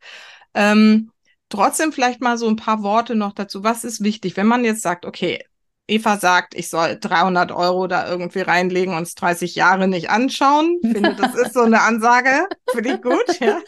Ähm, 0.54 1.12
trotzdem 1.50 1.92
vielleicht 1.92 2.22
mal 2.22 2.38
so 2.38 2.48
ein 2.48 2.56
paar 2.56 2.84
Worte 2.84 3.16
noch 3.16 3.34
dazu. 3.34 3.64
Was 3.64 3.84
ist 3.84 4.04
wichtig, 4.04 4.38
wenn 4.38 4.48
man 4.48 4.66
jetzt 4.66 4.82
sagt, 4.82 5.06
okay, 5.06 5.44
Eva 5.88 6.18
sagt, 6.18 6.56
ich 6.56 6.70
soll 6.70 6.98
300 7.00 7.52
Euro 7.52 7.88
da 7.88 8.10
irgendwie 8.10 8.42
reinlegen 8.42 8.96
und 8.96 9.04
es 9.04 9.14
30 9.16 9.54
Jahre 9.54 9.88
nicht 9.88 10.10
anschauen. 10.10 10.80
Ich 10.82 10.92
finde, 10.94 11.16
das 11.16 11.36
ist 11.36 11.54
so 11.54 11.62
eine 11.62 11.82
Ansage. 11.82 12.48
Finde 12.72 12.96
ich 12.96 13.02
gut, 13.02 13.40
ja. 13.40 13.62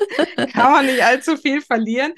Kann 0.47 0.71
man 0.71 0.86
nicht 0.88 1.03
allzu 1.03 1.38
viel 1.38 1.61
verlieren. 1.61 2.13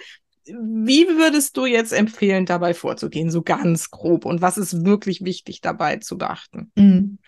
Wie 0.45 1.07
würdest 1.09 1.57
du 1.57 1.65
jetzt 1.65 1.91
empfehlen, 1.91 2.45
dabei 2.45 2.73
vorzugehen, 2.73 3.29
so 3.29 3.41
ganz 3.41 3.91
grob? 3.91 4.25
Und 4.25 4.41
was 4.41 4.57
ist 4.57 4.85
wirklich 4.85 5.23
wichtig 5.23 5.59
dabei 5.61 5.97
zu 5.97 6.17
beachten? 6.17 6.71
Mhm. 6.75 7.19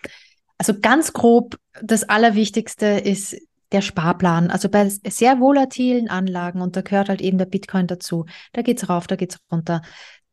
Also 0.58 0.80
ganz 0.80 1.12
grob, 1.12 1.58
das 1.82 2.08
Allerwichtigste 2.08 2.86
ist 2.86 3.36
der 3.72 3.82
Sparplan. 3.82 4.50
Also 4.52 4.70
bei 4.70 4.90
sehr 4.90 5.40
volatilen 5.40 6.10
Anlagen, 6.10 6.62
und 6.62 6.76
da 6.76 6.82
gehört 6.82 7.10
halt 7.10 7.22
eben 7.22 7.38
der 7.38 7.46
Bitcoin 7.46 7.88
dazu, 7.88 8.26
da 8.54 8.62
geht's 8.62 8.90
rauf, 8.90 9.08
da 9.08 9.16
geht's 9.16 9.38
runter. 9.52 9.82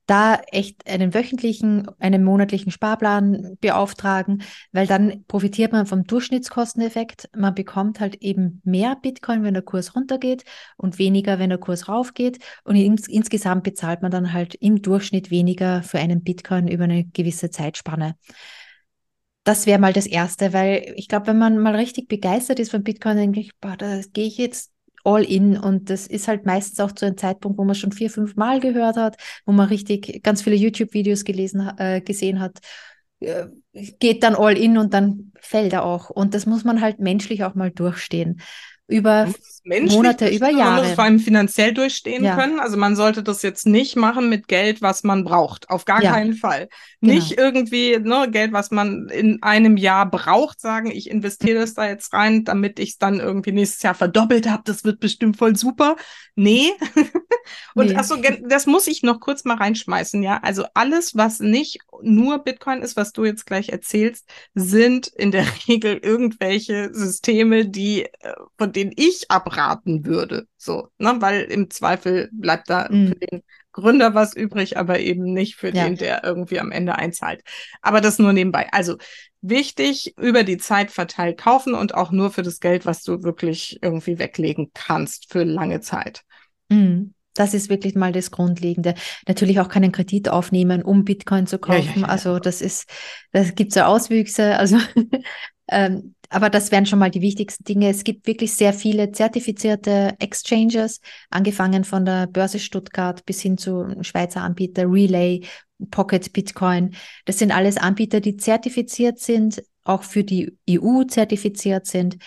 da 0.08 0.40
echt 0.52 0.88
einen 0.88 1.12
wöchentlichen, 1.12 1.86
einen 1.98 2.24
monatlichen 2.24 2.72
Sparplan 2.72 3.58
beauftragen, 3.60 4.42
weil 4.72 4.86
dann 4.86 5.24
profitiert 5.26 5.72
man 5.72 5.84
vom 5.84 6.04
Durchschnittskosteneffekt. 6.04 7.28
Man 7.36 7.54
bekommt 7.54 8.00
halt 8.00 8.16
eben 8.22 8.62
mehr 8.64 8.96
Bitcoin, 8.96 9.44
wenn 9.44 9.52
der 9.52 9.62
Kurs 9.62 9.94
runtergeht 9.94 10.44
und 10.78 10.98
weniger, 10.98 11.38
wenn 11.38 11.50
der 11.50 11.58
Kurs 11.58 11.88
raufgeht. 11.88 12.38
Und 12.64 12.76
ins, 12.76 13.06
insgesamt 13.06 13.64
bezahlt 13.64 14.00
man 14.00 14.10
dann 14.10 14.32
halt 14.32 14.54
im 14.54 14.80
Durchschnitt 14.80 15.30
weniger 15.30 15.82
für 15.82 15.98
einen 15.98 16.22
Bitcoin 16.24 16.68
über 16.68 16.84
eine 16.84 17.04
gewisse 17.04 17.50
Zeitspanne. 17.50 18.14
Das 19.48 19.64
wäre 19.64 19.78
mal 19.78 19.94
das 19.94 20.04
Erste, 20.04 20.52
weil 20.52 20.92
ich 20.96 21.08
glaube, 21.08 21.28
wenn 21.28 21.38
man 21.38 21.56
mal 21.56 21.74
richtig 21.74 22.06
begeistert 22.06 22.58
ist 22.58 22.70
von 22.70 22.82
Bitcoin, 22.82 23.16
denke 23.16 23.40
ich, 23.40 23.56
boah, 23.58 23.78
da 23.78 24.02
gehe 24.12 24.26
ich 24.26 24.36
jetzt 24.36 24.72
all 25.04 25.24
in. 25.24 25.56
Und 25.56 25.88
das 25.88 26.06
ist 26.06 26.28
halt 26.28 26.44
meistens 26.44 26.80
auch 26.80 26.92
zu 26.92 27.06
einem 27.06 27.16
Zeitpunkt, 27.16 27.56
wo 27.56 27.64
man 27.64 27.74
schon 27.74 27.92
vier, 27.92 28.10
fünf 28.10 28.36
Mal 28.36 28.60
gehört 28.60 28.98
hat, 28.98 29.16
wo 29.46 29.52
man 29.52 29.68
richtig 29.68 30.22
ganz 30.22 30.42
viele 30.42 30.54
YouTube-Videos 30.54 31.24
gelesen, 31.24 31.66
äh, 31.78 32.02
gesehen 32.02 32.40
hat, 32.40 32.58
äh, 33.20 33.46
geht 33.72 34.22
dann 34.22 34.34
all 34.34 34.54
in 34.54 34.76
und 34.76 34.92
dann 34.92 35.32
fällt 35.40 35.72
er 35.72 35.82
auch. 35.82 36.10
Und 36.10 36.34
das 36.34 36.44
muss 36.44 36.64
man 36.64 36.82
halt 36.82 36.98
menschlich 36.98 37.42
auch 37.42 37.54
mal 37.54 37.70
durchstehen 37.70 38.42
über 38.86 39.32
Monate, 39.68 40.28
über 40.28 40.50
Jahre. 40.50 40.76
Man 40.76 40.84
muss 40.84 40.94
vor 40.94 41.04
allem 41.04 41.18
finanziell 41.20 41.74
durchstehen 41.74 42.24
ja. 42.24 42.36
können. 42.36 42.60
Also 42.60 42.76
man 42.76 42.96
sollte 42.96 43.22
das 43.22 43.42
jetzt 43.42 43.66
nicht 43.66 43.96
machen 43.96 44.28
mit 44.28 44.48
Geld, 44.48 44.82
was 44.82 45.04
man 45.04 45.24
braucht. 45.24 45.68
Auf 45.70 45.84
gar 45.84 46.02
ja. 46.02 46.12
keinen 46.12 46.34
Fall. 46.34 46.68
Genau. 47.00 47.14
Nicht 47.14 47.38
irgendwie 47.38 47.98
ne, 47.98 48.28
Geld, 48.30 48.52
was 48.52 48.70
man 48.70 49.08
in 49.08 49.42
einem 49.42 49.76
Jahr 49.76 50.10
braucht, 50.10 50.60
sagen, 50.60 50.90
ich 50.90 51.10
investiere 51.10 51.60
das 51.60 51.74
da 51.74 51.88
jetzt 51.88 52.12
rein, 52.12 52.44
damit 52.44 52.78
ich 52.78 52.90
es 52.90 52.98
dann 52.98 53.20
irgendwie 53.20 53.52
nächstes 53.52 53.82
Jahr 53.82 53.94
verdoppelt 53.94 54.48
habe. 54.48 54.62
Das 54.64 54.84
wird 54.84 55.00
bestimmt 55.00 55.36
voll 55.36 55.56
super. 55.56 55.96
Nee. 56.34 56.72
Und 57.74 57.88
nee. 57.88 57.96
achso, 57.96 58.16
das 58.42 58.66
muss 58.66 58.86
ich 58.86 59.02
noch 59.02 59.20
kurz 59.20 59.44
mal 59.44 59.56
reinschmeißen, 59.56 60.22
ja. 60.22 60.38
Also 60.42 60.64
alles, 60.74 61.16
was 61.16 61.40
nicht 61.40 61.80
nur 62.02 62.38
Bitcoin 62.38 62.82
ist, 62.82 62.96
was 62.96 63.12
du 63.12 63.24
jetzt 63.24 63.46
gleich 63.46 63.70
erzählst, 63.70 64.28
sind 64.54 65.08
in 65.08 65.30
der 65.30 65.46
Regel 65.68 65.98
irgendwelche 66.02 66.92
Systeme, 66.92 67.66
die 67.66 68.04
äh, 68.04 68.34
von 68.56 68.72
denen 68.72 68.92
ich 68.96 69.30
abraten 69.58 70.04
würde. 70.04 70.46
So, 70.56 70.88
ne? 70.98 71.16
Weil 71.20 71.42
im 71.42 71.70
Zweifel 71.70 72.28
bleibt 72.32 72.70
da 72.70 72.88
mhm. 72.90 73.08
für 73.08 73.14
den 73.16 73.42
Gründer 73.72 74.14
was 74.14 74.34
übrig, 74.34 74.76
aber 74.76 74.98
eben 75.00 75.32
nicht 75.32 75.56
für 75.56 75.74
ja. 75.74 75.84
den, 75.84 75.96
der 75.96 76.24
irgendwie 76.24 76.58
am 76.58 76.72
Ende 76.72 76.96
einzahlt. 76.96 77.42
Aber 77.82 78.00
das 78.00 78.18
nur 78.18 78.32
nebenbei. 78.32 78.68
Also 78.72 78.96
wichtig, 79.40 80.14
über 80.18 80.42
die 80.42 80.58
Zeit 80.58 80.90
verteilt 80.90 81.38
kaufen 81.38 81.74
und 81.74 81.94
auch 81.94 82.10
nur 82.10 82.30
für 82.30 82.42
das 82.42 82.60
Geld, 82.60 82.86
was 82.86 83.02
du 83.02 83.22
wirklich 83.22 83.78
irgendwie 83.82 84.18
weglegen 84.18 84.70
kannst 84.74 85.30
für 85.30 85.44
lange 85.44 85.80
Zeit. 85.80 86.22
Mhm. 86.68 87.14
Das 87.34 87.54
ist 87.54 87.68
wirklich 87.68 87.94
mal 87.94 88.10
das 88.10 88.32
Grundlegende. 88.32 88.94
Natürlich 89.28 89.60
auch 89.60 89.68
keinen 89.68 89.92
Kredit 89.92 90.28
aufnehmen, 90.28 90.82
um 90.82 91.04
Bitcoin 91.04 91.46
zu 91.46 91.58
kaufen. 91.60 92.00
Ja, 92.00 92.00
ja, 92.00 92.06
also 92.08 92.40
das 92.40 92.60
ist, 92.60 92.90
das 93.30 93.54
gibt 93.54 93.72
so 93.72 93.82
Auswüchse. 93.82 94.56
Also 94.56 94.78
ähm, 95.68 96.16
aber 96.28 96.50
das 96.50 96.70
wären 96.70 96.86
schon 96.86 96.98
mal 96.98 97.10
die 97.10 97.22
wichtigsten 97.22 97.64
Dinge. 97.64 97.88
Es 97.88 98.04
gibt 98.04 98.26
wirklich 98.26 98.54
sehr 98.54 98.72
viele 98.72 99.12
zertifizierte 99.12 100.14
Exchanges, 100.18 101.00
angefangen 101.30 101.84
von 101.84 102.04
der 102.04 102.26
Börse 102.26 102.58
Stuttgart 102.58 103.24
bis 103.24 103.40
hin 103.40 103.58
zu 103.58 103.96
Schweizer 104.02 104.42
Anbieter 104.42 104.84
Relay, 104.90 105.42
Pocket 105.90 106.32
Bitcoin. 106.32 106.94
Das 107.24 107.38
sind 107.38 107.52
alles 107.52 107.76
Anbieter, 107.76 108.20
die 108.20 108.36
zertifiziert 108.36 109.18
sind, 109.18 109.62
auch 109.84 110.02
für 110.02 110.24
die 110.24 110.56
EU 110.68 111.04
zertifiziert 111.04 111.86
sind, 111.86 112.18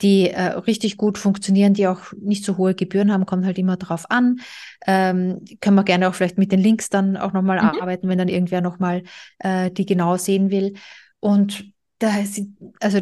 die 0.00 0.30
äh, 0.30 0.42
richtig 0.42 0.96
gut 0.96 1.18
funktionieren, 1.18 1.74
die 1.74 1.86
auch 1.86 2.12
nicht 2.20 2.44
so 2.44 2.56
hohe 2.56 2.74
Gebühren 2.74 3.12
haben, 3.12 3.26
kommt 3.26 3.44
halt 3.44 3.58
immer 3.58 3.76
drauf 3.76 4.10
an. 4.10 4.40
Ähm, 4.86 5.44
können 5.60 5.76
wir 5.76 5.84
gerne 5.84 6.08
auch 6.08 6.14
vielleicht 6.14 6.38
mit 6.38 6.50
den 6.50 6.58
Links 6.58 6.88
dann 6.88 7.16
auch 7.16 7.32
nochmal 7.32 7.62
mhm. 7.62 7.80
arbeiten, 7.80 8.08
wenn 8.08 8.18
dann 8.18 8.28
irgendwer 8.28 8.60
nochmal 8.60 9.02
äh, 9.38 9.70
die 9.70 9.86
genau 9.86 10.16
sehen 10.16 10.50
will. 10.50 10.74
Und 11.20 11.71
da 12.02 12.18
ist, 12.18 12.40
also 12.80 13.00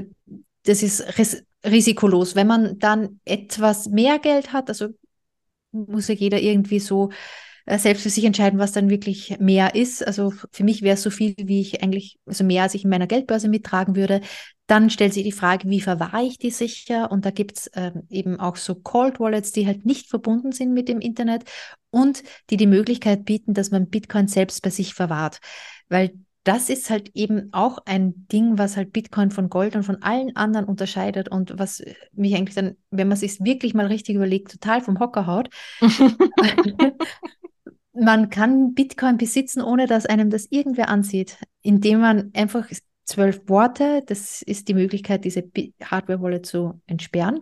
das 0.65 0.83
ist 0.83 1.19
ris 1.19 1.43
risikolos. 1.65 2.35
Wenn 2.35 2.47
man 2.47 2.79
dann 2.79 3.21
etwas 3.25 3.87
mehr 3.89 4.19
Geld 4.19 4.53
hat, 4.53 4.69
also 4.69 4.89
muss 5.73 6.09
ja 6.09 6.15
jeder 6.15 6.41
irgendwie 6.41 6.81
so 6.81 7.11
äh, 7.67 7.79
selbst 7.79 8.03
für 8.03 8.11
sich 8.11 8.25
entscheiden, 8.25 8.59
was 8.59 8.73
dann 8.73 8.91
wirklich 8.91 9.39
mehr 9.39 9.75
ist. 9.75 10.07
Also 10.07 10.33
für 10.53 10.65
mich 10.65 10.83
wäre 10.83 10.95
es 10.95 11.03
so 11.03 11.11
viel, 11.11 11.35
wie 11.37 11.61
ich 11.61 11.83
eigentlich, 11.83 12.19
also 12.27 12.45
mehr 12.45 12.63
als 12.63 12.75
ich 12.75 12.85
in 12.85 12.91
meiner 12.91 13.07
Geldbörse 13.07 13.49
mittragen 13.49 13.95
würde. 13.95 14.21
Dann 14.67 14.91
stellt 14.91 15.15
sich 15.15 15.25
die 15.25 15.33
Frage, 15.33 15.69
wie 15.69 15.81
verwahre 15.81 16.23
ich 16.25 16.39
die 16.39 16.51
sicher? 16.51 17.11
Und 17.11 17.25
da 17.27 17.31
gibt 17.31 17.59
es 17.59 17.71
ähm, 17.75 18.03
eben 18.09 18.41
auch 18.41 18.57
so 18.57 18.75
Cold 18.75 19.21
Wallets, 19.21 19.53
die 19.53 19.67
halt 19.67 19.85
nicht 19.85 20.09
verbunden 20.09 20.53
sind 20.53 20.73
mit 20.73 20.89
dem 20.89 21.01
Internet 21.01 21.45
und 21.91 22.23
die 22.51 22.57
die 22.57 22.67
Möglichkeit 22.67 23.25
bieten, 23.25 23.55
dass 23.55 23.71
man 23.71 23.89
Bitcoin 23.89 24.29
selbst 24.29 24.63
bei 24.63 24.71
sich 24.71 24.95
verwahrt. 24.95 25.41
Weil 25.89 26.13
das 26.45 26.71
ist 26.71 26.89
halt 26.89 27.11
eben 27.15 27.51
auch 27.53 27.79
ein 27.85 28.27
Ding, 28.29 28.57
was 28.57 28.77
halt 28.77 28.93
Bitcoin 28.93 29.31
von 29.31 29.51
Gold 29.51 29.77
und 29.77 29.83
von 29.83 30.03
allen 30.03 30.35
anderen 30.37 30.65
unterscheidet 30.67 31.29
und 31.29 31.59
was 31.59 31.83
mich 32.13 32.35
eigentlich 32.35 32.55
dann, 32.55 32.77
wenn 32.91 33.09
man 33.09 33.19
sich 33.19 33.41
wirklich 33.41 33.75
mal 33.75 33.87
richtig 33.87 34.17
überlegt, 34.17 34.51
total 34.51 34.81
vom 34.81 34.99
Hocker 34.99 35.27
haut. 35.27 35.51
man 37.93 38.31
kann 38.31 38.75
Bitcoin 38.75 39.19
besitzen, 39.19 39.61
ohne 39.61 39.87
dass 39.87 40.07
einem 40.07 40.31
das 40.31 40.47
irgendwer 40.51 40.89
ansieht, 40.89 41.37
indem 41.61 42.01
man 42.01 42.31
einfach 42.35 42.69
zwölf 43.05 43.43
Worte, 43.47 44.03
das 44.07 44.41
ist 44.41 44.69
die 44.69 44.75
Möglichkeit, 44.75 45.25
diese 45.25 45.43
Hardware-Wallet 45.83 46.47
zu 46.47 46.81
entsperren, 46.87 47.41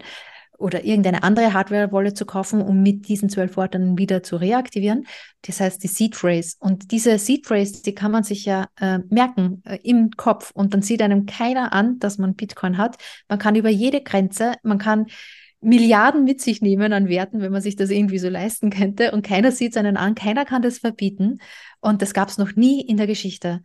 oder 0.58 0.84
irgendeine 0.84 1.22
andere 1.22 1.52
Hardware-Wallet 1.54 2.16
zu 2.16 2.26
kaufen, 2.26 2.60
um 2.60 2.82
mit 2.82 3.08
diesen 3.08 3.28
zwölf 3.28 3.56
Worten 3.56 3.96
wieder 3.96 4.22
zu 4.22 4.36
reaktivieren. 4.36 5.06
Das 5.42 5.60
heißt 5.60 5.82
die 5.82 5.88
Seed 5.88 6.16
Phrase. 6.16 6.56
Und 6.58 6.90
diese 6.90 7.16
Seed 7.18 7.46
Phrase, 7.46 7.82
die 7.82 7.94
kann 7.94 8.10
man 8.10 8.24
sich 8.24 8.44
ja 8.44 8.66
äh, 8.78 8.98
merken 9.08 9.62
äh, 9.64 9.78
im 9.84 10.10
Kopf 10.10 10.50
und 10.52 10.74
dann 10.74 10.82
sieht 10.82 11.00
einem 11.00 11.26
keiner 11.26 11.72
an, 11.72 11.98
dass 12.00 12.18
man 12.18 12.34
Bitcoin 12.34 12.76
hat. 12.76 12.96
Man 13.28 13.38
kann 13.38 13.54
über 13.54 13.68
jede 13.68 14.02
Grenze, 14.02 14.54
man 14.64 14.78
kann 14.78 15.06
Milliarden 15.60 16.24
mit 16.24 16.40
sich 16.40 16.60
nehmen 16.60 16.92
an 16.92 17.08
Werten, 17.08 17.40
wenn 17.40 17.52
man 17.52 17.62
sich 17.62 17.76
das 17.76 17.90
irgendwie 17.90 18.18
so 18.18 18.28
leisten 18.28 18.70
könnte 18.70 19.12
und 19.12 19.22
keiner 19.22 19.50
sieht 19.50 19.72
es 19.72 19.76
einen 19.76 19.96
an, 19.96 20.14
keiner 20.14 20.44
kann 20.44 20.62
das 20.62 20.78
verbieten 20.78 21.38
und 21.80 22.00
das 22.02 22.14
gab 22.14 22.28
es 22.28 22.38
noch 22.38 22.54
nie 22.54 22.80
in 22.80 22.96
der 22.96 23.08
Geschichte. 23.08 23.62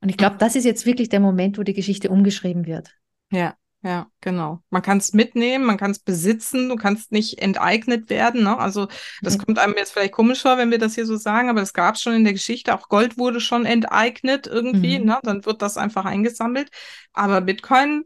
Und 0.00 0.08
ich 0.08 0.16
glaube, 0.16 0.36
das 0.38 0.56
ist 0.56 0.64
jetzt 0.64 0.84
wirklich 0.84 1.08
der 1.08 1.20
Moment, 1.20 1.58
wo 1.58 1.62
die 1.62 1.74
Geschichte 1.74 2.10
umgeschrieben 2.10 2.66
wird. 2.66 2.94
Ja, 3.30 3.54
ja, 3.84 4.06
genau. 4.20 4.62
Man 4.70 4.80
kann 4.80 4.98
es 4.98 5.12
mitnehmen, 5.12 5.64
man 5.64 5.76
kann 5.76 5.90
es 5.90 5.98
besitzen, 5.98 6.68
du 6.68 6.76
kannst 6.76 7.10
nicht 7.10 7.40
enteignet 7.40 8.10
werden. 8.10 8.44
Ne? 8.44 8.56
Also 8.56 8.86
das 9.22 9.36
mhm. 9.36 9.42
kommt 9.42 9.58
einem 9.58 9.74
jetzt 9.76 9.92
vielleicht 9.92 10.12
komisch 10.12 10.42
vor, 10.42 10.56
wenn 10.56 10.70
wir 10.70 10.78
das 10.78 10.94
hier 10.94 11.04
so 11.04 11.16
sagen, 11.16 11.50
aber 11.50 11.58
das 11.58 11.72
gab 11.72 11.96
es 11.96 12.02
schon 12.02 12.14
in 12.14 12.22
der 12.22 12.32
Geschichte. 12.32 12.74
Auch 12.74 12.88
Gold 12.88 13.18
wurde 13.18 13.40
schon 13.40 13.66
enteignet 13.66 14.46
irgendwie, 14.46 15.00
mhm. 15.00 15.06
ne? 15.06 15.18
dann 15.24 15.44
wird 15.44 15.62
das 15.62 15.76
einfach 15.76 16.04
eingesammelt. 16.04 16.70
Aber 17.12 17.40
Bitcoin, 17.40 18.04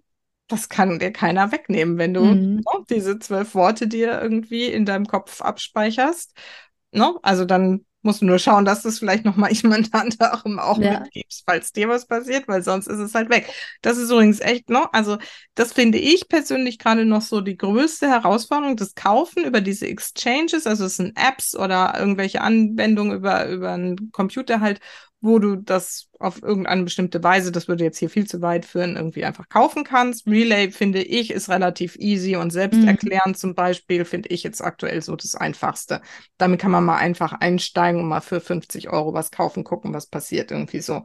das 0.48 0.70
kann 0.70 0.98
dir 0.98 1.12
keiner 1.12 1.52
wegnehmen, 1.52 1.98
wenn 1.98 2.14
du 2.14 2.24
mhm. 2.24 2.56
ne, 2.56 2.84
diese 2.88 3.18
zwölf 3.18 3.54
Worte 3.54 3.86
dir 3.86 4.20
irgendwie 4.20 4.66
in 4.66 4.86
deinem 4.86 5.06
Kopf 5.06 5.42
abspeicherst. 5.42 6.32
Ne? 6.92 7.14
Also 7.22 7.44
dann 7.44 7.84
Musst 8.06 8.22
du 8.22 8.24
nur 8.26 8.38
schauen, 8.38 8.64
dass 8.64 8.82
du 8.82 8.88
es 8.88 9.00
vielleicht 9.00 9.24
noch 9.24 9.34
mal 9.34 9.52
jemand 9.52 9.92
anderem 9.92 10.60
auch 10.60 10.78
ja. 10.78 11.00
mitgibst, 11.00 11.42
falls 11.44 11.72
dir 11.72 11.88
was 11.88 12.06
passiert, 12.06 12.46
weil 12.46 12.62
sonst 12.62 12.86
ist 12.86 13.00
es 13.00 13.16
halt 13.16 13.30
weg. 13.30 13.52
Das 13.82 13.98
ist 13.98 14.10
übrigens 14.12 14.38
echt, 14.40 14.70
ne? 14.70 14.88
Also, 14.94 15.18
das 15.56 15.72
finde 15.72 15.98
ich 15.98 16.28
persönlich 16.28 16.78
gerade 16.78 17.04
noch 17.04 17.20
so 17.20 17.40
die 17.40 17.56
größte 17.56 18.06
Herausforderung, 18.08 18.76
das 18.76 18.94
Kaufen 18.94 19.44
über 19.44 19.60
diese 19.60 19.88
Exchanges, 19.88 20.68
also 20.68 20.84
es 20.84 20.96
sind 20.96 21.18
Apps 21.18 21.56
oder 21.56 21.98
irgendwelche 21.98 22.42
Anwendungen 22.42 23.16
über, 23.16 23.48
über 23.48 23.72
einen 23.72 24.12
Computer 24.12 24.60
halt 24.60 24.78
wo 25.26 25.38
du 25.38 25.56
das 25.56 26.08
auf 26.18 26.42
irgendeine 26.42 26.84
bestimmte 26.84 27.22
Weise, 27.22 27.52
das 27.52 27.68
würde 27.68 27.84
jetzt 27.84 27.98
hier 27.98 28.08
viel 28.08 28.26
zu 28.26 28.40
weit 28.40 28.64
führen, 28.64 28.96
irgendwie 28.96 29.24
einfach 29.24 29.48
kaufen 29.48 29.84
kannst. 29.84 30.26
Relay, 30.26 30.70
finde 30.70 31.02
ich, 31.02 31.30
ist 31.30 31.48
relativ 31.48 31.96
easy 31.96 32.36
und 32.36 32.50
selbsterklärend 32.50 33.36
mhm. 33.36 33.40
zum 33.40 33.54
Beispiel, 33.54 34.04
finde 34.04 34.30
ich 34.30 34.42
jetzt 34.42 34.62
aktuell 34.62 35.02
so 35.02 35.16
das 35.16 35.34
Einfachste. 35.34 36.00
Damit 36.38 36.60
kann 36.60 36.70
man 36.70 36.84
mal 36.84 36.96
einfach 36.96 37.32
einsteigen 37.32 38.00
und 38.00 38.08
mal 38.08 38.20
für 38.20 38.40
50 38.40 38.88
Euro 38.88 39.12
was 39.12 39.30
kaufen, 39.30 39.64
gucken, 39.64 39.92
was 39.92 40.06
passiert, 40.06 40.50
irgendwie 40.50 40.80
so. 40.80 41.04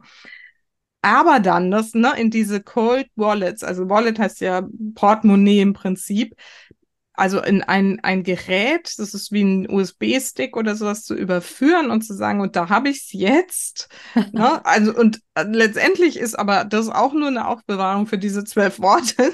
Aber 1.02 1.40
dann 1.40 1.72
das, 1.72 1.94
ne, 1.94 2.12
in 2.16 2.30
diese 2.30 2.62
Cold 2.62 3.08
Wallets, 3.16 3.64
also 3.64 3.88
Wallet 3.90 4.20
heißt 4.20 4.40
ja 4.40 4.62
Portemonnaie 4.94 5.60
im 5.60 5.72
Prinzip, 5.72 6.36
also 7.14 7.42
in 7.42 7.62
ein, 7.62 8.00
ein 8.02 8.22
Gerät, 8.22 8.94
das 8.96 9.12
ist 9.12 9.32
wie 9.32 9.42
ein 9.42 9.70
USB-Stick 9.70 10.56
oder 10.56 10.74
sowas 10.74 11.04
zu 11.04 11.14
überführen 11.14 11.90
und 11.90 12.02
zu 12.02 12.14
sagen, 12.14 12.40
und 12.40 12.56
da 12.56 12.70
habe 12.70 12.88
ich 12.88 12.98
es 12.98 13.12
jetzt. 13.12 13.88
ne? 14.32 14.64
Also, 14.64 14.94
und 14.94 15.20
äh, 15.34 15.42
letztendlich 15.42 16.18
ist 16.18 16.38
aber 16.38 16.64
das 16.64 16.88
auch 16.88 17.12
nur 17.12 17.28
eine 17.28 17.48
Aufbewahrung 17.48 18.06
für 18.06 18.18
diese 18.18 18.44
zwölf 18.44 18.80
Worte. 18.80 19.30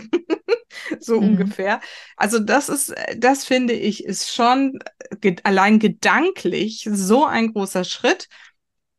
so 1.00 1.20
mhm. 1.20 1.28
ungefähr. 1.28 1.80
Also, 2.16 2.40
das 2.40 2.68
ist, 2.68 2.94
das 3.16 3.44
finde 3.44 3.74
ich, 3.74 4.04
ist 4.04 4.34
schon 4.34 4.78
ge 5.20 5.36
allein 5.44 5.78
gedanklich 5.78 6.88
so 6.90 7.24
ein 7.24 7.52
großer 7.52 7.84
Schritt. 7.84 8.28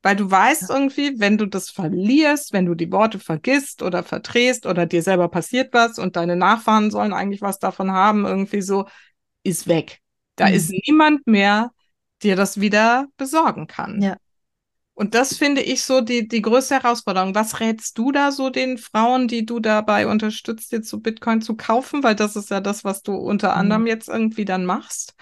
Weil 0.02 0.16
du 0.16 0.32
weißt 0.32 0.70
irgendwie, 0.70 1.20
wenn 1.20 1.38
du 1.38 1.46
das 1.46 1.70
verlierst, 1.70 2.54
wenn 2.54 2.66
du 2.66 2.74
die 2.74 2.92
Worte 2.92 3.20
vergisst 3.20 3.82
oder 3.84 4.04
verdrehst 4.04 4.66
oder 4.66 4.86
dir 4.86 5.04
selber 5.04 5.28
passiert 5.28 5.74
was 5.74 6.00
und 6.00 6.16
deine 6.16 6.38
Nachfahren 6.38 6.90
sollen 6.90 7.14
eigentlich 7.14 7.42
was 7.42 7.60
davon 7.60 7.92
haben, 7.92 8.26
irgendwie 8.26 8.62
so, 8.62 8.86
ist 9.44 9.68
weg. 9.68 10.00
Da 10.36 10.48
mhm. 10.48 10.54
ist 10.54 10.72
niemand 10.72 11.28
mehr, 11.28 11.72
der 12.24 12.38
das 12.38 12.62
wieder 12.62 13.08
besorgen 13.18 13.68
kann. 13.68 14.02
Ja. 14.02 14.16
Und 14.94 15.16
das 15.16 15.38
finde 15.38 15.62
ich 15.62 15.84
so 15.84 16.02
die, 16.02 16.28
die 16.28 16.42
größte 16.42 16.76
Herausforderung. 16.76 17.34
Was 17.34 17.62
rätst 17.62 17.98
du 17.98 18.12
da 18.12 18.32
so 18.32 18.50
den 18.50 18.78
Frauen, 18.78 19.30
die 19.30 19.46
du 19.46 19.60
dabei 19.62 20.08
unterstützt, 20.08 20.74
jetzt 20.74 20.90
so 20.90 21.00
Bitcoin 21.00 21.42
zu 21.42 21.56
kaufen? 21.56 22.04
Weil 22.04 22.16
das 22.16 22.36
ist 22.36 22.50
ja 22.50 22.60
das, 22.60 22.84
was 22.84 23.02
du 23.02 23.16
unter 23.16 23.52
mhm. 23.52 23.60
anderem 23.60 23.88
jetzt 23.88 24.10
irgendwie 24.10 24.46
dann 24.46 24.66
machst 24.66 25.16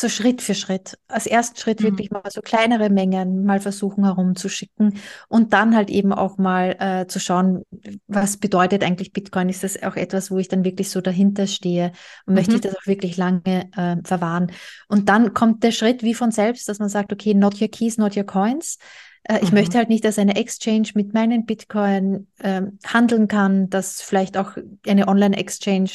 so 0.00 0.08
Schritt 0.08 0.42
für 0.42 0.54
Schritt. 0.54 0.98
Als 1.08 1.26
ersten 1.26 1.58
Schritt 1.58 1.80
mhm. 1.80 1.84
wirklich 1.84 2.10
mal 2.10 2.22
so 2.30 2.40
kleinere 2.40 2.90
Mengen 2.90 3.44
mal 3.44 3.60
versuchen 3.60 4.04
herumzuschicken 4.04 4.98
und 5.28 5.52
dann 5.52 5.76
halt 5.76 5.90
eben 5.90 6.12
auch 6.12 6.38
mal 6.38 6.76
äh, 6.78 7.06
zu 7.06 7.20
schauen, 7.20 7.62
was 8.06 8.38
bedeutet 8.38 8.82
eigentlich 8.82 9.12
Bitcoin? 9.12 9.48
Ist 9.48 9.62
das 9.62 9.82
auch 9.82 9.96
etwas, 9.96 10.30
wo 10.30 10.38
ich 10.38 10.48
dann 10.48 10.64
wirklich 10.64 10.90
so 10.90 11.00
dahinter 11.00 11.46
stehe 11.46 11.92
und 12.26 12.32
mhm. 12.32 12.34
möchte 12.34 12.54
ich 12.54 12.60
das 12.60 12.74
auch 12.76 12.86
wirklich 12.86 13.16
lange 13.16 13.70
äh, 13.76 13.96
verwahren? 14.02 14.52
Und 14.88 15.08
dann 15.08 15.34
kommt 15.34 15.62
der 15.62 15.72
Schritt 15.72 16.02
wie 16.02 16.14
von 16.14 16.30
selbst, 16.30 16.68
dass 16.68 16.78
man 16.78 16.88
sagt, 16.88 17.12
okay, 17.12 17.34
not 17.34 17.60
your 17.60 17.68
keys, 17.68 17.98
not 17.98 18.16
your 18.16 18.24
coins. 18.24 18.78
Äh, 19.24 19.40
ich 19.42 19.50
mhm. 19.50 19.58
möchte 19.58 19.78
halt 19.78 19.88
nicht, 19.88 20.04
dass 20.04 20.18
eine 20.18 20.36
Exchange 20.36 20.88
mit 20.94 21.14
meinen 21.14 21.46
Bitcoin 21.46 22.26
äh, 22.38 22.62
handeln 22.86 23.28
kann, 23.28 23.70
dass 23.70 24.00
vielleicht 24.00 24.36
auch 24.36 24.52
eine 24.86 25.08
Online-Exchange 25.08 25.90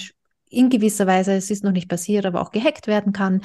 in 0.49 0.69
gewisser 0.69 1.07
Weise, 1.07 1.33
es 1.33 1.49
ist 1.49 1.63
noch 1.63 1.71
nicht 1.71 1.89
passiert, 1.89 2.25
aber 2.25 2.41
auch 2.41 2.51
gehackt 2.51 2.87
werden 2.87 3.13
kann 3.13 3.41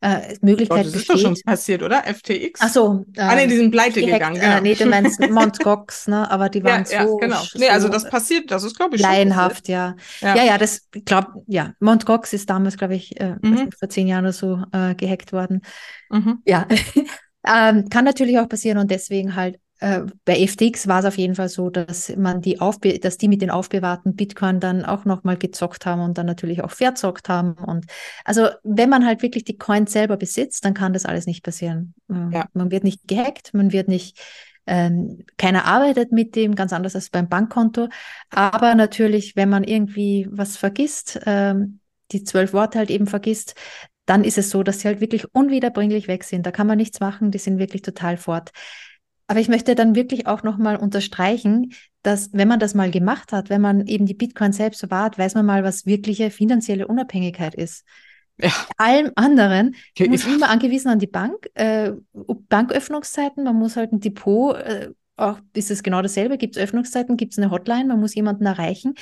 äh, 0.00 0.36
Möglichkeit 0.42 0.80
oh, 0.80 0.82
das 0.84 0.92
besteht. 0.92 1.16
ist 1.16 1.24
doch 1.24 1.28
schon 1.28 1.36
passiert, 1.44 1.82
oder? 1.82 2.04
FTX? 2.04 2.60
Ach 2.62 2.68
so. 2.68 3.04
Äh, 3.16 3.20
ah, 3.20 3.34
nee, 3.34 3.46
die 3.46 3.56
sind 3.56 3.70
pleite 3.70 4.00
gegangen, 4.00 4.36
äh, 4.36 4.40
genau. 4.40 4.56
Äh, 4.56 4.60
nee, 4.60 4.74
du 4.74 4.86
meinst 4.86 5.20
Mt. 5.28 5.58
Gox, 5.60 6.06
ne? 6.06 6.30
Aber 6.30 6.48
die 6.48 6.62
waren 6.62 6.84
ja, 6.90 7.06
so... 7.06 7.18
Ja, 7.20 7.26
genau. 7.26 7.42
Nee, 7.54 7.68
also 7.68 7.88
das 7.88 8.08
passiert, 8.08 8.50
das 8.50 8.62
ist, 8.62 8.76
glaube 8.76 8.96
ich, 8.96 9.02
Laienhaft, 9.02 9.68
ja. 9.68 9.96
ja. 10.20 10.36
Ja, 10.36 10.44
ja, 10.44 10.58
das, 10.58 10.88
glaube 11.04 11.42
ja. 11.46 11.72
Mt. 11.80 12.06
Gox 12.06 12.32
ist 12.32 12.48
damals, 12.48 12.76
glaube 12.76 12.94
ich, 12.94 13.20
äh, 13.20 13.36
mhm. 13.42 13.70
vor 13.76 13.88
zehn 13.88 14.06
Jahren 14.06 14.24
oder 14.24 14.32
so 14.32 14.62
äh, 14.72 14.94
gehackt 14.94 15.32
worden. 15.32 15.62
Mhm. 16.10 16.42
Ja. 16.44 16.66
ähm, 17.46 17.88
kann 17.88 18.04
natürlich 18.04 18.38
auch 18.38 18.48
passieren 18.48 18.78
und 18.78 18.90
deswegen 18.90 19.34
halt 19.34 19.58
äh, 19.80 20.02
bei 20.24 20.46
FTX 20.46 20.88
war 20.88 21.00
es 21.00 21.04
auf 21.04 21.18
jeden 21.18 21.34
Fall 21.34 21.48
so, 21.48 21.70
dass 21.70 22.14
man 22.16 22.40
die 22.40 22.60
aufbe 22.60 22.98
dass 22.98 23.16
die 23.16 23.28
mit 23.28 23.42
den 23.42 23.50
aufbewahrten 23.50 24.16
Bitcoin 24.16 24.60
dann 24.60 24.84
auch 24.84 25.04
nochmal 25.04 25.36
gezockt 25.36 25.86
haben 25.86 26.00
und 26.02 26.18
dann 26.18 26.26
natürlich 26.26 26.62
auch 26.62 26.70
verzockt 26.70 27.28
haben. 27.28 27.52
Und 27.52 27.86
also 28.24 28.48
wenn 28.64 28.90
man 28.90 29.06
halt 29.06 29.22
wirklich 29.22 29.44
die 29.44 29.56
Coins 29.56 29.92
selber 29.92 30.16
besitzt, 30.16 30.64
dann 30.64 30.74
kann 30.74 30.92
das 30.92 31.04
alles 31.04 31.26
nicht 31.26 31.44
passieren. 31.44 31.94
Äh, 32.10 32.34
ja. 32.34 32.46
Man 32.54 32.70
wird 32.70 32.84
nicht 32.84 33.06
gehackt, 33.06 33.54
man 33.54 33.72
wird 33.72 33.88
nicht 33.88 34.18
ähm, 34.66 35.24
keiner 35.38 35.64
arbeitet 35.64 36.12
mit 36.12 36.36
dem, 36.36 36.54
ganz 36.54 36.72
anders 36.72 36.94
als 36.94 37.10
beim 37.10 37.28
Bankkonto. 37.28 37.88
Aber 38.30 38.74
natürlich, 38.74 39.34
wenn 39.34 39.48
man 39.48 39.64
irgendwie 39.64 40.28
was 40.30 40.56
vergisst, 40.56 41.20
ähm, 41.24 41.80
die 42.12 42.24
zwölf 42.24 42.52
Worte 42.52 42.78
halt 42.78 42.90
eben 42.90 43.06
vergisst, 43.06 43.54
dann 44.06 44.24
ist 44.24 44.38
es 44.38 44.50
so, 44.50 44.62
dass 44.62 44.80
sie 44.80 44.88
halt 44.88 45.00
wirklich 45.00 45.34
unwiederbringlich 45.34 46.08
weg 46.08 46.24
sind. 46.24 46.46
Da 46.46 46.50
kann 46.50 46.66
man 46.66 46.78
nichts 46.78 47.00
machen, 47.00 47.30
die 47.30 47.38
sind 47.38 47.58
wirklich 47.58 47.82
total 47.82 48.16
fort. 48.16 48.50
Aber 49.28 49.40
ich 49.40 49.48
möchte 49.48 49.74
dann 49.74 49.94
wirklich 49.94 50.26
auch 50.26 50.42
nochmal 50.42 50.76
unterstreichen, 50.76 51.74
dass 52.02 52.30
wenn 52.32 52.48
man 52.48 52.58
das 52.58 52.74
mal 52.74 52.90
gemacht 52.90 53.32
hat, 53.32 53.50
wenn 53.50 53.60
man 53.60 53.86
eben 53.86 54.06
die 54.06 54.14
Bitcoin 54.14 54.52
selbst 54.52 54.80
verwahrt, 54.80 55.18
weiß 55.18 55.34
man 55.34 55.44
mal, 55.44 55.62
was 55.62 55.84
wirkliche 55.84 56.30
finanzielle 56.30 56.88
Unabhängigkeit 56.88 57.54
ist. 57.54 57.84
Ja. 58.40 58.50
Allem 58.78 59.12
anderen 59.16 59.74
okay. 59.92 60.08
muss 60.08 60.26
immer 60.26 60.48
angewiesen 60.48 60.88
an 60.88 60.98
die 60.98 61.06
Bank, 61.06 61.50
äh, 61.54 61.92
Banköffnungszeiten, 62.12 63.44
man 63.44 63.56
muss 63.56 63.76
halt 63.76 63.92
ein 63.92 64.00
Depot, 64.00 64.56
äh, 64.56 64.90
auch 65.16 65.40
ist 65.54 65.70
es 65.70 65.82
genau 65.82 66.00
dasselbe, 66.00 66.38
gibt 66.38 66.56
es 66.56 66.62
Öffnungszeiten, 66.62 67.16
gibt 67.16 67.32
es 67.32 67.38
eine 67.38 67.50
Hotline, 67.50 67.86
man 67.86 68.00
muss 68.00 68.14
jemanden 68.14 68.46
erreichen. 68.46 68.94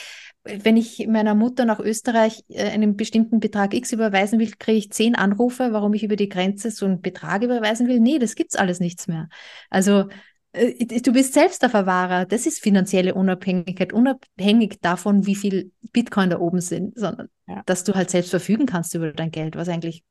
Wenn 0.47 0.77
ich 0.77 1.07
meiner 1.09 1.35
Mutter 1.35 1.65
nach 1.65 1.81
Österreich 1.81 2.45
äh, 2.49 2.71
einen 2.71 2.97
bestimmten 2.97 3.41
Betrag 3.41 3.75
X 3.75 3.93
überweisen 3.93 4.39
will, 4.39 4.51
kriege 4.59 4.79
ich 4.79 4.93
zehn 4.93 5.15
Anrufe, 5.15 5.73
warum 5.73 5.95
ich 5.95 6.03
über 6.03 6.17
die 6.17 6.29
Grenze 6.29 6.71
so 6.71 6.87
einen 6.87 7.01
Betrag 7.01 7.43
überweisen 7.43 7.89
will. 7.89 8.01
Nee, 8.01 8.19
das 8.19 8.35
gibt's 8.35 8.57
alles 8.57 8.81
nichts 8.81 9.09
mehr. 9.09 9.29
Also 9.71 10.09
äh, 10.53 11.01
du 11.01 11.13
bist 11.13 11.35
selbst 11.35 11.63
der 11.63 11.71
Verwahrer. 11.71 12.25
Das 12.25 12.47
ist 12.47 12.63
finanzielle 12.63 13.15
Unabhängigkeit, 13.15 13.93
unabhängig 13.93 14.79
davon, 14.81 15.27
wie 15.27 15.37
viel 15.37 15.73
Bitcoin 15.93 16.31
da 16.31 16.39
oben 16.39 16.61
sind, 16.61 16.99
sondern 16.99 17.29
ja. 17.47 17.63
dass 17.67 17.85
du 17.85 17.95
halt 17.95 18.11
selbst 18.11 18.31
verfügen 18.31 18.67
kannst 18.67 18.95
über 18.95 19.13
dein 19.13 19.31
Geld, 19.31 19.57
was 19.57 19.69
eigentlich 19.69 20.03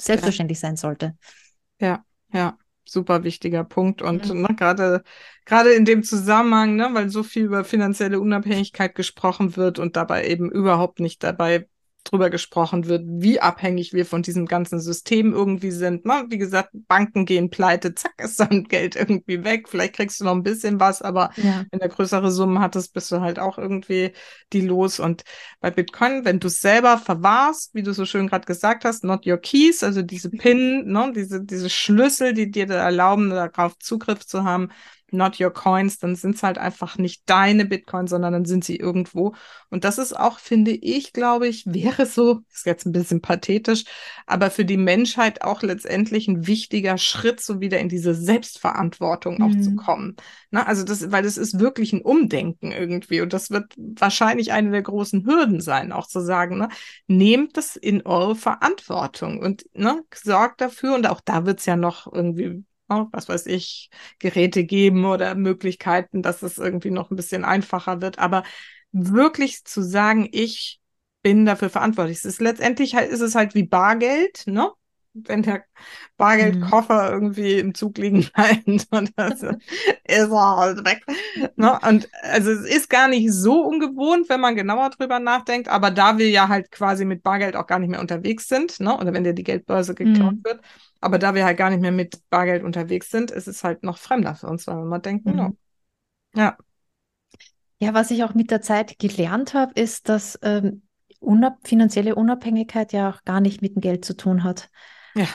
selbstverständlich 0.00 0.58
ja. 0.58 0.68
sein 0.68 0.76
sollte. 0.76 1.16
Ja, 1.80 2.04
ja 2.32 2.56
super 2.90 3.24
wichtiger 3.24 3.64
Punkt. 3.64 4.02
Und 4.02 4.32
mhm. 4.32 4.42
ne, 4.42 4.48
gerade 4.56 5.02
gerade 5.44 5.72
in 5.72 5.84
dem 5.84 6.02
Zusammenhang, 6.02 6.76
ne, 6.76 6.90
weil 6.92 7.08
so 7.08 7.22
viel 7.22 7.44
über 7.44 7.64
finanzielle 7.64 8.20
Unabhängigkeit 8.20 8.94
gesprochen 8.94 9.56
wird 9.56 9.78
und 9.78 9.96
dabei 9.96 10.26
eben 10.26 10.50
überhaupt 10.50 11.00
nicht 11.00 11.22
dabei 11.22 11.68
drüber 12.04 12.30
gesprochen 12.30 12.86
wird, 12.86 13.04
wie 13.06 13.40
abhängig 13.40 13.92
wir 13.92 14.06
von 14.06 14.22
diesem 14.22 14.46
ganzen 14.46 14.80
System 14.80 15.32
irgendwie 15.32 15.70
sind. 15.70 16.06
Ne? 16.06 16.24
Wie 16.28 16.38
gesagt, 16.38 16.70
Banken 16.72 17.26
gehen 17.26 17.50
pleite, 17.50 17.94
zack, 17.94 18.14
ist 18.18 18.40
dann 18.40 18.64
Geld 18.68 18.96
irgendwie 18.96 19.44
weg. 19.44 19.68
Vielleicht 19.68 19.94
kriegst 19.94 20.20
du 20.20 20.24
noch 20.24 20.32
ein 20.32 20.42
bisschen 20.42 20.80
was, 20.80 21.02
aber 21.02 21.30
ja. 21.36 21.64
wenn 21.70 21.80
du 21.80 21.88
größere 21.88 22.30
Summen 22.30 22.60
hattest, 22.60 22.94
bist 22.94 23.12
du 23.12 23.20
halt 23.20 23.38
auch 23.38 23.58
irgendwie 23.58 24.12
die 24.52 24.62
los. 24.62 25.00
Und 25.00 25.24
bei 25.60 25.70
Bitcoin, 25.70 26.24
wenn 26.24 26.40
du 26.40 26.48
es 26.48 26.60
selber 26.60 26.98
verwahrst, 26.98 27.74
wie 27.74 27.82
du 27.82 27.92
so 27.92 28.06
schön 28.06 28.28
gerade 28.28 28.46
gesagt 28.46 28.84
hast, 28.84 29.04
not 29.04 29.26
your 29.26 29.38
keys, 29.38 29.82
also 29.82 30.02
diese 30.02 30.30
PIN, 30.30 30.86
ne? 30.86 31.12
diese, 31.14 31.44
diese 31.44 31.68
Schlüssel, 31.68 32.32
die 32.32 32.50
dir 32.50 32.66
da 32.66 32.76
erlauben, 32.76 33.30
darauf 33.30 33.78
Zugriff 33.78 34.26
zu 34.26 34.44
haben, 34.44 34.70
not 35.12 35.40
your 35.40 35.52
coins, 35.52 35.98
dann 35.98 36.16
sind 36.16 36.36
es 36.36 36.42
halt 36.42 36.58
einfach 36.58 36.98
nicht 36.98 37.22
deine 37.26 37.64
Bitcoin, 37.64 38.06
sondern 38.06 38.32
dann 38.32 38.44
sind 38.44 38.64
sie 38.64 38.76
irgendwo. 38.76 39.34
Und 39.70 39.84
das 39.84 39.98
ist 39.98 40.18
auch, 40.18 40.38
finde 40.38 40.72
ich, 40.72 41.12
glaube 41.12 41.48
ich, 41.48 41.64
wäre 41.66 42.06
so, 42.06 42.40
ist 42.52 42.66
jetzt 42.66 42.86
ein 42.86 42.92
bisschen 42.92 43.20
pathetisch, 43.20 43.84
aber 44.26 44.50
für 44.50 44.64
die 44.64 44.76
Menschheit 44.76 45.42
auch 45.42 45.62
letztendlich 45.62 46.28
ein 46.28 46.46
wichtiger 46.46 46.98
Schritt, 46.98 47.40
so 47.40 47.60
wieder 47.60 47.78
in 47.78 47.88
diese 47.88 48.14
Selbstverantwortung 48.14 49.36
mhm. 49.36 49.42
auch 49.42 49.62
zu 49.62 49.70
mhm. 49.70 49.76
kommen. 49.76 50.16
Na, 50.50 50.66
also 50.66 50.84
das, 50.84 51.10
weil 51.10 51.22
das 51.22 51.36
ist 51.36 51.58
wirklich 51.58 51.92
ein 51.92 52.02
Umdenken 52.02 52.72
irgendwie. 52.72 53.20
Und 53.20 53.32
das 53.32 53.50
wird 53.50 53.74
wahrscheinlich 53.76 54.52
eine 54.52 54.70
der 54.70 54.82
großen 54.82 55.26
Hürden 55.26 55.60
sein, 55.60 55.92
auch 55.92 56.06
zu 56.06 56.20
sagen, 56.20 56.58
ne, 56.58 56.68
nehmt 57.06 57.56
das 57.56 57.76
in 57.76 58.02
eure 58.06 58.36
Verantwortung 58.36 59.40
und 59.40 59.64
ne, 59.74 60.02
sorgt 60.14 60.60
dafür. 60.60 60.94
Und 60.94 61.06
auch 61.08 61.20
da 61.20 61.46
wird 61.46 61.60
es 61.60 61.66
ja 61.66 61.76
noch 61.76 62.10
irgendwie 62.12 62.64
was 62.88 63.28
weiß 63.28 63.46
ich, 63.46 63.90
Geräte 64.18 64.64
geben 64.64 65.04
oder 65.04 65.34
Möglichkeiten, 65.34 66.22
dass 66.22 66.42
es 66.42 66.58
irgendwie 66.58 66.90
noch 66.90 67.10
ein 67.10 67.16
bisschen 67.16 67.44
einfacher 67.44 68.00
wird. 68.00 68.18
Aber 68.18 68.44
wirklich 68.92 69.64
zu 69.64 69.82
sagen, 69.82 70.28
ich 70.32 70.80
bin 71.22 71.44
dafür 71.46 71.70
verantwortlich. 71.70 72.18
Es 72.18 72.24
ist 72.24 72.40
letztendlich 72.40 72.94
ist 72.94 73.20
es 73.20 73.34
halt 73.34 73.54
wie 73.54 73.64
Bargeld, 73.64 74.44
ne? 74.46 74.70
Wenn 75.14 75.42
der 75.42 75.64
Bargeldkoffer 76.16 77.08
mhm. 77.08 77.12
irgendwie 77.12 77.58
im 77.58 77.74
Zug 77.74 77.98
liegen 77.98 78.26
bleibt 78.34 78.86
und 78.90 79.12
das 79.16 79.42
ist 79.42 80.30
er 80.30 80.56
halt 80.56 80.84
weg. 80.84 81.02
Ne? 81.56 81.78
Und 81.86 82.08
also 82.22 82.50
es 82.50 82.64
ist 82.68 82.90
gar 82.90 83.08
nicht 83.08 83.32
so 83.32 83.62
ungewohnt, 83.62 84.28
wenn 84.28 84.40
man 84.40 84.54
genauer 84.54 84.90
drüber 84.90 85.18
nachdenkt, 85.18 85.68
aber 85.68 85.90
da 85.90 86.18
wir 86.18 86.30
ja 86.30 86.48
halt 86.48 86.70
quasi 86.70 87.04
mit 87.04 87.22
Bargeld 87.22 87.56
auch 87.56 87.66
gar 87.66 87.78
nicht 87.78 87.90
mehr 87.90 88.00
unterwegs 88.00 88.48
sind, 88.48 88.78
ne? 88.80 88.96
Oder 88.96 89.12
wenn 89.12 89.24
dir 89.24 89.34
die 89.34 89.44
Geldbörse 89.44 89.94
geklaut 89.94 90.34
mhm. 90.34 90.44
wird, 90.44 90.60
aber 91.00 91.18
da 91.18 91.34
wir 91.34 91.44
halt 91.44 91.58
gar 91.58 91.70
nicht 91.70 91.80
mehr 91.80 91.92
mit 91.92 92.20
Bargeld 92.30 92.64
unterwegs 92.64 93.10
sind, 93.10 93.30
ist 93.30 93.48
es 93.48 93.64
halt 93.64 93.82
noch 93.82 93.98
fremder 93.98 94.34
für 94.34 94.48
uns, 94.48 94.66
weil 94.66 94.76
wir 94.76 94.84
mal 94.84 94.98
denken, 94.98 95.30
mhm. 95.30 95.36
no. 95.36 95.56
ja. 96.34 96.56
Ja, 97.80 97.94
was 97.94 98.10
ich 98.10 98.24
auch 98.24 98.34
mit 98.34 98.50
der 98.50 98.60
Zeit 98.60 98.98
gelernt 98.98 99.54
habe, 99.54 99.72
ist, 99.80 100.08
dass 100.08 100.36
ähm, 100.42 100.82
unab 101.20 101.58
finanzielle 101.64 102.14
Unabhängigkeit 102.14 102.92
ja 102.92 103.10
auch 103.10 103.22
gar 103.24 103.40
nicht 103.40 103.62
mit 103.62 103.76
dem 103.76 103.80
Geld 103.80 104.04
zu 104.04 104.16
tun 104.16 104.42
hat. 104.44 104.68
Ja. 105.18 105.28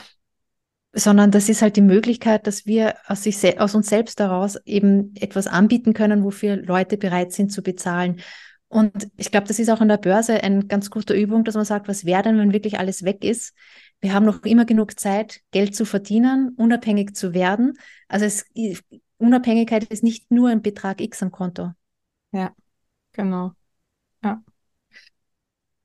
Sondern 0.92 1.30
das 1.30 1.48
ist 1.48 1.60
halt 1.60 1.76
die 1.76 1.82
Möglichkeit, 1.82 2.46
dass 2.46 2.66
wir 2.66 2.94
aus, 3.06 3.24
sich 3.24 3.60
aus 3.60 3.74
uns 3.74 3.88
selbst 3.88 4.20
daraus 4.20 4.56
eben 4.64 5.14
etwas 5.16 5.46
anbieten 5.46 5.92
können, 5.92 6.24
wofür 6.24 6.56
Leute 6.56 6.96
bereit 6.96 7.32
sind 7.32 7.50
zu 7.50 7.62
bezahlen. 7.62 8.20
Und 8.68 9.08
ich 9.16 9.30
glaube, 9.30 9.46
das 9.46 9.58
ist 9.58 9.70
auch 9.70 9.80
an 9.80 9.88
der 9.88 9.98
Börse 9.98 10.42
eine 10.42 10.66
ganz 10.66 10.90
gute 10.90 11.14
Übung, 11.14 11.44
dass 11.44 11.54
man 11.54 11.64
sagt, 11.64 11.86
was 11.88 12.04
wäre 12.04 12.22
denn, 12.22 12.38
wenn 12.38 12.52
wirklich 12.52 12.78
alles 12.78 13.04
weg 13.04 13.22
ist? 13.24 13.54
Wir 14.00 14.14
haben 14.14 14.26
noch 14.26 14.42
immer 14.42 14.64
genug 14.64 14.98
Zeit, 14.98 15.40
Geld 15.50 15.76
zu 15.76 15.84
verdienen, 15.84 16.54
unabhängig 16.56 17.14
zu 17.14 17.34
werden. 17.34 17.74
Also 18.08 18.24
es, 18.24 18.46
Unabhängigkeit 19.18 19.84
ist 19.84 20.02
nicht 20.02 20.30
nur 20.30 20.48
ein 20.48 20.62
Betrag 20.62 21.00
X 21.00 21.22
am 21.22 21.30
Konto. 21.30 21.72
Ja, 22.32 22.52
genau. 23.12 23.52
Ja. 24.22 24.42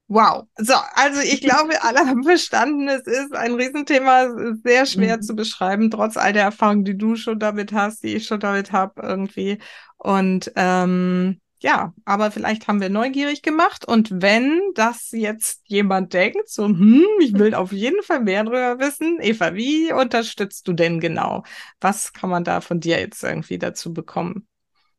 Wow. 0.10 0.48
So, 0.58 0.74
also 0.96 1.22
ich 1.22 1.40
glaube, 1.42 1.82
alle 1.84 2.00
haben 2.00 2.24
verstanden, 2.24 2.90
es 2.90 3.04
ist 3.04 3.34
ein 3.34 3.54
Riesenthema, 3.54 4.24
es 4.24 4.56
ist 4.56 4.64
sehr 4.64 4.86
schwer 4.86 5.18
mhm. 5.18 5.22
zu 5.22 5.36
beschreiben, 5.36 5.92
trotz 5.92 6.18
all 6.18 6.34
der 6.34 6.44
Erfahrung, 6.44 6.84
die 6.84 6.98
du 6.98 7.16
schon 7.16 7.40
damit 7.40 7.72
hast, 7.72 8.04
die 8.04 8.16
ich 8.16 8.26
schon 8.26 8.40
damit 8.40 8.72
habe 8.72 9.02
irgendwie. 9.04 9.60
Und 9.98 10.52
ähm, 10.56 11.40
ja, 11.62 11.94
aber 12.06 12.32
vielleicht 12.32 12.68
haben 12.68 12.82
wir 12.82 12.90
neugierig 12.90 13.42
gemacht 13.44 13.86
und 13.86 14.10
wenn 14.22 14.62
das 14.76 15.12
jetzt 15.12 15.62
jemand 15.66 16.14
denkt, 16.14 16.50
so, 16.50 16.66
hm, 16.66 17.06
ich 17.20 17.34
will 17.34 17.54
auf 17.54 17.72
jeden 17.72 18.02
Fall 18.02 18.22
mehr 18.22 18.44
darüber 18.46 18.80
wissen, 18.80 19.20
Eva, 19.22 19.54
wie 19.54 19.94
unterstützt 19.94 20.68
du 20.68 20.74
denn 20.74 21.00
genau? 21.00 21.44
Was 21.82 22.14
kann 22.14 22.30
man 22.30 22.44
da 22.44 22.62
von 22.62 22.80
dir 22.80 23.00
jetzt 23.00 23.24
irgendwie 23.24 23.60
dazu 23.60 23.94
bekommen? 23.94 24.49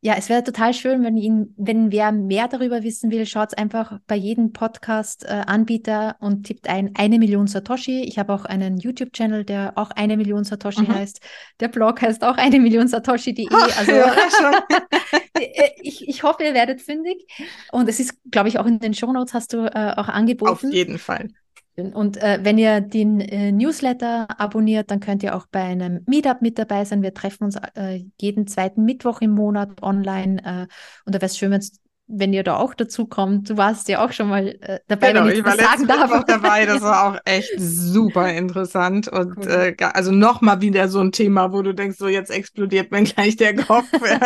Ja, 0.03 0.15
es 0.17 0.29
wäre 0.29 0.43
total 0.43 0.73
schön, 0.73 1.03
wenn 1.03 1.15
ihn, 1.15 1.53
wenn 1.57 1.91
wer 1.91 2.11
mehr 2.11 2.47
darüber 2.47 2.81
wissen 2.81 3.11
will, 3.11 3.27
schaut 3.27 3.55
einfach 3.55 3.99
bei 4.07 4.15
jedem 4.15 4.51
Podcast-Anbieter 4.51 6.17
äh, 6.19 6.25
und 6.25 6.47
tippt 6.47 6.67
ein 6.67 6.95
eine 6.95 7.19
Million 7.19 7.45
Satoshi. 7.45 8.01
Ich 8.05 8.17
habe 8.17 8.33
auch 8.33 8.45
einen 8.45 8.77
YouTube-Channel, 8.77 9.45
der 9.45 9.73
auch 9.75 9.91
eine 9.91 10.17
Million 10.17 10.43
Satoshi 10.43 10.81
mhm. 10.81 10.95
heißt. 10.95 11.21
Der 11.59 11.67
Blog 11.67 12.01
heißt 12.01 12.23
auch 12.23 12.37
eine 12.37 12.59
Million 12.59 12.87
Satoshi.de. 12.87 13.47
Also 13.51 13.91
äh, 15.39 15.69
ich, 15.83 16.07
ich 16.07 16.23
hoffe, 16.23 16.45
ihr 16.45 16.55
werdet 16.55 16.81
fündig. 16.81 17.27
Und 17.71 17.87
es 17.87 17.99
ist, 17.99 18.15
glaube 18.31 18.49
ich, 18.49 18.57
auch 18.57 18.65
in 18.65 18.79
den 18.79 18.95
Shownotes 18.95 19.35
hast 19.35 19.53
du 19.53 19.65
äh, 19.67 19.93
auch 19.97 20.07
angeboten. 20.07 20.51
Auf 20.51 20.63
jeden 20.63 20.97
Fall. 20.97 21.27
Und 21.77 22.17
äh, 22.17 22.39
wenn 22.43 22.57
ihr 22.57 22.81
den 22.81 23.21
äh, 23.21 23.51
Newsletter 23.51 24.27
abonniert, 24.39 24.91
dann 24.91 24.99
könnt 24.99 25.23
ihr 25.23 25.35
auch 25.35 25.47
bei 25.51 25.61
einem 25.61 26.03
Meetup 26.07 26.41
mit 26.41 26.59
dabei 26.59 26.85
sein. 26.85 27.01
Wir 27.01 27.13
treffen 27.13 27.45
uns 27.45 27.55
äh, 27.75 28.03
jeden 28.19 28.47
zweiten 28.47 28.83
Mittwoch 28.83 29.21
im 29.21 29.31
Monat 29.31 29.81
online. 29.81 30.43
Äh, 30.43 30.67
und 31.05 31.15
da 31.15 31.21
wäre 31.21 31.27
es 31.27 31.37
schön, 31.37 31.51
wenn 32.13 32.33
ihr 32.33 32.43
da 32.43 32.57
auch 32.57 32.73
dazu 32.73 33.05
kommt. 33.05 33.49
Du 33.49 33.57
warst 33.57 33.87
ja 33.87 34.05
auch 34.05 34.11
schon 34.11 34.27
mal 34.27 34.47
äh, 34.47 34.79
dabei, 34.87 35.13
genau, 35.13 35.25
wenn 35.25 35.31
ich, 35.31 35.39
ich 35.39 35.45
war 35.45 35.55
das 35.55 35.65
sagen 35.65 35.87
darf. 35.87 36.11
Mittwoch 36.11 36.23
dabei. 36.25 36.65
Das 36.65 36.81
war 36.81 37.09
auch 37.09 37.19
echt 37.25 37.53
super 37.57 38.31
interessant. 38.33 39.07
Und 39.07 39.37
cool. 39.37 39.75
Äh, 39.79 39.83
also 39.93 40.11
nochmal 40.11 40.61
wieder 40.61 40.89
so 40.89 40.99
ein 40.99 41.11
Thema, 41.11 41.53
wo 41.53 41.61
du 41.61 41.73
denkst, 41.73 41.97
so 41.97 42.07
jetzt 42.07 42.31
explodiert 42.31 42.91
mir 42.91 43.03
gleich 43.03 43.37
der 43.37 43.55
Kopf. 43.55 43.87
ja, 44.01 44.19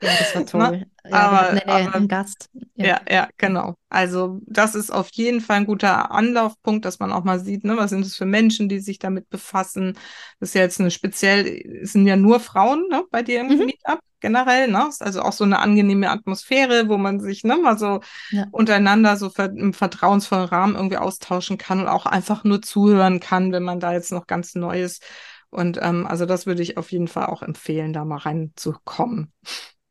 das 0.00 0.34
war 0.34 0.46
toll. 0.46 0.86
Ja, 1.10 1.16
aber, 1.16 1.48
eine, 1.48 1.68
aber, 1.68 1.94
einen 1.94 2.08
Gast. 2.08 2.48
Ja. 2.74 2.86
ja, 2.86 3.00
ja, 3.10 3.28
genau. 3.36 3.74
Also 3.88 4.40
das 4.46 4.74
ist 4.74 4.90
auf 4.90 5.08
jeden 5.12 5.40
Fall 5.40 5.58
ein 5.58 5.66
guter 5.66 6.10
Anlaufpunkt, 6.10 6.84
dass 6.84 6.98
man 6.98 7.12
auch 7.12 7.24
mal 7.24 7.40
sieht, 7.40 7.64
ne, 7.64 7.76
was 7.76 7.90
sind 7.90 8.04
es 8.04 8.16
für 8.16 8.26
Menschen, 8.26 8.68
die 8.68 8.80
sich 8.80 8.98
damit 8.98 9.28
befassen. 9.30 9.94
Das 10.40 10.50
ist 10.50 10.54
ja 10.54 10.62
jetzt 10.62 10.80
eine 10.80 10.90
speziell, 10.90 11.46
es 11.82 11.92
sind 11.92 12.06
ja 12.06 12.16
nur 12.16 12.40
Frauen 12.40 12.86
ne, 12.90 13.04
bei 13.10 13.22
dir 13.22 13.40
im 13.40 13.48
mhm. 13.48 13.66
Meetup 13.66 14.00
generell, 14.20 14.68
ne? 14.68 14.86
Ist 14.88 15.02
also 15.02 15.22
auch 15.22 15.32
so 15.32 15.44
eine 15.44 15.60
angenehme 15.60 16.10
Atmosphäre, 16.10 16.88
wo 16.88 16.98
man 16.98 17.20
sich 17.20 17.44
ne, 17.44 17.56
mal 17.56 17.78
so 17.78 18.00
ja. 18.30 18.46
untereinander 18.50 19.16
so 19.16 19.30
ver 19.30 19.50
im 19.50 19.72
vertrauensvollen 19.72 20.48
Rahmen 20.48 20.74
irgendwie 20.74 20.96
austauschen 20.96 21.58
kann 21.58 21.80
und 21.80 21.88
auch 21.88 22.06
einfach 22.06 22.44
nur 22.44 22.62
zuhören 22.62 23.20
kann, 23.20 23.52
wenn 23.52 23.62
man 23.62 23.80
da 23.80 23.92
jetzt 23.92 24.12
noch 24.12 24.26
ganz 24.26 24.54
neu 24.54 24.82
ist. 24.82 25.04
Und 25.50 25.78
ähm, 25.80 26.06
also 26.06 26.26
das 26.26 26.46
würde 26.46 26.62
ich 26.62 26.76
auf 26.76 26.92
jeden 26.92 27.08
Fall 27.08 27.26
auch 27.26 27.42
empfehlen, 27.42 27.92
da 27.92 28.04
mal 28.04 28.18
reinzukommen. 28.18 29.32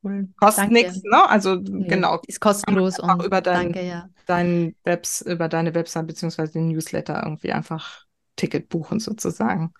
Cool. 0.08 0.30
Kostet 0.40 0.72
nichts, 0.72 1.04
ne? 1.04 1.30
Also 1.30 1.56
nee, 1.56 1.88
genau. 1.88 2.22
Ist 2.28 2.40
kostenlos 2.40 3.00
und 3.00 3.24
über 3.24 3.42
dein, 3.42 3.74
danke, 3.74 3.88
ja. 3.88 4.10
dein 4.26 4.76
Webs, 4.84 5.22
über 5.22 5.48
deine 5.48 5.74
Website 5.76 6.08
beziehungsweise 6.08 6.54
den 6.54 6.70
Newsletter 6.70 7.22
irgendwie 7.24 7.52
einfach 7.52 8.06
Ticket 8.36 8.70
buchen 8.70 9.00
sozusagen. 9.00 9.74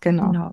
Genau. 0.00 0.30
genau. 0.30 0.50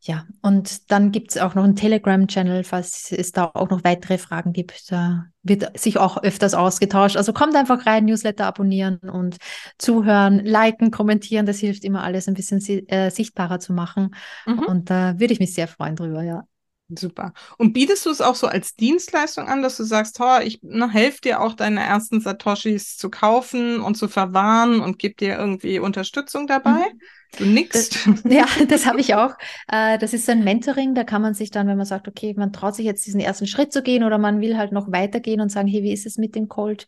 Ja, 0.00 0.26
und 0.42 0.90
dann 0.90 1.10
gibt 1.10 1.32
es 1.32 1.38
auch 1.38 1.54
noch 1.54 1.64
einen 1.64 1.76
Telegram-Channel, 1.76 2.62
falls 2.64 3.10
es 3.12 3.32
da 3.32 3.50
auch 3.52 3.68
noch 3.68 3.82
weitere 3.84 4.16
Fragen 4.16 4.52
gibt. 4.52 4.90
Da 4.90 5.26
wird 5.42 5.78
sich 5.78 5.98
auch 5.98 6.22
öfters 6.22 6.54
ausgetauscht. 6.54 7.16
Also 7.16 7.32
kommt 7.32 7.56
einfach 7.56 7.84
rein, 7.84 8.04
Newsletter 8.04 8.46
abonnieren 8.46 8.98
und 8.98 9.36
zuhören, 9.76 10.38
liken, 10.44 10.92
kommentieren. 10.92 11.46
Das 11.46 11.58
hilft 11.58 11.84
immer 11.84 12.04
alles 12.04 12.28
ein 12.28 12.34
bisschen 12.34 12.60
äh, 12.88 13.10
sichtbarer 13.10 13.58
zu 13.58 13.72
machen. 13.72 14.14
Mhm. 14.46 14.60
Und 14.60 14.90
da 14.90 15.18
würde 15.18 15.34
ich 15.34 15.40
mich 15.40 15.52
sehr 15.52 15.68
freuen 15.68 15.96
drüber, 15.96 16.22
ja. 16.22 16.44
Super. 16.88 17.34
Und 17.58 17.74
bietest 17.74 18.06
du 18.06 18.10
es 18.10 18.22
auch 18.22 18.34
so 18.34 18.46
als 18.46 18.74
Dienstleistung 18.74 19.46
an, 19.46 19.62
dass 19.62 19.76
du 19.76 19.84
sagst, 19.84 20.18
oh, 20.20 20.38
ich 20.42 20.62
ne, 20.62 20.90
helfe 20.90 21.20
dir 21.20 21.40
auch 21.40 21.52
deine 21.52 21.80
ersten 21.80 22.20
Satoshis 22.20 22.96
zu 22.96 23.10
kaufen 23.10 23.80
und 23.80 23.96
zu 23.96 24.08
verwahren 24.08 24.80
und 24.80 24.98
gebe 24.98 25.14
dir 25.14 25.36
irgendwie 25.38 25.80
Unterstützung 25.80 26.46
dabei? 26.46 26.70
Mhm. 26.70 27.00
Du 27.36 27.44
nix. 27.44 27.90
ja, 28.24 28.46
das 28.68 28.86
habe 28.86 29.00
ich 29.00 29.14
auch. 29.14 29.34
Äh, 29.70 29.98
das 29.98 30.14
ist 30.14 30.24
so 30.24 30.32
ein 30.32 30.44
Mentoring, 30.44 30.94
da 30.94 31.04
kann 31.04 31.20
man 31.20 31.34
sich 31.34 31.50
dann, 31.50 31.66
wenn 31.66 31.76
man 31.76 31.84
sagt, 31.84 32.08
okay, 32.08 32.32
man 32.34 32.54
traut 32.54 32.74
sich 32.74 32.86
jetzt 32.86 33.04
diesen 33.06 33.20
ersten 33.20 33.46
Schritt 33.46 33.70
zu 33.70 33.82
gehen 33.82 34.02
oder 34.02 34.16
man 34.16 34.40
will 34.40 34.56
halt 34.56 34.72
noch 34.72 34.90
weitergehen 34.90 35.42
und 35.42 35.52
sagen, 35.52 35.68
hey, 35.68 35.82
wie 35.82 35.92
ist 35.92 36.06
es 36.06 36.16
mit 36.16 36.34
dem 36.34 36.48
Cold 36.48 36.86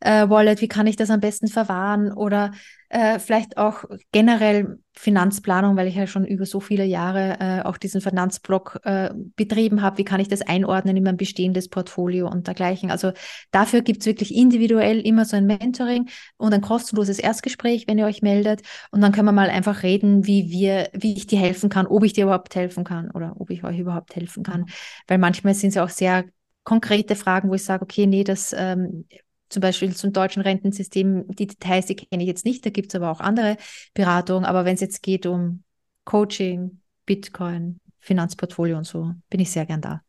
äh, 0.00 0.28
Wallet? 0.28 0.60
Wie 0.60 0.68
kann 0.68 0.86
ich 0.86 0.96
das 0.96 1.08
am 1.08 1.20
besten 1.20 1.48
verwahren? 1.48 2.12
Oder 2.12 2.52
äh, 2.92 3.18
vielleicht 3.18 3.56
auch 3.56 3.84
generell 4.12 4.78
Finanzplanung, 4.92 5.76
weil 5.76 5.88
ich 5.88 5.94
ja 5.94 6.06
schon 6.06 6.26
über 6.26 6.44
so 6.44 6.60
viele 6.60 6.84
Jahre 6.84 7.38
äh, 7.40 7.62
auch 7.62 7.78
diesen 7.78 8.02
Finanzblock 8.02 8.80
äh, 8.84 9.10
betrieben 9.34 9.80
habe. 9.80 9.96
Wie 9.96 10.04
kann 10.04 10.20
ich 10.20 10.28
das 10.28 10.42
einordnen 10.42 10.98
in 10.98 11.02
mein 11.02 11.16
bestehendes 11.16 11.70
Portfolio 11.70 12.28
und 12.28 12.48
dergleichen? 12.48 12.90
Also 12.90 13.12
dafür 13.50 13.80
gibt 13.80 14.00
es 14.00 14.06
wirklich 14.06 14.34
individuell 14.34 15.00
immer 15.00 15.24
so 15.24 15.38
ein 15.38 15.46
Mentoring 15.46 16.10
und 16.36 16.52
ein 16.52 16.60
kostenloses 16.60 17.18
Erstgespräch, 17.18 17.86
wenn 17.88 17.96
ihr 17.96 18.04
euch 18.04 18.20
meldet. 18.20 18.60
Und 18.90 19.00
dann 19.00 19.12
können 19.12 19.26
wir 19.26 19.32
mal 19.32 19.48
einfach 19.48 19.82
reden, 19.82 20.26
wie 20.26 20.50
wir, 20.50 20.90
wie 20.92 21.16
ich 21.16 21.26
dir 21.26 21.38
helfen 21.38 21.70
kann, 21.70 21.86
ob 21.86 22.04
ich 22.04 22.12
dir 22.12 22.24
überhaupt 22.24 22.54
helfen 22.54 22.84
kann 22.84 23.10
oder 23.10 23.36
ob 23.38 23.48
ich 23.48 23.64
euch 23.64 23.78
überhaupt 23.78 24.14
helfen 24.16 24.42
kann. 24.42 24.60
Mhm. 24.62 24.66
Weil 25.08 25.16
manchmal 25.16 25.54
sind 25.54 25.70
es 25.70 25.76
ja 25.76 25.84
auch 25.84 25.88
sehr 25.88 26.24
konkrete 26.62 27.16
Fragen, 27.16 27.48
wo 27.48 27.54
ich 27.54 27.64
sage, 27.64 27.84
okay, 27.84 28.06
nee, 28.06 28.22
das 28.22 28.54
ähm, 28.56 29.06
zum 29.52 29.60
Beispiel 29.60 29.94
zum 29.94 30.12
deutschen 30.12 30.42
Rentensystem, 30.42 31.26
die 31.28 31.46
Details, 31.46 31.86
die 31.86 31.96
kenne 31.96 32.22
ich 32.22 32.28
jetzt 32.28 32.44
nicht, 32.44 32.64
da 32.64 32.70
gibt 32.70 32.92
es 32.92 32.94
aber 32.94 33.10
auch 33.10 33.20
andere 33.20 33.56
Beratungen. 33.94 34.44
Aber 34.44 34.64
wenn 34.64 34.74
es 34.74 34.80
jetzt 34.80 35.02
geht 35.02 35.26
um 35.26 35.62
Coaching, 36.04 36.80
Bitcoin, 37.06 37.78
Finanzportfolio 38.00 38.78
und 38.78 38.86
so, 38.86 39.12
bin 39.28 39.40
ich 39.40 39.50
sehr 39.50 39.66
gern 39.66 39.80
da. 39.80 40.02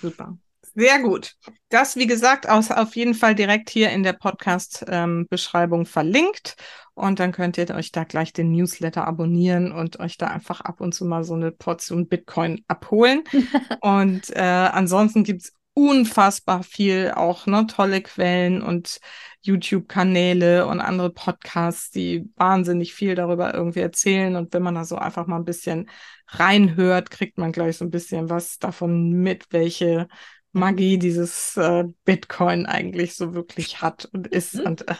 Super. 0.00 0.38
Sehr 0.74 1.00
gut. 1.00 1.34
Das, 1.70 1.96
wie 1.96 2.06
gesagt, 2.06 2.48
aus, 2.48 2.70
auf 2.70 2.94
jeden 2.94 3.14
Fall 3.14 3.34
direkt 3.34 3.68
hier 3.68 3.90
in 3.90 4.04
der 4.04 4.12
Podcast-Beschreibung 4.12 5.80
ähm, 5.80 5.86
verlinkt. 5.86 6.56
Und 6.94 7.20
dann 7.20 7.32
könnt 7.32 7.58
ihr 7.58 7.68
euch 7.74 7.90
da 7.90 8.04
gleich 8.04 8.32
den 8.32 8.52
Newsletter 8.52 9.06
abonnieren 9.06 9.72
und 9.72 9.98
euch 9.98 10.18
da 10.18 10.28
einfach 10.28 10.60
ab 10.60 10.80
und 10.80 10.94
zu 10.94 11.04
mal 11.04 11.24
so 11.24 11.34
eine 11.34 11.50
Portion 11.50 12.06
Bitcoin 12.06 12.64
abholen. 12.68 13.24
und 13.80 14.30
äh, 14.30 14.40
ansonsten 14.40 15.24
gibt 15.24 15.42
es 15.42 15.52
unfassbar 15.78 16.64
viel 16.64 17.12
auch, 17.14 17.46
ne, 17.46 17.64
tolle 17.68 18.02
Quellen 18.02 18.62
und 18.62 18.98
YouTube-Kanäle 19.42 20.66
und 20.66 20.80
andere 20.80 21.10
Podcasts, 21.10 21.92
die 21.92 22.28
wahnsinnig 22.34 22.94
viel 22.94 23.14
darüber 23.14 23.54
irgendwie 23.54 23.78
erzählen. 23.80 24.34
Und 24.34 24.52
wenn 24.52 24.62
man 24.64 24.74
da 24.74 24.84
so 24.84 24.96
einfach 24.96 25.28
mal 25.28 25.36
ein 25.36 25.44
bisschen 25.44 25.88
reinhört, 26.26 27.10
kriegt 27.10 27.38
man 27.38 27.52
gleich 27.52 27.76
so 27.76 27.84
ein 27.84 27.92
bisschen 27.92 28.28
was 28.28 28.58
davon 28.58 29.12
mit, 29.12 29.46
welche 29.52 30.08
Magie 30.52 30.98
dieses 30.98 31.56
äh, 31.56 31.84
Bitcoin 32.04 32.66
eigentlich 32.66 33.16
so 33.16 33.34
wirklich 33.34 33.82
hat 33.82 34.08
und 34.12 34.26
ist. 34.28 34.54
Mhm. 34.54 34.66
Und 34.66 34.88
äh, 34.88 34.94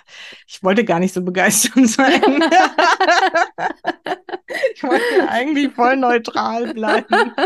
ich 0.47 0.63
wollte 0.63 0.85
gar 0.85 1.01
nicht 1.01 1.15
so 1.15 1.23
begeistert 1.23 1.89
sein. 1.89 2.43
ich 4.75 4.83
wollte 4.83 5.29
eigentlich 5.29 5.73
voll 5.73 5.97
neutral 5.97 6.75
bleiben. 6.75 7.33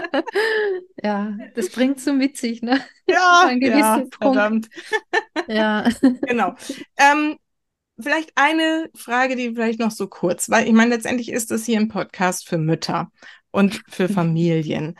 Ja, 1.04 1.36
das 1.56 1.70
bringt 1.70 2.00
so 2.00 2.12
mit 2.12 2.36
sich, 2.36 2.62
ne? 2.62 2.80
Ja, 3.08 3.50
ja 3.60 4.04
verdammt. 4.20 4.68
Ja. 5.48 5.88
genau. 6.00 6.54
Ähm, 6.96 7.38
vielleicht 7.98 8.30
eine 8.36 8.88
Frage, 8.94 9.34
die 9.34 9.52
vielleicht 9.52 9.80
noch 9.80 9.90
so 9.90 10.06
kurz, 10.06 10.48
weil 10.48 10.68
ich 10.68 10.72
meine, 10.72 10.94
letztendlich 10.94 11.32
ist 11.32 11.50
das 11.50 11.64
hier 11.64 11.80
ein 11.80 11.88
Podcast 11.88 12.48
für 12.48 12.56
Mütter 12.56 13.10
und 13.50 13.82
für. 13.88 14.08
Familien. 14.08 14.96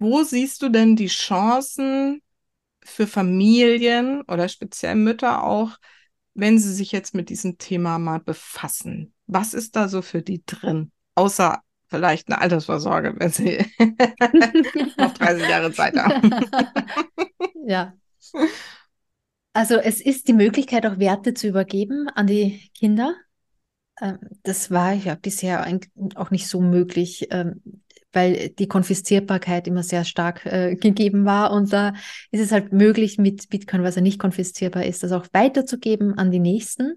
Wo 0.00 0.22
siehst 0.22 0.62
du 0.62 0.70
denn 0.70 0.96
die 0.96 1.08
Chancen 1.08 2.22
für 2.82 3.06
Familien 3.06 4.22
oder 4.22 4.48
speziell 4.48 4.94
Mütter 4.94 5.44
auch, 5.44 5.76
wenn 6.32 6.58
sie 6.58 6.72
sich 6.72 6.90
jetzt 6.90 7.14
mit 7.14 7.28
diesem 7.28 7.58
Thema 7.58 7.98
mal 7.98 8.18
befassen? 8.18 9.12
Was 9.26 9.52
ist 9.52 9.76
da 9.76 9.88
so 9.88 10.00
für 10.00 10.22
die 10.22 10.42
drin? 10.46 10.90
Außer 11.14 11.60
vielleicht 11.88 12.28
eine 12.28 12.40
Altersvorsorge, 12.40 13.14
wenn 13.18 13.30
sie 13.30 13.58
noch 14.96 15.12
30 15.12 15.48
Jahre 15.48 15.70
Zeit 15.70 15.94
haben. 15.96 16.30
ja. 17.66 17.92
Also 19.52 19.76
es 19.76 20.00
ist 20.00 20.28
die 20.28 20.32
Möglichkeit, 20.32 20.86
auch 20.86 20.98
Werte 20.98 21.34
zu 21.34 21.46
übergeben 21.46 22.08
an 22.08 22.26
die 22.26 22.70
Kinder. 22.72 23.14
Ähm, 24.00 24.18
das 24.44 24.70
war 24.70 24.94
ja 24.94 25.14
bisher 25.14 25.66
auch 26.14 26.30
nicht 26.30 26.48
so 26.48 26.62
möglich. 26.62 27.28
Weil 28.12 28.50
die 28.50 28.66
Konfiszierbarkeit 28.66 29.68
immer 29.68 29.82
sehr 29.82 30.04
stark 30.04 30.44
äh, 30.46 30.74
gegeben 30.74 31.24
war. 31.24 31.52
Und 31.52 31.72
da 31.72 31.94
ist 32.30 32.40
es 32.40 32.52
halt 32.52 32.72
möglich, 32.72 33.18
mit 33.18 33.48
Bitcoin, 33.48 33.82
was 33.82 33.94
ja 33.94 34.02
nicht 34.02 34.18
konfiszierbar 34.18 34.84
ist, 34.84 35.02
das 35.02 35.12
auch 35.12 35.26
weiterzugeben 35.32 36.18
an 36.18 36.30
die 36.30 36.40
Nächsten. 36.40 36.96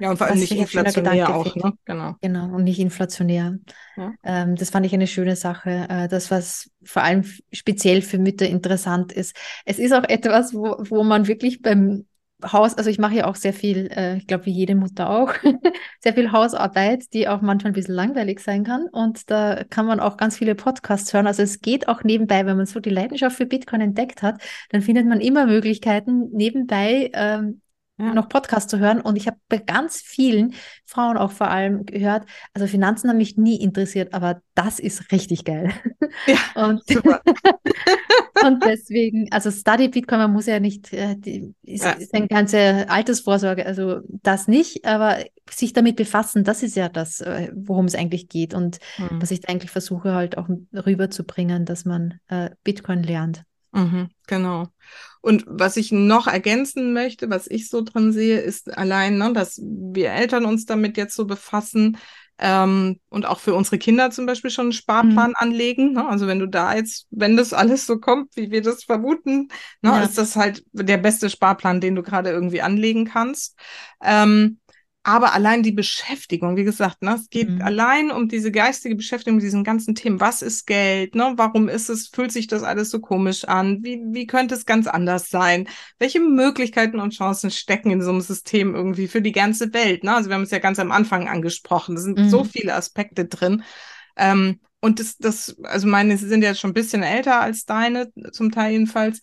Ja, 0.00 0.10
und 0.10 0.16
vor 0.16 0.28
allem 0.28 0.38
nicht 0.38 0.52
inflationär 0.52 1.28
auch, 1.34 1.54
ne? 1.56 1.74
Genau. 1.84 2.16
Genau, 2.22 2.46
und 2.54 2.64
nicht 2.64 2.78
inflationär. 2.78 3.58
Ja. 3.98 4.14
Ähm, 4.24 4.56
das 4.56 4.70
fand 4.70 4.86
ich 4.86 4.94
eine 4.94 5.06
schöne 5.06 5.36
Sache. 5.36 5.86
Äh, 5.90 6.08
das, 6.08 6.30
was 6.30 6.70
vor 6.82 7.02
allem 7.02 7.24
speziell 7.52 8.00
für 8.00 8.18
Mütter 8.18 8.48
interessant 8.48 9.12
ist. 9.12 9.36
Es 9.66 9.78
ist 9.78 9.92
auch 9.92 10.04
etwas, 10.04 10.54
wo, 10.54 10.76
wo 10.88 11.04
man 11.04 11.26
wirklich 11.26 11.60
beim 11.60 12.06
Haus, 12.44 12.74
also 12.76 12.90
ich 12.90 12.98
mache 12.98 13.14
ja 13.14 13.26
auch 13.26 13.34
sehr 13.34 13.52
viel, 13.52 13.88
äh, 13.94 14.16
ich 14.16 14.26
glaube 14.26 14.46
wie 14.46 14.52
jede 14.52 14.74
Mutter 14.74 15.10
auch, 15.10 15.32
sehr 16.00 16.14
viel 16.14 16.32
Hausarbeit, 16.32 17.12
die 17.12 17.28
auch 17.28 17.40
manchmal 17.40 17.72
ein 17.72 17.74
bisschen 17.74 17.94
langweilig 17.94 18.40
sein 18.40 18.64
kann. 18.64 18.86
Und 18.90 19.30
da 19.30 19.64
kann 19.70 19.86
man 19.86 20.00
auch 20.00 20.16
ganz 20.16 20.36
viele 20.38 20.54
Podcasts 20.54 21.12
hören. 21.12 21.26
Also 21.26 21.42
es 21.42 21.60
geht 21.60 21.88
auch 21.88 22.04
nebenbei, 22.04 22.46
wenn 22.46 22.56
man 22.56 22.66
so 22.66 22.80
die 22.80 22.90
Leidenschaft 22.90 23.36
für 23.36 23.46
Bitcoin 23.46 23.80
entdeckt 23.80 24.22
hat, 24.22 24.40
dann 24.70 24.82
findet 24.82 25.06
man 25.06 25.20
immer 25.20 25.46
Möglichkeiten, 25.46 26.30
nebenbei 26.32 27.10
ähm, 27.14 27.60
ja. 28.00 28.14
noch 28.14 28.28
Podcasts 28.28 28.70
zu 28.70 28.78
hören. 28.78 29.00
Und 29.00 29.16
ich 29.16 29.26
habe 29.26 29.36
bei 29.48 29.58
ganz 29.58 30.00
vielen 30.00 30.54
Frauen 30.84 31.16
auch 31.16 31.32
vor 31.32 31.48
allem 31.48 31.86
gehört, 31.86 32.26
also 32.54 32.66
Finanzen 32.66 33.10
haben 33.10 33.18
mich 33.18 33.36
nie 33.36 33.60
interessiert, 33.60 34.14
aber 34.14 34.42
das 34.54 34.78
ist 34.78 35.12
richtig 35.12 35.44
geil. 35.44 35.72
Ja, 36.26 36.38
und 36.66 36.82
super. 36.86 37.20
und 38.44 38.64
deswegen, 38.64 39.30
also 39.30 39.50
Study 39.50 39.88
Bitcoin, 39.88 40.18
man 40.18 40.32
muss 40.32 40.46
ja 40.46 40.60
nicht, 40.60 40.92
äh, 40.92 41.16
die, 41.16 41.54
ist, 41.62 41.84
ja. 41.84 41.92
ist 41.92 42.14
eine 42.14 42.28
ganze 42.28 42.88
Altersvorsorge, 42.88 43.66
also 43.66 44.00
das 44.08 44.48
nicht, 44.48 44.84
aber 44.84 45.18
sich 45.50 45.72
damit 45.72 45.96
befassen, 45.96 46.44
das 46.44 46.62
ist 46.62 46.76
ja 46.76 46.88
das, 46.88 47.20
äh, 47.20 47.50
worum 47.54 47.86
es 47.86 47.94
eigentlich 47.94 48.28
geht 48.28 48.54
und 48.54 48.78
mhm. 48.98 49.20
was 49.20 49.30
ich 49.30 49.48
eigentlich 49.48 49.70
versuche 49.70 50.14
halt 50.14 50.38
auch 50.38 50.48
rüberzubringen, 50.72 51.64
dass 51.64 51.84
man 51.84 52.20
äh, 52.28 52.50
Bitcoin 52.64 53.02
lernt. 53.02 53.44
Mhm, 53.72 54.08
genau. 54.26 54.68
Und 55.20 55.44
was 55.46 55.76
ich 55.76 55.92
noch 55.92 56.26
ergänzen 56.26 56.92
möchte, 56.92 57.28
was 57.28 57.46
ich 57.46 57.68
so 57.68 57.82
drin 57.82 58.12
sehe, 58.12 58.40
ist 58.40 58.76
allein, 58.76 59.18
ne, 59.18 59.32
dass 59.32 59.60
wir 59.62 60.10
Eltern 60.10 60.46
uns 60.46 60.64
damit 60.64 60.96
jetzt 60.96 61.14
so 61.14 61.26
befassen, 61.26 61.98
ähm, 62.42 62.98
und 63.10 63.26
auch 63.26 63.38
für 63.38 63.54
unsere 63.54 63.76
Kinder 63.76 64.10
zum 64.10 64.24
Beispiel 64.24 64.50
schon 64.50 64.66
einen 64.66 64.72
Sparplan 64.72 65.30
mhm. 65.30 65.36
anlegen. 65.36 65.92
Ne? 65.92 66.08
Also 66.08 66.26
wenn 66.26 66.38
du 66.38 66.46
da 66.46 66.74
jetzt, 66.74 67.06
wenn 67.10 67.36
das 67.36 67.52
alles 67.52 67.86
so 67.86 67.98
kommt, 67.98 68.34
wie 68.34 68.50
wir 68.50 68.62
das 68.62 68.84
vermuten, 68.84 69.48
ne, 69.82 69.90
ja. 69.90 70.02
ist 70.02 70.16
das 70.16 70.36
halt 70.36 70.64
der 70.72 70.96
beste 70.96 71.28
Sparplan, 71.28 71.82
den 71.82 71.94
du 71.94 72.02
gerade 72.02 72.30
irgendwie 72.30 72.62
anlegen 72.62 73.04
kannst. 73.04 73.58
Ähm, 74.02 74.58
aber 75.02 75.32
allein 75.32 75.62
die 75.62 75.72
Beschäftigung, 75.72 76.56
wie 76.56 76.64
gesagt, 76.64 77.02
ne, 77.02 77.14
es 77.14 77.30
geht 77.30 77.48
mhm. 77.48 77.62
allein 77.62 78.10
um 78.10 78.28
diese 78.28 78.52
geistige 78.52 78.96
Beschäftigung 78.96 79.36
mit 79.36 79.44
diesen 79.44 79.64
ganzen 79.64 79.94
Themen. 79.94 80.20
Was 80.20 80.42
ist 80.42 80.66
Geld? 80.66 81.14
Ne? 81.14 81.32
Warum 81.36 81.70
ist 81.70 81.88
es, 81.88 82.08
fühlt 82.08 82.32
sich 82.32 82.48
das 82.48 82.62
alles 82.62 82.90
so 82.90 83.00
komisch 83.00 83.44
an? 83.44 83.78
Wie, 83.82 84.02
wie 84.10 84.26
könnte 84.26 84.54
es 84.54 84.66
ganz 84.66 84.86
anders 84.86 85.30
sein? 85.30 85.68
Welche 85.98 86.20
Möglichkeiten 86.20 87.00
und 87.00 87.14
Chancen 87.14 87.50
stecken 87.50 87.90
in 87.90 88.02
so 88.02 88.10
einem 88.10 88.20
System 88.20 88.74
irgendwie 88.74 89.08
für 89.08 89.22
die 89.22 89.32
ganze 89.32 89.72
Welt? 89.72 90.04
Ne? 90.04 90.14
Also 90.14 90.28
wir 90.28 90.34
haben 90.34 90.42
es 90.42 90.50
ja 90.50 90.58
ganz 90.58 90.78
am 90.78 90.92
Anfang 90.92 91.28
angesprochen. 91.28 91.94
Da 91.94 92.02
sind 92.02 92.18
mhm. 92.18 92.28
so 92.28 92.44
viele 92.44 92.74
Aspekte 92.74 93.24
drin. 93.24 93.62
Ähm, 94.16 94.60
und 94.80 95.00
das, 95.00 95.16
das, 95.16 95.56
also 95.62 95.86
meine 95.86 96.18
sind 96.18 96.42
ja 96.42 96.54
schon 96.54 96.70
ein 96.70 96.74
bisschen 96.74 97.02
älter 97.02 97.40
als 97.40 97.64
deine, 97.64 98.12
zum 98.32 98.50
Teil 98.50 98.72
jedenfalls 98.72 99.20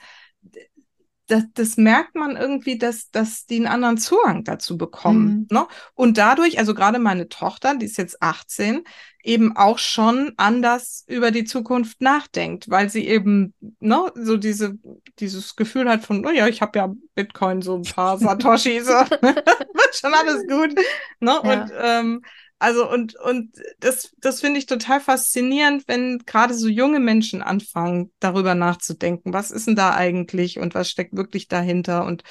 das, 1.28 1.44
das 1.54 1.78
merkt 1.78 2.16
man 2.16 2.36
irgendwie, 2.36 2.78
dass, 2.78 3.12
dass 3.12 3.46
die 3.46 3.58
einen 3.58 3.68
anderen 3.68 3.98
Zugang 3.98 4.44
dazu 4.44 4.78
bekommen. 4.78 5.48
Mhm. 5.50 5.58
Ne? 5.58 5.68
Und 5.94 6.18
dadurch, 6.18 6.58
also 6.58 6.74
gerade 6.74 7.00
meine 7.00 7.28
Tochter, 7.30 7.76
die 7.76 7.86
ist 7.86 7.98
jetzt 7.98 8.22
18, 8.22 8.84
eben 9.24 9.56
auch 9.58 9.78
schon 9.78 10.34
anders 10.38 11.04
über 11.08 11.32
die 11.32 11.44
Zukunft 11.44 12.02
nachdenkt, 12.02 12.70
weil 12.70 12.90
sie 12.90 13.06
eben 13.08 13.54
ne, 13.80 14.12
so 14.16 14.38
diese, 14.38 14.78
dieses 15.20 15.58
Gefühl 15.58 15.90
hat 15.90 16.06
von, 16.06 16.26
oh 16.26 16.30
ja, 16.30 16.48
ich 16.48 16.62
habe 16.62 16.80
ja 16.80 16.94
Bitcoin, 17.14 17.62
so 17.62 17.76
ein 17.76 17.84
paar 17.84 18.18
Satoshi, 18.20 18.80
so 18.80 18.92
wird 18.92 19.96
schon 19.96 20.14
alles 20.14 20.48
gut. 20.48 20.74
Ne? 21.20 21.40
Ja. 21.44 21.62
Und 21.62 21.72
ähm, 21.78 22.22
also 22.60 22.90
und, 22.90 23.16
und 23.16 23.56
das, 23.80 24.16
das 24.20 24.42
finde 24.42 24.60
ich 24.60 24.66
total 24.66 25.00
faszinierend, 25.00 25.88
wenn 25.88 26.20
gerade 26.26 26.54
so 26.54 26.68
junge 26.68 27.00
Menschen 27.00 27.42
anfangen, 27.42 28.12
darüber 28.20 28.56
nachzudenken, 28.56 29.34
was 29.34 29.52
ist 29.52 29.68
denn 29.68 29.76
da 29.76 29.94
eigentlich 29.94 30.60
und 30.60 30.74
was 30.74 30.90
steckt 30.90 31.16
wirklich 31.16 31.48
dahinter 31.48 32.06
und 32.06 32.24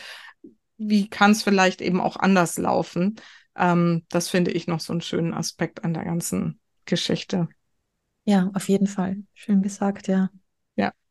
wie 0.78 1.08
kann 1.08 1.30
es 1.30 1.42
vielleicht 1.42 1.80
eben 1.80 2.00
auch 2.00 2.16
anders 2.16 2.58
laufen. 2.58 3.16
Ähm, 3.56 4.04
das 4.08 4.28
finde 4.28 4.50
ich 4.50 4.66
noch 4.66 4.80
so 4.80 4.92
einen 4.92 5.00
schönen 5.00 5.32
Aspekt 5.32 5.84
an 5.84 5.94
der 5.94 6.04
ganzen 6.04 6.60
Geschichte. 6.84 7.48
Ja, 8.24 8.50
auf 8.54 8.68
jeden 8.68 8.86
Fall. 8.88 9.22
Schön 9.34 9.62
gesagt, 9.62 10.08
ja. 10.08 10.30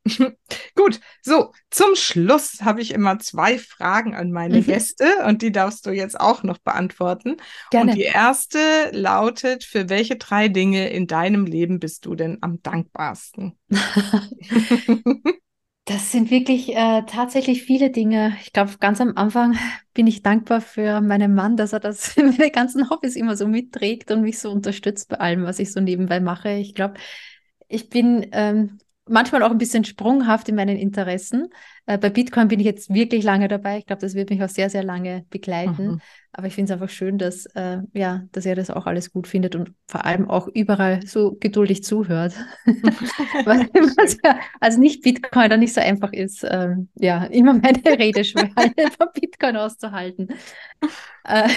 Gut, 0.76 1.00
so 1.22 1.52
zum 1.72 1.96
Schluss 1.96 2.60
habe 2.62 2.82
ich 2.82 2.94
immer 2.94 3.18
zwei 3.20 3.58
Fragen 3.58 4.14
an 4.14 4.32
meine 4.32 4.62
mhm. 4.62 4.66
Gäste 4.66 5.06
und 5.26 5.42
die 5.42 5.52
darfst 5.52 5.86
du 5.86 5.92
jetzt 5.92 6.20
auch 6.20 6.44
noch 6.44 6.60
beantworten. 6.60 7.38
Gerne. 7.72 7.92
Und 7.92 7.98
die 7.98 8.04
erste 8.04 8.60
lautet: 8.92 9.64
Für 9.64 9.90
welche 9.90 10.18
drei 10.18 10.48
Dinge 10.48 10.90
in 10.90 11.08
deinem 11.08 11.46
Leben 11.46 11.80
bist 11.80 12.06
du 12.06 12.16
denn 12.16 12.38
am 12.42 12.62
dankbarsten? 12.62 13.58
Das 15.88 16.12
sind 16.12 16.32
wirklich 16.32 16.76
äh, 16.76 17.04
tatsächlich 17.06 17.62
viele 17.62 17.92
Dinge. 17.92 18.36
Ich 18.42 18.52
glaube, 18.54 18.72
ganz 18.80 19.00
am 19.00 19.16
Anfang 19.16 19.56
bin 19.94 20.08
ich 20.08 20.24
dankbar 20.24 20.60
für 20.60 21.00
meinen 21.00 21.36
Mann, 21.36 21.58
dass 21.58 21.74
er 21.74 21.80
das 21.80 22.16
meine 22.18 22.50
ganzen 22.50 22.90
Hobbys 22.90 23.16
immer 23.16 23.38
so 23.38 23.48
mitträgt 23.48 24.10
und 24.10 24.24
mich 24.24 24.40
so 24.40 24.50
unterstützt 24.50 25.10
bei 25.10 25.18
allem, 25.18 25.44
was 25.44 25.60
ich 25.60 25.72
so 25.72 25.80
nebenbei 25.80 26.20
mache. 26.20 26.54
Ich 26.54 26.74
glaube, 26.74 26.96
ich 27.68 27.90
bin 27.90 28.28
ähm, 28.32 28.80
manchmal 29.08 29.44
auch 29.44 29.52
ein 29.52 29.58
bisschen 29.58 29.84
sprunghaft 29.84 30.50
in 30.50 30.56
meinen 30.56 30.78
Interessen. 30.78 31.48
Äh, 31.86 31.98
bei 31.98 32.10
Bitcoin 32.10 32.48
bin 32.48 32.60
ich 32.60 32.66
jetzt 32.66 32.94
wirklich 32.94 33.24
lange 33.24 33.48
dabei. 33.48 33.78
Ich 33.78 33.86
glaube, 33.86 34.02
das 34.02 34.16
wird 34.16 34.30
mich 34.30 34.42
auch 34.44 34.50
sehr, 34.50 34.70
sehr 34.70 34.84
lange 34.84 35.26
begleiten. 35.30 35.86
Mhm. 35.86 36.02
Aber 36.32 36.48
ich 36.48 36.56
finde 36.56 36.74
es 36.74 36.82
einfach 36.82 36.94
schön, 36.94 37.18
dass, 37.18 37.46
äh, 37.56 37.80
ja, 37.94 38.24
dass 38.32 38.46
er 38.46 38.56
das 38.56 38.70
auch 38.70 38.88
alles 38.88 39.12
gut 39.12 39.28
findet 39.28 39.56
und 39.56 39.72
vor 39.88 40.04
allem 40.06 40.30
auch 40.30 40.48
überall 40.48 41.06
so 41.06 41.38
geduldig 41.40 41.84
zuhört. 41.84 42.34
was, 43.46 43.60
was 43.98 44.18
ja 44.24 44.40
als 44.60 44.78
Nicht-Bitcoiner 44.78 45.58
nicht 45.58 45.74
so 45.74 45.82
einfach 45.82 46.12
ist, 46.12 46.44
äh, 46.44 46.76
ja, 46.96 47.24
immer 47.26 47.54
meine 47.54 47.84
Rede 47.86 48.24
schwer 48.24 48.50
von 48.98 49.08
Bitcoin 49.14 49.56
auszuhalten. 49.56 50.28
Äh, 51.24 51.50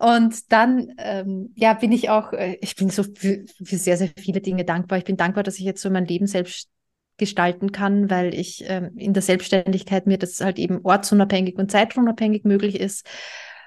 und 0.00 0.50
dann, 0.50 0.94
ähm, 0.96 1.52
ja, 1.56 1.74
bin 1.74 1.92
ich 1.92 2.08
auch, 2.08 2.32
äh, 2.32 2.56
ich 2.62 2.74
bin 2.74 2.88
so 2.88 3.02
für, 3.02 3.44
für, 3.62 3.76
sehr, 3.76 3.98
sehr 3.98 4.08
viele 4.16 4.40
Dinge 4.40 4.64
dankbar. 4.64 4.96
Ich 4.96 5.04
bin 5.04 5.18
dankbar, 5.18 5.44
dass 5.44 5.58
ich 5.58 5.64
jetzt 5.66 5.82
so 5.82 5.90
mein 5.90 6.06
Leben 6.06 6.26
selbst 6.26 6.70
gestalten 7.18 7.70
kann, 7.70 8.08
weil 8.08 8.34
ich 8.34 8.64
ähm, 8.66 8.96
in 8.96 9.12
der 9.12 9.22
Selbstständigkeit 9.22 10.06
mir 10.06 10.16
das 10.16 10.40
halt 10.40 10.58
eben 10.58 10.80
ortsunabhängig 10.84 11.58
und 11.58 11.70
zeitunabhängig 11.70 12.44
möglich 12.44 12.80
ist. 12.80 13.06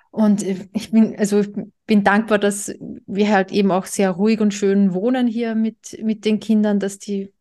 Und 0.10 0.42
äh, 0.42 0.68
ich 0.74 0.90
bin, 0.90 1.16
also 1.20 1.42
ich 1.42 1.50
bin 1.86 2.04
dankbar, 2.04 2.40
dass 2.40 2.74
wir 3.06 3.30
halt 3.30 3.52
eben 3.52 3.70
auch 3.70 3.86
sehr 3.86 4.10
ruhig 4.10 4.40
und 4.40 4.56
schön 4.56 4.96
wohnen 4.96 5.28
hier 5.28 5.54
mit, 5.54 6.00
mit 6.02 6.26
den 6.26 6.40
Kindern, 6.40 6.80
dass 6.80 6.98
die 6.98 7.32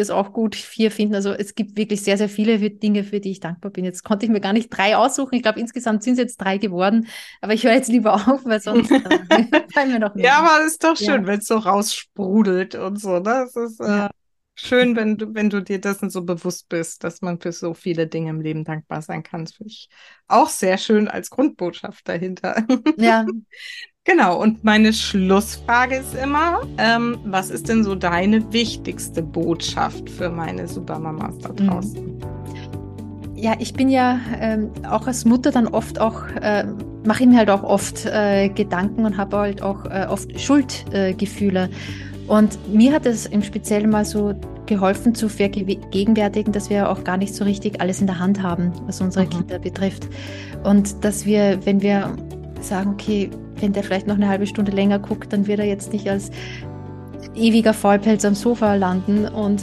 das 0.00 0.10
auch 0.10 0.32
gut 0.32 0.54
hier 0.54 0.90
finden. 0.90 1.14
Also 1.14 1.32
es 1.32 1.54
gibt 1.54 1.76
wirklich 1.76 2.02
sehr, 2.02 2.18
sehr 2.18 2.28
viele 2.28 2.58
Dinge, 2.70 3.04
für 3.04 3.20
die 3.20 3.30
ich 3.30 3.40
dankbar 3.40 3.70
bin. 3.70 3.84
Jetzt 3.84 4.02
konnte 4.02 4.26
ich 4.26 4.32
mir 4.32 4.40
gar 4.40 4.52
nicht 4.52 4.68
drei 4.70 4.96
aussuchen. 4.96 5.34
Ich 5.34 5.42
glaube, 5.42 5.60
insgesamt 5.60 6.02
sind 6.02 6.14
es 6.14 6.18
jetzt 6.18 6.36
drei 6.38 6.58
geworden. 6.58 7.06
Aber 7.40 7.52
ich 7.52 7.64
höre 7.64 7.72
jetzt 7.72 7.88
lieber 7.88 8.14
auf, 8.14 8.44
weil 8.44 8.60
sonst 8.60 8.90
äh, 8.90 9.00
fallen 9.72 9.92
mir 9.92 10.00
noch 10.00 10.14
mehr. 10.14 10.24
Ja, 10.24 10.38
aber 10.38 10.64
es 10.64 10.72
ist 10.72 10.84
doch 10.84 10.96
schön, 10.96 11.22
ja. 11.22 11.26
wenn 11.26 11.38
es 11.38 11.46
so 11.46 11.58
raussprudelt 11.58 12.74
und 12.74 13.00
so. 13.00 13.18
Ne? 13.18 13.22
Das 13.22 13.56
ist 13.56 13.80
äh, 13.80 14.08
schön, 14.54 14.96
wenn 14.96 15.16
du, 15.16 15.34
wenn 15.34 15.50
du 15.50 15.62
dir 15.62 15.80
dessen 15.80 16.10
so 16.10 16.22
bewusst 16.22 16.68
bist, 16.68 17.04
dass 17.04 17.20
man 17.20 17.40
für 17.40 17.52
so 17.52 17.74
viele 17.74 18.06
Dinge 18.06 18.30
im 18.30 18.40
Leben 18.40 18.64
dankbar 18.64 19.02
sein 19.02 19.22
kann. 19.22 19.44
Das 19.44 19.54
finde 19.54 19.70
ich 19.70 19.88
auch 20.26 20.48
sehr 20.48 20.78
schön 20.78 21.08
als 21.08 21.30
Grundbotschaft 21.30 22.08
dahinter. 22.08 22.64
Ja. 22.96 23.26
Genau, 24.10 24.40
und 24.40 24.64
meine 24.64 24.92
Schlussfrage 24.92 25.96
ist 25.96 26.16
immer, 26.16 26.62
ähm, 26.78 27.18
was 27.26 27.48
ist 27.48 27.68
denn 27.68 27.84
so 27.84 27.94
deine 27.94 28.52
wichtigste 28.52 29.22
Botschaft 29.22 30.10
für 30.10 30.28
meine 30.28 30.66
Supermamas 30.66 31.38
da 31.38 31.50
mhm. 31.50 31.56
draußen? 31.56 32.20
Ja, 33.36 33.54
ich 33.60 33.72
bin 33.72 33.88
ja 33.88 34.18
ähm, 34.40 34.70
auch 34.88 35.06
als 35.06 35.24
Mutter 35.24 35.52
dann 35.52 35.68
oft 35.68 36.00
auch, 36.00 36.24
äh, 36.42 36.64
mache 37.06 37.22
ich 37.22 37.28
mir 37.28 37.38
halt 37.38 37.50
auch 37.50 37.62
oft 37.62 38.04
äh, 38.06 38.48
Gedanken 38.48 39.04
und 39.04 39.16
habe 39.16 39.36
halt 39.36 39.62
auch 39.62 39.84
äh, 39.84 40.06
oft 40.08 40.40
Schuldgefühle. 40.40 41.70
und 42.26 42.58
mir 42.74 42.92
hat 42.92 43.06
es 43.06 43.26
im 43.26 43.44
Speziellen 43.44 43.90
mal 43.90 44.04
so 44.04 44.34
geholfen 44.66 45.14
zu 45.14 45.28
vergegenwärtigen, 45.28 46.52
dass 46.52 46.68
wir 46.68 46.90
auch 46.90 47.04
gar 47.04 47.16
nicht 47.16 47.34
so 47.34 47.44
richtig 47.44 47.80
alles 47.80 48.00
in 48.00 48.08
der 48.08 48.18
Hand 48.18 48.42
haben, 48.42 48.72
was 48.86 49.00
unsere 49.00 49.26
mhm. 49.26 49.30
Kinder 49.30 49.58
betrifft. 49.60 50.08
Und 50.64 51.04
dass 51.04 51.26
wir, 51.26 51.64
wenn 51.64 51.80
wir 51.80 52.16
sagen, 52.60 52.90
okay, 52.90 53.30
wenn 53.62 53.72
der 53.72 53.82
vielleicht 53.82 54.06
noch 54.06 54.16
eine 54.16 54.28
halbe 54.28 54.46
Stunde 54.46 54.72
länger 54.72 54.98
guckt, 54.98 55.32
dann 55.32 55.46
wird 55.46 55.60
er 55.60 55.66
jetzt 55.66 55.92
nicht 55.92 56.08
als 56.08 56.30
ewiger 57.34 57.74
Vollpelz 57.74 58.24
am 58.24 58.34
Sofa 58.34 58.74
landen. 58.74 59.26
Und 59.26 59.62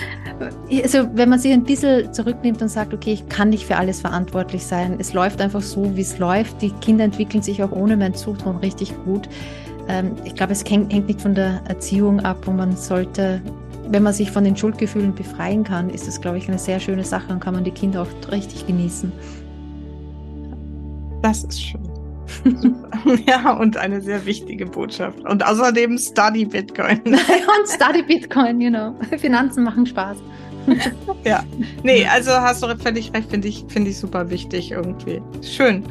also, 0.82 1.08
wenn 1.14 1.28
man 1.28 1.38
sich 1.38 1.52
ein 1.52 1.64
bisschen 1.64 2.12
zurücknimmt 2.12 2.62
und 2.62 2.68
sagt, 2.68 2.94
okay, 2.94 3.12
ich 3.12 3.28
kann 3.28 3.50
nicht 3.50 3.64
für 3.66 3.76
alles 3.76 4.00
verantwortlich 4.00 4.64
sein, 4.64 4.96
es 4.98 5.12
läuft 5.12 5.40
einfach 5.40 5.62
so, 5.62 5.96
wie 5.96 6.02
es 6.02 6.18
läuft. 6.18 6.62
Die 6.62 6.70
Kinder 6.70 7.04
entwickeln 7.04 7.42
sich 7.42 7.62
auch 7.62 7.72
ohne 7.72 7.96
mein 7.96 8.14
Zutun 8.14 8.56
richtig 8.56 8.92
gut. 9.04 9.28
Ähm, 9.88 10.12
ich 10.24 10.34
glaube, 10.34 10.52
es 10.52 10.64
hängt 10.64 10.92
nicht 11.06 11.20
von 11.20 11.34
der 11.34 11.62
Erziehung 11.68 12.20
ab 12.20 12.46
und 12.46 12.56
man 12.56 12.76
sollte 12.76 13.40
wenn 13.88 14.02
man 14.02 14.12
sich 14.12 14.30
von 14.30 14.44
den 14.44 14.56
Schuldgefühlen 14.56 15.14
befreien 15.14 15.64
kann, 15.64 15.90
ist 15.90 16.06
das, 16.06 16.20
glaube 16.20 16.38
ich, 16.38 16.48
eine 16.48 16.58
sehr 16.58 16.80
schöne 16.80 17.04
Sache 17.04 17.32
und 17.32 17.40
kann 17.40 17.54
man 17.54 17.64
die 17.64 17.70
Kinder 17.70 18.02
auch 18.02 18.32
richtig 18.32 18.66
genießen. 18.66 19.12
Das 21.22 21.44
ist 21.44 21.62
schön. 21.62 21.85
ja, 23.26 23.52
und 23.52 23.76
eine 23.76 24.00
sehr 24.00 24.24
wichtige 24.26 24.66
Botschaft. 24.66 25.18
Und 25.24 25.44
außerdem 25.44 25.98
Study 25.98 26.44
Bitcoin. 26.44 27.00
und 27.04 27.68
Study 27.68 28.02
Bitcoin, 28.02 28.58
genau. 28.58 28.94
Finanzen 29.18 29.64
machen 29.64 29.86
Spaß. 29.86 30.18
ja, 31.24 31.44
nee, 31.84 32.04
also 32.06 32.32
hast 32.32 32.62
du 32.62 32.76
völlig 32.78 33.12
recht, 33.14 33.30
finde 33.30 33.48
ich, 33.48 33.64
finde 33.68 33.90
ich 33.90 33.98
super 33.98 34.28
wichtig 34.30 34.72
irgendwie. 34.72 35.22
Schön. 35.42 35.84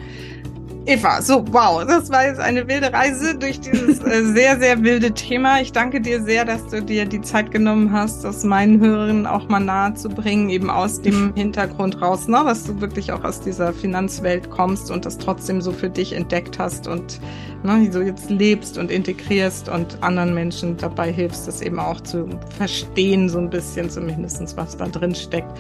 Eva, 0.88 1.20
so 1.20 1.44
wow, 1.52 1.84
das 1.84 2.12
war 2.12 2.28
jetzt 2.28 2.40
eine 2.40 2.68
wilde 2.68 2.94
Reise 2.94 3.36
durch 3.36 3.60
dieses 3.60 4.04
äh, 4.04 4.24
sehr, 4.36 4.60
sehr 4.60 4.84
wilde 4.84 5.12
Thema. 5.14 5.60
Ich 5.60 5.72
danke 5.72 6.00
dir 6.00 6.22
sehr, 6.22 6.46
dass 6.46 6.68
du 6.68 6.80
dir 6.80 7.06
die 7.06 7.22
Zeit 7.22 7.50
genommen 7.50 7.92
hast, 7.92 8.24
das 8.24 8.44
meinen 8.44 8.80
Hörerinnen 8.80 9.26
auch 9.26 9.50
mal 9.50 9.60
nahe 9.60 9.96
zu 9.96 10.10
bringen, 10.10 10.52
eben 10.52 10.70
aus 10.70 11.02
dem 11.02 11.34
Hintergrund 11.36 12.04
raus, 12.04 12.28
ne? 12.28 12.44
dass 12.46 12.66
du 12.66 12.82
wirklich 12.82 13.12
auch 13.12 13.24
aus 13.24 13.42
dieser 13.42 13.74
Finanzwelt 13.74 14.52
kommst 14.52 14.92
und 14.92 15.08
das 15.08 15.18
trotzdem 15.18 15.60
so 15.60 15.72
für 15.72 15.90
dich 15.90 16.14
entdeckt 16.14 16.60
hast 16.60 16.88
und 16.88 17.20
ne, 17.64 17.92
so 17.92 18.02
jetzt 18.02 18.30
lebst 18.30 18.78
und 18.78 18.92
integrierst 18.92 19.70
und 19.70 20.04
anderen 20.04 20.36
Menschen 20.36 20.78
dabei 20.78 21.12
hilfst, 21.12 21.48
das 21.48 21.64
eben 21.64 21.80
auch 21.80 22.00
zu 22.02 22.30
verstehen, 22.58 23.28
so 23.28 23.40
ein 23.40 23.50
bisschen 23.50 23.90
zumindest, 23.90 24.56
was 24.56 24.78
da 24.78 24.86
drin 24.88 25.16
steckt. 25.16 25.52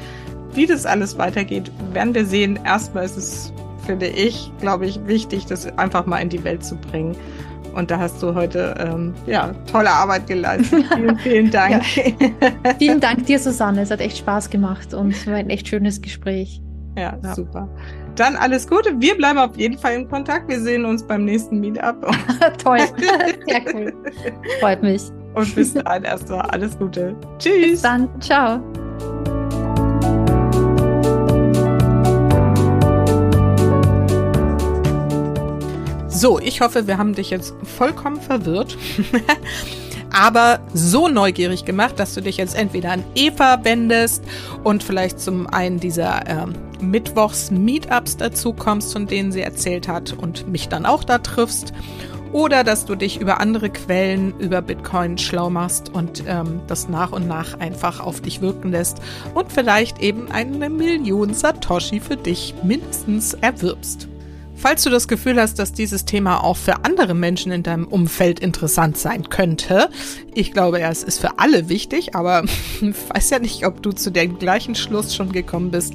Wie 0.53 0.67
das 0.67 0.85
alles 0.85 1.17
weitergeht, 1.17 1.71
werden 1.93 2.13
wir 2.13 2.25
sehen. 2.25 2.59
Erstmal 2.63 3.05
ist 3.05 3.17
es, 3.17 3.53
finde 3.85 4.07
ich, 4.07 4.51
glaube 4.59 4.85
ich, 4.85 4.99
wichtig, 5.07 5.45
das 5.45 5.65
einfach 5.77 6.05
mal 6.05 6.17
in 6.17 6.29
die 6.29 6.43
Welt 6.43 6.63
zu 6.63 6.75
bringen. 6.75 7.15
Und 7.73 7.91
da 7.91 7.99
hast 7.99 8.23
du 8.23 8.33
heute 8.33 8.73
ähm, 8.79 9.13
ja, 9.25 9.51
tolle 9.69 9.89
Arbeit 9.89 10.27
geleistet. 10.27 10.85
Vielen, 10.95 11.17
vielen 11.19 11.51
Dank. 11.51 11.83
Ja. 11.97 12.73
Vielen 12.79 13.01
Dank 13.01 13.25
dir, 13.25 13.37
Susanne. 13.37 13.81
Es 13.81 13.91
hat 13.91 13.99
echt 13.99 14.17
Spaß 14.17 14.49
gemacht 14.49 14.93
und 14.93 15.27
war 15.27 15.35
ein 15.35 15.49
echt 15.49 15.67
schönes 15.67 16.01
Gespräch. 16.01 16.61
Ja, 16.97 17.17
ja, 17.21 17.35
super. 17.35 17.67
Dann 18.15 18.37
alles 18.37 18.67
Gute. 18.67 18.99
Wir 18.99 19.15
bleiben 19.17 19.37
auf 19.39 19.57
jeden 19.57 19.77
Fall 19.77 19.95
in 19.95 20.07
Kontakt. 20.07 20.47
Wir 20.47 20.61
sehen 20.61 20.85
uns 20.85 21.03
beim 21.03 21.25
nächsten 21.25 21.59
Meetup. 21.59 22.01
Toll. 22.63 22.79
Sehr 23.47 23.61
cool. 23.73 23.93
Freut 24.61 24.81
mich. 24.81 25.03
Und 25.33 25.53
bis 25.53 25.73
dann 25.73 26.05
erstmal 26.05 26.41
alles 26.41 26.77
Gute. 26.77 27.13
Tschüss. 27.39 27.71
Bis 27.71 27.81
dann. 27.81 28.09
Ciao. 28.21 28.61
So, 36.15 36.39
ich 36.39 36.61
hoffe, 36.61 36.87
wir 36.87 36.97
haben 36.97 37.13
dich 37.13 37.29
jetzt 37.29 37.53
vollkommen 37.77 38.21
verwirrt. 38.21 38.77
aber 40.13 40.61
so 40.73 41.09
neugierig 41.09 41.65
gemacht, 41.65 41.99
dass 41.99 42.13
du 42.13 42.21
dich 42.21 42.37
jetzt 42.37 42.55
entweder 42.55 42.91
an 42.91 43.03
Eva 43.15 43.65
wendest 43.65 44.23
und 44.63 44.81
vielleicht 44.81 45.19
zum 45.19 45.45
einen 45.47 45.81
dieser 45.81 46.25
ähm, 46.25 46.53
Mittwochs-Meetups 46.79 48.15
dazu 48.15 48.53
kommst, 48.53 48.93
von 48.93 49.07
denen 49.07 49.33
sie 49.33 49.41
erzählt 49.41 49.89
hat 49.89 50.13
und 50.13 50.47
mich 50.47 50.69
dann 50.69 50.85
auch 50.85 51.03
da 51.03 51.17
triffst. 51.17 51.73
Oder 52.31 52.63
dass 52.63 52.85
du 52.85 52.95
dich 52.95 53.19
über 53.19 53.41
andere 53.41 53.69
Quellen 53.69 54.39
über 54.39 54.61
Bitcoin 54.61 55.17
schlau 55.17 55.49
machst 55.49 55.89
und 55.89 56.23
ähm, 56.27 56.61
das 56.67 56.87
nach 56.87 57.11
und 57.11 57.27
nach 57.27 57.59
einfach 57.59 57.99
auf 57.99 58.21
dich 58.21 58.39
wirken 58.39 58.71
lässt 58.71 59.01
und 59.33 59.51
vielleicht 59.51 59.99
eben 59.99 60.31
eine 60.31 60.69
Million 60.69 61.33
Satoshi 61.33 61.99
für 61.99 62.15
dich 62.15 62.55
mindestens 62.63 63.33
erwirbst. 63.33 64.07
Falls 64.57 64.83
du 64.83 64.89
das 64.89 65.07
Gefühl 65.07 65.39
hast, 65.39 65.59
dass 65.59 65.73
dieses 65.73 66.05
Thema 66.05 66.43
auch 66.43 66.57
für 66.57 66.85
andere 66.85 67.13
Menschen 67.13 67.51
in 67.51 67.61
deinem 67.61 67.85
Umfeld 67.85 68.39
interessant 68.39 68.97
sein 68.97 69.29
könnte, 69.29 69.89
ich 70.33 70.53
glaube, 70.53 70.79
ja, 70.79 70.89
es 70.89 71.03
ist 71.03 71.19
für 71.19 71.39
alle 71.39 71.69
wichtig, 71.69 72.15
aber 72.15 72.43
ich 72.81 72.93
weiß 73.13 73.29
ja 73.29 73.39
nicht, 73.39 73.65
ob 73.65 73.83
du 73.83 73.91
zu 73.91 74.11
dem 74.11 74.39
gleichen 74.39 74.75
Schluss 74.75 75.13
schon 75.13 75.31
gekommen 75.31 75.71
bist, 75.71 75.93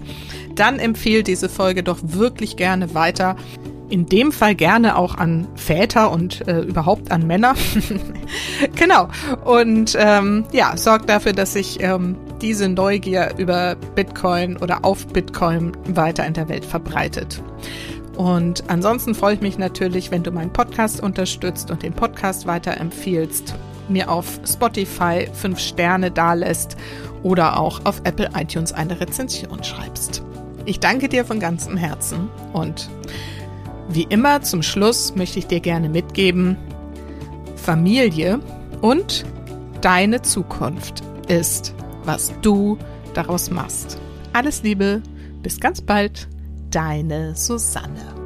dann 0.54 0.78
empfehle 0.78 1.22
diese 1.22 1.48
Folge 1.48 1.82
doch 1.82 1.98
wirklich 2.02 2.56
gerne 2.56 2.94
weiter. 2.94 3.36
In 3.88 4.06
dem 4.06 4.30
Fall 4.30 4.54
gerne 4.54 4.96
auch 4.96 5.16
an 5.16 5.48
Väter 5.56 6.12
und 6.12 6.46
äh, 6.46 6.60
überhaupt 6.60 7.10
an 7.10 7.26
Männer. 7.26 7.54
genau. 8.76 9.08
Und 9.44 9.96
ähm, 9.98 10.44
ja, 10.52 10.76
sorgt 10.76 11.08
dafür, 11.08 11.32
dass 11.32 11.54
sich 11.54 11.82
ähm, 11.82 12.16
diese 12.40 12.68
Neugier 12.68 13.34
über 13.36 13.74
Bitcoin 13.96 14.58
oder 14.58 14.84
auf 14.84 15.08
Bitcoin 15.08 15.72
weiter 15.88 16.24
in 16.24 16.34
der 16.34 16.48
Welt 16.48 16.64
verbreitet. 16.64 17.42
Und 18.20 18.64
ansonsten 18.68 19.14
freue 19.14 19.36
ich 19.36 19.40
mich 19.40 19.56
natürlich, 19.56 20.10
wenn 20.10 20.22
du 20.22 20.30
meinen 20.30 20.52
Podcast 20.52 21.02
unterstützt 21.02 21.70
und 21.70 21.82
den 21.82 21.94
Podcast 21.94 22.44
weiterempfiehlst, 22.44 23.54
mir 23.88 24.10
auf 24.10 24.40
Spotify 24.46 25.26
fünf 25.32 25.58
Sterne 25.58 26.10
dalässt 26.10 26.76
oder 27.22 27.58
auch 27.58 27.80
auf 27.86 28.02
Apple 28.04 28.28
iTunes 28.36 28.74
eine 28.74 29.00
Rezension 29.00 29.64
schreibst. 29.64 30.22
Ich 30.66 30.80
danke 30.80 31.08
dir 31.08 31.24
von 31.24 31.40
ganzem 31.40 31.78
Herzen 31.78 32.28
und 32.52 32.90
wie 33.88 34.02
immer 34.02 34.42
zum 34.42 34.62
Schluss 34.62 35.14
möchte 35.16 35.38
ich 35.38 35.46
dir 35.46 35.60
gerne 35.60 35.88
mitgeben, 35.88 36.58
Familie 37.56 38.40
und 38.82 39.24
deine 39.80 40.20
Zukunft 40.20 41.02
ist, 41.28 41.74
was 42.04 42.34
du 42.42 42.76
daraus 43.14 43.50
machst. 43.50 43.98
Alles 44.34 44.62
Liebe, 44.62 45.00
bis 45.42 45.58
ganz 45.58 45.80
bald. 45.80 46.28
Deine 46.70 47.34
Susanne. 47.34 48.19